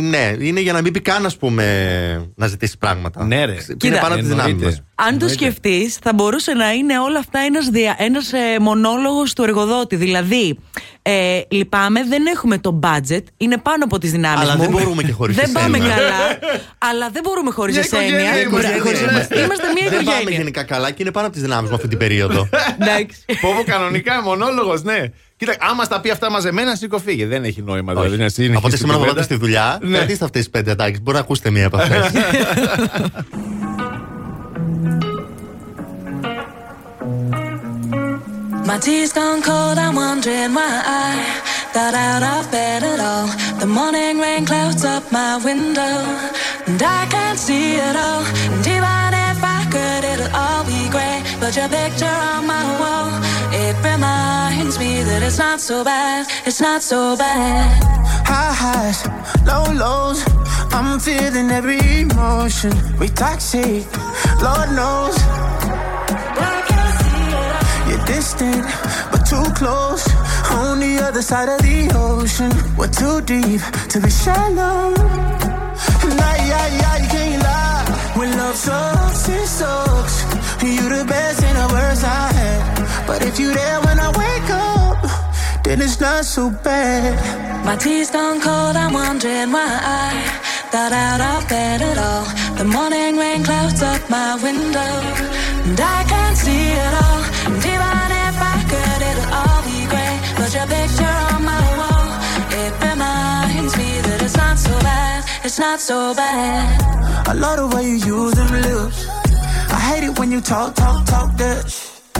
ναι, 0.00 0.34
είναι 0.38 0.60
για 0.60 0.72
να 0.72 0.80
μην 0.82 0.92
πει 0.92 1.00
καν, 1.00 1.26
ας 1.26 1.36
πούμε, 1.36 1.64
να 2.34 2.46
ζητήσει 2.46 2.78
πράγματα. 2.78 3.24
Ναι, 3.24 3.44
ρε. 3.44 3.52
Είναι 3.52 3.74
Κοίτα, 3.76 3.98
πάνω 3.98 4.14
από 4.14 4.22
τις 4.22 4.28
δυνάμεις 4.28 4.52
εννοείται. 4.52 4.64
μας. 4.96 5.06
Αν 5.08 5.18
το 5.18 5.28
σκεφτείς, 5.28 5.94
θα 6.02 6.12
μπορούσε 6.14 6.52
να 6.52 6.72
είναι 6.72 6.98
όλα 6.98 7.18
αυτά 7.18 7.38
ένας 7.38 7.68
ένας, 7.98 8.32
ε, 8.32 8.58
μονόλογος 8.60 9.32
του 9.32 9.42
εργοδότη. 9.42 9.96
Δηλαδή, 9.96 10.58
ε, 11.02 11.40
λυπάμαι, 11.50 12.04
δεν 12.04 12.26
έχουμε 12.26 12.58
το 12.58 12.80
budget, 12.82 13.22
είναι 13.36 13.58
πάνω 13.58 13.84
από 13.84 13.98
τις 13.98 14.10
δυνάμεις 14.10 14.40
Αλλά 14.40 14.56
μου. 14.56 14.60
δεν 14.62 14.70
μπορούμε 14.70 15.02
και 15.02 15.12
χωρίς 15.12 15.36
Δεν 15.40 15.44
εσένα. 15.44 15.60
πάμε 15.60 15.78
καλά, 15.78 16.38
αλλά 16.78 17.10
δεν 17.12 17.22
μπορούμε 17.24 17.50
χωρίς 17.50 17.74
Μια 17.74 17.82
εσένα. 17.84 18.02
οικογένεια 18.02 18.30
Χωρίς- 18.50 18.68
είμαστε. 18.68 18.78
χωρίς 18.78 19.00
Ναι. 19.00 19.06
εμάς. 19.10 19.26
Είμαστε 19.44 19.66
μια 19.74 19.88
Δεν 19.90 20.04
πάμε 20.04 20.10
οικογένεια. 20.10 20.38
γενικά 20.38 20.62
καλά 20.64 20.90
και 20.90 21.02
είναι 21.02 21.10
πάνω 21.12 21.26
από 21.26 21.34
τις 21.34 21.44
δυνάμεις 21.44 21.68
μου 21.70 21.76
αυτή 21.76 21.88
την 21.88 21.98
περίοδο. 21.98 22.48
Εντάξει. 22.80 23.24
Πω 23.40 23.48
πω 23.56 23.62
κανονικά 23.64 24.22
μονόλογος, 24.22 24.82
ναι. 24.82 24.98
Κοίτα, 25.38 25.54
άμα 25.58 25.84
στα 25.84 26.00
πει 26.00 26.10
αυτά 26.10 26.30
μαζεμένα, 26.30 26.74
σήκω 26.74 26.98
φύγε. 26.98 27.26
Δεν 27.26 27.44
έχει 27.44 27.62
νόημα 27.62 27.92
δηλαδή 27.94 28.16
να 28.16 28.28
συνεχίσει 28.28 28.56
Οπότε 28.56 28.68
την 28.68 28.78
σήμερα 28.78 28.98
που 28.98 29.04
κουβέντα. 29.04 29.20
πάτε 29.20 29.34
στη 29.34 29.34
δουλειά, 29.44 29.78
Ναι. 29.82 29.96
κρατήστε 29.96 30.24
αυτές 30.24 30.40
τις 30.42 30.50
πέντε 30.50 30.70
ατάκε. 30.70 30.98
Μπορεί 31.02 31.16
να 31.16 31.22
ακούσετε 31.22 31.50
μία 31.50 31.66
από 31.66 31.76
αυτές. 31.76 32.10
My 38.68 38.78
tea's 38.78 39.12
gone 39.12 39.40
cold, 39.42 39.78
I'm 39.78 39.94
wondering 39.94 40.52
why 40.54 40.82
I 40.84 41.10
got 41.72 41.94
out 41.94 42.22
of 42.22 42.50
bed 42.50 42.82
at 42.82 43.00
all. 43.00 43.26
The 43.60 43.66
morning 43.66 44.18
rain 44.18 44.44
clouds 44.44 44.84
up 44.84 45.10
my 45.10 45.36
window, 45.42 45.96
and 46.66 46.80
I 46.82 47.06
can't 47.14 47.38
see 47.38 47.76
it 47.76 47.96
all. 47.96 48.22
And 48.54 48.66
even 48.66 49.10
if 49.30 49.38
I 49.42 49.60
could, 49.74 50.02
it'll 50.12 50.34
all 50.36 50.64
be 50.64 50.80
grey. 50.94 51.22
But 51.40 51.56
your 51.56 51.68
picture 51.68 52.16
on 52.32 52.46
my 52.46 52.64
wall, 52.80 53.08
it 53.66 53.76
reminds 53.82 54.78
me 54.78 55.02
that 55.02 55.22
it's 55.22 55.38
not 55.38 55.60
so 55.60 55.84
bad, 55.84 56.26
it's 56.46 56.60
not 56.60 56.82
so 56.82 57.16
bad. 57.16 57.66
High 58.26 58.54
highs, 58.62 59.00
low 59.46 59.64
lows. 59.72 60.22
I'm 60.70 61.00
feeling 61.00 61.50
every 61.50 61.80
emotion. 62.02 62.72
We 62.98 63.08
toxic, 63.08 63.86
Lord 64.42 64.70
knows. 64.78 65.16
You're 67.88 68.04
distant, 68.06 68.64
but 69.10 69.22
too 69.26 69.46
close. 69.54 70.04
On 70.50 70.80
the 70.80 71.00
other 71.02 71.22
side 71.22 71.48
of 71.48 71.60
the 71.60 71.90
ocean. 71.94 72.52
We're 72.76 72.88
too 72.88 73.20
deep 73.22 73.60
to 73.92 74.00
be 74.00 74.10
shallow. 74.10 74.90
You 74.90 76.10
can't 76.10 76.18
lie. 76.18 76.77
When 78.18 78.36
love 78.36 78.56
sucks, 78.56 79.28
it 79.28 79.46
sucks. 79.46 80.24
You're 80.60 80.90
the 80.90 81.04
best 81.06 81.40
and 81.44 81.56
the 81.56 81.72
worst 81.72 82.02
I 82.02 82.32
had. 82.32 83.06
But 83.06 83.24
if 83.24 83.38
you're 83.38 83.54
there 83.54 83.80
when 83.82 84.00
I 84.00 84.08
wake 84.22 84.50
up, 84.50 85.62
then 85.62 85.80
it's 85.80 86.00
not 86.00 86.24
so 86.24 86.50
bad. 86.50 87.14
My 87.64 87.76
tea's 87.76 88.10
gone 88.10 88.40
cold, 88.40 88.74
I'm 88.74 88.92
wondering 88.92 89.52
why 89.52 89.70
I 90.04 90.10
got 90.72 90.90
out 90.90 91.20
of 91.20 91.48
bed 91.48 91.80
at 91.80 91.96
all. 91.96 92.26
The 92.58 92.64
morning 92.64 93.16
rain 93.16 93.44
clouds 93.44 93.82
up 93.82 94.02
my 94.10 94.34
window, 94.42 94.92
and 95.68 95.78
I 95.80 96.02
can't 96.12 96.36
see 96.36 96.72
it 96.86 96.94
all. 97.04 97.22
Even 97.72 98.08
if 98.26 98.36
I 98.52 98.56
could, 98.70 99.00
it'll 99.10 99.30
all 99.40 99.62
be 99.62 99.86
grey. 99.92 100.14
But 100.36 100.50
your 100.54 100.66
picture 100.66 101.37
it's 105.48 105.58
not 105.58 105.80
so 105.80 106.14
bad. 106.14 107.26
I 107.26 107.32
love 107.32 107.56
the 107.56 107.74
way 107.74 107.84
you 107.88 107.96
use 108.16 108.34
them 108.34 108.52
lips. 108.68 109.08
I 109.76 109.80
hate 109.88 110.04
it 110.04 110.18
when 110.18 110.30
you 110.30 110.42
talk, 110.42 110.74
talk, 110.74 111.06
talk 111.06 111.30
that. 111.38 111.64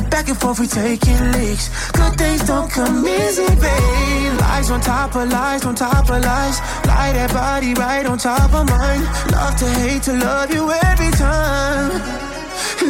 Back 0.09 0.29
and 0.31 0.39
forth, 0.41 0.59
we 0.61 0.67
taking 0.67 1.21
leaks. 1.37 1.67
Good 1.93 2.15
things 2.17 2.43
don't 2.47 2.71
come 2.71 3.07
easy, 3.07 3.45
babe. 3.65 4.33
Lies 4.41 4.71
on 4.71 4.81
top 4.81 5.15
of 5.15 5.29
lies, 5.31 5.67
on 5.67 5.75
top 5.75 6.09
of 6.09 6.25
lies. 6.25 6.57
Lie 6.89 7.13
that 7.19 7.31
body 7.35 7.75
right 7.75 8.07
on 8.07 8.17
top 8.17 8.51
of 8.61 8.65
mine. 8.67 9.03
Love 9.37 9.57
to 9.61 9.69
hate 9.81 10.03
to 10.05 10.15
love 10.17 10.51
you 10.51 10.65
every 10.89 11.13
time. 11.21 11.91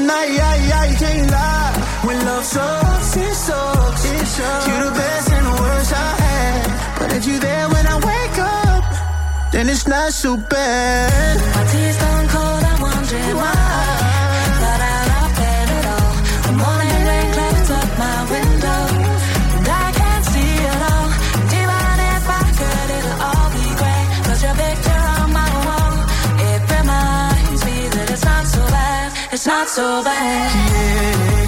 Nah, 0.06 0.22
yeah, 0.22 0.54
yeah, 0.70 0.84
you 0.90 0.96
can't 1.02 1.30
lie. 1.32 1.74
When 2.06 2.18
love 2.24 2.44
sucks, 2.44 3.16
it 3.16 3.34
sucks. 3.34 4.04
It 4.04 4.26
sucks. 4.36 4.68
You're 4.68 4.84
the 4.86 4.94
best 5.02 5.32
and 5.32 5.44
the 5.50 5.56
worst 5.62 5.92
I 5.92 6.10
had. 6.22 6.98
But 7.00 7.12
if 7.16 7.26
you 7.26 7.40
then 9.58 9.68
it's 9.68 9.88
not 9.88 10.12
so 10.12 10.36
bad. 10.36 11.36
My 11.56 11.64
tea's 11.72 11.96
gone 11.96 12.28
cold, 12.28 12.62
I'm 12.70 12.80
wondering 12.80 13.34
why 13.42 13.50
But 14.46 14.46
I 14.46 14.58
got 14.62 14.80
out 14.94 15.10
of 15.18 15.30
bed 15.38 15.68
at 15.78 15.86
all. 15.94 16.14
The 16.46 16.54
morning 16.62 17.00
rain 17.10 17.28
clouds 17.34 17.70
up 17.80 17.90
my 17.98 18.18
window, 18.34 18.82
and 19.58 19.66
I 19.66 19.86
can't 20.00 20.24
see 20.32 20.54
it 20.70 20.82
all. 20.92 21.08
And 21.38 21.50
even 21.58 21.96
if 22.14 22.24
I 22.38 22.44
could, 22.58 22.88
it'll 22.98 23.18
all 23.28 23.48
be 23.56 23.66
grey. 23.80 24.04
But 24.26 24.38
your 24.46 24.54
picture 24.62 25.02
on 25.18 25.28
my 25.40 25.50
wall, 25.66 25.94
it 26.50 26.60
reminds 26.78 27.62
me 27.66 27.78
that 27.94 28.06
it's 28.14 28.24
not 28.24 28.46
so 28.46 28.62
bad, 28.70 29.06
it's 29.32 29.46
not 29.46 29.66
so 29.68 30.04
bad. 30.04 31.47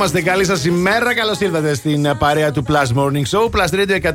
είμαστε. 0.00 0.22
Καλή 0.22 0.44
σας 0.44 0.64
ημέρα. 0.64 1.14
Καλώς 1.14 1.40
ήρθατε 1.40 1.74
στην 1.74 2.04
ε, 2.04 2.14
παρέα 2.14 2.52
του 2.52 2.64
Plus 2.68 2.96
Morning 2.98 3.24
Show. 3.30 3.50
Plus 3.50 3.74
Radio 3.78 4.12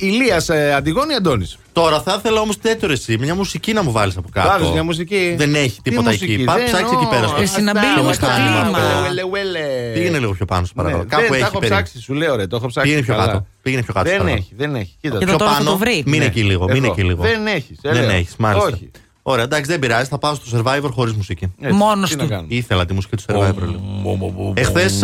Ηλίας 0.00 0.48
ε, 0.48 0.74
Αντιγόνη 0.74 1.14
Αντώνης. 1.14 1.58
Τώρα 1.72 2.00
θα 2.02 2.14
ήθελα 2.18 2.40
όμως 2.40 2.58
τέτοιο 2.58 2.90
εσύ, 2.90 3.18
μια 3.18 3.34
μουσική 3.34 3.72
να 3.72 3.82
μου 3.82 3.92
βάλεις 3.92 4.16
από 4.16 4.28
κάτω. 4.32 4.48
Βάζεις 4.48 4.70
μια 4.70 4.82
μουσική; 4.82 5.34
Δεν 5.38 5.54
έχει 5.54 5.80
Τι 5.82 5.90
τίποτα 5.90 6.10
μουσική, 6.10 6.32
εκεί. 6.32 6.44
Πά, 6.44 6.54
δεν 6.54 6.64
ψάξει 6.64 6.94
εκεί 6.94 7.04
πέρα. 7.04 7.14
εννοώ. 7.16 7.28
στο- 7.32 7.42
Εσύ 7.42 7.60
να 7.62 7.72
μπει 7.72 7.78
στο 7.78 8.00
λίγο 8.00 8.12
στο 8.12 8.26
μηχάνημα 8.26 8.60
κλίμα. 8.62 8.78
αυτό. 8.78 9.00
Ουελε, 9.02 9.22
ουελε. 9.22 9.60
Πήγαινε 9.94 10.18
λίγο 10.18 10.32
πιο 10.32 10.44
πάνω, 10.44 10.66
σου 10.66 10.74
παρακαλώ. 10.74 11.02
Ναι, 11.02 11.08
Κάπου 11.08 11.22
δεν, 11.22 11.32
έχει 11.32 11.40
τα 11.40 11.46
έχω 11.46 11.58
περίπου. 11.58 11.80
ψάξει, 11.82 12.00
σου 12.00 12.14
λέω 12.14 12.36
ρε, 12.36 12.46
το 12.46 12.56
έχω 12.56 12.66
ψάξει. 12.66 12.88
Πήγαινε 12.88 13.06
πιο 13.06 13.14
καλά. 13.16 13.26
κάτω. 13.32 13.46
Πήγαινε 13.62 13.82
πιο 13.82 13.92
κάτω. 13.94 14.06
σου 14.08 14.12
Δεν 14.14 14.20
παρακαλώ. 14.24 14.44
έχει, 14.46 14.54
δεν 14.62 14.74
έχει. 14.74 14.94
Κοίτα. 15.00 15.18
Και 15.18 15.24
Πιο 15.24 15.32
το 15.32 15.38
τώρα 15.38 15.50
θα 15.50 15.56
πάνω. 15.58 15.70
το 15.70 15.76
βρει. 15.76 16.02
Μείνε 16.06 16.18
Ναι. 16.18 16.24
εκεί 16.24 16.42
λίγο. 16.42 16.64
Μείνε 16.64 16.78
Εδώ. 16.78 16.86
εκεί 16.92 17.02
λίγο. 17.02 17.22
Δεν 17.22 17.46
έχεις, 17.46 17.78
ε, 17.82 17.92
Δεν 17.92 18.02
λέω. 18.02 18.10
έχεις, 18.10 18.34
μάλιστα. 18.38 18.78
Όχι. 19.24 19.34
Ωραία, 19.34 19.44
εντάξει, 19.44 19.70
δεν 19.70 19.78
πειράζει. 19.78 20.08
Θα 20.08 20.18
πάω 20.18 20.34
στο 20.34 20.58
survivor 20.64 20.88
χωρίς 20.92 21.12
μουσική. 21.12 21.52
Έτσι, 21.60 21.76
Μόνος 21.76 22.10
τι 22.10 22.16
του. 22.16 22.22
να 22.22 22.28
κάνουμε. 22.28 22.54
Ήθελα 22.54 22.86
τη 22.86 22.92
μουσική 22.94 23.16
του 23.16 23.22
survivor 23.26 23.54
λίγο. 23.68 24.52
Εχθές 24.56 25.02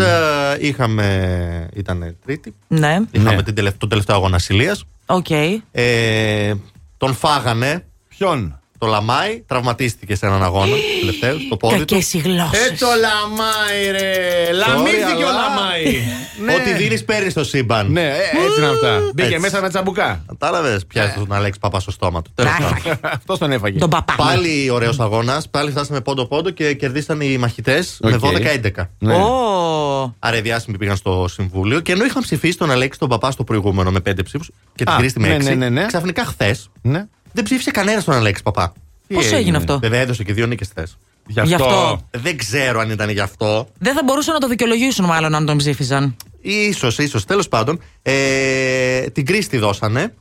είχαμε. 0.60 1.68
ήταν 1.74 2.16
Τρίτη. 2.24 2.54
Ναι, 2.68 2.98
Είχαμε 3.10 3.34
Ναι. 3.34 3.42
την 3.42 3.54
τελευ- 3.54 3.78
τον 3.78 3.88
τελευταίο 3.88 4.16
αγώνα 4.16 4.36
ασυλία. 4.36 4.76
οκ. 5.06 5.26
Ε, 5.70 6.54
τον 6.96 7.14
φάγανε. 7.14 7.84
Ποιον; 8.08 8.57
Το 8.78 8.86
Λαμάι 8.86 9.42
τραυματίστηκε 9.46 10.14
σε 10.14 10.26
έναν 10.26 10.42
αγώνα 10.42 10.76
τελευταίος, 11.00 11.42
στο 11.42 11.56
πόδι 11.56 11.74
του. 11.74 11.84
Κακές 11.84 12.12
οι 12.14 12.18
γλώσσες. 12.18 12.66
Ε, 12.70 12.74
το 12.78 12.86
λαμάι, 12.86 13.90
ρε. 13.90 14.52
Λαμίθηκε 14.52 15.24
ο 15.24 15.28
αλλά- 15.28 15.40
λαμάι. 15.48 15.98
Ναι. 16.44 16.54
Ό,τι 16.54 16.72
δίνεις 16.72 17.04
παίρνεις 17.04 17.32
στο 17.32 17.44
σύμπαν. 17.44 17.92
Ναι, 17.92 18.06
ε, 18.06 18.12
έτσι 18.46 18.58
είναι 18.60 18.68
αυτά. 18.68 19.00
Μπήκε 19.14 19.28
Έτσι. 19.28 19.40
μέσα 19.40 19.60
με 19.60 19.68
τσαμπουκά. 19.68 20.24
Κατάλαβες, 20.26 20.86
πιάσει 20.86 21.14
τον 21.18 21.32
Αλέξη 21.32 21.58
Παπάς 21.60 21.82
στο 21.82 21.90
στόμα 21.90 22.22
του. 22.22 22.30
Τέλος 22.34 22.52
πάντων. 22.58 22.98
Αυτός 23.02 23.38
τον 23.38 23.52
έφαγε. 23.52 23.78
Τον 23.78 23.90
παπά. 23.90 24.14
Πάλι 24.16 24.70
ωραίος 24.70 25.00
αγώνας. 25.00 25.48
Πάλι 25.48 25.70
φτάσαμε 25.70 26.00
πόντο-πόντο 26.00 26.50
και 26.50 26.74
κερδίσαν 26.74 27.20
οι 27.20 27.36
μαχητές 27.38 27.98
με 28.02 28.12
Οκ. 28.12 28.20
12-11. 28.20 28.90
Ναι. 28.98 29.14
Ω. 29.14 30.14
Άρα 30.18 30.36
οι 30.36 30.40
διάσημοι 30.40 30.78
πήγαν 30.78 30.96
στο 30.96 31.26
συμβούλιο 31.28 31.80
και 31.80 31.92
ενώ 31.92 32.04
είχαν 32.04 32.22
ψηφίσει 32.22 32.58
τον 32.58 32.70
Αλέξη 32.70 32.98
τον 32.98 33.08
Παπά 33.08 33.30
στο 33.30 33.44
προηγούμενο 33.44 33.90
με 33.90 34.00
5 34.00 34.22
ψήφους 34.24 34.50
και 34.74 34.84
την 34.84 34.92
Α, 34.94 34.96
Κρίστη 34.98 35.20
με 35.20 35.28
ναι, 35.28 35.36
6, 35.36 35.42
ναι, 35.42 35.54
ναι, 35.54 35.68
ναι. 35.68 35.86
ξαφνικά 35.86 36.24
χθες 36.24 36.70
Ναι. 36.82 37.06
Δεν 37.32 37.44
ψήφισε 37.44 37.70
κανένας 37.70 38.04
τον 38.04 38.14
Αλέξη 38.14 38.42
Παπά. 38.42 38.72
Πώς 39.14 39.32
έγινε 39.32 39.56
αυτό; 39.56 39.78
Βέβαια 39.78 40.00
έδωσε 40.00 40.24
και 40.24 40.32
δύο 40.32 40.46
νίκες 40.46 40.68
χθες. 40.68 40.98
Γι' 41.26 41.40
Γι' 41.44 41.54
αυτό. 41.54 41.64
αυτό; 41.66 42.00
Δεν 42.10 42.36
ξέρω 42.36 42.80
αν 42.80 42.90
ήταν 42.90 43.10
γι' 43.10 43.20
αυτό. 43.20 43.68
Δεν 43.78 43.94
θα 43.94 44.00
μπορούσαν 44.04 44.34
να 44.34 44.40
το 44.40 44.48
δικαιολογήσουν 44.48 45.04
μάλλον 45.04 45.34
αν 45.34 45.46
τον 45.46 45.56
ψήφιζαν. 45.56 46.16
Ίσως, 46.40 46.98
ίσως. 46.98 47.24
Τέλος 47.24 47.48
πάντων, 47.48 47.80
ε, 48.02 49.00
την 49.00 49.26
Κρίστη 49.26 49.58
δώσανε. 49.58 50.14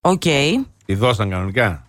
Οκ. 0.00 0.22
Τη 0.86 0.94
δώσαν 0.94 1.30
κανονικά. 1.30 1.86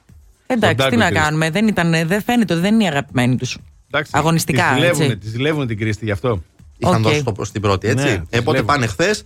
Εντάξει, 0.48 0.76
Κοντάκο 0.76 0.90
τι 0.90 0.96
να 0.96 1.06
η 1.06 1.10
Κρίστη. 1.10 1.24
κάνουμε. 1.26 1.50
Δεν, 1.50 1.68
ήταν, 1.68 1.92
δεν 2.08 2.24
φαίνεται 2.24 2.54
ότι 2.54 2.62
δεν 2.62 2.74
είναι 2.74 2.84
η 2.84 2.88
αγαπημένη 2.88 3.36
τους. 3.36 3.58
Εντάξει, 3.92 4.12
Αγωνιστικά, 4.16 4.64
Τη 4.70 4.74
ζηλεύουνε, 4.80 5.06
έτσι. 5.06 5.18
τη 5.18 5.28
ζηλεύουνε 5.30 5.66
την 5.66 5.78
Κρίστη 5.78 6.06
γι' 6.06 6.12
αυτό. 6.12 6.42
Είχαν 6.78 6.96
Οκ. 6.96 7.02
δώσει 7.02 7.24
το, 7.24 7.46
στην 7.46 7.62
πρώτη, 7.62 7.88
έτσι. 7.88 8.06
Ναι, 8.06 8.12
ε, 8.12 8.18
τις 8.30 8.40
οπότε 8.40 8.52
βλέπω. 8.58 8.66
πάνε 8.66 8.86
χθες. 8.88 9.24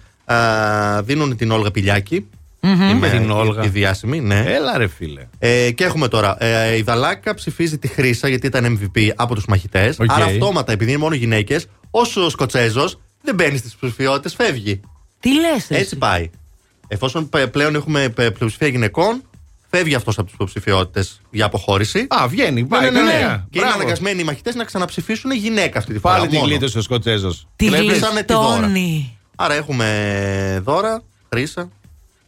δίνουν 1.04 1.36
την 1.38 1.52
Όλγα 1.52 1.72
Πηλιάκη. 1.72 2.28
Με 3.00 3.10
την 3.10 3.24
η- 3.24 3.32
Όλγα. 3.32 3.64
Η 3.64 3.68
διάσημη, 3.68 4.20
ναι. 4.20 4.44
Έλα 4.48 4.78
ρε 4.78 4.88
φίλε. 4.88 5.28
Ε, 5.40 5.72
και 5.72 5.84
έχουμε 5.84 6.08
τώρα. 6.08 6.44
Ε, 6.44 6.76
η 6.78 6.82
Δαλάκα 6.82 7.34
ψηφίζει 7.34 7.78
τη 7.78 7.88
Χρύσα 7.88 8.28
γιατί 8.28 8.48
ήταν 8.48 8.80
MVP 8.80 9.10
από 9.16 9.36
τους 9.36 9.46
μαχητές. 9.46 10.00
Οκ. 10.00 10.12
Άρα 10.12 10.26
αυτόματα, 10.26 10.72
επειδή 10.72 10.92
είναι 10.92 11.00
μόνο 11.00 11.16
γυναίκες, 11.16 11.66
όσο 11.92 12.26
ο 12.26 12.30
Σκοτσέζος 12.30 13.00
δεν 13.22 13.36
μπαίνει 13.36 13.58
στις 13.58 13.76
ψηφιότητες, 13.76 14.34
φεύγει. 14.36 14.80
Τι 15.20 15.30
λες. 15.40 15.70
Έτσι 15.70 15.96
πάει. 15.96 16.30
Εφόσον 16.88 17.30
πε- 17.30 17.48
πλέον 17.48 17.76
έχουμε 17.76 18.10
πε- 18.10 18.32
πλειοψηφία 18.32 18.68
γυναικών, 18.68 19.22
φεύγει 19.70 19.96
αυτός 19.96 20.16
από 20.18 20.26
τις 20.26 20.34
υποψηφιότητες 20.34 21.06
για 21.32 21.46
αποχώρηση. 21.46 22.06
Α, 22.10 22.28
βγαίνει, 22.28 22.62
Ναι, 22.62 22.68
πάει. 22.68 22.82
ναι, 22.82 22.90
ναι, 23.02 23.02
ναι. 23.06 23.12
καλά. 23.12 23.48
Και 23.50 23.58
είναι 23.60 23.66
Μπράβο. 23.68 23.74
αναγκασμένοι 23.74 24.22
οι 24.22 24.24
μαχητές 24.24 24.56
να 24.56 24.64
ξαναψηφίσουν 24.64 25.32
γυναίκα 25.32 25.80
αυτή 25.80 25.94
τη 25.94 26.00
φορά. 26.00 26.16
Πάλι 26.16 26.28
την 26.28 26.38
μόνο. 26.38 26.50
γλίτωσε 26.50 26.78
ο 26.78 26.82
Σκοτσέζος. 26.82 27.48
Τη 27.56 27.66
Κλέψανε 27.66 28.24
τη 28.24 28.34
δώρα. 28.34 28.56
γλιτώνει. 28.56 29.18
Άρα 29.36 29.54
έχουμε 29.54 30.62
δώρα, 30.66 31.02
Χρύσα, 31.34 31.70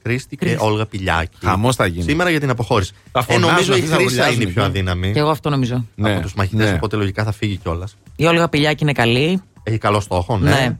Κρίστη 0.03 0.35
και 0.35 0.45
Χρήστη. 0.45 0.63
Όλγα 0.65 0.85
Πηλιάκη. 0.85 1.37
Χαμός 1.45 1.75
θα 1.75 1.85
γίνει. 1.85 2.03
Σήμερα 2.03 2.29
για 2.29 2.39
την 2.39 2.49
αποχώρηση. 2.49 2.93
Τα 3.11 3.19
Ε, 3.19 3.23
φωνάζουν 3.33 3.49
νομίζω 3.51 3.71
η 3.73 3.75
αυτοί, 3.75 3.87
θα 3.87 3.95
Χρύσα 3.95 4.09
βουλιάζουν 4.09 4.41
είναι 4.41 4.49
η 4.49 4.53
πιο 4.53 4.61
εκεί. 4.63 4.71
αδύναμη 4.71 5.11
Και 5.11 5.19
εγώ 5.19 5.29
αυτό 5.29 5.49
νομίζω. 5.49 5.85
Ναι, 5.95 6.11
από 6.13 6.21
τους 6.21 6.33
μαχητές, 6.33 6.69
ναι. 6.69 6.75
οπότε 6.75 6.95
λογικά 6.95 7.23
θα 7.23 7.31
φύγει 7.31 7.57
κιόλας. 7.57 7.95
Η 8.15 8.25
Όλγα 8.25 8.49
Πηλιάκη 8.49 8.83
είναι 8.83 8.91
καλή. 8.93 9.41
Έχει 9.63 9.77
καλό 9.77 9.99
στόχο, 9.99 10.37
ναι. 10.37 10.49
Ναι. 10.49 10.77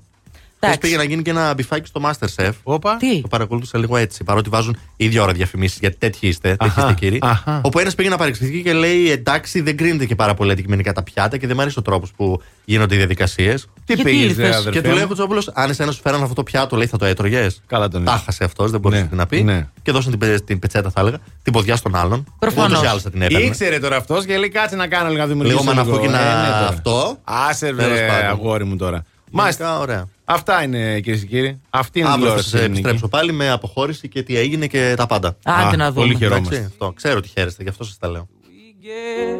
Χθες 0.63 0.73
Εντάξει. 0.75 0.79
πήγε 0.79 0.97
να 1.03 1.09
γίνει 1.09 1.21
και 1.21 1.29
ένα 1.29 1.53
μπιφάκι 1.53 1.87
στο 1.87 2.01
Masterchef. 2.05 2.51
Όπα. 2.63 2.97
Τι; 2.97 3.21
Το 3.21 3.27
παρακολούθησα 3.27 3.77
λίγο 3.77 3.97
έτσι. 3.97 4.23
Παρότι 4.23 4.49
βάζουν 4.49 4.77
ίδια 4.95 5.21
ώρα 5.23 5.31
διαφημίσεις, 5.31 5.77
γιατί 5.79 5.97
τέτοιοι 5.97 6.27
είστε, 6.27 6.49
τέτοιοι 6.49 6.65
Αχα, 6.69 6.81
είστε 6.81 6.93
κύριοι. 6.93 7.19
αχα. 7.21 7.61
Όπου 7.63 7.79
ένας 7.79 7.95
πήγε 7.95 8.09
να 8.09 8.17
παρεξηγηθεί 8.17 8.61
και 8.61 8.73
λέει: 8.73 9.11
Εντάξει, 9.11 9.61
δεν 9.61 9.77
κρίνεται 9.77 10.05
και 10.05 10.15
πάρα 10.15 10.33
πολύ 10.33 10.51
αντικειμενικά 10.51 10.93
τα 10.93 11.03
πιάτα 11.03 11.37
και 11.37 11.47
δεν 11.47 11.55
μου 11.55 11.61
αρέσει 11.61 11.79
ο 11.79 11.81
τρόπος 11.81 12.11
που 12.11 12.41
γίνονται 12.65 12.93
οι 12.95 12.97
διαδικασίες. 12.97 13.61
Τι 13.85 13.93
Γιατί 13.93 14.03
πήγες, 14.03 14.29
ήρθες; 14.29 14.55
αδερφέ. 14.55 14.69
Και 14.79 14.81
του 14.81 14.87
λέει 14.89 14.97
ο 14.97 15.01
μου; 15.01 15.07
Κουτσόπουλος: 15.07 15.49
Αν 15.53 15.69
εσένα 15.69 15.91
σου 15.91 16.01
φέραν 16.01 16.21
αυτό 16.21 16.33
το 16.33 16.43
πιάτο, 16.43 16.75
λέει 16.75 16.87
θα 16.87 16.97
το 16.97 17.05
έτρωγες. 17.05 17.61
Καλά 17.67 17.87
τον 17.87 18.03
Τα 18.03 18.11
είπε. 18.11 18.21
χάσε 18.25 18.43
αυτός, 18.43 18.71
δεν 18.71 18.79
μπορούσε 18.79 19.01
Ναι, 19.01 19.17
να 19.17 19.25
πει. 19.25 19.43
ναι. 19.43 19.67
Και 19.81 19.91
δώσαν 19.91 20.11
την, 20.11 20.19
πε- 20.19 20.43
την 20.43 20.59
πετσέτα, 20.59 20.89
θα 20.89 21.01
έλεγα, 21.01 21.17
την 21.43 21.53
ποδιά 21.53 21.75
στον 21.75 21.95
άλλον. 21.95 22.33
Προφανώς. 22.39 22.69
Ούτως 22.71 22.83
ή 22.83 22.87
άλλως 22.87 23.01
θα 23.01 23.09
την 23.09 23.21
έπαιρνε. 23.21 23.45
Ήξερε 23.45 23.79
τώρα 23.79 23.95
αυτός 23.95 24.25
και 24.25 24.37
λέει 24.37 24.49
κάτσε 24.49 24.75
να 24.75 24.87
κάνω 24.87 25.09
λίγο 25.09 25.17
να 25.19 25.25
Λίγο 25.25 25.39
δημιουργήσω. 25.43 25.63
μαναφούκι 25.75 26.07
να 26.07 26.19
Ε, 26.19 26.23
ναι, 26.41 26.47
τώρα. 26.47 26.67
αυτό. 26.67 27.17
Άσε 27.23 27.65
Τέλος 27.65 27.85
ρε 27.99 28.07
πάντων. 28.07 28.29
αγόρι 28.29 28.63
μου 28.65 28.75
τώρα. 28.75 29.05
Μάλιστα. 29.33 29.65
Μάλιστα, 29.65 29.79
ωραία. 29.79 30.07
Αυτά 30.33 30.63
είναι 30.63 30.99
κυρίες 30.99 31.21
και 31.21 31.27
κύριοι. 31.27 31.61
Αυτή 31.69 31.99
είναι 31.99 32.07
η 32.07 32.11
Αύριο 32.11 32.27
θα 32.29 32.35
τηλεόραση. 32.35 32.49
σας 32.49 32.59
στην 32.59 32.59
ελληνικής. 32.71 32.89
επιστρέψω 32.91 33.17
πάλι 33.17 33.31
με 33.31 33.49
αποχώρηση 33.49 34.07
και 34.07 34.23
τι 34.23 34.37
έγινε 34.37 34.67
και 34.67 34.93
τα 34.97 35.05
πάντα. 35.05 35.37
Άντε 35.43 35.73
Α, 35.73 35.75
να 35.77 35.93
πολύ 35.93 36.13
δούμε. 36.13 36.19
χαιρόμαστε. 36.25 36.55
Εντάξει, 36.55 36.71
αυτό. 36.73 36.93
Ξέρω 36.95 37.17
ότι 37.17 37.27
χαίρεστε, 37.27 37.63
γι' 37.63 37.69
αυτό 37.69 37.83
σας 37.83 37.97
τα 37.97 38.07
λέω. 38.09 38.27
We 38.43 38.85
get 38.87 39.39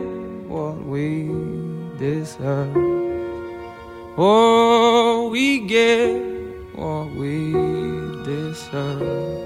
what 0.56 0.76
we 0.94 1.06
deserve. 2.00 2.76
Oh, 4.18 5.30
we 5.34 5.48
get 5.76 6.12
what 6.82 7.08
we 7.22 7.36
deserve. 8.30 9.40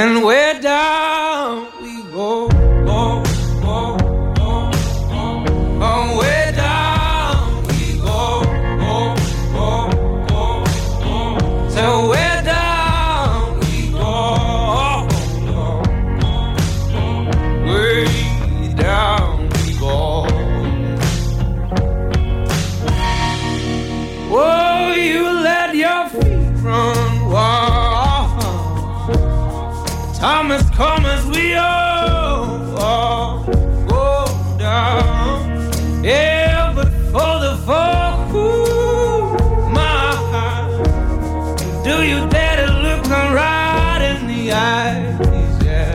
And 0.00 0.12
where 0.26 0.56
down 0.72 1.52
we 1.84 1.94
go, 2.18 2.30
oh, 2.98 3.22
Time 30.18 30.48
has 30.48 30.68
come 30.70 31.04
as 31.04 31.26
we 31.26 31.54
all, 31.54 33.44
go 33.86 34.24
down. 34.58 35.72
Yeah, 36.02 36.72
but 36.74 36.88
for 37.12 37.38
the 37.44 37.60
fall, 37.66 38.34
ooh, 38.34 39.36
my 39.70 40.16
do 41.84 42.02
you 42.02 42.26
dare 42.30 42.66
to 42.66 42.72
look 42.72 43.04
them 43.04 43.34
right 43.34 44.16
in 44.16 44.26
the 44.26 44.52
eyes? 44.52 45.62
Yeah. 45.62 45.94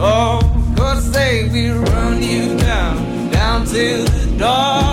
Oh, 0.00 0.40
cause 0.78 1.12
say 1.12 1.46
we 1.50 1.68
run 1.68 2.22
you 2.22 2.56
down, 2.56 3.30
down 3.30 3.66
to 3.66 4.02
the 4.04 4.36
door. 4.38 4.89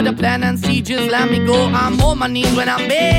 But 0.00 0.12
the 0.12 0.16
plan 0.16 0.42
and 0.44 0.58
see, 0.58 0.80
just 0.80 1.10
let 1.10 1.30
me 1.30 1.44
go. 1.44 1.66
I'm 1.74 2.00
on 2.00 2.20
my 2.20 2.26
knees 2.26 2.56
when 2.56 2.70
I'm 2.70 2.88
begging, 2.88 3.09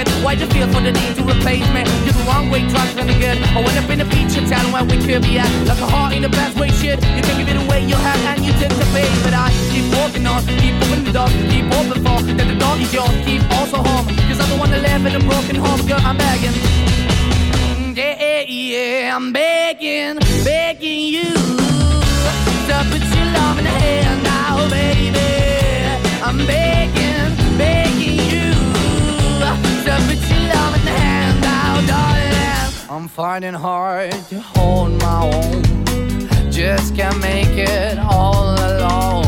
it. 0.00 0.08
Why 0.24 0.34
the 0.34 0.46
feel 0.46 0.68
for 0.72 0.80
the 0.80 0.92
need 0.92 1.16
to 1.16 1.22
replace 1.22 1.66
me? 1.74 1.82
You're 2.04 2.16
the 2.16 2.24
wrong 2.28 2.50
way, 2.50 2.62
trying 2.68 2.96
to 2.96 3.04
good. 3.20 3.38
I 3.56 3.60
went 3.64 3.76
up 3.76 3.88
in 3.90 4.00
a 4.00 4.08
feature 4.08 4.44
town 4.46 4.72
where 4.72 4.84
we 4.84 4.96
could 5.04 5.22
be 5.22 5.38
at. 5.38 5.50
Like 5.68 5.80
a 5.80 5.86
heart 5.86 6.12
in 6.14 6.22
the 6.22 6.28
best 6.28 6.58
way, 6.58 6.68
shit. 6.70 6.98
You 7.16 7.22
can 7.22 7.34
give 7.38 7.48
it 7.48 7.58
away, 7.64 7.84
you 7.84 7.96
have, 7.96 8.20
and 8.30 8.44
you 8.44 8.52
take 8.62 8.74
the 8.74 8.86
pay. 8.94 9.08
But 9.24 9.34
I 9.34 9.48
keep 9.72 9.86
walking 9.98 10.26
on, 10.26 10.40
keep 10.62 10.74
moving 10.80 11.04
the 11.04 11.12
dog, 11.12 11.30
keep 11.52 11.66
open 11.78 11.98
for 12.04 12.18
that 12.36 12.46
the 12.48 12.56
dog 12.58 12.80
is 12.80 12.92
yours, 12.92 13.14
keep 13.24 13.42
also 13.58 13.78
home. 13.82 14.06
Cause 14.28 14.40
I 14.40 14.48
don't 14.48 14.58
wanna 14.58 14.78
live 14.78 15.04
in 15.06 15.14
a 15.16 15.22
broken 15.30 15.56
home, 15.56 15.80
girl, 15.86 16.00
I'm 16.02 16.16
begging. 16.16 16.54
Mm, 16.54 17.96
Yeah, 17.96 18.44
yeah, 18.48 19.16
I'm 19.16 19.32
begging, 19.32 20.18
begging 20.44 21.02
you 21.16 21.30
to 22.70 22.76
put 22.90 23.02
your 23.16 23.26
love 23.36 23.58
in 23.58 23.64
the 23.64 23.70
hand 23.70 24.22
now, 24.22 24.68
baby. 24.70 25.28
I'm 26.22 26.38
begging 26.46 26.99
finding 33.20 33.52
hard 33.52 34.10
to 34.30 34.40
hold 34.40 34.92
my 35.02 35.20
own. 35.34 35.62
Just 36.50 36.96
can't 36.96 37.20
make 37.20 37.54
it 37.54 37.98
all 37.98 38.54
alone. 38.68 39.26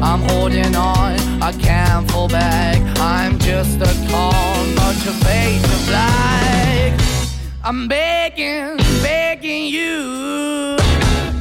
I'm 0.00 0.22
holding 0.30 0.76
on, 0.76 1.18
I 1.42 1.50
can't 1.58 2.08
fall 2.08 2.28
back. 2.28 2.78
I'm 3.00 3.36
just 3.40 3.80
a 3.80 3.92
call, 4.08 4.54
but 4.76 4.94
your 5.04 5.16
face 5.26 5.64
is 5.74 5.88
black. 5.88 7.00
I'm 7.64 7.88
begging, 7.88 8.76
begging 9.02 9.64
you. 9.66 10.76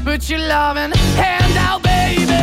Put 0.03 0.27
your 0.27 0.39
loving 0.39 0.91
hand 1.23 1.55
out, 1.67 1.83
baby. 1.83 2.33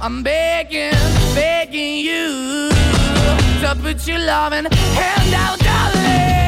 I'm 0.00 0.22
begging, 0.22 0.94
begging 1.34 1.96
you 1.96 2.70
to 3.62 3.76
put 3.82 4.06
your 4.06 4.20
loving 4.20 4.66
hand 4.70 5.34
out, 5.34 5.58
darling. 5.58 6.39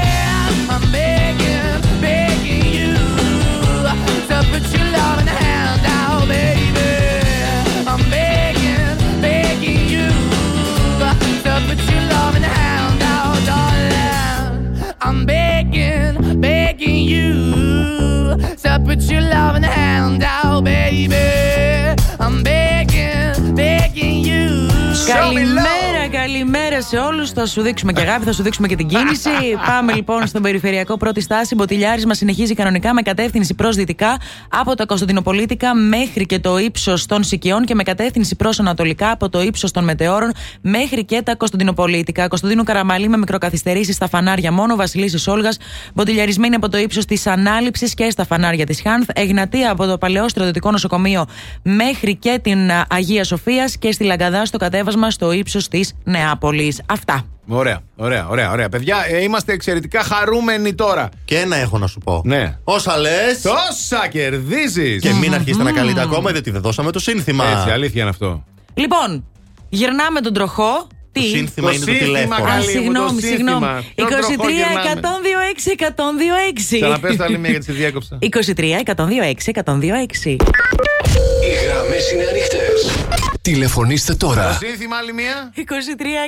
put 18.96 19.10
your 19.10 19.22
love 19.22 19.56
in 19.56 19.62
the 19.62 19.68
hand 19.68 20.22
out, 20.22 20.64
baby. 20.64 21.14
I'm 22.20 22.42
begging, 22.42 23.54
begging 23.54 24.24
you. 24.24 24.68
Show 24.94 25.32
me 25.32 25.44
love. 25.44 25.81
Loving 26.22 26.34
hand 26.34 26.46
out, 26.46 26.54
baby. 26.54 26.68
I'm 26.68 26.72
begging, 26.72 26.72
begging 26.72 26.72
you. 26.72 26.72
Καλημέρα, 26.72 26.72
καλημέρα 26.72 26.82
σε 26.82 26.96
όλους. 26.96 27.30
Θα 27.30 27.46
σου 27.46 27.62
δείξουμε 27.62 27.92
και 27.92 28.00
αγάπη, 28.00 28.24
θα 28.24 28.32
σου 28.32 28.42
δείξουμε 28.42 28.68
και 28.68 28.76
την 28.76 28.88
κίνηση. 28.88 29.30
Πάμε 29.66 29.92
λοιπόν 29.92 30.26
στον 30.26 30.42
περιφερειακό 30.42 30.96
πρώτη 30.96 31.20
στάση. 31.20 31.54
Μποτιλιάρισμα 31.54 32.14
συνεχίζει 32.14 32.54
κανονικά 32.54 32.94
με 32.94 33.02
κατεύθυνση 33.02 33.54
προς 33.54 33.76
δυτικά 33.76 34.18
από 34.48 34.74
τα 34.74 34.86
Κωνσταντινοπολίτικα 34.86 35.74
μέχρι 35.74 36.26
και 36.26 36.38
το 36.38 36.58
ύψος 36.58 37.06
των 37.06 37.24
Σικιών 37.24 37.64
και 37.64 37.74
με 37.74 37.82
κατεύθυνση 37.82 38.36
προς 38.36 38.60
ανατολικά 38.60 39.10
από 39.10 39.28
το 39.28 39.42
ύψος 39.42 39.70
των 39.70 39.84
Μετεώρων 39.84 40.32
μέχρι 40.60 41.04
και 41.04 41.22
τα 41.22 41.34
Κωνσταντινοπολίτικα. 41.34 42.28
Κωνσταντίνου 42.28 42.64
Καραμαλή 42.64 43.08
με 43.08 43.16
μικροκαθυστερήσεις 43.16 43.94
στα 43.94 44.08
φανάρια 44.08 44.52
μόνο. 44.52 44.76
Βασιλίσης 44.76 45.26
Όλγας 45.26 45.56
μποτιλιαρισμένη 45.94 46.54
από 46.54 46.68
το 46.68 46.78
ύψος 46.78 47.04
της 47.04 47.26
Ανάληψης 47.26 47.94
και 47.94 48.10
στα 48.10 48.24
φανάρια 48.24 48.66
της 48.66 48.80
Χάνθ. 48.82 49.08
Εγνατία 49.14 49.70
από 49.70 49.86
το 49.86 49.98
παλαιό 49.98 50.28
στρατιωτικό 50.28 50.70
νοσοκομείο 50.70 51.26
μέχρι 51.62 52.16
και 52.16 52.38
την 52.42 52.70
α, 52.70 52.86
Αγία 52.88 53.24
Σοφίας 53.24 53.76
και 53.76 53.92
στη 53.92 54.04
Λαγκαδά 54.04 54.44
στο 54.44 54.58
κατέβασμα 54.58 55.10
στο 55.10 55.32
ύψος 55.32 55.68
της 55.68 55.94
Νεάπολης. 56.12 56.82
Αυτά. 56.86 57.22
Ωραία, 57.48 57.80
ωραία, 57.96 58.26
ωραία, 58.28 58.50
ωραία. 58.50 58.68
Παιδιά, 58.68 58.96
ε, 59.08 59.22
είμαστε 59.22 59.52
εξαιρετικά 59.52 60.02
χαρούμενοι 60.02 60.74
τώρα. 60.74 61.08
Και 61.24 61.38
ένα 61.38 61.56
έχω 61.56 61.78
να 61.78 61.86
σου 61.86 61.98
πω. 61.98 62.22
Ναι. 62.24 62.56
Όσα 62.64 62.96
λε. 62.98 63.10
Τόσα 63.42 64.08
κερδίζεις. 64.08 65.00
Και 65.02 65.12
μην 65.12 65.34
αρχίσετε 65.34 65.64
να 65.64 65.72
καλείτε 65.72 66.00
ακόμα, 66.00 66.30
διότι 66.30 66.50
δεν 66.50 66.60
δώσαμε 66.60 66.90
το 66.90 66.98
σύνθημα. 66.98 67.44
Έτσι, 67.46 67.70
αλήθεια 67.70 68.00
είναι 68.00 68.10
αυτό. 68.10 68.44
Λοιπόν, 68.74 69.24
γυρνάμε 69.68 70.20
τον 70.20 70.32
τροχό. 70.32 70.86
Τι; 71.12 71.20
Το 71.20 71.26
σύνθημα 71.26 71.68
Το 71.68 71.74
είναι 71.74 71.84
το 71.84 71.90
σύνθημα, 71.90 72.18
τηλέφωνο. 72.18 72.48
καλή. 72.48 72.64
Α, 72.66 72.68
συγγνώμη, 72.68 73.20
το 73.20 73.26
συγγνώμη. 73.26 73.66
σύνθημα. 73.66 73.82
Τον 73.94 74.06
23 74.06 74.36
τροχό 74.36 74.48
γυρνάμε. 74.48 75.00
126 75.00 75.74
126. 75.78 76.80
Ξαναπες 76.80 77.16
το 77.16 77.24
άλλη 77.24 77.38
μία 77.38 77.50
γιατί 77.50 77.64
σε 77.64 77.72
διέκοψα. 77.72 78.18
23 78.20 78.78
126 78.84 79.50
126. 79.50 80.30
Οι 81.44 81.52
γραμμές 81.64 82.10
είναι 82.12 82.24
ανοιχτές. 82.30 82.78
Τηλεφωνήστε 83.42 84.14
Το 84.14 84.26
τώρα. 84.26 84.52
σύνθημα 84.52 84.96
άλλη 84.96 85.12
μία. 85.12 85.52
23 85.56 85.60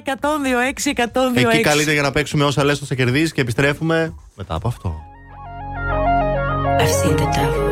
126 0.04 0.92
126. 1.44 1.52
Εκεί 1.52 1.60
καλείται 1.60 1.92
για 1.92 2.02
να 2.02 2.10
παίξουμε 2.10 2.44
όσα 2.44 2.64
λες, 2.64 2.78
θα 2.78 2.94
κερδίσει 2.94 3.32
και 3.32 3.40
επιστρέφουμε 3.40 4.14
μετά 4.34 4.54
από 4.54 4.68
αυτό. 4.68 5.00
I've 6.80 6.94
seen 7.02 7.16
the 7.16 7.28
devil 7.38 7.68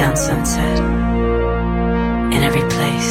down 0.00 0.16
sunset 0.26 0.78
in 2.34 2.40
every 2.48 2.64
place, 2.74 3.10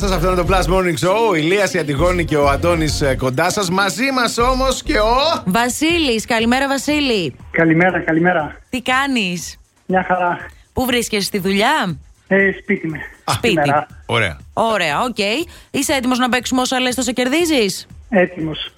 παρέα 0.00 0.08
σας. 0.08 0.10
Αυτό 0.10 0.32
είναι 0.32 0.42
το 0.42 0.46
Plus 0.50 0.74
Morning 0.74 1.08
Show. 1.08 1.28
Ο 1.30 1.34
Ηλίας, 1.34 1.74
η 1.74 2.24
και 2.24 2.36
ο 2.36 2.48
Αντώνης 2.48 3.00
ε, 3.00 3.16
κοντά 3.16 3.50
σας. 3.50 3.70
Μαζί 3.70 4.10
μας 4.12 4.38
όμως 4.38 4.82
και 4.82 4.98
ο. 4.98 5.42
Βασίλης. 5.44 6.26
Καλημέρα, 6.26 6.68
Βασίλη. 6.68 7.34
Καλημέρα, 7.50 8.00
καλημέρα. 8.00 8.56
Τι 8.70 8.82
κάνεις; 8.82 9.58
Μια 9.86 10.04
χαρά. 10.08 10.38
Πού 10.72 10.84
βρίσκεσαι 10.84 11.24
στη 11.24 11.38
δουλειά, 11.38 11.96
ε, 12.28 12.52
Σπίτι 12.62 12.88
με. 12.88 12.98
Σπίτι. 13.24 13.72
Ωραία. 14.06 14.38
Ωραία, 14.52 15.00
OK. 15.02 15.16
Okay. 15.18 15.48
Είσαι 15.70 15.92
έτοιμος 15.92 16.18
να 16.18 16.28
παίξουμε 16.28 16.60
όσα 16.60 16.80
λες, 16.80 16.94
το 16.94 17.02
σε 17.02 17.12
κερδίζεις; 17.12 17.86
Έτοιμος. 18.08 18.72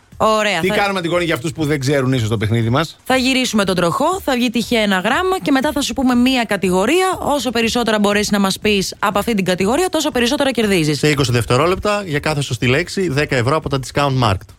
Τι 0.60 0.68
κάνουμε 0.68 1.00
την 1.00 1.10
κόνη 1.10 1.24
για 1.24 1.34
αυτούς 1.34 1.52
που 1.52 1.64
δεν 1.64 1.80
ξέρουν 1.80 2.12
ίσως 2.12 2.28
το 2.28 2.36
παιχνίδι 2.36 2.70
μας; 2.70 2.96
Θα 3.04 3.16
γυρίσουμε 3.16 3.64
τον 3.64 3.74
τροχό, 3.74 4.20
θα 4.20 4.32
βγει 4.34 4.50
τυχαία 4.50 4.82
ένα 4.82 4.98
γράμμα 4.98 5.38
και 5.42 5.50
μετά 5.50 5.72
θα 5.72 5.80
σου 5.80 5.92
πούμε 5.92 6.14
μία 6.14 6.44
κατηγορία. 6.44 7.18
Όσο 7.18 7.50
περισσότερα 7.50 7.98
μπορέσει 7.98 8.32
να 8.32 8.38
μας 8.40 8.58
πεις 8.58 8.94
από 8.98 9.18
αυτή 9.18 9.34
την 9.34 9.44
κατηγορία, 9.44 9.88
τόσο 9.88 10.10
περισσότερα 10.10 10.50
κερδίζεις. 10.50 10.98
Σε 10.98 11.08
20 11.08 11.14
δευτερόλεπτα 11.30 12.02
για 12.06 12.18
κάθε 12.18 12.40
σωστή 12.40 12.66
λέξη 12.66 13.12
10 13.16 13.24
ευρώ 13.28 13.56
από 13.56 13.68
τα 13.68 13.78
discount 13.80 14.22
market. 14.22 14.54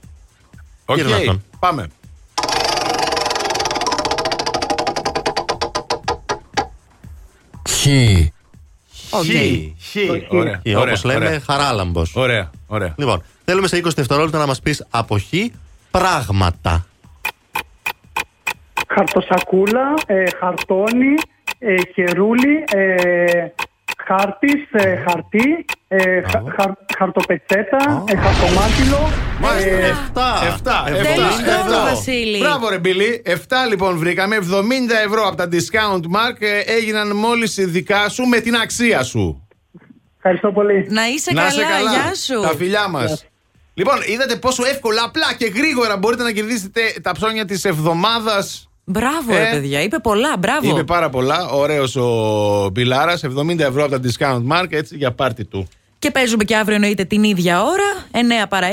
OK, 0.86 0.98
okay. 0.98 1.38
πάμε. 1.60 1.88
Χι. 7.70 8.32
Χι. 9.24 9.76
Χι. 9.80 10.08
Όπως 10.76 11.04
λέμε, 11.04 11.42
χαράλαμπος. 11.46 12.16
Ωραία, 12.16 12.50
ωραία. 12.68 12.94
Λοιπόν, 12.98 13.24
Θέλουμε 13.50 13.68
σε 13.68 13.78
20 13.78 13.82
δευτερόλεπτα 13.96 14.38
να 14.38 14.46
μας 14.46 14.60
πεις 14.60 14.86
από 14.90 15.18
χ 15.18 15.24
πράγματα. 15.92 16.86
Χαρτοσακούλα, 18.88 19.94
ε, 20.06 20.24
χαρτόνι, 20.40 21.16
ε, 21.60 21.76
χερούλι, 21.94 22.64
ε, 22.74 22.94
ε 22.94 23.52
χαρτί, 24.06 25.66
ε, 25.88 26.22
χαρτοπετσέτα, 26.98 28.04
ε, 28.08 28.16
χαρτομάτιλο. 28.16 29.10
Μάλιστα. 29.40 29.70
Ε, 29.70 30.48
εφτά 30.48 30.84
7. 30.86 30.90
7. 30.90 30.96
7. 31.68 31.90
Βασίλη. 31.90 32.38
Μπράβο, 32.38 32.70
ρε 32.70 32.80
Μπιλί. 32.80 33.22
7 33.26 33.32
λοιπόν 33.70 33.98
βρήκαμε. 33.98 34.36
70 34.36 34.42
ευρώ 35.06 35.28
από 35.28 35.36
τα 35.36 35.50
discount 35.52 36.02
mark 36.02 36.42
έγιναν 36.66 37.16
μόλις 37.16 37.56
δικά 37.56 38.10
σου 38.10 38.24
με 38.24 38.40
την 38.40 38.56
αξία 38.56 39.04
σου. 39.04 39.48
Ευχαριστώ 40.18 40.52
πολύ. 40.52 40.88
Να 40.90 41.08
είσαι, 41.08 41.34
Να 41.34 41.48
είσαι 41.48 41.62
Γεια 41.62 42.16
σου. 42.16 42.42
Τα 42.42 42.56
φιλιά 42.56 42.88
μας. 42.88 43.26
Λοιπόν, 43.78 43.96
είδατε 44.06 44.36
πόσο 44.36 44.66
εύκολα, 44.66 45.04
απλά 45.04 45.34
και 45.38 45.46
γρήγορα 45.56 45.98
μπορείτε 45.98 46.24
να 46.24 46.32
κερδίσετε 46.32 46.82
τα 47.02 47.12
ψώνια 47.12 47.46
της 47.46 47.66
εβδομάδας. 47.66 48.70
Μπράβο, 48.84 49.32
ρε 49.32 49.48
ε, 49.48 49.52
παιδιά, 49.52 49.82
είπε 49.82 50.00
πολλά, 50.00 50.38
μπράβο. 50.40 50.70
Είπε 50.70 50.84
πάρα 50.84 51.10
πολλά. 51.10 51.48
Ωραίος 51.50 51.96
ο 51.96 52.70
Μπιλάρας, 52.72 53.24
70 53.24 53.60
ευρώ 53.60 53.84
από 53.84 53.92
τα 53.92 54.00
discount 54.04 54.44
mark, 54.54 54.84
για 54.92 55.12
πάρτι 55.12 55.46
του. 55.46 55.68
Και 56.00 56.12
παίζουμε 56.12 56.44
και 56.44 56.56
αύριο 56.56 56.76
εννοείται 56.76 57.04
την 57.04 57.24
ίδια 57.24 57.64
ώρα, 57.64 58.06
9 58.44 58.48
παρα 58.50 58.68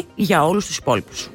20 0.00 0.04
για 0.14 0.44
όλους 0.44 0.66
τους 0.66 0.76
υπόλοιπους. 0.76 1.30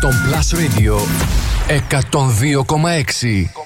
Στον 0.00 0.14
Plus 0.24 0.48
Radio 0.58 0.96
102,6. 1.90 3.59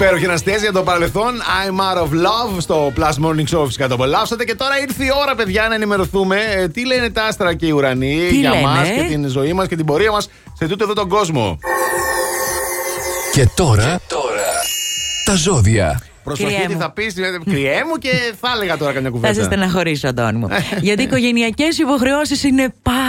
Υπέροχη 0.00 0.24
αναστέζια 0.24 0.60
για 0.60 0.72
το 0.72 0.82
παρελθόν. 0.82 1.34
I'm 1.40 1.74
out 1.80 2.02
of 2.02 2.10
love 2.12 2.56
στο 2.60 2.92
Plus 2.96 3.24
Morning 3.26 3.56
Show. 3.58 3.64
Φυσικά 3.66 3.88
το 3.88 3.94
απολαύσατε. 3.94 4.44
Και 4.44 4.54
τώρα 4.54 4.80
ήρθε 4.80 5.04
η 5.04 5.08
ώρα, 5.22 5.34
παιδιά, 5.34 5.66
να 5.68 5.74
ενημερωθούμε 5.74 6.36
ε, 6.56 6.68
τι 6.68 6.86
λένε 6.86 7.10
τα 7.10 7.24
άστρα 7.24 7.54
και 7.54 7.66
οι 7.66 7.70
ουρανοί 7.70 8.26
Τι 8.28 8.38
για 8.38 8.50
λένε; 8.50 8.62
μας 8.62 8.88
και 8.88 9.04
την 9.08 9.28
ζωή 9.28 9.52
μας 9.52 9.66
και 9.68 9.76
την 9.76 9.84
πορεία 9.86 10.10
μας 10.10 10.28
σε 10.58 10.66
τούτο 10.68 10.84
εδώ 10.84 10.92
τον 10.92 11.08
κόσμο. 11.08 11.58
Και 13.32 13.48
τώρα, 13.54 14.00
τα 15.24 15.34
ζώδια. 15.34 16.00
Προσοχή, 16.24 16.54
Κρυέ 16.54 16.66
τι 16.66 16.74
μου. 16.74 16.80
θα 16.80 16.90
πεις. 16.90 17.14
Κρυέ 17.44 17.84
μου 17.88 17.96
και 17.98 18.10
θα 18.40 18.48
έλεγα 18.54 18.76
τώρα 18.76 18.92
καμιά 18.92 19.08
Θα 19.08 19.14
κουβέντα. 19.14 19.34
σε 19.34 19.42
στεναχωρήσω, 19.42 20.08
Αντώνη 20.08 20.38
μου. 20.38 20.48
Γιατί 20.86 21.02
οι 21.02 21.04
οικογενειακές 21.04 21.78
υποχρεώσεις 21.78 22.42
είναι 22.42 22.74
πάρα 22.82 23.07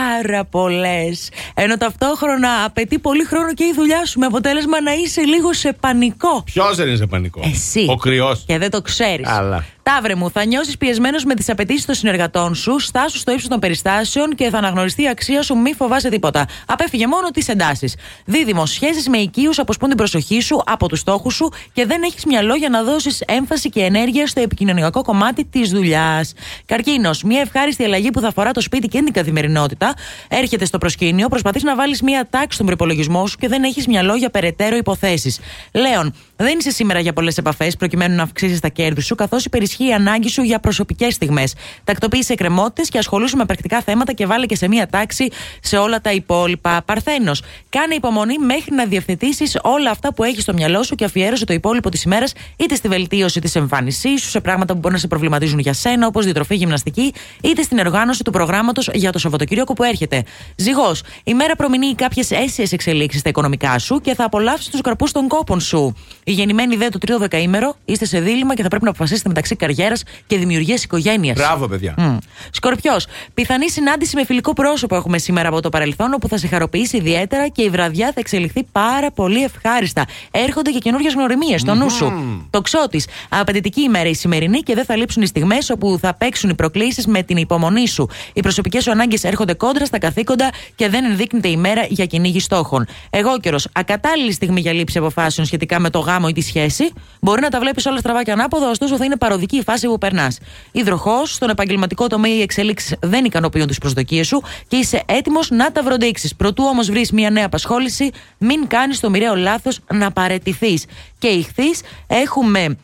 πολλές. 0.49 1.29
Ενώ 1.53 1.77
ταυτόχρονα 1.77 2.63
απαιτεί 2.65 2.99
πολύ 2.99 3.23
χρόνο 3.23 3.53
και 3.53 3.63
η 3.63 3.73
δουλειά 3.75 4.05
σου 4.05 4.19
με 4.19 4.25
αποτέλεσμα 4.25 4.81
να 4.81 4.93
είσαι 4.93 5.21
λίγο 5.21 5.53
σε 5.53 5.73
πανικό. 5.73 6.43
Ποιος 6.43 6.75
δεν 6.75 6.87
είναι 6.87 6.97
σε 6.97 7.05
πανικό; 7.05 7.41
Εσύ. 7.43 7.85
Ο 7.89 7.95
κρυός. 7.95 8.43
Και 8.47 8.57
δεν 8.57 8.69
το 8.69 8.81
ξέρεις. 8.81 9.27
Αλλά. 9.27 9.65
Ταύρε 9.95 10.15
μου, 10.15 10.31
θα 10.31 10.45
νιώσεις 10.45 10.77
πιεσμένος 10.77 11.25
με 11.25 11.33
τις 11.35 11.49
απαιτήσεις 11.49 11.85
των 11.85 11.95
συνεργατών 11.95 12.55
σου, 12.55 12.79
στάσου 12.79 13.17
στο 13.17 13.31
ύψος 13.31 13.47
των 13.47 13.59
περιστάσεων 13.59 14.35
και 14.35 14.49
θα 14.49 14.57
αναγνωριστεί 14.57 15.01
η 15.01 15.07
αξία 15.07 15.41
σου, 15.41 15.57
μη 15.57 15.73
φοβάσαι 15.73 16.09
τίποτα. 16.09 16.47
Απέφυγε 16.65 17.07
μόνο 17.07 17.29
τις 17.29 17.47
εντάσεις. 17.47 17.95
Δίδυμο, 18.25 18.65
σχέσει 18.65 19.09
με 19.09 19.17
οικείους 19.17 19.59
αποσπούν 19.59 19.87
την 19.87 19.97
προσοχή 19.97 20.41
σου 20.41 20.61
από 20.65 20.87
τους 20.87 20.99
στόχους 20.99 21.35
σου 21.35 21.51
και 21.73 21.85
δεν 21.85 22.03
έχεις 22.03 22.25
μυαλό 22.25 22.55
για 22.55 22.69
να 22.69 22.83
δώσεις 22.83 23.23
έμφαση 23.27 23.69
και 23.69 23.81
ενέργεια 23.81 24.27
στο 24.27 24.41
επικοινωνιακό 24.41 25.01
κομμάτι 25.01 25.45
της 25.45 25.69
δουλειάς. 25.69 26.33
Καρκίνος, 26.65 27.23
μια 27.23 27.39
ευχάριστη 27.41 27.83
αλλαγή 27.83 28.11
που 28.11 28.19
θα 28.19 28.27
αφορά 28.27 28.51
το 28.51 28.61
σπίτι 28.61 28.87
και 28.87 29.01
την 29.03 29.13
καθημερινότητα 29.13 29.93
έρχεται 30.27 30.65
στο 30.65 30.77
προσκήνιο, 30.77 31.27
προσπαθείς 31.27 31.63
να 31.63 31.75
βάλεις 31.75 32.01
μια 32.01 32.27
τάξη 32.29 32.53
στον 32.53 32.65
προπολογισμό 32.65 33.27
σου 33.27 33.37
και 33.37 33.47
δεν 33.47 33.63
έχεις 33.63 33.87
μυαλό 33.87 34.15
για 34.15 34.29
περαιτέρω 34.29 34.75
υποθέσεις. 34.75 35.39
Λέων, 35.73 36.13
δεν 36.35 36.57
είσαι 36.59 36.71
σήμερα 36.71 36.99
για 36.99 37.13
πολλές 37.13 37.37
επαφές 37.37 37.75
προκειμένου 37.75 38.15
να 38.15 38.23
αυξήσεις 38.23 38.59
τα 38.59 38.67
κέρδη 38.67 39.01
σου, 39.01 39.15
καθώς 39.15 39.45
υπερισχύει 39.45 39.77
η 39.87 39.93
ανάγκη 39.93 40.29
σου 40.29 40.41
για 40.41 40.59
προσωπικές 40.59 41.13
στιγμές. 41.13 41.53
Τακτοποίησε 41.83 42.33
εκκρεμότητες 42.33 42.89
και 42.89 42.97
ασχολούσου 42.97 43.37
με 43.37 43.45
πρακτικά 43.45 43.81
θέματα 43.81 44.13
και 44.13 44.25
βάλε 44.25 44.45
και 44.45 44.55
σε 44.55 44.67
μία 44.67 44.87
τάξη 44.87 45.27
σε 45.61 45.77
όλα 45.77 46.01
τα 46.01 46.11
υπόλοιπα. 46.11 46.81
Παρθένος, 46.85 47.41
κάνε 47.69 47.95
υπομονή 47.95 48.37
μέχρι 48.37 48.75
να 48.75 48.85
διευθετήσεις 48.85 49.57
όλα 49.61 49.89
αυτά 49.89 50.13
που 50.13 50.23
έχεις 50.23 50.43
στο 50.43 50.53
μυαλό 50.53 50.83
σου 50.83 50.95
και 50.95 51.05
αφιέρωσε 51.05 51.45
το 51.45 51.53
υπόλοιπο 51.53 51.89
της 51.89 52.03
ημέρας 52.03 52.33
είτε 52.57 52.75
στη 52.75 52.87
βελτίωση 52.87 53.39
της 53.39 53.55
εμφάνισής 53.55 54.21
σου, 54.21 54.29
σε 54.29 54.41
πράγματα 54.41 54.73
που 54.73 54.79
μπορεί 54.79 54.93
να 54.93 54.99
σε 54.99 55.07
προβληματίζουν 55.07 55.59
για 55.59 55.73
σένα, 55.73 56.07
όπως 56.07 56.23
διατροφή 56.23 56.55
γυμναστική, 56.55 57.13
είτε 57.43 57.61
στην 57.61 57.79
οργάνωση 57.79 58.23
του 58.23 58.31
προγράμματος 58.31 58.89
για 58.93 59.11
το 59.11 59.19
Σαββατοκύριακο 59.19 59.73
που 59.73 59.83
έρχεται. 59.83 60.23
Ζυγός, 60.55 61.01
η 61.23 61.33
μέρα 61.33 61.55
προμηνύει 61.55 61.95
κάποιες 61.95 62.31
αίσιες 62.31 62.71
εξελίξεις 62.71 63.19
στα 63.19 63.29
οικονομικά 63.29 63.79
σου 63.79 64.01
και 64.01 64.15
θα 64.15 64.23
απολαύσεις 64.23 64.69
τους 64.69 64.81
καρπούς 64.81 65.11
των 65.11 65.27
κόπων 65.27 65.59
σου. 65.59 65.95
Οι 66.23 66.31
γεννημένοι 66.31 66.75
δε 66.75 66.89
το 66.89 66.97
τρίτο 66.97 67.17
δεκαήμερο 67.19 67.75
είστε 67.85 68.05
σε 68.05 68.19
δίλημα 68.19 68.53
και 68.55 68.61
θα 68.61 68.67
πρέπει 68.67 68.83
να 68.83 68.89
αποφασίσετε 68.89 69.27
μεταξύ 69.27 69.55
καριέρας 69.75 70.03
και 70.27 70.37
δημιουργίας 70.37 70.83
οικογένειας. 70.83 71.37
Μπράβο, 71.37 71.67
παιδιά. 71.67 72.19
Σκορπιός. 72.51 73.07
Πιθανή 73.33 73.69
συνάντηση 73.69 74.15
με 74.15 74.25
φιλικό 74.25 74.53
πρόσωπο 74.53 74.95
έχουμε 74.95 75.17
σήμερα 75.17 75.47
από 75.47 75.61
το 75.61 75.69
παρελθόν, 75.69 76.13
όπου 76.13 76.27
θα 76.27 76.37
σε 76.37 76.47
χαροποιήσει 76.47 76.97
ιδιαίτερα 76.97 77.47
και 77.47 77.61
η 77.61 77.69
βραδιά 77.69 78.05
θα 78.05 78.19
εξελιχθεί 78.19 78.63
πάρα 78.71 79.11
πολύ 79.11 79.43
ευχάριστα. 79.43 80.05
Έρχονται 80.31 80.71
και 80.71 80.79
καινούριε 80.79 81.09
γνωριμίες 81.09 81.61
στο 81.61 81.73
νου 81.73 81.89
σου. 81.89 82.13
Το 82.49 82.61
ξώτη. 82.61 83.01
Απαιτητική 83.29 83.81
ημέρα 83.81 84.09
η 84.09 84.13
σημερινή 84.13 84.59
και 84.59 84.75
δεν 84.75 84.85
θα 84.85 84.95
λείψουν 84.95 85.21
οι 85.21 85.25
στιγμές 85.25 85.69
όπου 85.69 85.97
θα 86.01 86.13
παίξουν 86.13 86.49
οι 86.49 86.55
προκλήσεις 86.55 87.07
με 87.07 87.23
την 87.23 87.37
υπομονή 87.37 87.87
σου. 87.87 88.09
Οι 88.33 88.39
προσωπικές 88.39 88.83
σου 88.83 88.91
ανάγκες 88.91 89.23
έρχονται 89.23 89.53
κόντρα 89.53 89.85
στα 89.85 89.97
καθήκοντα 89.97 90.49
και 90.75 90.89
δεν 90.89 91.05
ενδείκνυται 91.05 91.47
η 91.47 91.57
μέρα 91.57 91.85
για 91.89 92.05
κυνήγι 92.05 92.39
στόχων. 92.39 92.87
Εγώ 93.09 93.39
καιρο. 93.39 93.57
Ακατάλληλη 93.73 94.31
στιγμή 94.33 94.59
για 94.59 94.73
λήψη 94.73 94.97
αποφάσεων 94.97 95.47
σχετικά 95.47 95.79
με 95.79 95.89
το 95.89 95.99
γάμο 95.99 96.25
ή 96.29 96.33
τη 96.33 96.41
σχέση. 96.41 96.91
Μπορεί 97.21 97.41
να 97.41 97.49
τα 97.49 97.59
βλέπεις 97.59 97.85
όλα 97.85 97.97
στραβά 97.97 98.23
και 98.23 98.31
ανάποδα, 98.31 98.69
ωστόσο 98.69 98.97
θα 98.97 99.05
είναι 99.05 99.17
παροδική 99.17 99.58
η 99.59 99.63
φάση 99.63 99.87
που 99.87 99.97
περνάς. 99.97 100.37
Υδροχός, 100.71 101.33
στον 101.33 101.49
επαγγελματικό 101.49 102.07
τομέα 102.07 102.33
οι 102.33 102.41
εξέλιξει 102.41 102.97
δεν 103.01 103.25
ικανοποιούν 103.25 103.67
τις 103.67 103.77
προσδοκίες 103.77 104.27
σου 104.27 104.41
και 104.67 104.75
είσαι 104.75 105.03
έτοιμος 105.05 105.49
να 105.49 105.71
τα 105.71 105.83
βροντίξεις. 105.83 106.35
Προτού 106.35 106.63
όμως 106.67 106.89
βρεις 106.89 107.11
μια 107.11 107.29
νέα 107.29 107.45
απασχόληση, 107.45 108.09
μην 108.37 108.67
κάνεις 108.67 108.99
το 108.99 109.09
μοιραίο 109.09 109.35
λάθος 109.35 109.79
να 109.93 110.11
παρετηθείς. 110.11 110.85
Και 111.17 111.27
ηχθείς, 111.27 111.81
έχουμε 112.07 112.77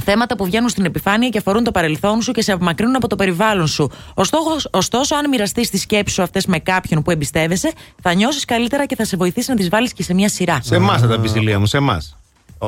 Θέματα 0.00 0.36
που 0.36 0.44
βγαίνουν 0.44 0.68
στην 0.68 0.84
επιφάνεια 0.84 1.28
και 1.28 1.38
αφορούν 1.38 1.64
το 1.64 1.70
παρελθόν 1.70 2.22
σου 2.22 2.32
και 2.32 2.42
σε 2.42 2.52
απομακρύνουν 2.52 2.96
από 2.96 3.06
το 3.06 3.16
περιβάλλον 3.16 3.66
σου. 3.66 3.90
Ωστόσο, 4.14 4.68
ωστόσο 4.70 5.14
αν 5.14 5.28
μοιραστείς 5.28 5.70
τις 5.70 5.80
σκέψεις 5.80 6.14
σου 6.16 6.22
αυτές 6.22 6.46
με 6.46 6.58
κάποιον 6.58 7.02
που 7.02 7.10
εμπιστεύεσαι, 7.10 7.72
θα 8.02 8.14
νιώσεις 8.14 8.44
καλύτερα 8.44 8.86
και 8.86 8.96
θα 8.96 9.04
σε 9.04 9.16
βοηθήσει 9.16 9.50
να 9.50 9.56
τις 9.56 9.68
βάλεις 9.68 9.92
και 9.92 10.02
σε 10.02 10.14
μια 10.14 10.28
σειρά. 10.28 10.58
Σε 10.62 10.74
εμάς 10.74 11.00
θα 11.00 11.06
τα 11.06 11.20
πεις 11.20 11.34
ηλία 11.34 11.58
μου, 11.58 11.66
σε 11.66 11.76
εμάς. 11.76 12.16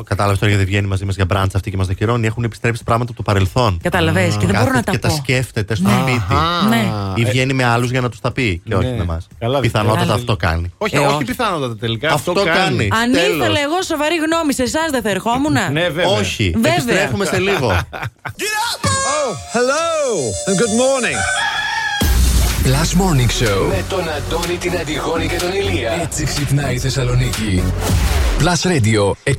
Κατάλαβες 0.05 0.39
τώρα 0.39 0.53
γιατί 0.53 0.67
βγαίνει 0.67 0.87
μαζί 0.87 1.05
μας 1.05 1.15
για 1.15 1.25
μπραντς 1.25 1.55
αυτή 1.55 1.71
και 1.71 1.77
μας 1.77 1.87
δοκιμώνει. 1.87 2.27
Έχουν 2.27 2.45
επιστρέψει 2.45 2.83
πράγματα 2.85 3.11
από 3.11 3.17
το 3.17 3.23
παρελθόν. 3.33 3.79
Καταλαβες, 3.83 4.37
και 4.37 4.47
δεν 4.47 4.57
μπορώ 4.61 4.73
να 4.73 4.83
τα 4.83 4.91
και 4.91 4.99
πω. 4.99 5.09
τα 5.09 5.15
σκέφτεται 5.15 5.75
στο 5.75 5.89
Ναι. 5.89 5.95
σπίτι. 6.01 6.35
Ναι. 6.69 6.93
Ή 7.15 7.25
βγαίνει 7.25 7.53
με 7.53 7.65
άλλους 7.65 7.91
για 7.91 8.01
να 8.01 8.09
τους 8.09 8.21
τα 8.21 8.33
πει 8.33 8.63
και 8.65 8.75
όχι 8.75 8.87
Ναι. 8.87 8.97
με 8.97 9.03
εμάς. 9.03 9.27
Καλά, 9.39 9.61
Πιθανότατα 9.61 10.01
καλά. 10.01 10.15
αυτό 10.15 10.37
κάνει. 10.37 10.73
Όχι, 10.79 10.97
Ε, 10.97 10.99
όχι 10.99 11.15
όχι. 11.15 11.25
πιθανότατα 11.25 11.77
τελικά. 11.77 12.13
Αυτό 12.13 12.33
κάνει. 12.33 12.89
Αν 13.03 13.13
Τέλος. 13.13 13.37
ήθελα 13.37 13.61
εγώ 13.61 13.83
σοβαρή 13.83 14.15
γνώμη 14.17 14.53
σε 14.55 14.63
εσάς, 14.63 14.91
δεν 14.91 15.03
θα 15.03 15.11
ερχόμουν. 15.11 15.53
Ναι, 15.53 15.83
βέβαια. 15.89 16.07
Όχι. 16.09 16.53
Βέβαια. 16.55 16.73
Επιστρέφουμε 16.75 17.25
σε 17.25 17.39
λίγο. 17.39 17.69
Oh, 17.71 19.57
hello 19.57 19.89
and 20.49 20.57
good 20.61 20.75
morning. 20.83 21.19
Plus 22.65 22.91
Morning 23.03 23.31
Show 23.43 23.67
με 23.69 23.85
τον 23.89 24.01
Αντώνη, 24.17 24.57
την 24.57 24.77
Αντιγόνη 24.81 25.27
και 25.29 25.37
τον 25.37 25.53
Ηλία. 25.53 25.93
Έτσι 26.03 26.25
ξυπνάει 26.25 26.75
η 26.75 26.79
Θεσσαλονίκη. 26.79 27.63
Plus 28.39 28.63
Radio 28.73 29.13
102,6. 29.25 29.33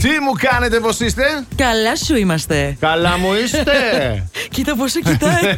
Τι 0.00 0.08
μου 0.08 0.32
κάνετε, 0.38 0.80
πώ 0.80 0.88
είστε; 1.04 1.22
Καλά 1.56 1.96
σου 1.96 2.16
είμαστε. 2.16 2.76
Καλά 2.80 3.18
μου 3.18 3.28
είστε. 3.44 3.72
Κοίτα 4.54 4.76
πόσο 4.76 5.00
κοιτάει. 5.00 5.54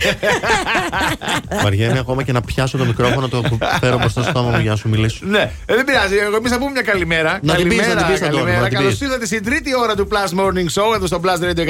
Βαριέμαι 1.63 1.99
ακόμα 1.99 2.23
και 2.23 2.33
να 2.33 2.41
πιάσω 2.41 2.79
το 2.79 2.85
μικρόφωνο, 2.85 3.29
το 3.29 3.43
φέρω 3.81 3.99
μπροστά 3.99 4.23
στο 4.23 4.31
στόμα 4.31 4.51
μου 4.51 4.59
για 4.61 4.71
να 4.71 4.77
σου 4.77 4.89
μιλήσω. 4.89 5.19
Ναι, 5.23 5.51
ε, 5.67 5.75
δεν 5.75 5.85
πειράζει. 5.85 6.17
Εγώ 6.17 6.37
εμείς 6.37 6.51
θα 6.51 6.59
πούμε 6.59 6.71
μια 6.71 6.83
καλημέρα. 6.83 7.39
Να 7.43 7.55
την 7.55 7.69
πεις, 7.69 7.79
καλημέρα, 7.79 8.01
να 8.01 8.07
την 8.07 8.13
πεις, 8.13 8.23
Αντώνη, 8.23 8.37
καλημέρα. 8.37 8.61
να 8.63 8.69
την 8.69 8.77
Καλώ 8.77 8.89
πεις. 8.89 9.01
ήρθατε 9.01 9.27
στην 9.27 9.45
τρίτη 9.45 9.71
ώρα 9.77 9.95
του 9.95 10.09
Plus 10.11 10.39
Morning 10.41 10.83
Show 10.83 10.95
εδώ 10.95 11.07
στο 11.07 11.21
Plus 11.25 11.45
Radio 11.45 11.65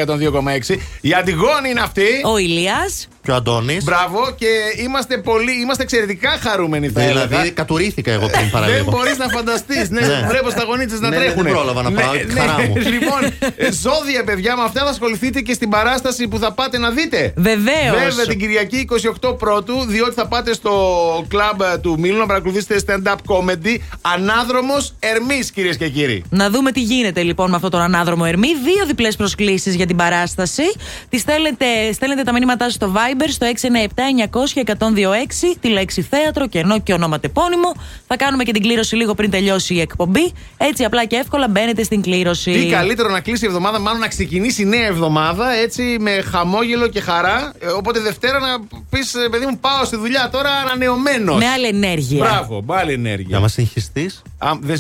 102,6. 0.71 0.77
Η 1.01 1.13
Αντιγόνη 1.15 1.69
είναι 1.71 1.81
αυτή. 1.81 2.07
Ο 2.25 2.39
Ηλίας. 2.39 3.09
Και 3.23 3.31
ο 3.31 3.35
Αντώνης. 3.35 3.85
Μπράβο 3.85 4.35
και 4.39 4.47
είμαστε 4.83 5.19
πολύ, 5.19 5.61
είμαστε 5.61 5.83
εξαιρετικά 5.83 6.39
χαρούμενοι 6.43 6.89
θα 6.89 7.03
έλεγα. 7.03 7.27
Δηλαδή, 7.27 7.51
κατουρήθηκα 7.51 8.13
εγώ 8.13 8.27
πριν 8.27 8.51
παραλίγο. 8.51 8.77
Δεν 8.85 8.93
μπορείς 8.95 9.19
να 9.19 9.29
φανταστείς. 9.29 9.91
Ναι, 9.91 10.01
Ναι. 10.21 10.27
βλέπω 10.29 10.51
στα 10.51 10.65
γονίτσες 10.65 11.01
να 11.01 11.09
Ναι, 11.09 11.17
ναι, 11.17 11.23
τρέχουν. 11.25 11.43
δεν 11.43 11.53
πρόλαβα 11.53 11.83
να 11.83 11.91
πάω, 11.93 12.13
τη 12.13 12.33
χαρά 12.41 12.57
μου. 12.69 12.75
λοιπόν, 12.95 13.21
ε, 13.57 13.73
ζώδια, 13.73 14.25
παιδιά, 14.25 14.57
με 14.57 14.63
αυτά 14.63 14.81
θα 14.85 14.91
ασχοληθείτε 14.91 15.41
και 15.41 15.53
στην 15.53 15.69
παράσταση 15.69 16.29
που 16.29 16.39
θα 16.39 16.53
πάτε 16.53 16.79
να 16.79 16.91
δείτε. 16.91 17.33
Βεβαίως. 17.37 17.95
Βέβαια 18.07 18.27
την 18.27 18.39
Κυριακή 18.39 18.89
28 19.21 19.39
Πρώτου, 19.39 19.85
διότι 19.87 20.15
θα 20.15 20.27
πάτε 20.27 20.53
στο 20.55 20.73
κλαμπ 21.29 21.61
ε, 21.61 21.79
του 21.79 21.97
Μήλου 21.99 22.19
να 22.19 22.27
παρακολουθήσετε 22.27 22.83
stand-up 22.87 23.15
comedy. 23.35 23.77
Ανάδρομος 24.01 24.95
Ερμής, 25.01 25.51
κυρίες 25.51 25.77
και 25.77 25.89
κύριοι. 25.89 26.25
Να 26.31 26.51
δούμε 26.51 26.73
τι 26.73 26.81
γίνεται 26.81 27.23
λοιπόν 27.23 27.51
με 27.51 27.57
αυτόν 27.57 27.71
τον 27.71 27.81
ανάδρομο 27.81 28.25
Ερμή. 28.27 28.49
Δύο 28.65 28.87
διπλές 28.87 29.17
προσκλήσεις 29.17 29.75
για 29.75 29.87
την 29.87 29.97
παράσταση. 29.97 30.63
Τις 31.09 31.21
στέλνετε, 31.21 31.65
στέλνετε 31.93 32.23
τα 32.23 32.33
μηνύματά 32.33 32.65
σας 32.65 32.75
στο 32.75 32.93
Viber 32.95 33.27
στο 33.29 33.47
697-900-1026, 34.35 35.57
τη 35.61 35.69
λέξη 35.69 36.03
θέατρο 36.03 36.47
και 36.49 36.59
ενώ 36.59 36.81
και 36.81 36.93
ονοματεπώνυμο. 36.93 37.73
Θα 38.07 38.17
κάνουμε 38.17 38.45
και 38.45 38.53
την 38.53 38.63
κλήρωση 38.63 38.97
λίγο 38.97 39.15
πριν 39.15 39.31
τελειώσει 39.31 39.75
η 39.75 39.81
εκπομπή. 39.81 40.08
Έτσι 40.57 40.85
απλά 40.85 41.05
και 41.05 41.17
εύκολα 41.17 41.49
μπαίνετε 41.49 41.83
στην 41.83 42.03
κλήρωση. 42.03 42.51
Τι 42.53 42.67
καλύτερο 42.67 43.09
να 43.11 43.21
κλείσει 43.21 43.45
η 43.45 43.47
εβδομάδα, 43.47 43.79
μάλλον 43.79 44.01
να 44.01 44.09
ξεκινήσει 44.09 44.63
η 44.63 44.65
νέα 44.65 44.87
εβδομάδα 44.87 45.53
έτσι 45.53 45.97
με 46.01 46.11
χαμόγελο 46.31 46.89
και 46.89 47.01
χαρά. 47.01 47.53
Ε, 47.59 47.67
Οπότε 47.67 48.01
Δευτέρα 48.01 48.39
να 48.39 48.47
πεις, 48.91 49.15
παιδί 49.31 49.47
μου, 49.47 49.59
πάω 49.59 49.85
στη 49.85 49.97
δουλειά 49.97 50.29
τώρα 50.33 50.51
ανανεωμένος. 50.51 51.37
Με 51.39 51.47
άλλη 51.47 51.67
ενέργεια. 51.67 52.25
Μπράβο, 52.25 52.63
με 52.67 52.77
άλλη 52.77 52.93
ενέργεια. 52.93 53.27
Για 53.29 53.41
μας 53.41 53.53
συγχυστείς; 53.53 54.23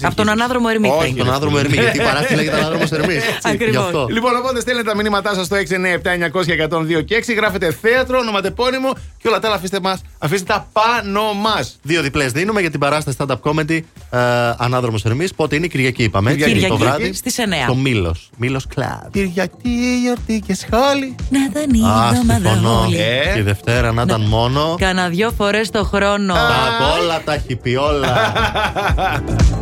Από 0.03 0.15
τον 0.15 0.29
ανάδρομο 0.29 0.67
Ερμή 0.71 0.89
θα 0.89 0.95
Όχι, 0.95 1.09
είναι. 1.09 1.19
Τον 1.19 1.33
άνδρομο 1.33 1.57
Ερμή. 1.59 1.75
Γιατί 1.77 1.99
η 1.99 2.03
παράσταση 2.03 2.35
λέγεται 2.35 2.57
Ανάδρομο 2.57 2.85
Ερμής. 3.01 3.23
Ακριβώς. 3.43 4.07
Λοιπόν, 4.11 4.37
οπότε 4.37 4.61
στέλνετε 4.61 4.89
τα 4.89 4.97
μηνύματά 4.97 5.35
σας 5.35 5.47
στο 5.47 5.57
697-900-1002 5.57 7.05
και 7.05 7.25
6. 7.27 7.35
Γράφετε 7.37 7.77
θέατρο, 7.81 8.19
ονοματεπώνυμο 8.19 8.93
και 9.23 9.29
όλα 9.29 9.39
τα 9.39 9.47
άλλα 9.47 9.57
αφήστε, 9.57 9.81
μας, 9.81 10.01
αφήστε 10.19 10.47
τα 10.53 10.69
πάνω 10.73 11.33
μας. 11.33 11.79
Δύο 11.83 12.03
διπλές 12.03 12.33
δίνουμε 12.33 12.61
για 12.61 12.71
την 12.71 12.81
παράσταση 12.81 13.17
stand-up 13.21 13.41
comedy 13.43 13.81
ε, 14.11 14.19
Ανάδρομος 14.59 15.05
Ερμής. 15.05 15.18
Πότε 15.36 15.57
είναι 15.57 15.66
η 15.66 15.69
Κυριακή, 15.69 16.03
είπαμε. 16.03 16.31
έτσι, 16.31 16.45
Κυριακή 16.45 16.66
το 16.69 16.77
βράδυ. 16.77 17.12
στις 17.12 17.39
9. 17.39 17.66
Το 17.66 17.74
Μήλος. 17.74 18.31
Μήλος 18.36 18.66
Club. 18.77 19.09
Κυριακή, 19.12 19.99
γιορτή 20.03 20.43
και 20.47 20.55
σχόλη. 20.55 21.15
Να 21.31 21.39
ήταν 21.51 21.74
η 21.74 21.82
Α, 21.86 22.11
εβδομάδα 22.12 22.49
συμφωνώ. 22.51 22.81
όλη. 22.85 22.97
Ε. 22.97 23.32
Και 23.32 23.39
η 23.39 23.43
Δευτέρα 23.43 23.93
να 23.93 24.03
ήταν 24.03 24.20
μόνο. 24.20 24.74
Κάνα 24.78 25.09
δυο 25.09 25.31
φορές 25.36 25.70
το 25.70 25.85
χρόνο. 25.85 26.35
Τα 26.35 26.99
όλα 27.03 27.23
τα 27.24 27.35
έχει 27.35 27.57
πει 27.57 27.74
όλα. 27.74 28.32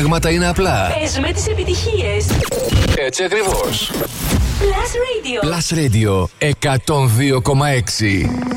πράγματα 0.00 0.30
είναι 0.30 0.48
απλά. 0.48 0.94
Πες 1.00 1.18
με 1.18 1.32
τις 1.32 1.46
επιτυχίες. 1.46 2.26
Έτσι 2.96 3.24
ακριβώς. 3.24 3.90
Plus 4.60 4.92
Radio. 5.06 5.40
Plus 5.46 5.68
Radio 5.78 6.12
102,6. 6.38 8.49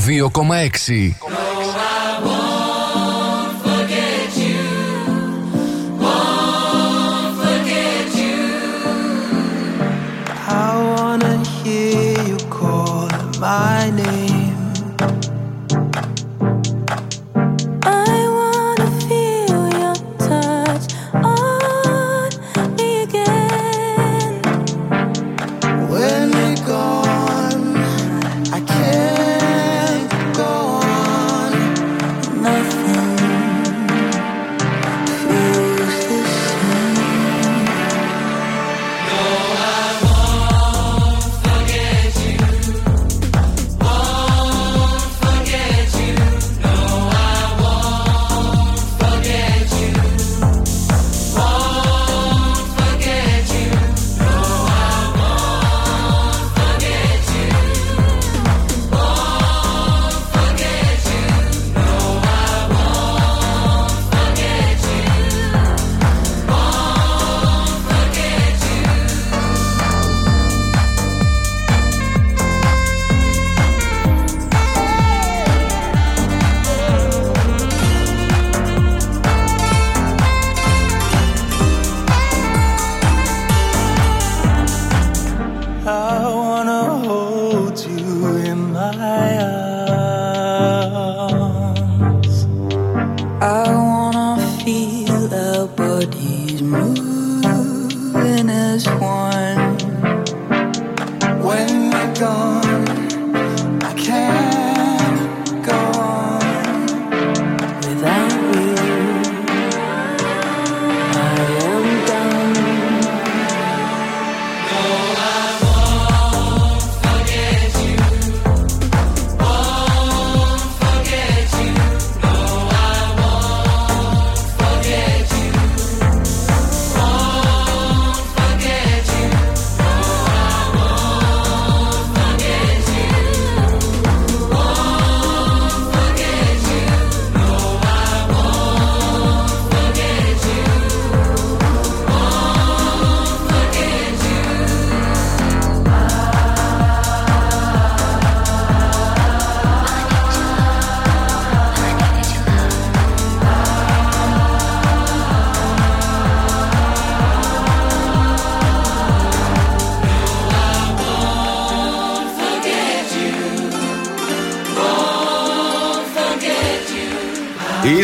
102,6. 0.00 1.49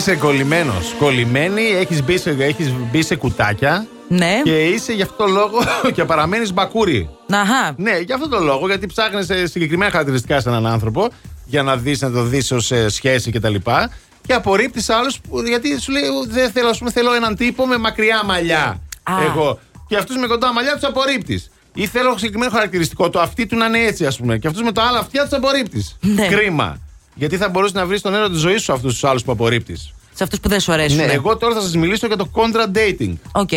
Είσαι 0.08 0.16
κολλημένος. 0.16 0.94
Κολλημένη, 0.98 1.62
έχεις 1.62 2.04
μπει, 2.04 2.18
σε- 2.18 2.36
έχεις 2.38 2.72
μπει 2.90 3.02
σε 3.02 3.16
κουτάκια. 3.16 3.86
Ναι. 4.08 4.40
Και 4.44 4.64
είσαι 4.64 4.92
γι' 4.92 5.02
αυτό 5.02 5.24
το 5.24 5.30
λόγο 5.30 5.58
και 5.94 6.04
παραμένεις 6.04 6.52
μπακούρι. 6.52 7.08
Αχα. 7.30 7.74
Ναι, 7.76 7.98
γι' 7.98 8.12
αυτό 8.12 8.28
το 8.28 8.38
λόγο, 8.40 8.66
γιατί 8.66 8.86
ψάχνεις 8.86 9.50
συγκεκριμένα 9.50 9.90
χαρακτηριστικά 9.90 10.40
σε 10.40 10.48
έναν 10.48 10.66
άνθρωπο 10.66 11.08
για 11.44 11.62
να 11.62 11.76
δεις 11.76 12.00
να 12.00 12.10
το 12.10 12.22
δεις 12.22 12.50
ως 12.52 12.72
σχέση 12.86 13.30
κτλ. 13.30 13.54
Και, 13.54 13.88
και 14.26 14.32
απορρίπτεις 14.32 14.88
άλλους 14.90 15.20
γιατί 15.46 15.80
σου 15.80 15.92
λέει: 15.92 16.02
Δεν 16.28 16.50
θέλω, 16.50 16.68
ας 16.68 16.78
πούμε, 16.78 16.90
θέλω 16.90 17.12
έναν 17.14 17.36
τύπο 17.36 17.66
με 17.66 17.78
μακριά 17.78 18.24
μαλλιά. 18.24 18.80
Α. 19.02 19.14
Εγώ. 19.24 19.58
Και 19.88 19.96
αυτούς 19.96 20.16
με 20.16 20.26
κοντά 20.26 20.52
μαλλιά 20.52 20.72
τους 20.74 20.84
απορρίπτεις. 20.84 21.50
Ή 21.74 21.86
θέλω 21.86 22.14
συγκεκριμένο 22.18 22.50
χαρακτηριστικό, 22.50 23.10
το 23.10 23.20
αυτί 23.20 23.46
του 23.46 23.56
να 23.56 23.66
είναι 23.66 23.78
έτσι, 23.78 24.06
ας 24.06 24.16
πούμε. 24.16 24.38
Και 24.38 24.46
αυτούς 24.46 24.62
με 24.62 24.72
το 24.72 24.80
άλλο 24.80 24.98
αυτιά 24.98 25.22
τους 25.22 25.32
απορρίπτεις. 25.32 25.96
Ναι. 26.00 26.26
Κρίμα. 26.26 26.78
Γιατί 27.14 27.36
θα 27.36 27.48
μπορούσε 27.48 27.72
να 27.76 27.86
βρεις 27.86 28.00
τον 28.00 28.14
έρωτα 28.14 28.30
της 28.30 28.40
ζωής 28.40 28.62
σου 28.62 28.72
αυτούς 28.72 28.92
τους 28.92 29.04
άλλους 29.04 29.24
που 29.24 29.32
απορρίπτεις. 29.32 29.90
Σε 30.16 30.22
αυτούς 30.24 30.40
που 30.40 30.48
δεν 30.48 30.60
σου 30.60 30.72
αρέσουν. 30.72 30.96
Ναι, 30.96 31.12
εγώ 31.12 31.36
τώρα 31.36 31.54
θα 31.54 31.60
σας 31.60 31.76
μιλήσω 31.76 32.06
για 32.06 32.16
το 32.16 32.28
contra 32.32 32.76
dating. 32.76 33.12
OK. 33.32 33.50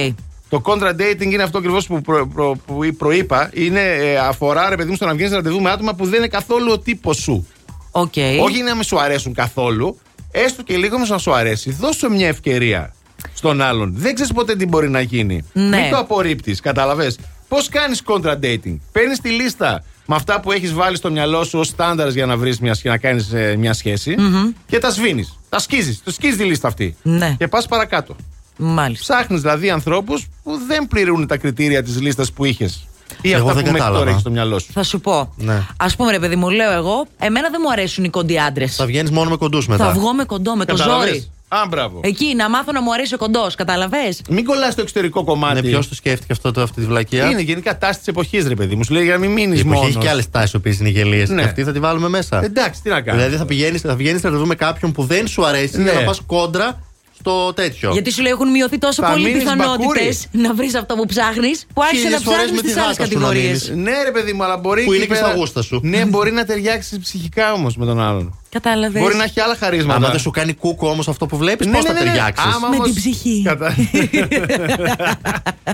Το 0.49 0.61
contra 0.65 0.91
dating 0.91 1.31
είναι 1.31 1.43
αυτό 1.43 1.57
ακριβώς 1.57 1.87
που, 1.87 2.01
προ, 2.01 2.27
προ- 2.27 2.57
που 2.65 2.79
προείπα. 2.97 3.49
Είναι, 3.53 3.81
ε, 3.81 4.17
αφορά, 4.17 4.69
ρε 4.69 4.75
παιδί 4.75 4.89
μου, 4.89 4.95
στο 4.95 5.05
να 5.05 5.13
βγαίνεις 5.13 5.31
ραντεβού 5.33 5.61
με 5.61 5.69
άτομα 5.69 5.93
που 5.95 6.05
δεν 6.05 6.17
είναι 6.19 6.27
καθόλου 6.27 6.71
ο 6.71 6.79
τύπος 6.79 7.17
σου. 7.17 7.47
Οκ. 7.91 8.13
Όχι 8.43 8.61
να 8.61 8.73
μην 8.75 8.83
σου 8.83 8.99
αρέσουν 8.99 9.33
καθόλου, 9.33 9.99
έστω 10.31 10.63
και 10.63 10.77
λίγο 10.77 10.97
να 10.97 11.17
σου 11.17 11.33
αρέσει. 11.33 11.71
Δώσε 11.71 12.09
μια 12.09 12.27
ευκαιρία 12.27 12.93
στον 13.33 13.61
άλλον. 13.61 13.91
Δεν 13.95 14.13
ξέρεις 14.13 14.33
ποτέ 14.33 14.55
τι 14.55 14.65
μπορεί 14.65 14.89
να 14.89 15.01
γίνει. 15.01 15.43
Ναι. 15.53 15.77
Μην 15.81 15.89
το 15.91 15.97
απορρίπτεις, 15.97 16.59
κατάλαβες. 16.59 17.17
Πώς 17.47 17.69
κάνεις 17.69 18.01
contra 18.05 18.33
dating. 18.43 18.77
Παίρνεις 18.91 19.19
τη 19.21 19.29
λίστα 19.29 19.83
με 20.09 20.15
αυτά 20.15 20.39
που 20.39 20.51
έχεις 20.51 20.73
βάλει 20.73 20.95
στο 20.97 21.11
μυαλό 21.11 21.43
σου 21.43 21.59
ως 21.59 21.67
στάνταρς 21.67 22.13
για 22.13 22.25
να 22.25 22.37
βρεις 22.37 22.59
μια, 22.59 22.73
σχέ- 22.73 22.91
να 22.91 22.97
κάνεις 22.97 23.29
μια 23.57 23.73
σχεση 23.73 24.15
Μμμ. 24.19 24.51
και 24.67 24.77
τα 24.79 24.89
σβήνεις. 24.91 25.37
Τα 25.49 25.59
σκίζεις. 25.59 26.01
Το 26.03 26.11
σκίζει 26.11 26.37
τη 26.37 26.43
λίστα 26.43 26.67
αυτή. 26.67 26.95
Ναι. 27.01 27.35
Και 27.37 27.47
πας 27.47 27.65
παρακάτω. 27.67 28.15
Μάλιστα. 28.57 29.13
Ψάχνεις 29.13 29.41
δηλαδή 29.41 29.69
ανθρώπους 29.69 30.27
που 30.43 30.51
δεν 30.67 30.87
πληρούν 30.87 31.27
τα 31.27 31.37
κριτήρια 31.37 31.83
της 31.83 32.01
λίστας 32.01 32.31
που 32.31 32.45
είχες. 32.45 32.87
Ή 33.21 33.31
Εγώ 33.31 33.41
αυτά 33.41 33.53
δεν 33.53 33.63
που 33.63 33.71
μέχρι 33.71 33.77
κατάλαβα. 33.77 33.97
τώρα 33.97 34.09
έχεις 34.09 34.21
στο 34.21 34.29
μυαλό 34.31 34.59
σου. 34.59 34.71
Θα 34.73 34.83
σου 34.83 34.99
πω. 34.99 35.33
Ναι. 35.37 35.53
Α 35.77 35.87
πούμε, 35.97 36.11
ρε 36.11 36.19
παιδί 36.19 36.35
μου, 36.35 36.49
λέω 36.49 36.71
εγώ, 36.71 37.05
εμένα 37.19 37.49
δεν 37.49 37.59
μου 37.63 37.71
αρέσουν 37.71 38.03
οι 38.03 38.09
κοντοί 38.09 38.39
άντρες. 38.39 38.75
Θα 38.75 38.85
βγαίνεις 38.85 39.11
μόνο 39.11 39.29
με 39.29 39.35
κοντούς 39.37 39.67
μετά. 39.67 39.85
Θα 39.85 39.91
βγω 39.91 40.13
με 40.13 40.23
κοντό, 40.23 40.55
με 40.55 40.65
το 40.65 40.75
Κατάλαβες; 40.75 41.07
ζόρι. 41.09 41.27
Α, 41.51 41.67
μπράβο. 41.69 41.99
Εκεί 42.03 42.35
να 42.35 42.49
μάθω 42.49 42.71
να 42.71 42.81
μου 42.81 42.93
αρέσει 42.93 43.13
ο 43.13 43.17
κοντός, 43.17 43.55
καταλαβέ. 43.55 44.13
Μην 44.29 44.45
κολλάς 44.45 44.73
στο 44.73 44.81
εξωτερικό 44.81 45.23
κομμάτι. 45.23 45.61
Ναι, 45.61 45.69
ποιος 45.69 45.87
το 45.89 45.95
σκέφτηκε 45.95 46.31
αυτό, 46.31 46.51
το, 46.51 46.61
αυτή 46.61 46.81
τη 46.81 46.87
βλακεία; 46.87 47.29
Είναι 47.29 47.41
γενικά 47.41 47.77
τάση 47.77 47.97
της 47.97 48.07
εποχής, 48.07 48.47
ρε 48.47 48.55
παιδί 48.55 48.75
μου. 48.75 48.83
Σου 48.83 48.93
λέει 48.93 49.03
για 49.03 49.13
να 49.13 49.19
μην 49.19 49.31
μείνεις 49.31 49.57
Η 49.57 49.59
εποχή 49.59 49.75
μόνος. 49.75 49.89
έχει 49.89 49.97
και 49.97 50.09
άλλες 50.09 50.29
τάσεις 50.29 50.51
που 50.51 50.61
είναι 50.79 50.89
γελίες. 50.89 51.29
Ναι. 51.29 51.41
Και 51.41 51.47
αυτή 51.47 51.63
θα 51.63 51.71
τη 51.71 51.79
βάλουμε 51.79 52.09
μέσα. 52.09 52.43
Εντάξει, 52.43 52.81
τι 52.81 52.89
να 52.89 53.01
κάνουμε. 53.01 53.23
Δηλαδή 53.23 53.37
θα 53.41 53.45
πηγαίνεις 53.45 53.81
θα 53.81 53.95
πηγαίνεις 53.95 54.23
να 54.23 54.29
με 54.31 54.55
κάποιον 54.55 54.91
που 54.91 55.03
δεν 55.03 55.27
σου 55.27 55.45
αρέσει 55.45 55.77
Ναι. 55.77 55.83
για 55.83 55.93
να 55.93 56.03
πας 56.05 56.21
κόντρα 56.25 56.79
στο 57.19 57.53
τέτοιο. 57.53 57.91
Γιατί 57.91 58.11
σου 58.11 58.21
λέει 58.21 58.31
έχουν 58.31 58.49
μειωθεί 58.51 58.77
τόσο 58.77 59.03
Θα 59.03 59.09
πολύ 59.11 59.23
μείνεις 59.23 59.43
πιθανότητες 59.43 60.27
μπακούρι. 60.31 60.47
να 60.47 60.53
βρεις 60.53 60.75
αυτό 60.75 60.95
που 60.95 61.05
ψάχνεις, 61.05 61.65
που 61.73 61.81
άρχισε 61.83 62.03
να 62.03 62.07
Χίλιες 62.17 62.23
φορές 62.23 62.39
ψάχνει 62.39 62.55
με 62.55 62.61
τη 62.61 62.73
τι 62.73 62.79
άλλες 62.79 62.85
γάτα 62.85 62.93
σου 62.93 63.01
να 63.01 63.07
κατηγορίες. 63.25 63.69
μείνεις. 63.69 63.83
Ναι, 63.91 64.03
ρε 64.03 64.11
παιδί 64.11 64.33
μου, 64.33 64.43
αλλά 64.43 64.57
μπορεί. 64.57 64.83
Που 64.83 64.93
είναι 64.93 65.03
εκεί 65.03 65.11
και 65.11 65.15
στα 65.17 65.25
πέρα- 65.25 65.37
γούστα 65.37 65.61
σου. 65.61 65.79
Ναι, 65.83 66.05
μπορεί 66.05 66.31
να 66.31 66.45
ταιριάξεις 66.45 66.99
ψυχικά 66.99 67.53
όμως 67.53 67.75
με 67.75 67.85
τον 67.85 67.99
άλλον. 68.01 68.39
Κατάλαβες. 68.49 69.01
Μπορεί 69.01 69.15
να 69.15 69.23
έχει 69.23 69.39
άλλα 69.39 69.55
χαρίσματα. 69.55 69.95
Άμα 69.95 70.09
δεν 70.09 70.19
σου 70.19 70.31
κάνει 70.31 70.53
κούκο 70.53 70.89
όμως 70.89 71.07
αυτό 71.07 71.25
που 71.25 71.37
βλέπεις, 71.37 71.65
Ναι, 71.67 71.73
πώς 71.73 71.81
ναι, 71.83 71.87
θα 71.89 71.93
ναι, 71.93 71.99
ναι. 71.99 72.05
ταιριάξεις; 72.05 72.45
Άμα 72.55 72.67
Με 72.69 72.75
όμως- 72.75 72.85
την 72.87 72.95
ψυχή. 72.95 73.41
Κατα... 73.45 73.75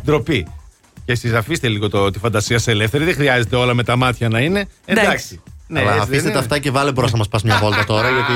Ντροπή. 0.05 0.47
Και 1.05 1.11
εσείς 1.11 1.33
αφήστε 1.33 1.67
λίγο 1.67 1.89
το, 1.89 2.09
τη 2.11 2.19
φαντασία 2.19 2.59
σε 2.59 2.71
ελεύθερη. 2.71 3.03
Δεν 3.03 3.13
χρειάζεται 3.13 3.55
όλα 3.55 3.73
με 3.73 3.83
τα 3.83 3.95
μάτια 3.95 4.29
να 4.29 4.39
είναι. 4.39 4.67
Εντάξει. 4.85 5.07
Εντάξει. 5.09 5.41
Ναι, 5.67 5.79
Αλλά 5.79 5.89
έτσι 5.89 5.99
αφήστε 6.01 6.15
δεν 6.15 6.23
τα 6.23 6.29
είναι. 6.29 6.39
αυτά 6.39 6.59
και 6.59 6.71
βάλε 6.71 6.91
μπρος 6.91 7.07
να 7.11 7.17
μας 7.17 7.27
πας 7.27 7.43
μια 7.43 7.57
βόλτα 7.61 7.83
τώρα, 7.83 8.09
γιατί. 8.09 8.33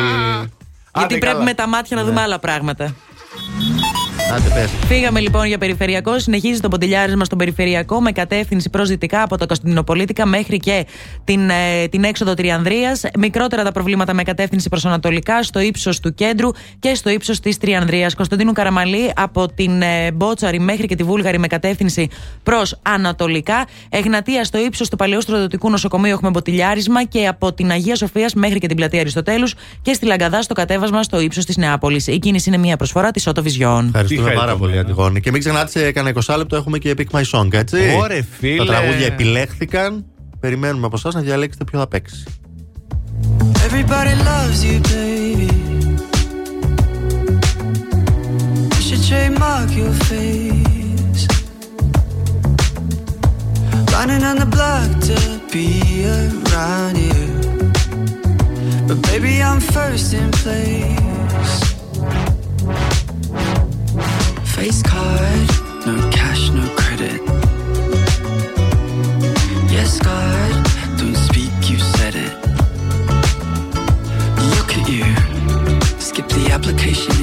Γιατί 0.94 1.14
Άντε 1.14 1.18
πρέπει 1.18 1.34
καλά. 1.34 1.44
με 1.44 1.54
τα 1.54 1.68
μάτια 1.68 1.96
να 1.98 2.04
δούμε 2.04 2.22
άλλα 2.22 2.40
πράγματα. 2.40 2.96
Άντε 4.34 4.50
πες. 4.54 4.70
Φύγαμε 4.88 5.20
λοιπόν 5.20 5.46
για 5.46 5.58
περιφερειακό. 5.58 6.20
Συνεχίζει 6.20 6.60
το 6.60 6.68
ποντιλιάρισμα 6.68 7.26
στον 7.26 7.38
περιφερειακό 7.38 8.02
με 8.02 8.12
κατεύθυνση 8.12 8.70
προς 8.70 8.90
δυτικά 8.90 9.22
από 9.22 9.38
το 9.38 9.46
Κωνσταντινοπολίτικα 9.46 10.26
μέχρι 10.26 10.58
και 10.58 10.86
την, 11.24 11.50
ε, 11.50 11.88
την 11.90 12.04
έξοδο 12.04 12.34
Τριανδρίας. 12.34 13.04
Μικρότερα 13.18 13.64
τα 13.64 13.72
προβλήματα 13.72 14.14
με 14.14 14.24
κατεύθυνση 14.24 14.70
προς 14.70 14.86
Ανατολικά, 14.86 15.44
στο 15.44 15.60
ύψος 15.60 16.00
του 16.00 16.14
κέντρου 16.14 16.50
και 16.80 16.96
στο 16.96 17.10
ύψος 17.10 17.40
της 17.40 17.58
Τριανδρίας. 17.58 18.16
Κωνσταντίνου 18.16 18.52
Καραμαλή 18.52 19.12
από 19.16 19.48
την 19.54 19.82
ε, 19.82 20.12
Μπότσαρη 20.12 20.60
μέχρι 20.60 20.86
και 20.88 20.96
τη 20.96 21.04
Βούλγαρη 21.04 21.40
με 21.40 21.48
κατεύθυνση 21.48 22.08
προς 22.44 22.80
Ανατολικά. 22.82 23.66
Εγνατία 23.90 24.44
στο 24.44 24.58
ύψος 24.58 24.90
του 24.90 24.96
Παλαιού 24.96 25.22
Στρατιωτικού 25.22 25.70
Νοσοκομείου 25.70 26.12
έχουμε 26.12 26.30
μποτιλιάρισμα 26.30 27.04
και 27.04 27.28
από 27.28 27.54
την 27.54 27.72
Αγία 27.72 27.96
Σοφίας 27.96 28.34
μέχρι 28.34 28.60
και 28.60 28.68
την 28.68 28.76
πλατεία 28.76 29.00
Αριστοτέλους 29.00 29.56
και 29.82 29.94
στη 29.94 30.06
Λαγκαδά 30.06 30.42
στο 30.42 30.54
κατέβασμα 30.54 31.04
στο 31.04 31.20
ύψος 31.20 31.46
της 31.46 31.58
Νεάπολης. 31.58 32.08
Η 32.08 32.20
κίνηση 32.20 32.50
είναι 32.50 32.58
μια 32.58 32.78
προσφορά 32.78 33.12
της 33.12 33.28
Ότο 33.28 33.44
Vision. 33.46 33.90
Ευχαριστούμε 34.20 34.30
Τι 34.30 34.36
πάρα 34.36 34.48
χαριτωμένα. 34.48 34.58
πολύ, 34.58 34.78
Αντιγόνη. 34.80 35.20
Και 35.20 35.32
μην 35.32 35.40
ξεχνάτε, 35.40 35.70
σε 35.70 35.92
κανένα 35.92 36.22
20 36.26 36.38
λεπτό 36.38 36.56
έχουμε 36.56 36.78
και 36.78 36.94
Pick 36.98 37.20
My 37.20 37.24
Song, 37.32 37.54
έτσι. 37.54 37.78
Ωρε, 38.02 38.22
φίλε. 38.40 38.58
Τα 38.58 38.66
τραγούδια 38.66 39.06
επιλέχθηκαν. 39.06 40.06
Περιμένουμε 40.40 40.86
από 40.86 40.96
εσάς 40.96 41.14
να 41.14 41.22
διαλέξετε 41.22 41.64
ποιο 41.64 41.80
θα 41.80 41.88
παίξει. 41.88 42.24
Everybody 43.68 44.14
loves 44.30 44.60
you, 44.68 44.78
baby. 44.94 45.50
You 48.76 48.82
should 48.88 49.04
trademark 49.10 49.70
your 49.82 49.94
face. 50.10 51.24
Running 53.94 54.24
on 54.30 54.38
the 54.44 54.50
block 54.56 54.90
to 55.10 55.18
be 55.54 55.68
around 56.18 56.96
you. 57.08 57.24
But 58.88 59.00
baby, 59.10 59.34
I'm 59.50 59.60
first 59.76 60.10
in 60.22 60.30
place. 60.42 61.79
Face 64.60 64.84
card, 64.84 65.50
no 65.86 65.96
cash, 66.12 66.50
no 66.50 66.68
credit. 66.76 67.22
Yes, 69.72 70.00
God, 70.00 70.52
don't 70.98 71.16
speak, 71.16 71.54
you 71.70 71.80
said 71.80 72.16
it. 72.16 72.34
Look 74.54 74.76
at 74.78 74.90
you. 74.90 75.06
Skip 75.98 76.28
the 76.28 76.50
application 76.52 77.19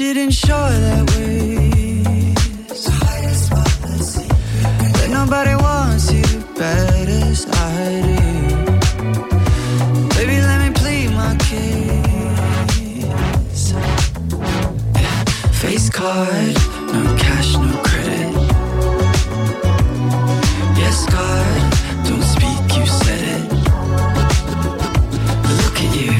Should 0.00 0.16
ensure 0.16 0.56
that 0.56 1.04
way. 1.10 2.32
But 4.94 5.08
nobody 5.10 5.54
wants 5.56 6.10
you 6.10 6.24
bad 6.56 7.06
as 7.06 7.46
I 7.46 8.00
do. 8.08 8.16
Baby, 10.16 10.40
let 10.40 10.58
me 10.64 10.70
plead 10.72 11.08
my 11.10 11.36
case. 11.48 12.64
Face 15.60 15.90
card, 15.90 16.54
no 16.94 17.02
cash, 17.18 17.50
no 17.58 17.70
credit. 17.84 18.32
Yes, 20.80 21.04
God, 21.12 21.60
don't 22.08 22.24
speak, 22.24 22.64
you 22.78 22.86
said 22.86 23.24
it. 23.36 23.44
Look 25.60 25.76
at 25.84 25.90
you, 26.00 26.12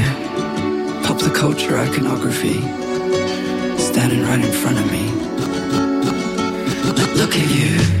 pop 1.03 1.17
the 1.17 1.31
culture 1.33 1.75
iconography, 1.79 2.59
right 4.31 4.45
in 4.45 4.51
front 4.53 4.77
of 4.77 4.89
me. 4.89 5.11
Look, 6.85 7.15
look 7.17 7.35
at 7.35 7.49
you. 7.49 8.00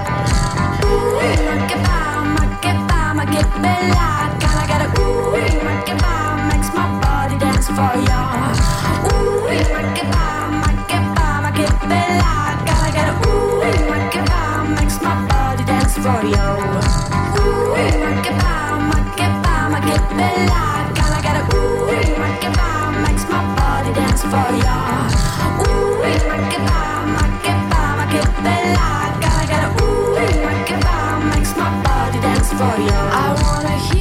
for 24.31 24.55
ya. 24.63 25.09
Ooh, 25.67 26.01
make 26.01 26.55
it 26.57 26.70
for 32.61 32.81
ya. 32.81 32.99
I 33.11 33.27
wanna 33.41 33.77
hear 33.89 34.00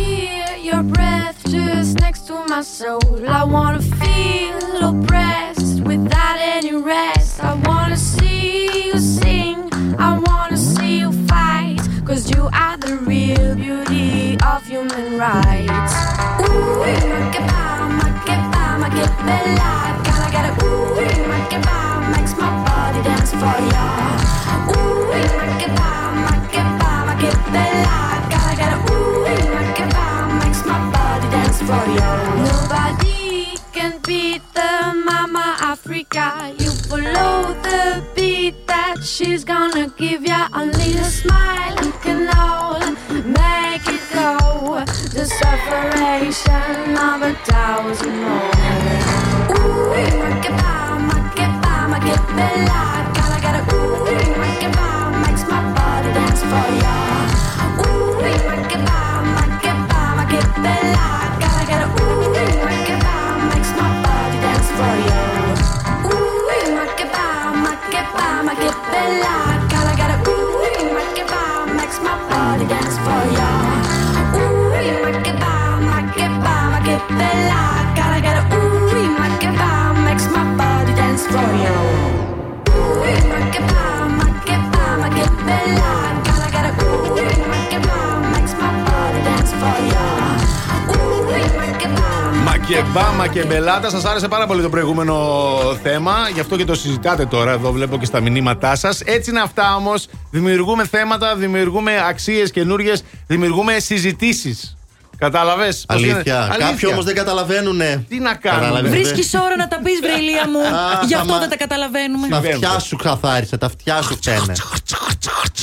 μακεμπελάτα. 94.21 94.21
Σα 94.21 94.27
άρεσε 94.27 94.29
πάρα 94.29 94.47
πολύ 94.47 94.63
το 94.63 94.69
προηγούμενο 94.69 95.79
θέμα. 95.83 96.13
Γι' 96.35 96.41
αυτό 96.41 96.57
και 96.57 96.65
το 96.65 96.75
συζητάτε 96.75 97.27
τώρα. 97.27 97.53
Εδώ 97.53 97.73
βλέπω 97.73 97.99
και 97.99 98.05
στα 98.05 98.21
μηνύματά 98.21 98.77
σας. 98.77 99.01
Έτσι 99.01 99.31
είναι 99.31 99.41
αυτά 99.41 99.75
όμως. 99.77 100.07
Δημιουργούμε 100.31 100.87
θέματα, 100.87 101.37
δημιουργούμε 101.37 101.93
αξίες 102.09 102.51
καινούριες, 102.51 103.03
δημιουργούμε 103.27 103.79
συζητήσεις. 103.79 104.75
Κατάλαβες. 105.19 105.85
Αλήθεια. 105.89 106.57
Κάποιοι 106.59 106.89
όμως 106.93 107.05
δεν 107.05 107.15
καταλαβαίνουν. 107.15 107.81
Τι 108.09 108.19
να 108.19 108.35
κάνουμε; 108.35 108.65
Καταλαβαίνεις. 108.67 108.91
Βρίσκεις 109.11 109.35
ώρα 109.35 109.57
να 109.57 109.69
τα 109.69 109.81
πεις, 109.83 110.01
Βρελία 110.01 110.49
μου. 110.49 110.59
Α, 110.59 111.05
Γι' 111.07 111.15
θα 111.15 111.21
αυτό 111.21 111.33
μα- 111.33 111.39
δεν 111.39 111.49
τα 111.49 111.57
καταλαβαίνουμε. 111.57 112.29
Τα 112.29 112.37
αυτιά 112.37 112.79
σου 112.79 112.97
καθάρισε, 112.97 113.57
τα 113.57 113.67
αυτιά 113.67 114.03
σου 114.03 114.17
φταίνε. 114.17 114.53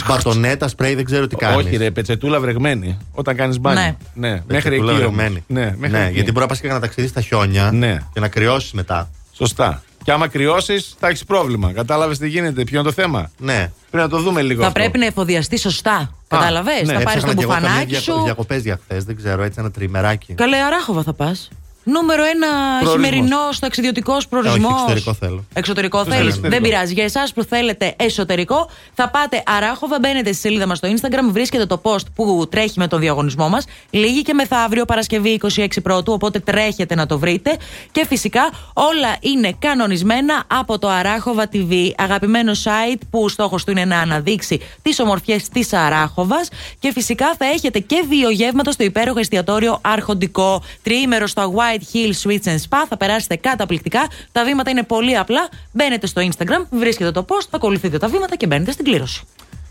Μπατονέτα, 0.07 0.67
σπρέι, 0.67 0.95
δεν 0.95 1.05
ξέρω 1.05 1.27
τι 1.27 1.35
κάνεις. 1.35 1.65
Όχι, 1.65 1.75
ρε, 1.77 1.91
πετσετούλα 1.91 2.39
βρεγμένη. 2.39 2.97
Όταν 3.11 3.35
κάνεις 3.35 3.59
μπάνιο. 3.59 3.97
Ναι. 4.13 4.41
Μέχρι 4.47 4.75
εκεί. 4.75 4.83
όμως. 4.83 4.95
Βρεγμένη. 4.97 5.43
Ναι, 5.47 5.73
μέχρι 5.77 5.97
ναι, 5.97 6.03
εκεί. 6.05 6.13
γιατί 6.13 6.29
μπορεί 6.31 6.41
να 6.41 6.47
πας 6.47 6.59
και 6.59 6.67
να 6.67 6.79
ταξιδίσει 6.79 7.11
στα 7.11 7.21
χιόνια 7.21 7.71
Ναι. 7.71 7.97
και 8.13 8.19
να 8.19 8.27
κρυώσεις 8.27 8.71
μετά. 8.71 9.09
Σωστά. 9.33 9.81
Και 10.03 10.11
άμα 10.13 10.27
κρυώσεις, 10.27 10.95
θα 10.99 11.07
έχεις 11.07 11.23
πρόβλημα. 11.25 11.71
Κατάλαβες 11.73 12.17
τι 12.17 12.27
γίνεται, 12.27 12.63
ποιο 12.63 12.79
είναι 12.79 12.87
το 12.87 12.93
θέμα; 12.93 13.31
Ναι. 13.37 13.71
Πρέπει 13.91 14.03
να 14.03 14.09
το 14.09 14.19
δούμε 14.19 14.41
λίγο. 14.41 14.61
Θα 14.61 14.67
αυτό. 14.67 14.79
πρέπει 14.79 14.97
να 14.97 15.05
εφοδιαστεί 15.05 15.57
σωστά. 15.57 16.11
Καταλαβέ. 16.27 16.71
ναι. 16.71 16.79
Θα 16.79 16.85
πάρεις 16.85 17.03
Έψαχνα 17.03 17.27
το 17.29 17.35
κι 17.37 17.43
εγώ 17.43 17.51
καμιά 17.51 17.67
μπουφανάκι 17.67 17.89
διακο- 17.89 18.17
σου. 18.17 18.23
διακοπές 18.23 18.61
για 18.63 18.79
χθες, 18.83 19.03
δεν 19.03 19.15
ξέρω, 19.15 19.43
έτσι 19.43 19.59
ένα 19.59 19.71
τριμεράκι. 19.71 20.33
Καλέ, 20.33 20.57
αράχοβα 20.57 21.03
θα 21.03 21.13
πας. 21.13 21.49
Νούμερο 21.89 22.23
ένα 22.23 22.47
Προορισμός. 22.79 22.91
χειμερινό 22.93 23.39
ταξιδιωτικό 23.59 24.17
προορισμός. 24.29 24.71
Όχι, 24.71 24.81
εξωτερικό 24.81 25.13
θέλω. 25.13 25.45
Εξωτερικό 25.53 25.97
Ναι, 26.03 26.03
θέλεις. 26.15 26.27
εξωτερικό. 26.27 26.49
Δεν 26.49 26.61
πειράζει. 26.69 26.93
Για 26.93 27.03
εσάς 27.03 27.33
που 27.33 27.43
θέλετε 27.43 27.93
εσωτερικό, 27.97 28.69
θα 28.93 29.09
πάτε 29.09 29.43
αράχοβα, 29.45 29.97
μπαίνετε 29.99 30.31
στη 30.31 30.41
σελίδα 30.41 30.67
μας 30.67 30.77
στο 30.77 30.87
Instagram, 30.91 31.29
βρίσκετε 31.31 31.65
το 31.65 31.81
post 31.83 32.05
που 32.15 32.47
τρέχει 32.51 32.79
με 32.79 32.87
τον 32.87 32.99
διαγωνισμό 32.99 33.49
μας. 33.49 33.65
Λίγη 33.89 34.21
και 34.21 34.33
μεθαύριο, 34.33 34.85
Παρασκευή 34.85 35.39
26 35.55 35.81
Πρώτου, 35.83 36.13
οπότε 36.13 36.39
τρέχετε 36.39 36.95
να 36.95 37.05
το 37.05 37.19
βρείτε. 37.19 37.57
Και 37.91 38.05
φυσικά 38.07 38.49
όλα 38.73 39.15
είναι 39.19 39.55
κανονισμένα 39.59 40.43
από 40.47 40.79
το 40.79 40.87
Αράχοβα 40.89 41.49
TV, 41.53 41.91
αγαπημένο 41.97 42.51
site 42.63 42.99
που 43.09 43.29
στόχος 43.29 43.63
του 43.63 43.71
είναι 43.71 43.85
να 43.85 43.99
αναδείξει 43.99 44.59
τις 44.81 44.99
ομορφιές 44.99 45.49
της 45.49 45.73
Αράχοβας. 45.73 46.49
Και 46.79 46.91
φυσικά 46.91 47.35
θα 47.37 47.45
έχετε 47.45 47.79
και 47.79 48.05
δύο 48.09 48.29
γεύματα 48.29 48.71
στο 48.71 48.83
υπέροχο 48.83 49.19
εστιατόριο 49.19 49.79
Αρχοντικό. 49.81 50.61
Τριήμερο 50.83 51.27
στο 51.27 51.41
White 51.77 51.95
Hill 51.95 52.13
Sweets 52.23 52.47
and 52.47 52.55
Spa. 52.69 52.77
Θα 52.89 52.97
περάσετε 52.97 53.35
καταπληκτικά. 53.35 54.07
Τα 54.31 54.43
βήματα 54.43 54.69
είναι 54.69 54.83
πολύ 54.83 55.17
απλά. 55.17 55.49
Μπαίνετε 55.71 56.07
στο 56.07 56.21
Instagram, 56.31 56.65
βρίσκετε 56.69 57.11
το 57.11 57.25
post, 57.29 57.47
ακολουθείτε 57.49 57.97
τα 57.97 58.07
βήματα 58.07 58.35
και 58.35 58.47
μπαίνετε 58.47 58.71
στην 58.71 58.85
κλήρωση. 58.85 59.23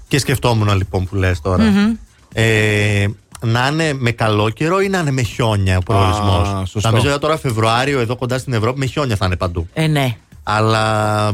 Και 0.09 0.19
σκεφτόμουν 0.19 0.77
λοιπόν 0.77 1.05
που 1.07 1.15
λες 1.15 1.41
τώρα. 1.41 1.65
Μμμ. 1.65 1.95
Ε, 2.33 3.07
να 3.41 3.67
είναι 3.73 3.93
με 3.93 4.11
καλό 4.11 4.51
καιρό 4.51 4.81
ή 4.81 4.89
να 4.89 4.99
είναι 4.99 5.11
με 5.11 5.23
χιόνια 5.23 5.77
ο 5.77 5.81
προορισμός; 5.81 6.69
σωστό. 6.71 6.91
Νομίζω 6.91 7.11
ότι 7.11 7.21
τώρα 7.21 7.39
Φεβρουάριο 7.39 8.01
εδώ 8.01 8.17
κοντά 8.17 8.39
στην 8.39 8.53
Ευρώπη 8.53 8.79
με 8.79 8.87
χιόνια 8.87 9.17
θα 9.17 9.27
είναι 9.27 9.37
παντού. 9.37 9.69
Ε, 9.73 9.87
ναι. 9.87 10.17
Αλλά 10.43 11.27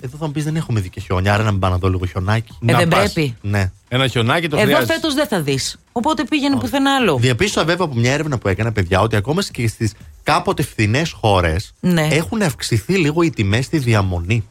εδώ 0.00 0.16
θα 0.18 0.26
μου 0.26 0.32
πεις 0.32 0.44
δεν 0.44 0.56
έχουμε 0.56 0.80
δει 0.80 0.88
και 0.88 1.00
χιόνια, 1.00 1.34
άρα 1.34 1.42
να 1.42 1.50
μην 1.50 1.60
πάω 1.60 1.70
να 1.70 1.76
δω 1.78 1.88
λίγο 1.88 2.06
χιονάκι. 2.06 2.58
Ε, 2.66 2.72
Να 2.72 2.78
δεν 2.78 2.88
πας. 2.88 3.12
πρέπει. 3.12 3.36
Ναι. 3.40 3.70
Ένα 3.88 4.06
χιονάκι 4.06 4.48
το 4.48 4.56
Εδώ 4.56 4.64
χρειάζεται. 4.64 4.92
φέτος 4.92 5.14
δεν 5.14 5.26
θα 5.26 5.40
δεις. 5.40 5.76
Οπότε 5.96 6.24
πήγαινε 6.24 6.56
πουθενά 6.56 6.94
άλλο. 6.94 7.16
Διαπίστωσα 7.16 7.66
βέβαια 7.66 7.86
από 7.86 7.94
μια 7.94 8.12
έρευνα 8.12 8.38
που 8.38 8.48
έκανα, 8.48 8.72
παιδιά, 8.72 9.00
ότι 9.00 9.16
ακόμα 9.16 9.42
και 9.42 9.68
στις 9.68 9.92
κάποτε 10.22 10.62
φθηνές 10.62 11.10
χώρες 11.10 11.74
Ναι. 11.80 12.08
έχουν 12.10 12.42
αυξηθεί 12.42 12.94
λίγο 12.94 13.22
οι 13.22 13.30
τιμές 13.30 13.64
στη 13.64 13.78
διαμονή. 13.78 14.44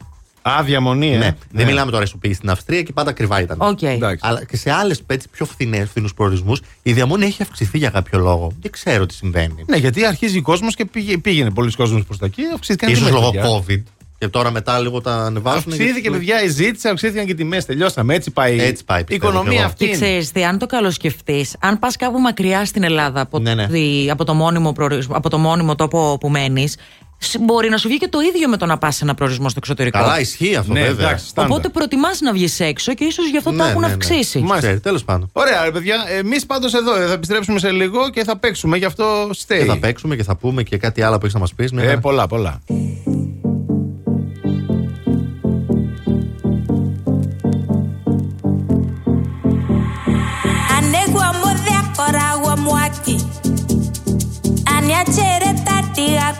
Α, 0.48 0.62
διαμονή, 0.64 1.14
ε. 1.14 1.18
Ναι. 1.18 1.36
Δεν 1.50 1.66
μιλάμε 1.66 1.90
τώρα 1.90 2.06
σου 2.06 2.18
πει 2.18 2.32
στην 2.32 2.50
Αυστρία 2.50 2.82
και 2.82 2.92
πάντα 2.92 3.10
ακριβά 3.10 3.40
ήταν. 3.40 3.56
Οκ. 3.60 3.82
Εντάξει. 3.82 4.20
Αλλά 4.28 4.44
και 4.44 4.56
σε 4.56 4.70
άλλες 4.70 5.02
πιο 5.30 5.44
φθηνές, 5.44 5.88
φθηνούς 5.88 6.14
προορισμούς, 6.14 6.60
η 6.82 6.92
διαμονή 6.92 7.24
έχει 7.24 7.42
αυξηθεί 7.42 7.78
για 7.78 7.90
κάποιο 7.90 8.18
λόγο. 8.18 8.52
Δεν 8.60 8.70
ξέρω 8.70 9.06
τι 9.06 9.14
συμβαίνει. 9.14 9.64
Ναι, 9.66 9.76
γιατί 9.76 10.06
αρχίζει 10.06 10.38
ο 10.38 10.42
κόσμος 10.42 10.74
και 10.74 10.84
πήγε, 10.84 11.18
πήγαινε 11.18 11.50
πολλοί 11.50 11.72
κόσμος 11.72 12.04
προς 12.04 12.18
τα 12.18 12.26
εκεί. 12.26 12.42
Αυξήθηκαν 12.54 12.90
Ίσως 12.90 13.06
τιμές, 13.06 13.20
λόγω 13.20 13.30
παιδιά. 13.30 13.50
COVID. 13.50 13.82
Και 14.24 14.30
τώρα 14.30 14.50
μετά 14.50 14.78
λίγο 14.78 15.00
τα 15.00 15.14
ανεβάζουν. 15.14 15.72
Αυξήθηκε, 15.72 16.10
παιδιά, 16.10 16.42
η 16.42 16.48
ζήτηση, 16.48 16.88
αυξήθηκαν 16.88 17.24
και 17.24 17.30
οι 17.30 17.34
τιμές. 17.34 17.64
Τελειώσαμε. 17.64 18.14
Έτσι 18.14 18.30
πάει. 18.30 18.60
Έτσι 18.60 18.84
πάει, 18.84 19.00
η 19.00 19.04
πιστεύω 19.04 19.30
κι 19.30 19.36
οικονομία 19.36 19.58
εγώ. 19.58 19.66
αυτή. 19.68 19.84
Και 19.84 19.90
είναι. 19.90 19.94
ξέρεις 20.06 20.32
τι, 20.32 20.44
αν 20.44 20.58
το 20.58 20.66
καλοσκεφτείς, 20.66 21.56
αν 21.60 21.78
πας 21.78 21.96
κάπου 21.96 22.18
μακριά 22.18 22.64
στην 22.64 22.82
Ελλάδα 22.82 23.20
από, 23.20 23.38
Ναι, 23.38 23.54
ναι. 23.54 23.66
τη- 23.66 24.10
από, 24.10 24.24
το 24.24 24.34
μόνιμο 24.34 24.72
προορισμό- 24.72 25.16
από 25.16 25.28
το 25.30 25.38
μόνιμο 25.38 25.74
τόπο 25.74 26.16
που 26.20 26.28
μένεις, 26.28 26.76
σ- 27.18 27.38
μπορεί 27.40 27.68
να 27.68 27.76
σου 27.76 27.88
βγει 27.88 27.98
και 27.98 28.08
το 28.08 28.18
ίδιο 28.20 28.48
με 28.48 28.56
το 28.56 28.66
να 28.66 28.78
πας 28.78 28.96
σε 28.96 29.04
ένα 29.04 29.14
προορισμό 29.14 29.48
στο 29.48 29.58
εξωτερικό. 29.62 29.98
Καλά, 29.98 30.20
ισχύει 30.20 30.56
αυτό 30.56 30.72
Ναι, 30.72 30.80
βέβαια. 30.80 31.06
εντάξει, 31.06 31.26
στάνταρ. 31.26 31.50
Οπότε 31.50 31.68
προτιμάς 31.68 32.20
να 32.20 32.32
βγεις 32.32 32.60
έξω 32.60 32.94
και 32.94 33.04
ίσως 33.04 33.30
γι' 33.30 33.36
αυτό 33.36 33.50
το 33.50 33.56
Ναι, 33.56 33.68
έχουν 33.68 33.80
ναι, 33.80 33.86
ναι. 33.86 33.92
αυξήσει. 33.92 34.44
Ξέρει, 34.58 34.80
τέλος 34.80 35.04
πάντων. 35.04 35.28
Ωραία, 35.32 35.64
ρε 35.64 35.70
παιδιά. 35.70 35.96
Εμείς 36.18 36.46
πάντως 36.46 36.74
εδώ 36.74 36.96
ε, 37.02 37.06
θα 37.06 37.12
επιστρέψουμε 37.12 37.58
σε 37.58 37.70
λίγο 37.70 38.10
και 38.10 38.24
θα 38.24 38.36
παίξουμε. 38.38 38.76
Γι' 38.76 38.84
αυτό 38.84 39.04
stay. 39.30 39.58
Και 39.58 39.64
θα 39.64 39.78
παίξουμε 39.78 40.16
και 40.16 40.22
θα 40.22 40.36
πούμε 40.36 40.62
και 40.62 40.76
κάτι 40.76 41.02
άλλο 41.02 41.12
που 41.18 41.20
έχεις 41.22 41.34
να 41.34 41.40
μας 41.40 41.54
πεις. 41.54 41.70
Ε, 41.76 41.96
πολλά, 42.00 42.26
πολλά. 42.26 42.60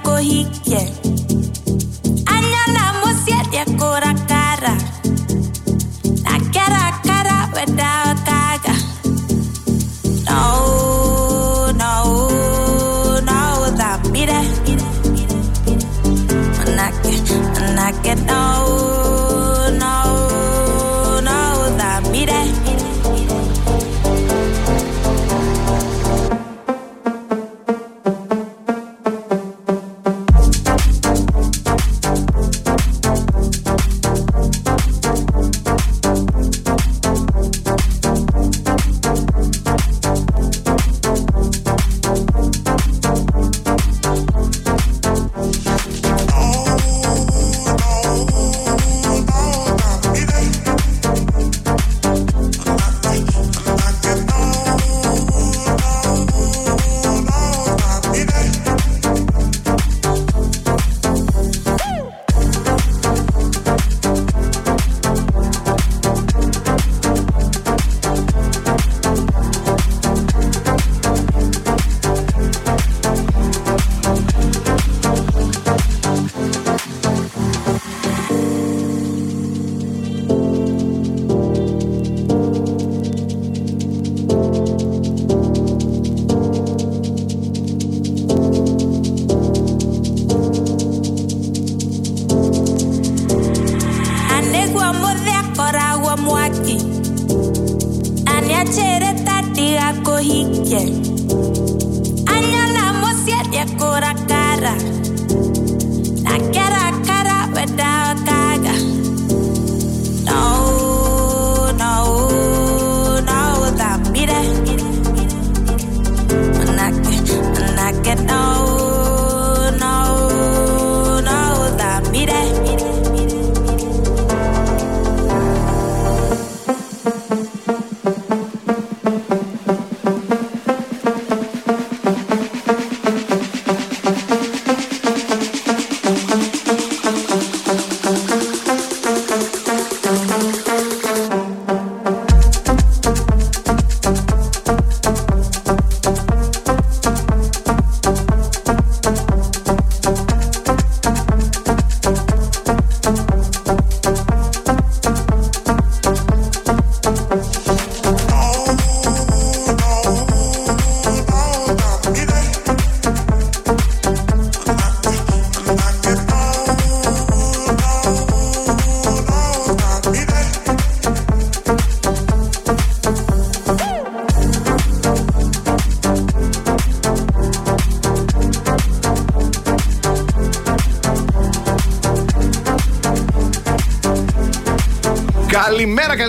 corri, 0.04 0.46
yeah. 0.66 1.13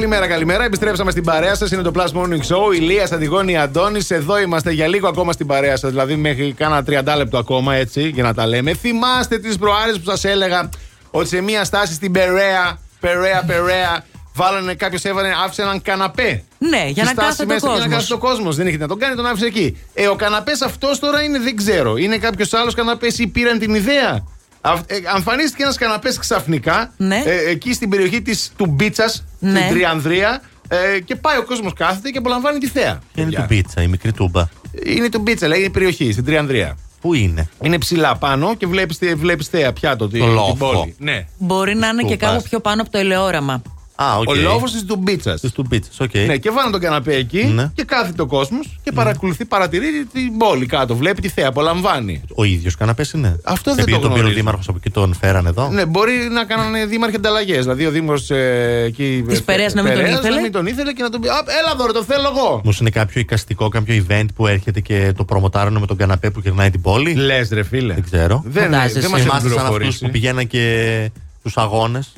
Καλημέρα, 0.06 0.28
καλημέρα, 0.28 0.48
καλημέρα. 0.48 0.64
Επιστρέψαμε 0.66 1.12
στην 1.12 1.24
παρέα 1.24 1.56
σας. 1.56 1.72
Είναι 1.72 1.82
το 1.82 1.92
Plus 1.96 2.22
Morning 2.22 2.48
Show. 2.48 2.76
Ηλίας 2.76 3.12
Αντιγόνη 3.12 3.58
Αντώνης. 3.58 4.12
Εδώ 4.12 4.40
είμαστε 4.40 4.72
για 4.72 4.88
λίγο 4.88 5.08
ακόμα 5.08 5.32
στην 5.32 5.48
παρέα 5.48 5.78
σας. 5.78 5.90
Δηλαδή 5.90 6.16
μέχρι 6.16 6.54
κάνα 6.58 6.84
30 6.84 7.16
λεπτό 7.18 7.38
ακόμα 7.38 7.76
έτσι 7.76 8.08
για 8.10 8.24
να 8.24 8.34
τα 8.34 8.48
λέμε. 8.48 8.74
Θυμάστε 8.74 9.38
τις 9.40 9.58
προάρε 9.58 9.92
που 9.92 10.04
σας 10.06 10.24
έλεγα 10.24 10.70
ότι 11.12 11.28
σε 11.28 11.42
μία 11.42 11.64
στάση 11.64 11.94
στην 11.94 12.12
Περαία, 12.12 12.80
Περαία, 13.00 13.44
Περαία, 13.48 14.06
βάλανε 14.34 14.74
κάποιος 14.74 15.04
έβαλε, 15.04 15.30
άφησε 15.46 15.62
έναν 15.62 15.82
καναπέ. 15.82 16.44
Ναι, 16.58 16.84
για 16.88 17.06
Στη 17.06 17.16
να 17.16 17.22
στάση 17.22 17.28
κάθεται 17.28 17.44
ο 17.44 17.48
μέσα, 17.48 17.68
Για 17.68 17.76
να 17.76 17.78
κόσμος. 17.78 17.96
κάθεται 17.98 18.14
ο 18.14 18.18
κόσμος. 18.18 18.56
Δεν 18.56 18.68
είχε 18.68 18.78
να 18.78 18.88
τον 18.88 19.00
κάνει, 19.00 19.16
τον 19.16 19.26
άφησε 19.26 19.46
εκεί. 19.46 19.78
Ε, 19.94 20.08
ο 20.08 20.16
καναπές 20.16 20.62
αυτός 20.62 21.00
τώρα 21.00 21.22
είναι, 21.24 21.40
δεν 21.40 21.56
ξέρω. 21.56 21.98
Είναι 21.98 22.18
κάποιος 22.18 22.54
άλλος 22.54 22.74
καναπές 22.74 23.20
ή 23.20 23.28
πήραν 23.28 23.60
την 23.60 23.76
ιδέα; 23.76 24.24
Αυ- 24.68 24.92
ε, 24.92 24.96
Εμφανίστηκε 25.16 25.64
ένας 25.64 25.78
καναπές 25.78 26.18
ξαφνικά 26.18 26.94
Ναι. 26.98 27.24
ε, 27.26 27.50
εκεί 27.50 27.74
στην 27.74 27.90
περιοχή 27.90 28.22
της 28.22 28.52
του 28.58 28.66
Μπίτσας, 28.66 29.24
Ναι. 29.52 29.60
στην 29.60 29.74
Τριανδρία. 29.74 30.42
Ε, 30.68 31.00
και 31.00 31.16
πάει 31.16 31.38
ο 31.38 31.44
κόσμος 31.44 31.74
κάθεται 31.74 32.10
και 32.10 32.18
απολαμβάνει 32.18 32.60
τη 32.60 32.68
θέα. 32.68 33.00
Είναι 33.16 33.32
Τουμπίτσα, 33.32 33.82
η 33.82 33.88
μικρή 33.88 34.12
τούμπα. 34.14 34.48
Είναι 34.86 35.10
Τουμπίτσα, 35.10 35.48
λέει, 35.48 35.58
είναι 35.58 35.68
η 35.68 35.72
περιοχή, 35.72 36.12
στην 36.12 36.26
Τριανδρία. 36.26 36.78
Πού 37.02 37.14
είναι; 37.14 37.50
Είναι 37.62 37.78
ψηλά 37.78 38.16
πάνω 38.16 38.56
και 38.56 38.68
βλέπεις 38.68 39.00
βλέπεις 39.16 39.48
θέα 39.48 39.74
πιάτο 39.74 40.08
τη- 40.08 40.20
Το 40.20 40.26
την 40.26 40.34
λόφο. 40.34 40.54
πόλη. 40.56 40.96
Ναι. 40.98 41.26
Μπορεί 41.38 41.76
να 41.76 41.88
είναι 41.88 42.02
και 42.04 42.18
Τούμπας. 42.18 42.30
κάπου 42.32 42.44
πιο 42.50 42.60
πάνω 42.60 42.82
από 42.82 42.92
το 42.92 42.98
ελαιόραμα. 42.98 43.62
Α, 43.96 44.18
οκ. 44.18 44.30
Ο 44.30 44.34
λόφο 44.36 44.66
της 44.66 44.86
Τουμπίτσα. 44.86 45.40
Της 45.40 45.52
Τουμπίτσα, 45.52 45.90
οκ. 46.00 46.14
Ναι, 46.28 46.38
και 46.38 46.50
βάλαν 46.52 46.72
τον 46.72 46.80
καναπέ 46.82 47.16
εκεί 47.16 47.44
Ναι. 47.44 47.72
και 47.76 47.84
κάθεται 47.84 48.22
ο 48.22 48.26
κόσμος 48.26 48.80
και 48.84 48.92
παρακολουθεί, 48.92 49.46
παρατηρεί 49.46 50.08
την 50.14 50.38
πόλη 50.38 50.66
κάτω. 50.66 50.96
Βλέπει 50.96 51.22
τη 51.22 51.30
θέα, 51.30 51.48
απολαμβάνει. 51.48 52.22
Ο 52.36 52.44
ίδιος 52.44 52.76
καναπές 52.76 53.12
είναι. 53.12 53.40
Αυτό 53.44 53.72
δεν 53.76 53.80
Επειδή 53.80 53.96
το 53.96 54.02
τον 54.02 54.10
πήρε 54.10 54.20
ο 54.20 54.22
γνωρίζω. 54.22 54.40
Δήμαρχος 54.40 54.68
από 54.68 54.78
εκεί 54.82 54.90
τον 54.90 55.14
φέραν 55.14 55.46
εδώ. 55.46 55.70
Ναι, 55.70 55.86
μπορεί 55.86 56.12
να 56.32 56.44
κάνανε 56.46 56.86
δήμαρχοι 56.86 57.16
ανταλλαγές. 57.16 57.60
Δηλαδή 57.64 57.86
ο 57.86 57.92
Δήμο 57.92 58.14
ε, 58.28 58.84
εκεί. 58.84 59.24
Της 59.28 59.40
ε, 59.40 59.42
Περαίας 59.42 59.74
να 59.74 59.82
μην 59.84 59.92
τον 59.94 60.02
Περαίας 60.02 60.20
ήθελε; 60.20 60.36
Να 60.36 60.42
μην 60.42 60.52
τον 60.52 60.66
ήθελε 60.66 60.92
και 60.94 61.04
να 61.04 61.10
τον 61.10 61.22
πει. 61.22 61.28
«Α, 61.28 61.44
Έλα 61.64 61.76
δώρο, 61.78 61.92
το 61.92 62.04
θέλω 62.04 62.28
εγώ. 62.38 62.62
Μου 62.64 62.72
είναι 62.80 62.90
κάποιο 62.90 63.22
εικαστικό, 63.22 63.70
κάποιο 63.70 64.06
event 64.10 64.26
που 64.36 64.48
έρχεται 64.48 64.80
και 64.80 65.14
το 65.18 65.24
προμοτάρουν 65.26 65.78
με 65.78 65.86
τον 65.86 65.98
καναπέ 65.98 66.30
που 66.30 66.40
γυρνάει 66.40 66.70
την 66.70 66.82
πόλη; 66.82 67.14
Λες, 67.14 67.50
ρε 67.50 67.64
φίλε. 67.64 67.94
Δεν 67.94 68.04
ξέρω. 68.04 68.44
Δεν, 68.46 68.64
Φαντάζεσαι. 68.64 69.00
δεν 69.00 69.10
μας 69.10 69.22
Θυμάστε 69.22 69.48
έχουν 69.48 69.58
σαν 69.60 69.66
αυτούς 69.66 69.70
πληροφορήσει. 69.78 70.06
που 70.06 70.12
πηγαίναν 70.12 70.48
και 70.48 71.12
στου 71.44 71.62
αγώνες; 71.62 72.14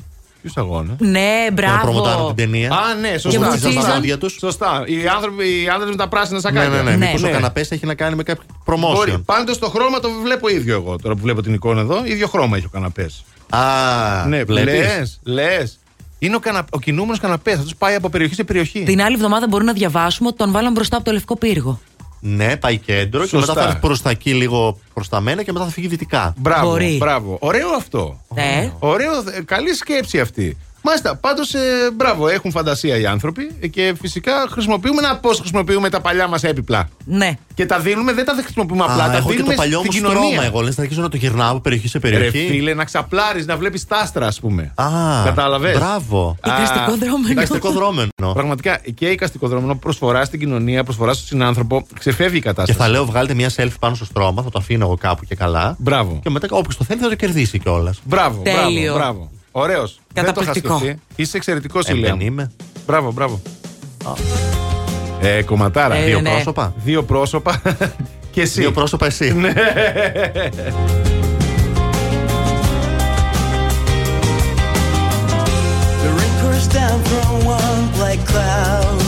Ποιου 0.52 0.62
αγώνε. 0.62 0.96
Ναι, 0.98 1.46
μπράβο. 1.52 1.80
προμοτάρουν 1.82 2.26
την 2.26 2.36
ταινία. 2.36 2.70
Α, 2.72 2.94
ναι, 3.00 3.08
Και 3.10 3.18
σωστά. 3.18 3.40
βουτσίζαν. 3.50 3.72
σωστά. 3.72 3.94
πόδια 3.94 4.18
τους. 4.18 4.32
Σωστά. 4.40 4.82
Οι 4.86 5.08
άνθρωποι, 5.08 5.44
οι 5.62 5.68
άντρε 5.74 5.88
με 5.90 5.96
τα 5.96 6.08
πράσινα 6.08 6.34
Ναι, 6.36 6.40
σακάκια. 6.40 6.68
ναι, 6.68 6.90
ναι. 6.90 6.96
Ναι. 6.96 7.06
Μήπως 7.06 7.22
ο 7.22 7.26
Ναι. 7.26 7.32
καναπές 7.32 7.70
έχει 7.70 7.86
να 7.86 7.94
κάνει 7.94 8.14
με 8.16 8.22
κάποιο 8.22 8.44
Μπορεί. 8.64 9.12
promotion. 9.14 9.22
Πάντως 9.24 9.58
το 9.58 9.68
χρώμα 9.68 10.00
το 10.00 10.08
βλέπω 10.22 10.48
ίδιο 10.48 10.74
εγώ 10.74 10.96
τώρα 11.02 11.14
που 11.14 11.20
βλέπω 11.22 11.42
την 11.42 11.54
εικόνα 11.54 11.80
εδώ. 11.80 12.02
ίδιο 12.04 12.26
χρώμα 12.28 12.56
έχει 12.56 12.66
ο 12.66 12.70
καναπές. 12.72 13.24
Α, 13.50 13.58
Ναι, 14.28 14.44
βλέπεις; 14.44 14.72
λες. 14.74 15.18
Λες. 15.22 15.78
Είναι 16.18 16.36
ο, 16.36 16.38
κανα... 16.38 16.64
ο 16.70 16.78
κινούμενος 16.78 17.20
καναπές. 17.20 17.56
Θα 17.56 17.62
του 17.62 17.76
πάει 17.78 17.94
από 17.94 18.08
περιοχή 18.08 18.34
σε 18.34 18.44
περιοχή. 18.44 18.82
Την 18.82 19.02
άλλη 19.02 19.14
εβδομάδα 19.14 19.46
μπορούμε 19.48 19.70
να 19.72 19.78
διαβάσουμε 19.78 20.28
ότι 20.28 20.36
τον 20.36 20.52
βάλαν 20.52 20.72
μπροστά 20.72 20.96
από 20.96 21.04
το 21.04 21.12
λευκό 21.12 21.36
πύργο. 21.36 21.80
Ναι, 22.20 22.56
πάει 22.56 22.78
κέντρο 22.78 23.20
και 23.22 23.28
Σωστά. 23.28 23.46
μετά 23.52 23.62
θα 23.62 23.68
έρθει 23.68 23.80
προς 23.80 24.02
τα 24.02 24.10
εκεί 24.10 24.34
λίγο 24.34 24.78
προς 24.94 25.08
τα 25.08 25.20
μένα 25.20 25.42
και 25.42 25.52
μετά 25.52 25.64
θα 25.64 25.70
φύγει 25.70 25.86
δυτικά. 25.86 26.34
Μπράβο, 26.36 26.68
Μπορεί. 26.70 26.96
μπράβο. 26.98 27.36
Ωραίο 27.40 27.68
αυτό. 27.76 28.20
Ναι. 28.34 28.72
Ωραίο, 28.78 29.12
ε, 29.36 29.40
καλή 29.44 29.74
σκέψη 29.74 30.20
αυτή. 30.20 30.56
Μάλιστα, 30.88 31.16
πάντως, 31.16 31.54
ε, 31.54 31.60
μπράβο, 31.96 32.28
έχουν 32.28 32.50
φαντασία 32.50 32.96
οι 32.98 33.06
άνθρωποι 33.06 33.50
ε, 33.60 33.66
και 33.66 33.94
φυσικά 34.00 34.32
χρησιμοποιούμε 34.50 35.00
να 35.00 35.16
πώς 35.16 35.38
χρησιμοποιούμε 35.38 35.88
τα 35.88 36.00
παλιά 36.00 36.28
μας 36.28 36.42
έπιπλα. 36.44 36.88
Ναι. 37.04 37.32
Και 37.54 37.66
τα 37.66 37.78
δίνουμε, 37.78 38.12
δεν 38.12 38.24
τα 38.24 38.34
χρησιμοποιούμε 38.44 38.84
απλά, 38.88 39.04
Α, 39.04 39.10
τα 39.10 39.16
έχω 39.16 39.28
και 39.28 39.34
δίνουμε 39.34 39.54
το 39.54 39.60
παλιό 39.60 39.78
στην 39.78 39.90
μου 39.94 39.98
κοινωνία. 39.98 40.28
στρώμα. 40.30 40.44
Εγώ 40.44 40.60
λες 40.60 40.76
να 40.76 40.82
αρχίσω 40.82 41.00
να 41.00 41.08
το 41.08 41.16
γυρνάω 41.16 41.50
από 41.50 41.60
περιοχή 41.60 41.88
σε 41.88 41.98
Ρε 42.02 42.10
περιοχή. 42.10 42.46
φίλε, 42.50 42.74
να 42.74 42.84
ξαπλάρεις, 42.84 43.46
να 43.46 43.56
βλέπεις 43.56 43.86
τα 43.86 43.96
άστρα, 43.96 44.26
ας 44.26 44.40
πούμε. 44.40 44.72
Α, 44.74 44.84
Κατάλαβες; 45.24 45.76
Μπράβο. 45.78 46.36
Εικαστικό 46.46 46.96
δρόμενο. 46.96 47.30
Εικαστικό 47.30 47.70
δρόμενο. 47.70 48.08
Πραγματικά 48.32 48.80
και 48.94 49.06
εικαστικό 49.06 49.48
δρόμο 49.48 49.74
προσφορά 49.74 50.24
στην 50.24 50.38
κοινωνία, 50.38 50.84
προσφορά 50.84 51.12
στον 51.12 51.26
συνάνθρωπο, 51.26 51.86
ξεφεύγει 51.98 52.36
η 52.36 52.40
Και 52.40 52.46
κατάσταση. 52.48 52.78
θα 52.78 52.88
λέω, 52.88 53.04
βγάλετε 53.04 53.34
μια 53.34 53.50
selfie 53.56 53.68
πάνω 53.80 53.94
στο 53.94 54.04
στρώμα, 54.04 54.42
θα 54.42 54.50
το 54.50 54.58
αφήνω 54.58 54.84
εγώ 54.84 54.96
κάπου 54.96 55.24
και 55.24 55.34
καλά. 55.34 55.76
Μπράβο. 55.78 56.18
Και 56.22 56.30
μετά 56.30 56.46
όποιος 56.50 56.76
το 56.76 56.84
θέλει 56.84 57.00
θα 57.00 57.08
το 57.08 57.14
κερδίσει 57.14 57.58
κιόλας. 57.58 58.00
Μπράβο, 58.04 58.42
Τέλειο. 58.42 58.94
μπράβο, 58.94 58.98
μπράβο. 58.98 59.30
Ωραίος. 59.58 60.00
Δεν 60.12 60.24
το 60.24 60.30
είχα 60.30 60.40
Καταπληκτικό. 60.40 60.78
σκεφτεί. 60.78 60.98
Είσαι 61.16 61.36
εξαιρετικός, 61.36 61.86
Ε, 61.88 61.92
Ηλία. 61.92 62.08
δεν 62.08 62.16
μου. 62.20 62.24
είμαι. 62.26 62.50
Μπράβο, 62.86 63.12
μπράβο. 63.12 63.40
Ε, 65.20 65.42
κομματάρα. 65.42 65.94
Ε, 65.94 66.04
Δύο 66.04 66.20
ναι. 66.20 66.30
πρόσωπα. 66.30 66.74
Δύο 66.84 67.02
πρόσωπα 67.02 67.62
και 68.32 68.40
εσύ. 68.40 68.60
Δύο 68.60 68.72
πρόσωπα 68.72 69.06
εσύ. 69.06 69.32
Ναι. 69.40 69.52
The 76.02 76.10
rain 76.18 76.34
pours 76.42 76.66
down 76.68 76.98
from 77.10 77.44
one 77.44 77.82
black 77.96 78.20
cloud. 78.30 78.98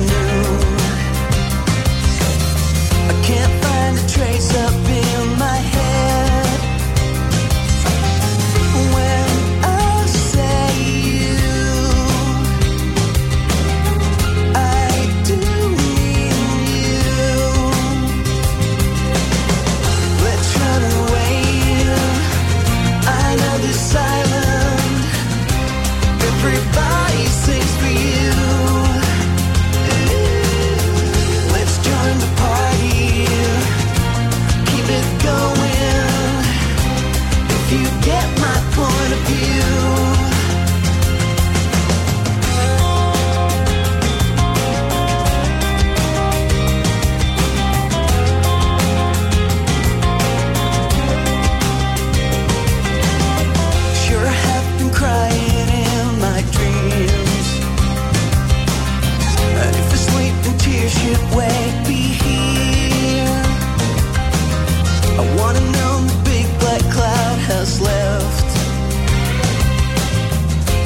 You. 0.00 0.27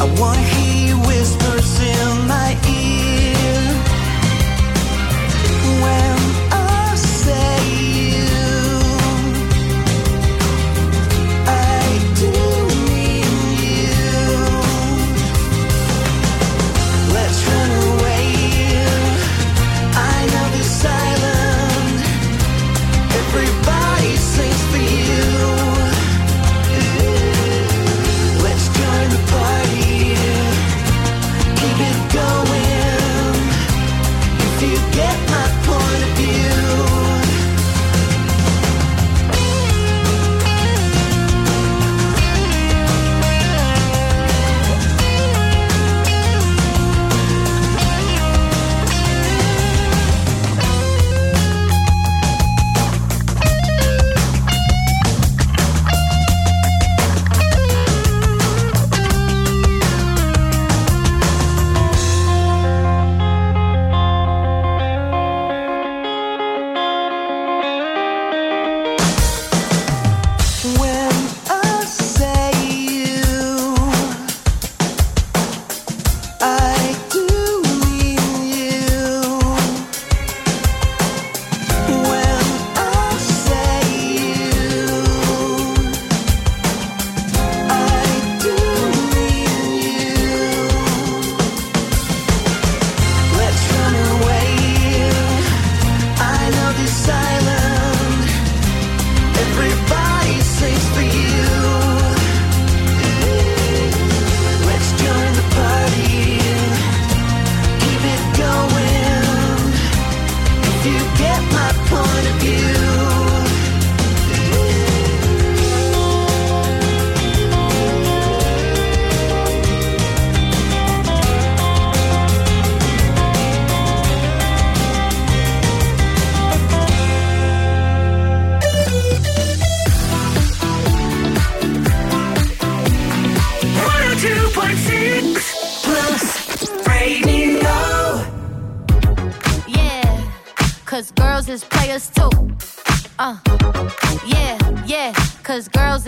I 0.02 0.04
wanna 0.18 0.42
hear 0.42 0.61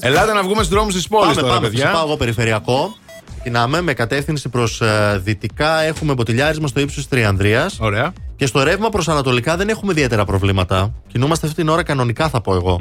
Ελάτε 0.00 0.32
να 0.32 0.42
βγούμε 0.42 0.62
στους 0.62 0.68
δρόμους 0.68 0.94
της 0.94 1.08
πόλης 1.08 1.26
Πάμε, 1.26 1.40
τώρα, 1.40 1.54
πάμε. 1.54 1.68
παιδιά. 1.68 1.86
Θα 1.86 1.92
πάω 1.92 2.04
εγώ 2.04 2.16
περιφερειακό. 2.16 2.96
Ξεκινάμε 3.34 3.80
με 3.80 3.92
κατεύθυνση 3.92 4.48
προς 4.48 4.82
δυτικά. 5.22 5.80
Έχουμε 5.82 6.14
μποτιλιάρισμα 6.14 6.68
στο 6.68 6.80
ύψος 6.80 6.96
της 6.96 7.08
Τριανδρίας. 7.08 7.78
Ωραία. 7.80 8.12
Και 8.36 8.46
στο 8.46 8.62
ρεύμα 8.62 8.88
προς 8.88 9.08
ανατολικά 9.08 9.56
δεν 9.56 9.68
έχουμε 9.68 9.92
ιδιαίτερα 9.92 10.24
προβλήματα. 10.24 10.92
Κινούμαστε 11.06 11.46
αυτή 11.46 11.58
την 11.58 11.68
ώρα 11.68 11.82
κανονικά, 11.82 12.28
θα 12.28 12.40
πω 12.40 12.54
εγώ. 12.54 12.80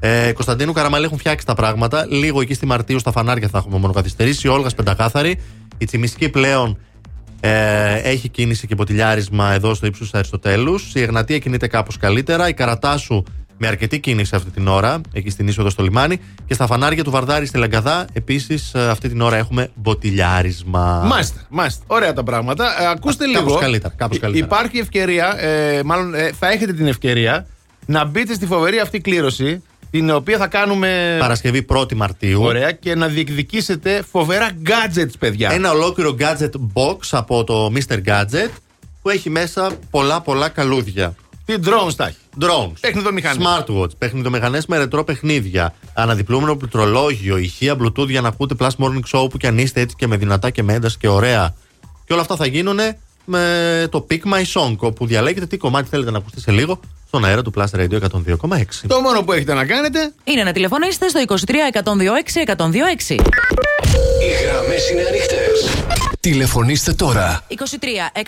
Ε, 0.00 0.32
Κωνσταντίνου 0.32 0.72
Καραμαλή 0.72 1.04
έχουν 1.04 1.18
φτιάξει 1.18 1.46
τα 1.46 1.54
πράγματα. 1.54 2.06
Λίγο 2.08 2.40
εκεί 2.40 2.54
στη 2.54 2.66
Μαρτίου 2.66 2.98
στα 2.98 3.12
φανάρια 3.12 3.48
θα 3.48 3.58
έχουμε 3.58 3.78
μόνο 3.78 3.92
καθυστερήσει. 3.92 4.46
Η 4.46 4.50
Όλγας 4.50 4.74
πεντακάθαρη. 4.74 5.40
Η 5.78 5.84
Τσιμισκή 5.84 6.28
πλέον 6.28 6.78
ε, 7.40 7.94
έχει 7.94 8.28
κίνηση 8.28 8.66
και 8.66 8.74
ποτηλιάρισμα 8.74 9.52
εδώ 9.52 9.74
στο 9.74 9.86
ύψος 9.86 10.10
του 10.10 10.16
Αριστοτέλους. 10.18 10.94
Η 10.94 11.02
Εγνατία 11.02 11.38
κινείται 11.38 11.66
κάπως 11.66 11.96
καλύτερα. 11.96 12.48
Η 12.48 12.54
Καρατάσου 12.54 13.22
με 13.58 13.66
αρκετή 13.66 13.98
κίνηση 14.00 14.36
αυτή 14.36 14.50
την 14.50 14.68
ώρα, 14.68 15.00
εκεί 15.12 15.30
στην 15.30 15.48
είσοδο 15.48 15.70
στο 15.70 15.82
λιμάνι. 15.82 16.20
Και 16.46 16.54
στα 16.54 16.66
φανάρια 16.66 17.04
του 17.04 17.10
Βαρδάρη 17.10 17.46
στη 17.46 17.58
Λαγκαδά, 17.58 18.04
επίσης 18.12 18.74
αυτή 18.74 19.08
την 19.08 19.20
ώρα 19.20 19.36
έχουμε 19.36 19.70
μποτιλιάρισμα. 19.74 21.02
Μάλιστα, 21.06 21.40
μάλιστα. 21.48 21.84
Ωραία 21.86 22.12
τα 22.12 22.22
πράγματα. 22.22 22.82
Ε, 22.82 22.86
ακούστε 22.86 23.24
Κάπως 23.32 23.46
λίγο. 23.48 23.58
καλύτερα, 23.60 23.94
κάπως 23.96 24.16
Υ- 24.16 24.22
καλύτερα. 24.22 24.46
Υπάρχει 24.46 24.78
ευκαιρία, 24.78 25.40
ε, 25.44 25.82
μάλλον 25.84 26.14
ε, 26.14 26.30
θα 26.38 26.50
έχετε 26.50 26.72
την 26.72 26.86
ευκαιρία 26.86 27.46
να 27.86 28.04
μπείτε 28.04 28.34
στη 28.34 28.46
φοβερή 28.46 28.78
αυτή 28.78 29.00
κλήρωση, 29.00 29.62
την 29.90 30.10
οποία 30.10 30.38
θα 30.38 30.46
κάνουμε. 30.46 31.16
Παρασκευή 31.20 31.66
1η 31.68 31.94
Μαρτίου. 31.94 32.42
Ωραία, 32.42 32.72
και 32.72 32.94
να 32.94 33.06
διεκδικήσετε 33.06 34.02
φοβερά 34.10 34.50
gadgets, 34.66 35.12
παιδιά. 35.18 35.52
Ένα 35.52 35.70
ολόκληρο 35.70 36.16
gadget 36.20 36.50
box 36.72 36.96
από 37.10 37.44
το 37.44 37.72
Mr. 37.74 37.98
Gadget 38.06 38.50
που 39.02 39.10
έχει 39.10 39.30
μέσα 39.30 39.70
πολλά 39.90 40.20
πολλά 40.20 40.48
καλούδια. 40.48 41.14
Τι 41.44 41.54
drones 41.64 41.94
τα 41.96 42.06
έχει. 42.06 42.16
Drones. 42.40 42.72
Παιχνιδομηχανές. 42.80 43.46
Smartwatch. 43.46 43.96
Παιχνιδομηχανέ 43.98 44.60
με 44.68 44.78
ρετρό 44.78 45.04
παιχνίδια. 45.04 45.74
Αναδιπλούμενο 45.94 46.56
πληκτρολόγιο. 46.56 47.36
Ηχεία 47.36 47.76
Bluetooth 47.80 48.08
για 48.08 48.20
να 48.20 48.28
ακούτε 48.28 48.54
Plus 48.58 48.70
Morning 48.78 49.02
Show 49.12 49.30
που 49.30 49.36
κι 49.36 49.46
αν 49.46 49.58
είστε 49.58 49.80
έτσι 49.80 49.96
και 49.96 50.06
με 50.06 50.16
δυνατά 50.16 50.50
και 50.50 50.62
με 50.62 50.72
ένταση 50.72 50.98
και 50.98 51.08
ωραία. 51.08 51.54
Και 52.06 52.12
όλα 52.12 52.22
αυτά 52.22 52.36
θα 52.36 52.46
γίνουν 52.46 52.78
με 53.24 53.86
το 53.90 54.06
Pick 54.10 54.20
My 54.32 54.44
Song 54.54 54.76
όπου 54.78 55.06
διαλέγετε 55.06 55.46
τι 55.46 55.56
κομμάτι 55.56 55.88
θέλετε 55.88 56.10
να 56.10 56.18
ακούσετε 56.18 56.40
σε 56.40 56.50
λίγο 56.50 56.80
στον 57.14 57.26
αέρα 57.26 57.42
του 57.42 57.52
Plus 57.56 57.80
Radio 57.80 58.00
102,6. 58.00 58.62
Το 58.86 59.00
μόνο 59.00 59.22
που 59.22 59.32
έχετε 59.32 59.54
να 59.54 59.64
κάνετε 59.64 60.12
Είναι 60.24 60.42
να 60.42 60.52
τηλεφωνήσετε 60.52 61.08
στο 61.08 61.22
23 61.26 61.32
126 61.72 61.80
126. 62.46 63.10
Οι 63.10 64.44
γραμμές 64.44 64.90
είναι 64.90 65.02
ανοιχτές. 65.08 65.84
Τηλεφωνήστε 66.20 66.92
τώρα. 66.92 67.46
23 67.48 67.54
126 67.54 68.24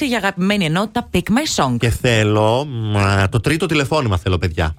126 0.00 0.06
για 0.06 0.16
αγαπημένη 0.16 0.64
ενότητα 0.64 1.08
Pick 1.14 1.18
My 1.18 1.64
Song. 1.64 1.76
Και 1.78 1.90
θέλω 1.90 2.64
μ, 2.64 2.94
το 3.30 3.40
τρίτο 3.40 3.66
τηλεφώνημα 3.66 4.18
θέλω 4.18 4.38
παιδιά. 4.38 4.74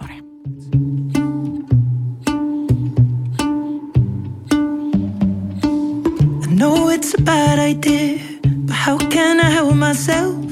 I 6.43 6.53
know 6.59 6.89
it's 6.95 7.11
a 7.19 7.21
bad 7.31 7.57
idea, 7.73 8.07
but 8.67 8.77
how 8.85 8.97
can 9.15 9.35
I 9.39 9.49
help 9.57 9.75
myself? 9.87 10.51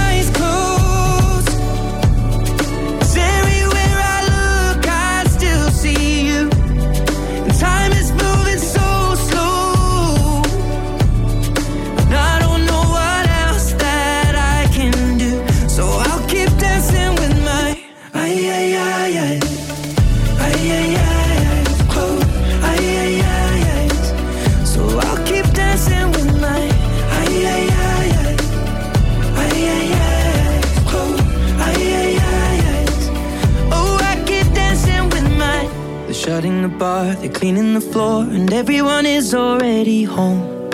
cleaning 37.41 37.73
the 37.73 37.81
floor, 37.81 38.21
and 38.21 38.53
everyone 38.53 39.07
is 39.07 39.33
already 39.33 40.03
home. 40.03 40.69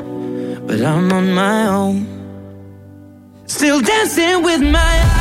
But 0.67 0.81
I'm 0.81 1.13
on 1.13 1.31
my 1.31 1.65
own. 1.65 2.05
Still 3.45 3.79
dancing 3.79 4.43
with 4.43 4.61
my 4.61 4.77
eyes 4.77 5.16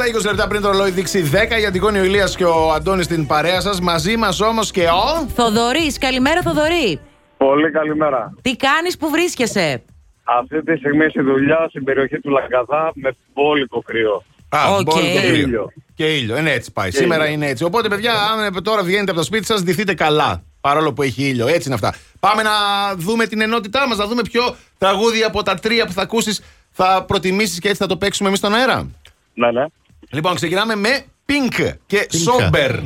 στα 0.00 0.18
20 0.18 0.24
λεπτά 0.24 0.48
πριν 0.48 0.60
το 0.60 0.70
ρολόι 0.70 0.90
δείξει 0.90 1.30
10 1.54 1.58
για 1.58 1.70
την 1.70 1.82
ο 1.84 2.04
Ηλίας 2.04 2.36
και 2.36 2.44
ο 2.44 2.72
Αντώνης 2.72 3.04
στην 3.04 3.26
παρέα 3.26 3.60
σας. 3.60 3.80
Μαζί 3.80 4.16
μας 4.16 4.40
όμως 4.40 4.70
και 4.70 4.86
ο... 4.86 5.26
Θοδωρής, 5.34 5.98
καλημέρα 5.98 6.42
Θοδωρή. 6.42 7.00
Πολύ 7.36 7.70
καλημέρα. 7.70 8.34
Τι 8.42 8.56
κάνεις 8.56 8.96
που 8.96 9.10
βρίσκεσαι; 9.10 9.82
Αυτή 10.24 10.62
τη 10.62 10.76
στιγμή 10.76 11.08
στη 11.08 11.22
δουλειά 11.22 11.66
στην 11.68 11.84
περιοχή 11.84 12.20
του 12.20 12.30
Λαγκαδά 12.30 12.90
με 12.94 13.16
μπόλικο 13.34 13.82
κρύο. 13.82 14.24
Α, 14.48 14.74
Οκ. 14.74 14.82
μπόλικο 14.82 15.00
Και 15.12 15.20
κρύο. 15.20 15.34
ήλιο. 15.34 15.72
Και 15.94 16.16
ήλιο. 16.16 16.36
Είναι 16.38 16.50
έτσι 16.52 16.72
πάει. 16.72 16.90
Και 16.90 16.96
Σήμερα 16.96 17.22
ήλιο. 17.24 17.34
είναι 17.34 17.46
έτσι. 17.46 17.64
Οπότε, 17.64 17.88
παιδιά, 17.88 18.12
αν 18.12 18.54
ε, 18.54 18.60
τώρα 18.60 18.82
βγαίνετε 18.82 19.10
από 19.10 19.20
το 19.20 19.26
σπίτι 19.26 19.44
σας, 19.44 19.62
ντυθείτε 19.62 19.94
καλά. 19.94 20.42
Παρόλο 20.60 20.92
που 20.92 21.02
έχει 21.02 21.28
ήλιο. 21.28 21.46
Έτσι 21.46 21.62
είναι 21.68 21.74
αυτά. 21.74 21.94
Πάμε 22.20 22.42
να 22.42 22.50
δούμε 22.96 23.26
την 23.26 23.40
ενότητά 23.40 23.88
μας, 23.88 23.96
να 23.96 24.06
δούμε 24.06 24.22
ποιο 24.22 24.56
τραγούδι 24.78 25.22
από 25.22 25.42
τα 25.42 25.54
τρία 25.54 25.86
που 25.86 25.92
θα 25.92 26.02
ακούσεις 26.02 26.42
θα 26.70 27.04
προτιμήσεις 27.06 27.58
και 27.58 27.68
έτσι 27.68 27.80
θα 27.80 27.86
το 27.86 27.96
παίξουμε 27.96 28.28
εμείς 28.28 28.38
στον 28.40 28.54
αέρα. 28.54 28.90
Ναι, 29.34 29.50
ναι. 29.50 29.64
Λοιπόν, 30.12 30.34
ξεκινάμε 30.34 30.74
με 30.74 31.04
Pink 31.26 31.72
και 31.86 32.06
Sober. 32.12 32.80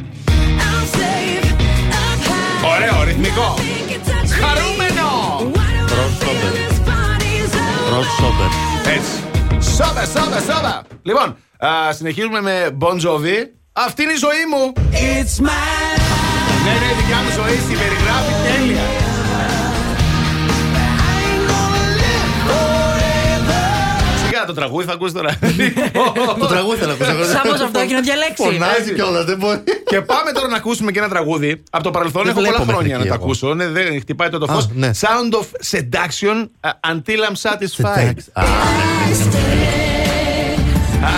Ωραίο, 2.75 3.03
ρυθμικό. 3.05 3.55
Χαρούμενο. 4.41 5.39
Ροζ 5.89 6.13
Σόμπερ. 6.19 6.53
Ροζ 7.93 8.07
Σόμπερ. 8.19 8.47
Έτσι. 8.95 9.13
Sober, 9.79 10.19
sober, 10.19 10.41
sober. 10.51 10.83
Λοιπόν, 11.03 11.37
α, 11.67 11.93
συνεχίζουμε 11.93 12.41
με 12.41 12.77
Bon 12.81 12.95
Jovi. 13.01 13.47
Αυτή 13.73 14.03
είναι 14.03 14.13
η 14.13 14.17
ζωή 14.17 14.45
μου. 14.51 14.73
It's 14.93 15.41
my 15.47 15.95
Ναι, 16.65 16.73
ναι, 16.81 16.93
η 16.93 16.95
δικιά 17.01 17.17
μου 17.17 17.31
ζωή 17.37 17.57
στην 17.59 17.79
περιγράφει 17.79 18.33
τέλεια. 18.47 19.04
Σιγά 24.45 24.57
το 24.57 24.61
τραγούδι 24.61 24.87
θα 24.87 24.93
ακούσεις 24.93 25.15
τώρα. 25.15 25.39
Το 26.41 26.47
τραγούδι 26.47 26.77
θέλω 26.79 26.95
να 26.99 27.05
ακούσω. 27.05 27.31
Σάμπος 27.31 27.61
αυτό 27.61 27.79
έχει 27.81 27.93
να 27.93 28.01
διαλέξει. 28.01 28.43
Φωνάζει 28.43 28.93
κιόλας, 28.95 29.25
δεν 29.25 29.37
μπορεί. 29.39 29.59
Και 29.87 30.01
πάμε 30.01 30.33
τώρα 30.33 30.49
να 30.49 30.57
ακούσουμε 30.57 30.91
και 30.93 30.99
ένα 30.99 31.09
τραγούδι. 31.09 31.63
Από 31.71 31.83
το 31.85 31.91
παρελθόν 31.91 32.23
Δεν 32.23 32.31
έχω 32.31 32.41
πολλά 32.41 32.51
βλέπω 32.57 32.65
χρόνια 32.73 32.97
μέχρι 32.99 33.09
να 33.09 33.15
εκεί 33.15 33.19
το 33.19 33.25
ακούσω. 33.25 33.55
Ναι, 33.55 33.67
δεν 33.69 34.01
χτυπάει 34.01 34.29
το, 34.29 34.39
το 34.39 34.47
Α, 34.53 34.55
φως. 34.55 34.69
ναι. 34.73 34.91
Sound 35.01 35.33
of 35.41 35.47
seduction 35.73 36.37
uh, 36.61 36.93
until 36.93 37.21
I'm 37.29 37.37
satisfied. 37.51 38.19
Α, 38.33 38.43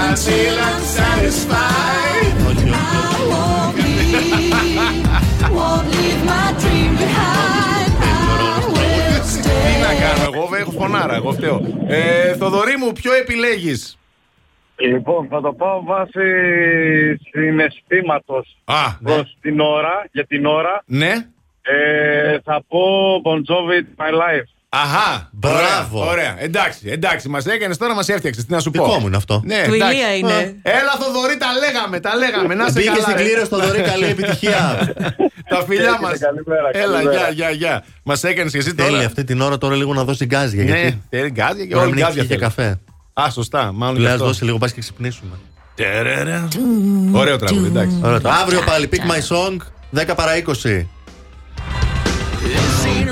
Until 0.08 0.54
I'm 0.68 0.82
satisfied. 0.98 2.55
Φωνάρα, 10.78 11.14
εγώ 11.14 11.32
φταίω. 11.32 11.84
Ε, 11.86 12.34
Θοδωρή 12.36 12.76
μου, 12.76 12.92
ποιο 12.92 13.12
επιλέγεις; 13.14 13.98
Λοιπόν, 14.78 15.26
θα 15.30 15.40
το 15.40 15.52
πάω 15.52 15.82
βάσει 15.84 16.20
συναισθήματος 17.30 18.56
Α, 18.64 18.92
προς 19.02 19.36
την 19.40 19.60
ώρα, 19.60 20.06
για 20.12 20.26
την 20.26 20.46
ώρα. 20.46 20.82
ναι. 20.86 21.12
Ε, 21.68 22.38
θα 22.44 22.62
πω 22.68 22.80
Bon 23.24 23.36
Jovi 23.38 24.04
My 24.04 24.10
Life. 24.12 24.48
Αχά, 24.82 25.28
Μπράβο. 25.32 26.00
Ωραία, 26.00 26.10
ωραία. 26.10 26.36
εντάξει, 26.42 26.80
εντάξει. 26.88 27.28
Μας 27.28 27.46
έκανες 27.46 27.76
τώρα, 27.76 27.94
μας 27.94 28.08
έφτιαξες. 28.08 28.44
Τι 28.44 28.52
να 28.52 28.60
σου 28.60 28.70
πω. 28.70 28.84
Δικό 28.84 28.98
μου 28.98 29.06
είναι 29.06 29.16
αυτό. 29.16 29.42
Ναι, 29.44 29.62
Του 29.66 29.74
εντάξει. 29.74 29.94
Ηλία 29.96 30.16
είναι. 30.16 30.56
Έλα, 30.62 30.92
Θοδωρή, 31.00 31.36
τα 31.36 31.46
λέγαμε, 31.64 32.00
τα 32.00 32.16
λέγαμε. 32.16 32.54
Να 32.54 32.66
σε 32.66 32.72
Μπήκε 32.72 32.86
καλά, 32.88 33.00
στην 33.00 33.14
ρε. 33.16 33.22
κλήρωση 33.22 33.46
στο 33.46 33.58
δωρή, 33.60 33.80
καλή 33.80 34.04
επιτυχία. 34.04 34.94
Τα 35.52 35.64
φιλιά 35.68 35.98
μας. 36.02 36.18
Καλημέρα, 36.18 36.68
Έλα, 36.72 36.92
καλημέρα. 36.92 37.20
γεια, 37.20 37.30
γεια, 37.30 37.50
γεια. 37.50 37.84
Μας 38.02 38.24
έκανες 38.24 38.52
και 38.52 38.58
εσύ 38.58 38.74
τώρα. 38.74 38.90
Τέλει 38.90 39.04
αυτή 39.04 39.24
την 39.24 39.40
ώρα 39.40 39.58
τώρα 39.58 39.74
λίγο 39.74 39.94
να 39.94 40.04
δώσει 40.04 40.24
γκάζια. 40.24 40.64
Ναι, 40.64 40.70
Γιατί 40.80 41.02
θέλει 41.10 41.30
γκάζια 41.30 41.64
και 41.66 41.72
τώρα 41.72 41.82
όλοι 41.84 41.92
μην 41.94 42.02
έχει 42.02 42.06
γκάζια 42.12 42.22
και 42.22 42.28
θέλει. 42.28 42.40
καφέ. 42.40 42.80
Α, 43.12 43.30
σωστά, 43.30 43.72
μάλλον 43.72 43.94
γι' 43.96 44.00
Λέει, 44.02 44.08
ας 44.08 44.14
αυτό. 44.14 44.26
δώσει 44.26 44.44
λίγο, 44.44 44.58
πας 44.58 44.72
και 44.72 44.80
ξυπνήσουμε. 44.80 45.30
Τερερε. 45.74 46.42
Ωραίο 47.12 47.36
τραγούδι, 47.36 47.66
εντάξει. 47.66 48.00
Ωραία, 48.02 48.20
το 48.20 48.28
αύριο 48.30 48.60
πάλι 48.66 48.88
Pick 48.92 48.96
My 49.10 49.36
Song 49.36 49.56
10 50.10 50.14
παρά 50.16 50.32
20. 50.64 50.86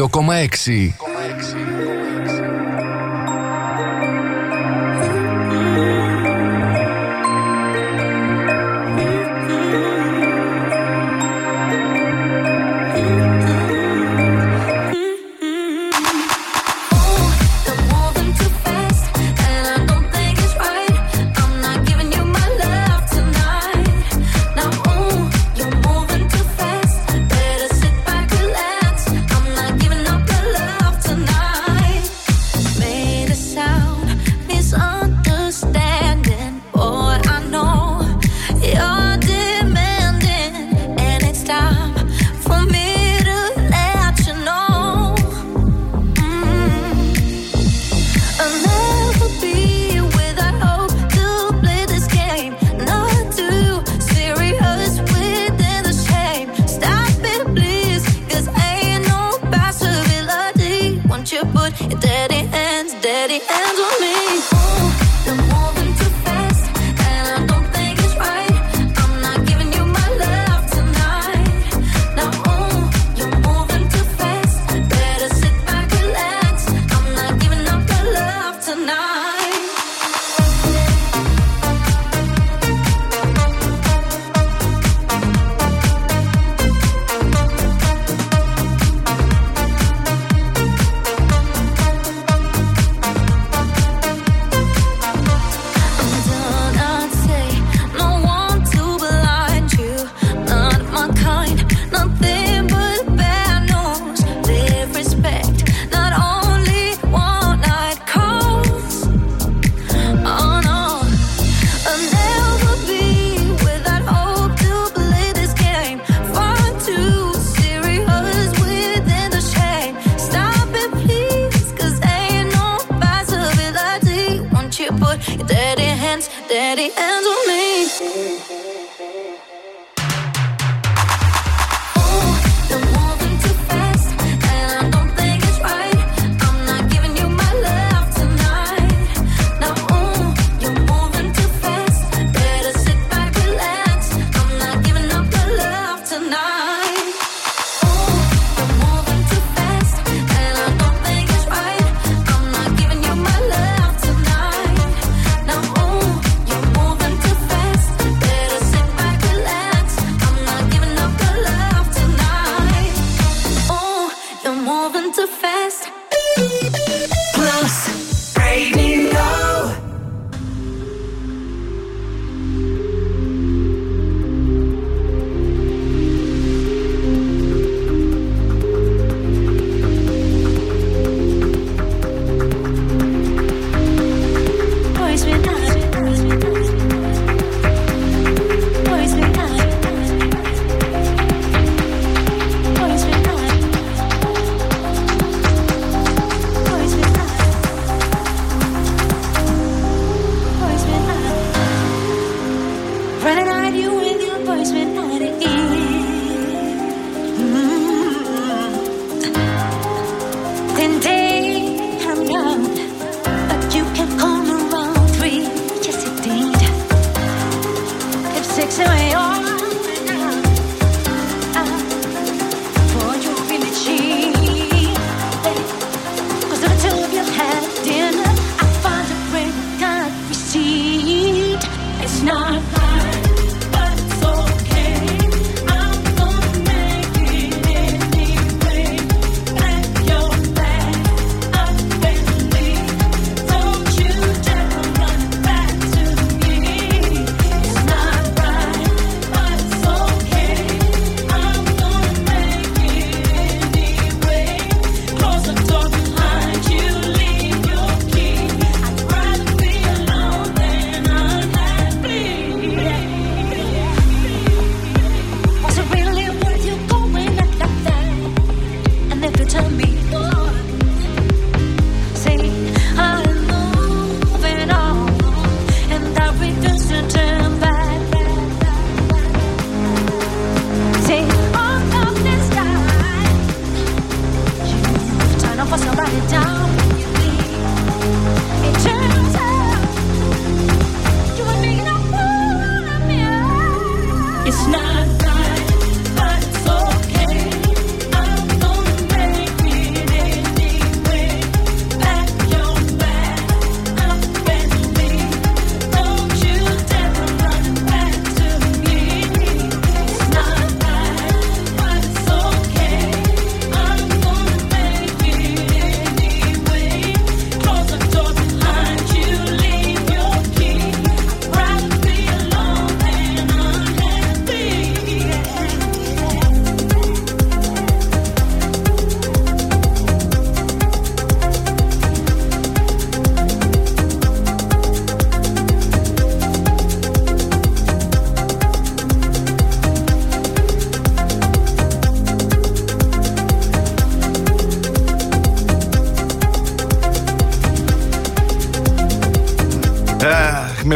102,6. 0.00 1.13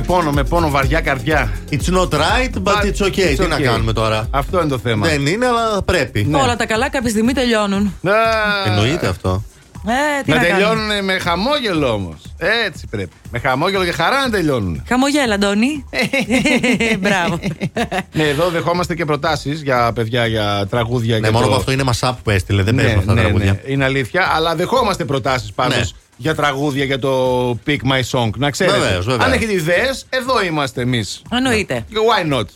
Πόνο, 0.08 0.30
με 0.30 0.44
πόνο, 0.44 0.70
βαριά 0.70 1.00
καρδιά. 1.00 1.52
It's 1.70 1.94
not 1.94 2.08
right, 2.08 2.62
but 2.62 2.84
it's 2.84 3.06
okay. 3.06 3.34
Τι 3.38 3.46
να 3.46 3.60
κάνουμε 3.60 3.92
τώρα; 3.92 4.26
Αυτό 4.30 4.60
είναι 4.60 4.68
το 4.68 4.78
θέμα. 4.78 5.06
Δεν 5.08 5.26
είναι, 5.26 5.46
αλλά 5.46 5.82
πρέπει. 5.82 6.24
Ναι. 6.24 6.38
Όλα 6.40 6.56
τα 6.56 6.66
καλά 6.66 6.90
κάποια 6.90 7.10
στιγμή 7.10 7.32
τελειώνουν. 7.32 7.94
Εννοείται 8.66 9.06
αυτό. 9.06 9.42
Ε, 9.86 10.22
τι 10.24 10.30
να 10.30 10.36
να 10.36 10.42
κάνουμε; 10.42 10.58
τελειώνουν 10.58 11.04
με 11.04 11.18
χαμόγελο 11.18 11.92
όμως. 11.92 12.16
Έτσι 12.36 12.86
πρέπει. 12.90 13.10
Με 13.30 13.38
χαμόγελο 13.38 13.84
και 13.84 13.92
χαρά 13.92 14.20
να 14.20 14.30
τελειώνουν. 14.30 14.82
Χαμογέλα, 14.88 15.34
Αντώνη. 15.34 15.84
Μπράβο. 17.00 17.38
ναι, 18.12 18.22
εδώ 18.22 18.48
δεχόμαστε 18.48 18.94
και 18.94 19.04
προτάσεις 19.04 19.62
για 19.62 19.92
παιδιά 19.94 20.26
για 20.26 20.66
τραγούδια. 20.70 21.14
Ναι, 21.14 21.20
για 21.20 21.30
μόνο 21.32 21.44
το- 21.44 21.50
που 21.50 21.56
αυτό 21.56 21.72
είναι 21.72 21.82
μασάπ 21.82 22.22
που 22.22 22.30
έστειλε. 22.30 22.62
Δεν 22.62 22.74
ναι, 22.74 22.82
παίζουν 22.82 22.98
αυτά 23.00 23.14
τα 23.14 23.20
ναι, 23.20 23.26
τραγούδια. 23.26 23.52
ναι, 23.52 23.72
είναι 23.72 23.84
αλήθεια. 23.84 24.32
Αλλά 24.34 24.54
δεχόμαστε 24.54 25.04
προτάσεις 25.04 25.52
πάντως 25.52 25.76
Ναι. 25.76 25.97
Για 26.20 26.34
τραγούδια 26.34 26.84
για 26.84 26.98
το 26.98 27.50
Pick 27.66 27.76
My 27.76 28.02
Song. 28.10 28.30
Να 28.36 28.50
ξέρετε. 28.50 28.78
Βεβαίως, 28.78 29.04
βεβαίως. 29.04 29.24
Αν 29.24 29.32
έχετε 29.32 29.52
ιδέες, 29.52 30.06
εδώ 30.08 30.42
είμαστε 30.42 30.80
εμείς. 30.82 31.22
Εννοείται. 31.30 31.84
Why 31.92 32.32
not; 32.34 32.44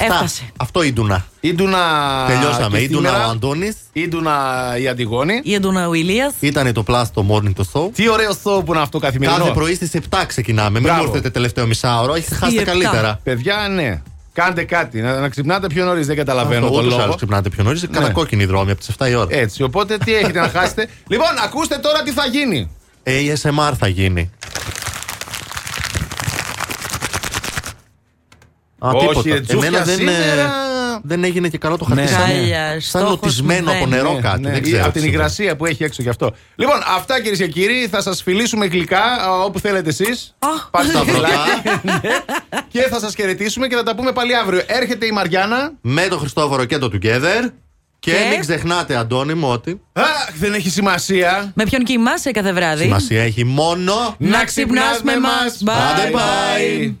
Έφτασε. 0.00 0.42
Αυτό 0.56 0.82
Ίντουνα. 0.82 1.26
Ίντουνα. 1.40 1.78
Τελειώσαμε. 2.26 2.78
και 2.78 2.84
Ίντουνα 2.84 3.08
σήμερα. 3.08 3.26
ο 3.26 3.30
Αντώνης. 3.30 3.76
Ίντουνα 3.92 4.74
η 4.80 4.88
Αντιγόνη. 4.88 5.40
Η 5.42 5.54
Εντούνα 5.54 5.88
ο 5.88 5.94
Ηλίας. 5.94 6.32
Ήταν 6.40 6.72
το 6.72 6.84
Plus 6.88 7.04
το 7.14 7.26
Morning 7.30 7.52
to 7.60 7.62
Show. 7.72 7.90
Τι 7.94 8.08
ωραίο 8.08 8.30
show 8.30 8.64
που 8.64 8.72
είναι 8.72 8.80
αυτό 8.82 8.98
καθημερινό. 8.98 9.38
Κάθε 9.38 9.50
πρωί 9.50 9.74
στις 9.74 9.90
7 9.94 10.24
ξεκινάμε. 10.26 10.70
Μην 10.70 10.82
Μπράβο. 10.82 11.00
μου 11.02 11.06
έρθετε 11.08 11.30
τελευταίο 11.30 11.66
μισάωρο. 11.66 12.14
Έχετε 12.14 12.34
χάσει 12.34 12.54
τα 12.54 12.60
επτά. 12.60 12.72
καλύτερα. 12.72 13.20
Παιδιά, 13.22 13.68
ναι. 13.74 14.02
Κάντε 14.32 14.64
κάτι. 14.64 15.00
Να, 15.00 15.20
να 15.20 15.28
ξυπνάτε 15.28 15.66
πιο 15.66 15.84
νωρίς. 15.84 16.06
Δεν 16.06 16.16
καταλαβαίνω 16.16 16.66
Αυτό 16.66 16.76
τον 16.76 16.78
ούτως 16.78 16.90
ή 16.90 16.94
άλλως 16.94 17.04
λόγο. 17.06 17.16
ξυπνάτε 17.16 17.48
πιο 17.48 17.64
νωρίς. 17.64 17.86
Κατακόκκινη 17.92 18.44
δρόμη 18.44 18.70
από 18.70 18.80
τις 18.80 18.90
7 18.98 19.08
η 19.10 19.14
ώρα. 19.14 19.26
Έτσι, 19.36 19.62
οπότε 19.62 19.98
τι 19.98 20.14
έχετε 20.14 20.40
να 20.40 20.48
χάσετε; 20.48 20.88
Λοιπόν, 21.08 21.26
ακούστε 21.44 21.76
τώρα 21.78 22.02
τι 22.02 22.10
θα 22.10 22.26
γίνει. 22.26 22.70
ASMR 23.04 23.72
θα 23.78 23.88
γίνει. 23.88 24.30
Α, 28.78 28.90
Όχι, 28.90 29.06
τίποτα. 29.08 29.34
ρε, 29.34 29.40
Τζούφια, 29.40 29.68
Εμένα 29.68 29.84
δεν, 29.84 30.08
ε, 30.08 30.12
σήμερα- 31.00 31.20
δεν 31.20 31.24
έγινε 31.24 31.48
και 31.48 31.58
καλό 31.58 31.76
το 31.76 31.84
χαρτί. 31.84 32.02
Ναι. 32.02 32.08
σαν- 32.08 32.20
Χάλια, 32.20 32.68
Σαν 32.70 32.80
στόχος 32.80 33.10
νοτισμένο 33.22 33.70
από 33.70 33.84
μηδέν. 33.84 33.88
νερό 34.02 34.12
Ναι, 34.14 34.20
κάτι. 34.20 34.40
ναι, 34.40 34.50
Δεν 34.50 34.58
ή 34.58 34.62
ξέρω. 34.62 34.76
από 34.82 34.84
την 34.84 34.92
τι 34.92 34.98
σημαίνει. 34.98 35.16
υγρασία 35.16 35.56
που 35.56 35.66
έχει 35.66 35.84
έξω 35.84 36.02
γι' 36.02 36.08
αυτό. 36.08 36.34
Λοιπόν, 36.56 36.76
αυτά 36.96 37.20
κυρίες 37.20 37.38
και 37.38 37.46
κύριοι, 37.48 37.88
θα 37.90 38.02
σας 38.02 38.22
φιλήσουμε 38.22 38.66
γλυκά 38.66 39.02
α, 39.04 39.40
όπου 39.44 39.58
θέλετε 39.58 39.88
εσείς. 39.88 40.34
Πάτε 40.70 40.88
στα 40.88 41.02
Σταυρωτά. 41.02 41.28
Και 42.68 42.80
θα 42.80 42.98
σας 42.98 43.14
χαιρετήσουμε 43.14 43.66
και 43.66 43.74
θα 43.74 43.82
τα 43.82 43.94
πούμε 43.94 44.12
πάλι 44.12 44.36
αύριο. 44.36 44.62
Έρχεται 44.66 45.06
η 45.06 45.10
Μαριάννα. 45.10 45.72
Με 45.80 46.02
τον 46.02 46.18
Χριστόφορο 46.18 46.64
και 46.64 46.78
το 46.78 46.90
Together. 46.92 47.50
Και, 48.00 48.10
Και; 48.10 48.26
μην 48.30 48.40
ξεχνάτε, 48.40 48.96
Αντώνη 48.96 49.34
μου, 49.34 49.48
ότι 49.48 49.80
Αχ, 49.92 50.04
δεν 50.38 50.54
έχει 50.54 50.70
σημασία. 50.70 51.52
Με 51.54 51.64
ποιον 51.64 51.84
κοιμάσαι 51.84 52.30
κάθε 52.30 52.52
βράδυ; 52.52 52.82
σημασία 52.82 53.22
έχει 53.22 53.44
μόνο 53.44 54.14
Να 54.18 54.44
ξυπνάς 54.44 55.02
με 55.02 55.18
μας. 55.18 55.62
Bye 55.64 55.68
Bye 55.70 56.14
bye. 56.16 56.94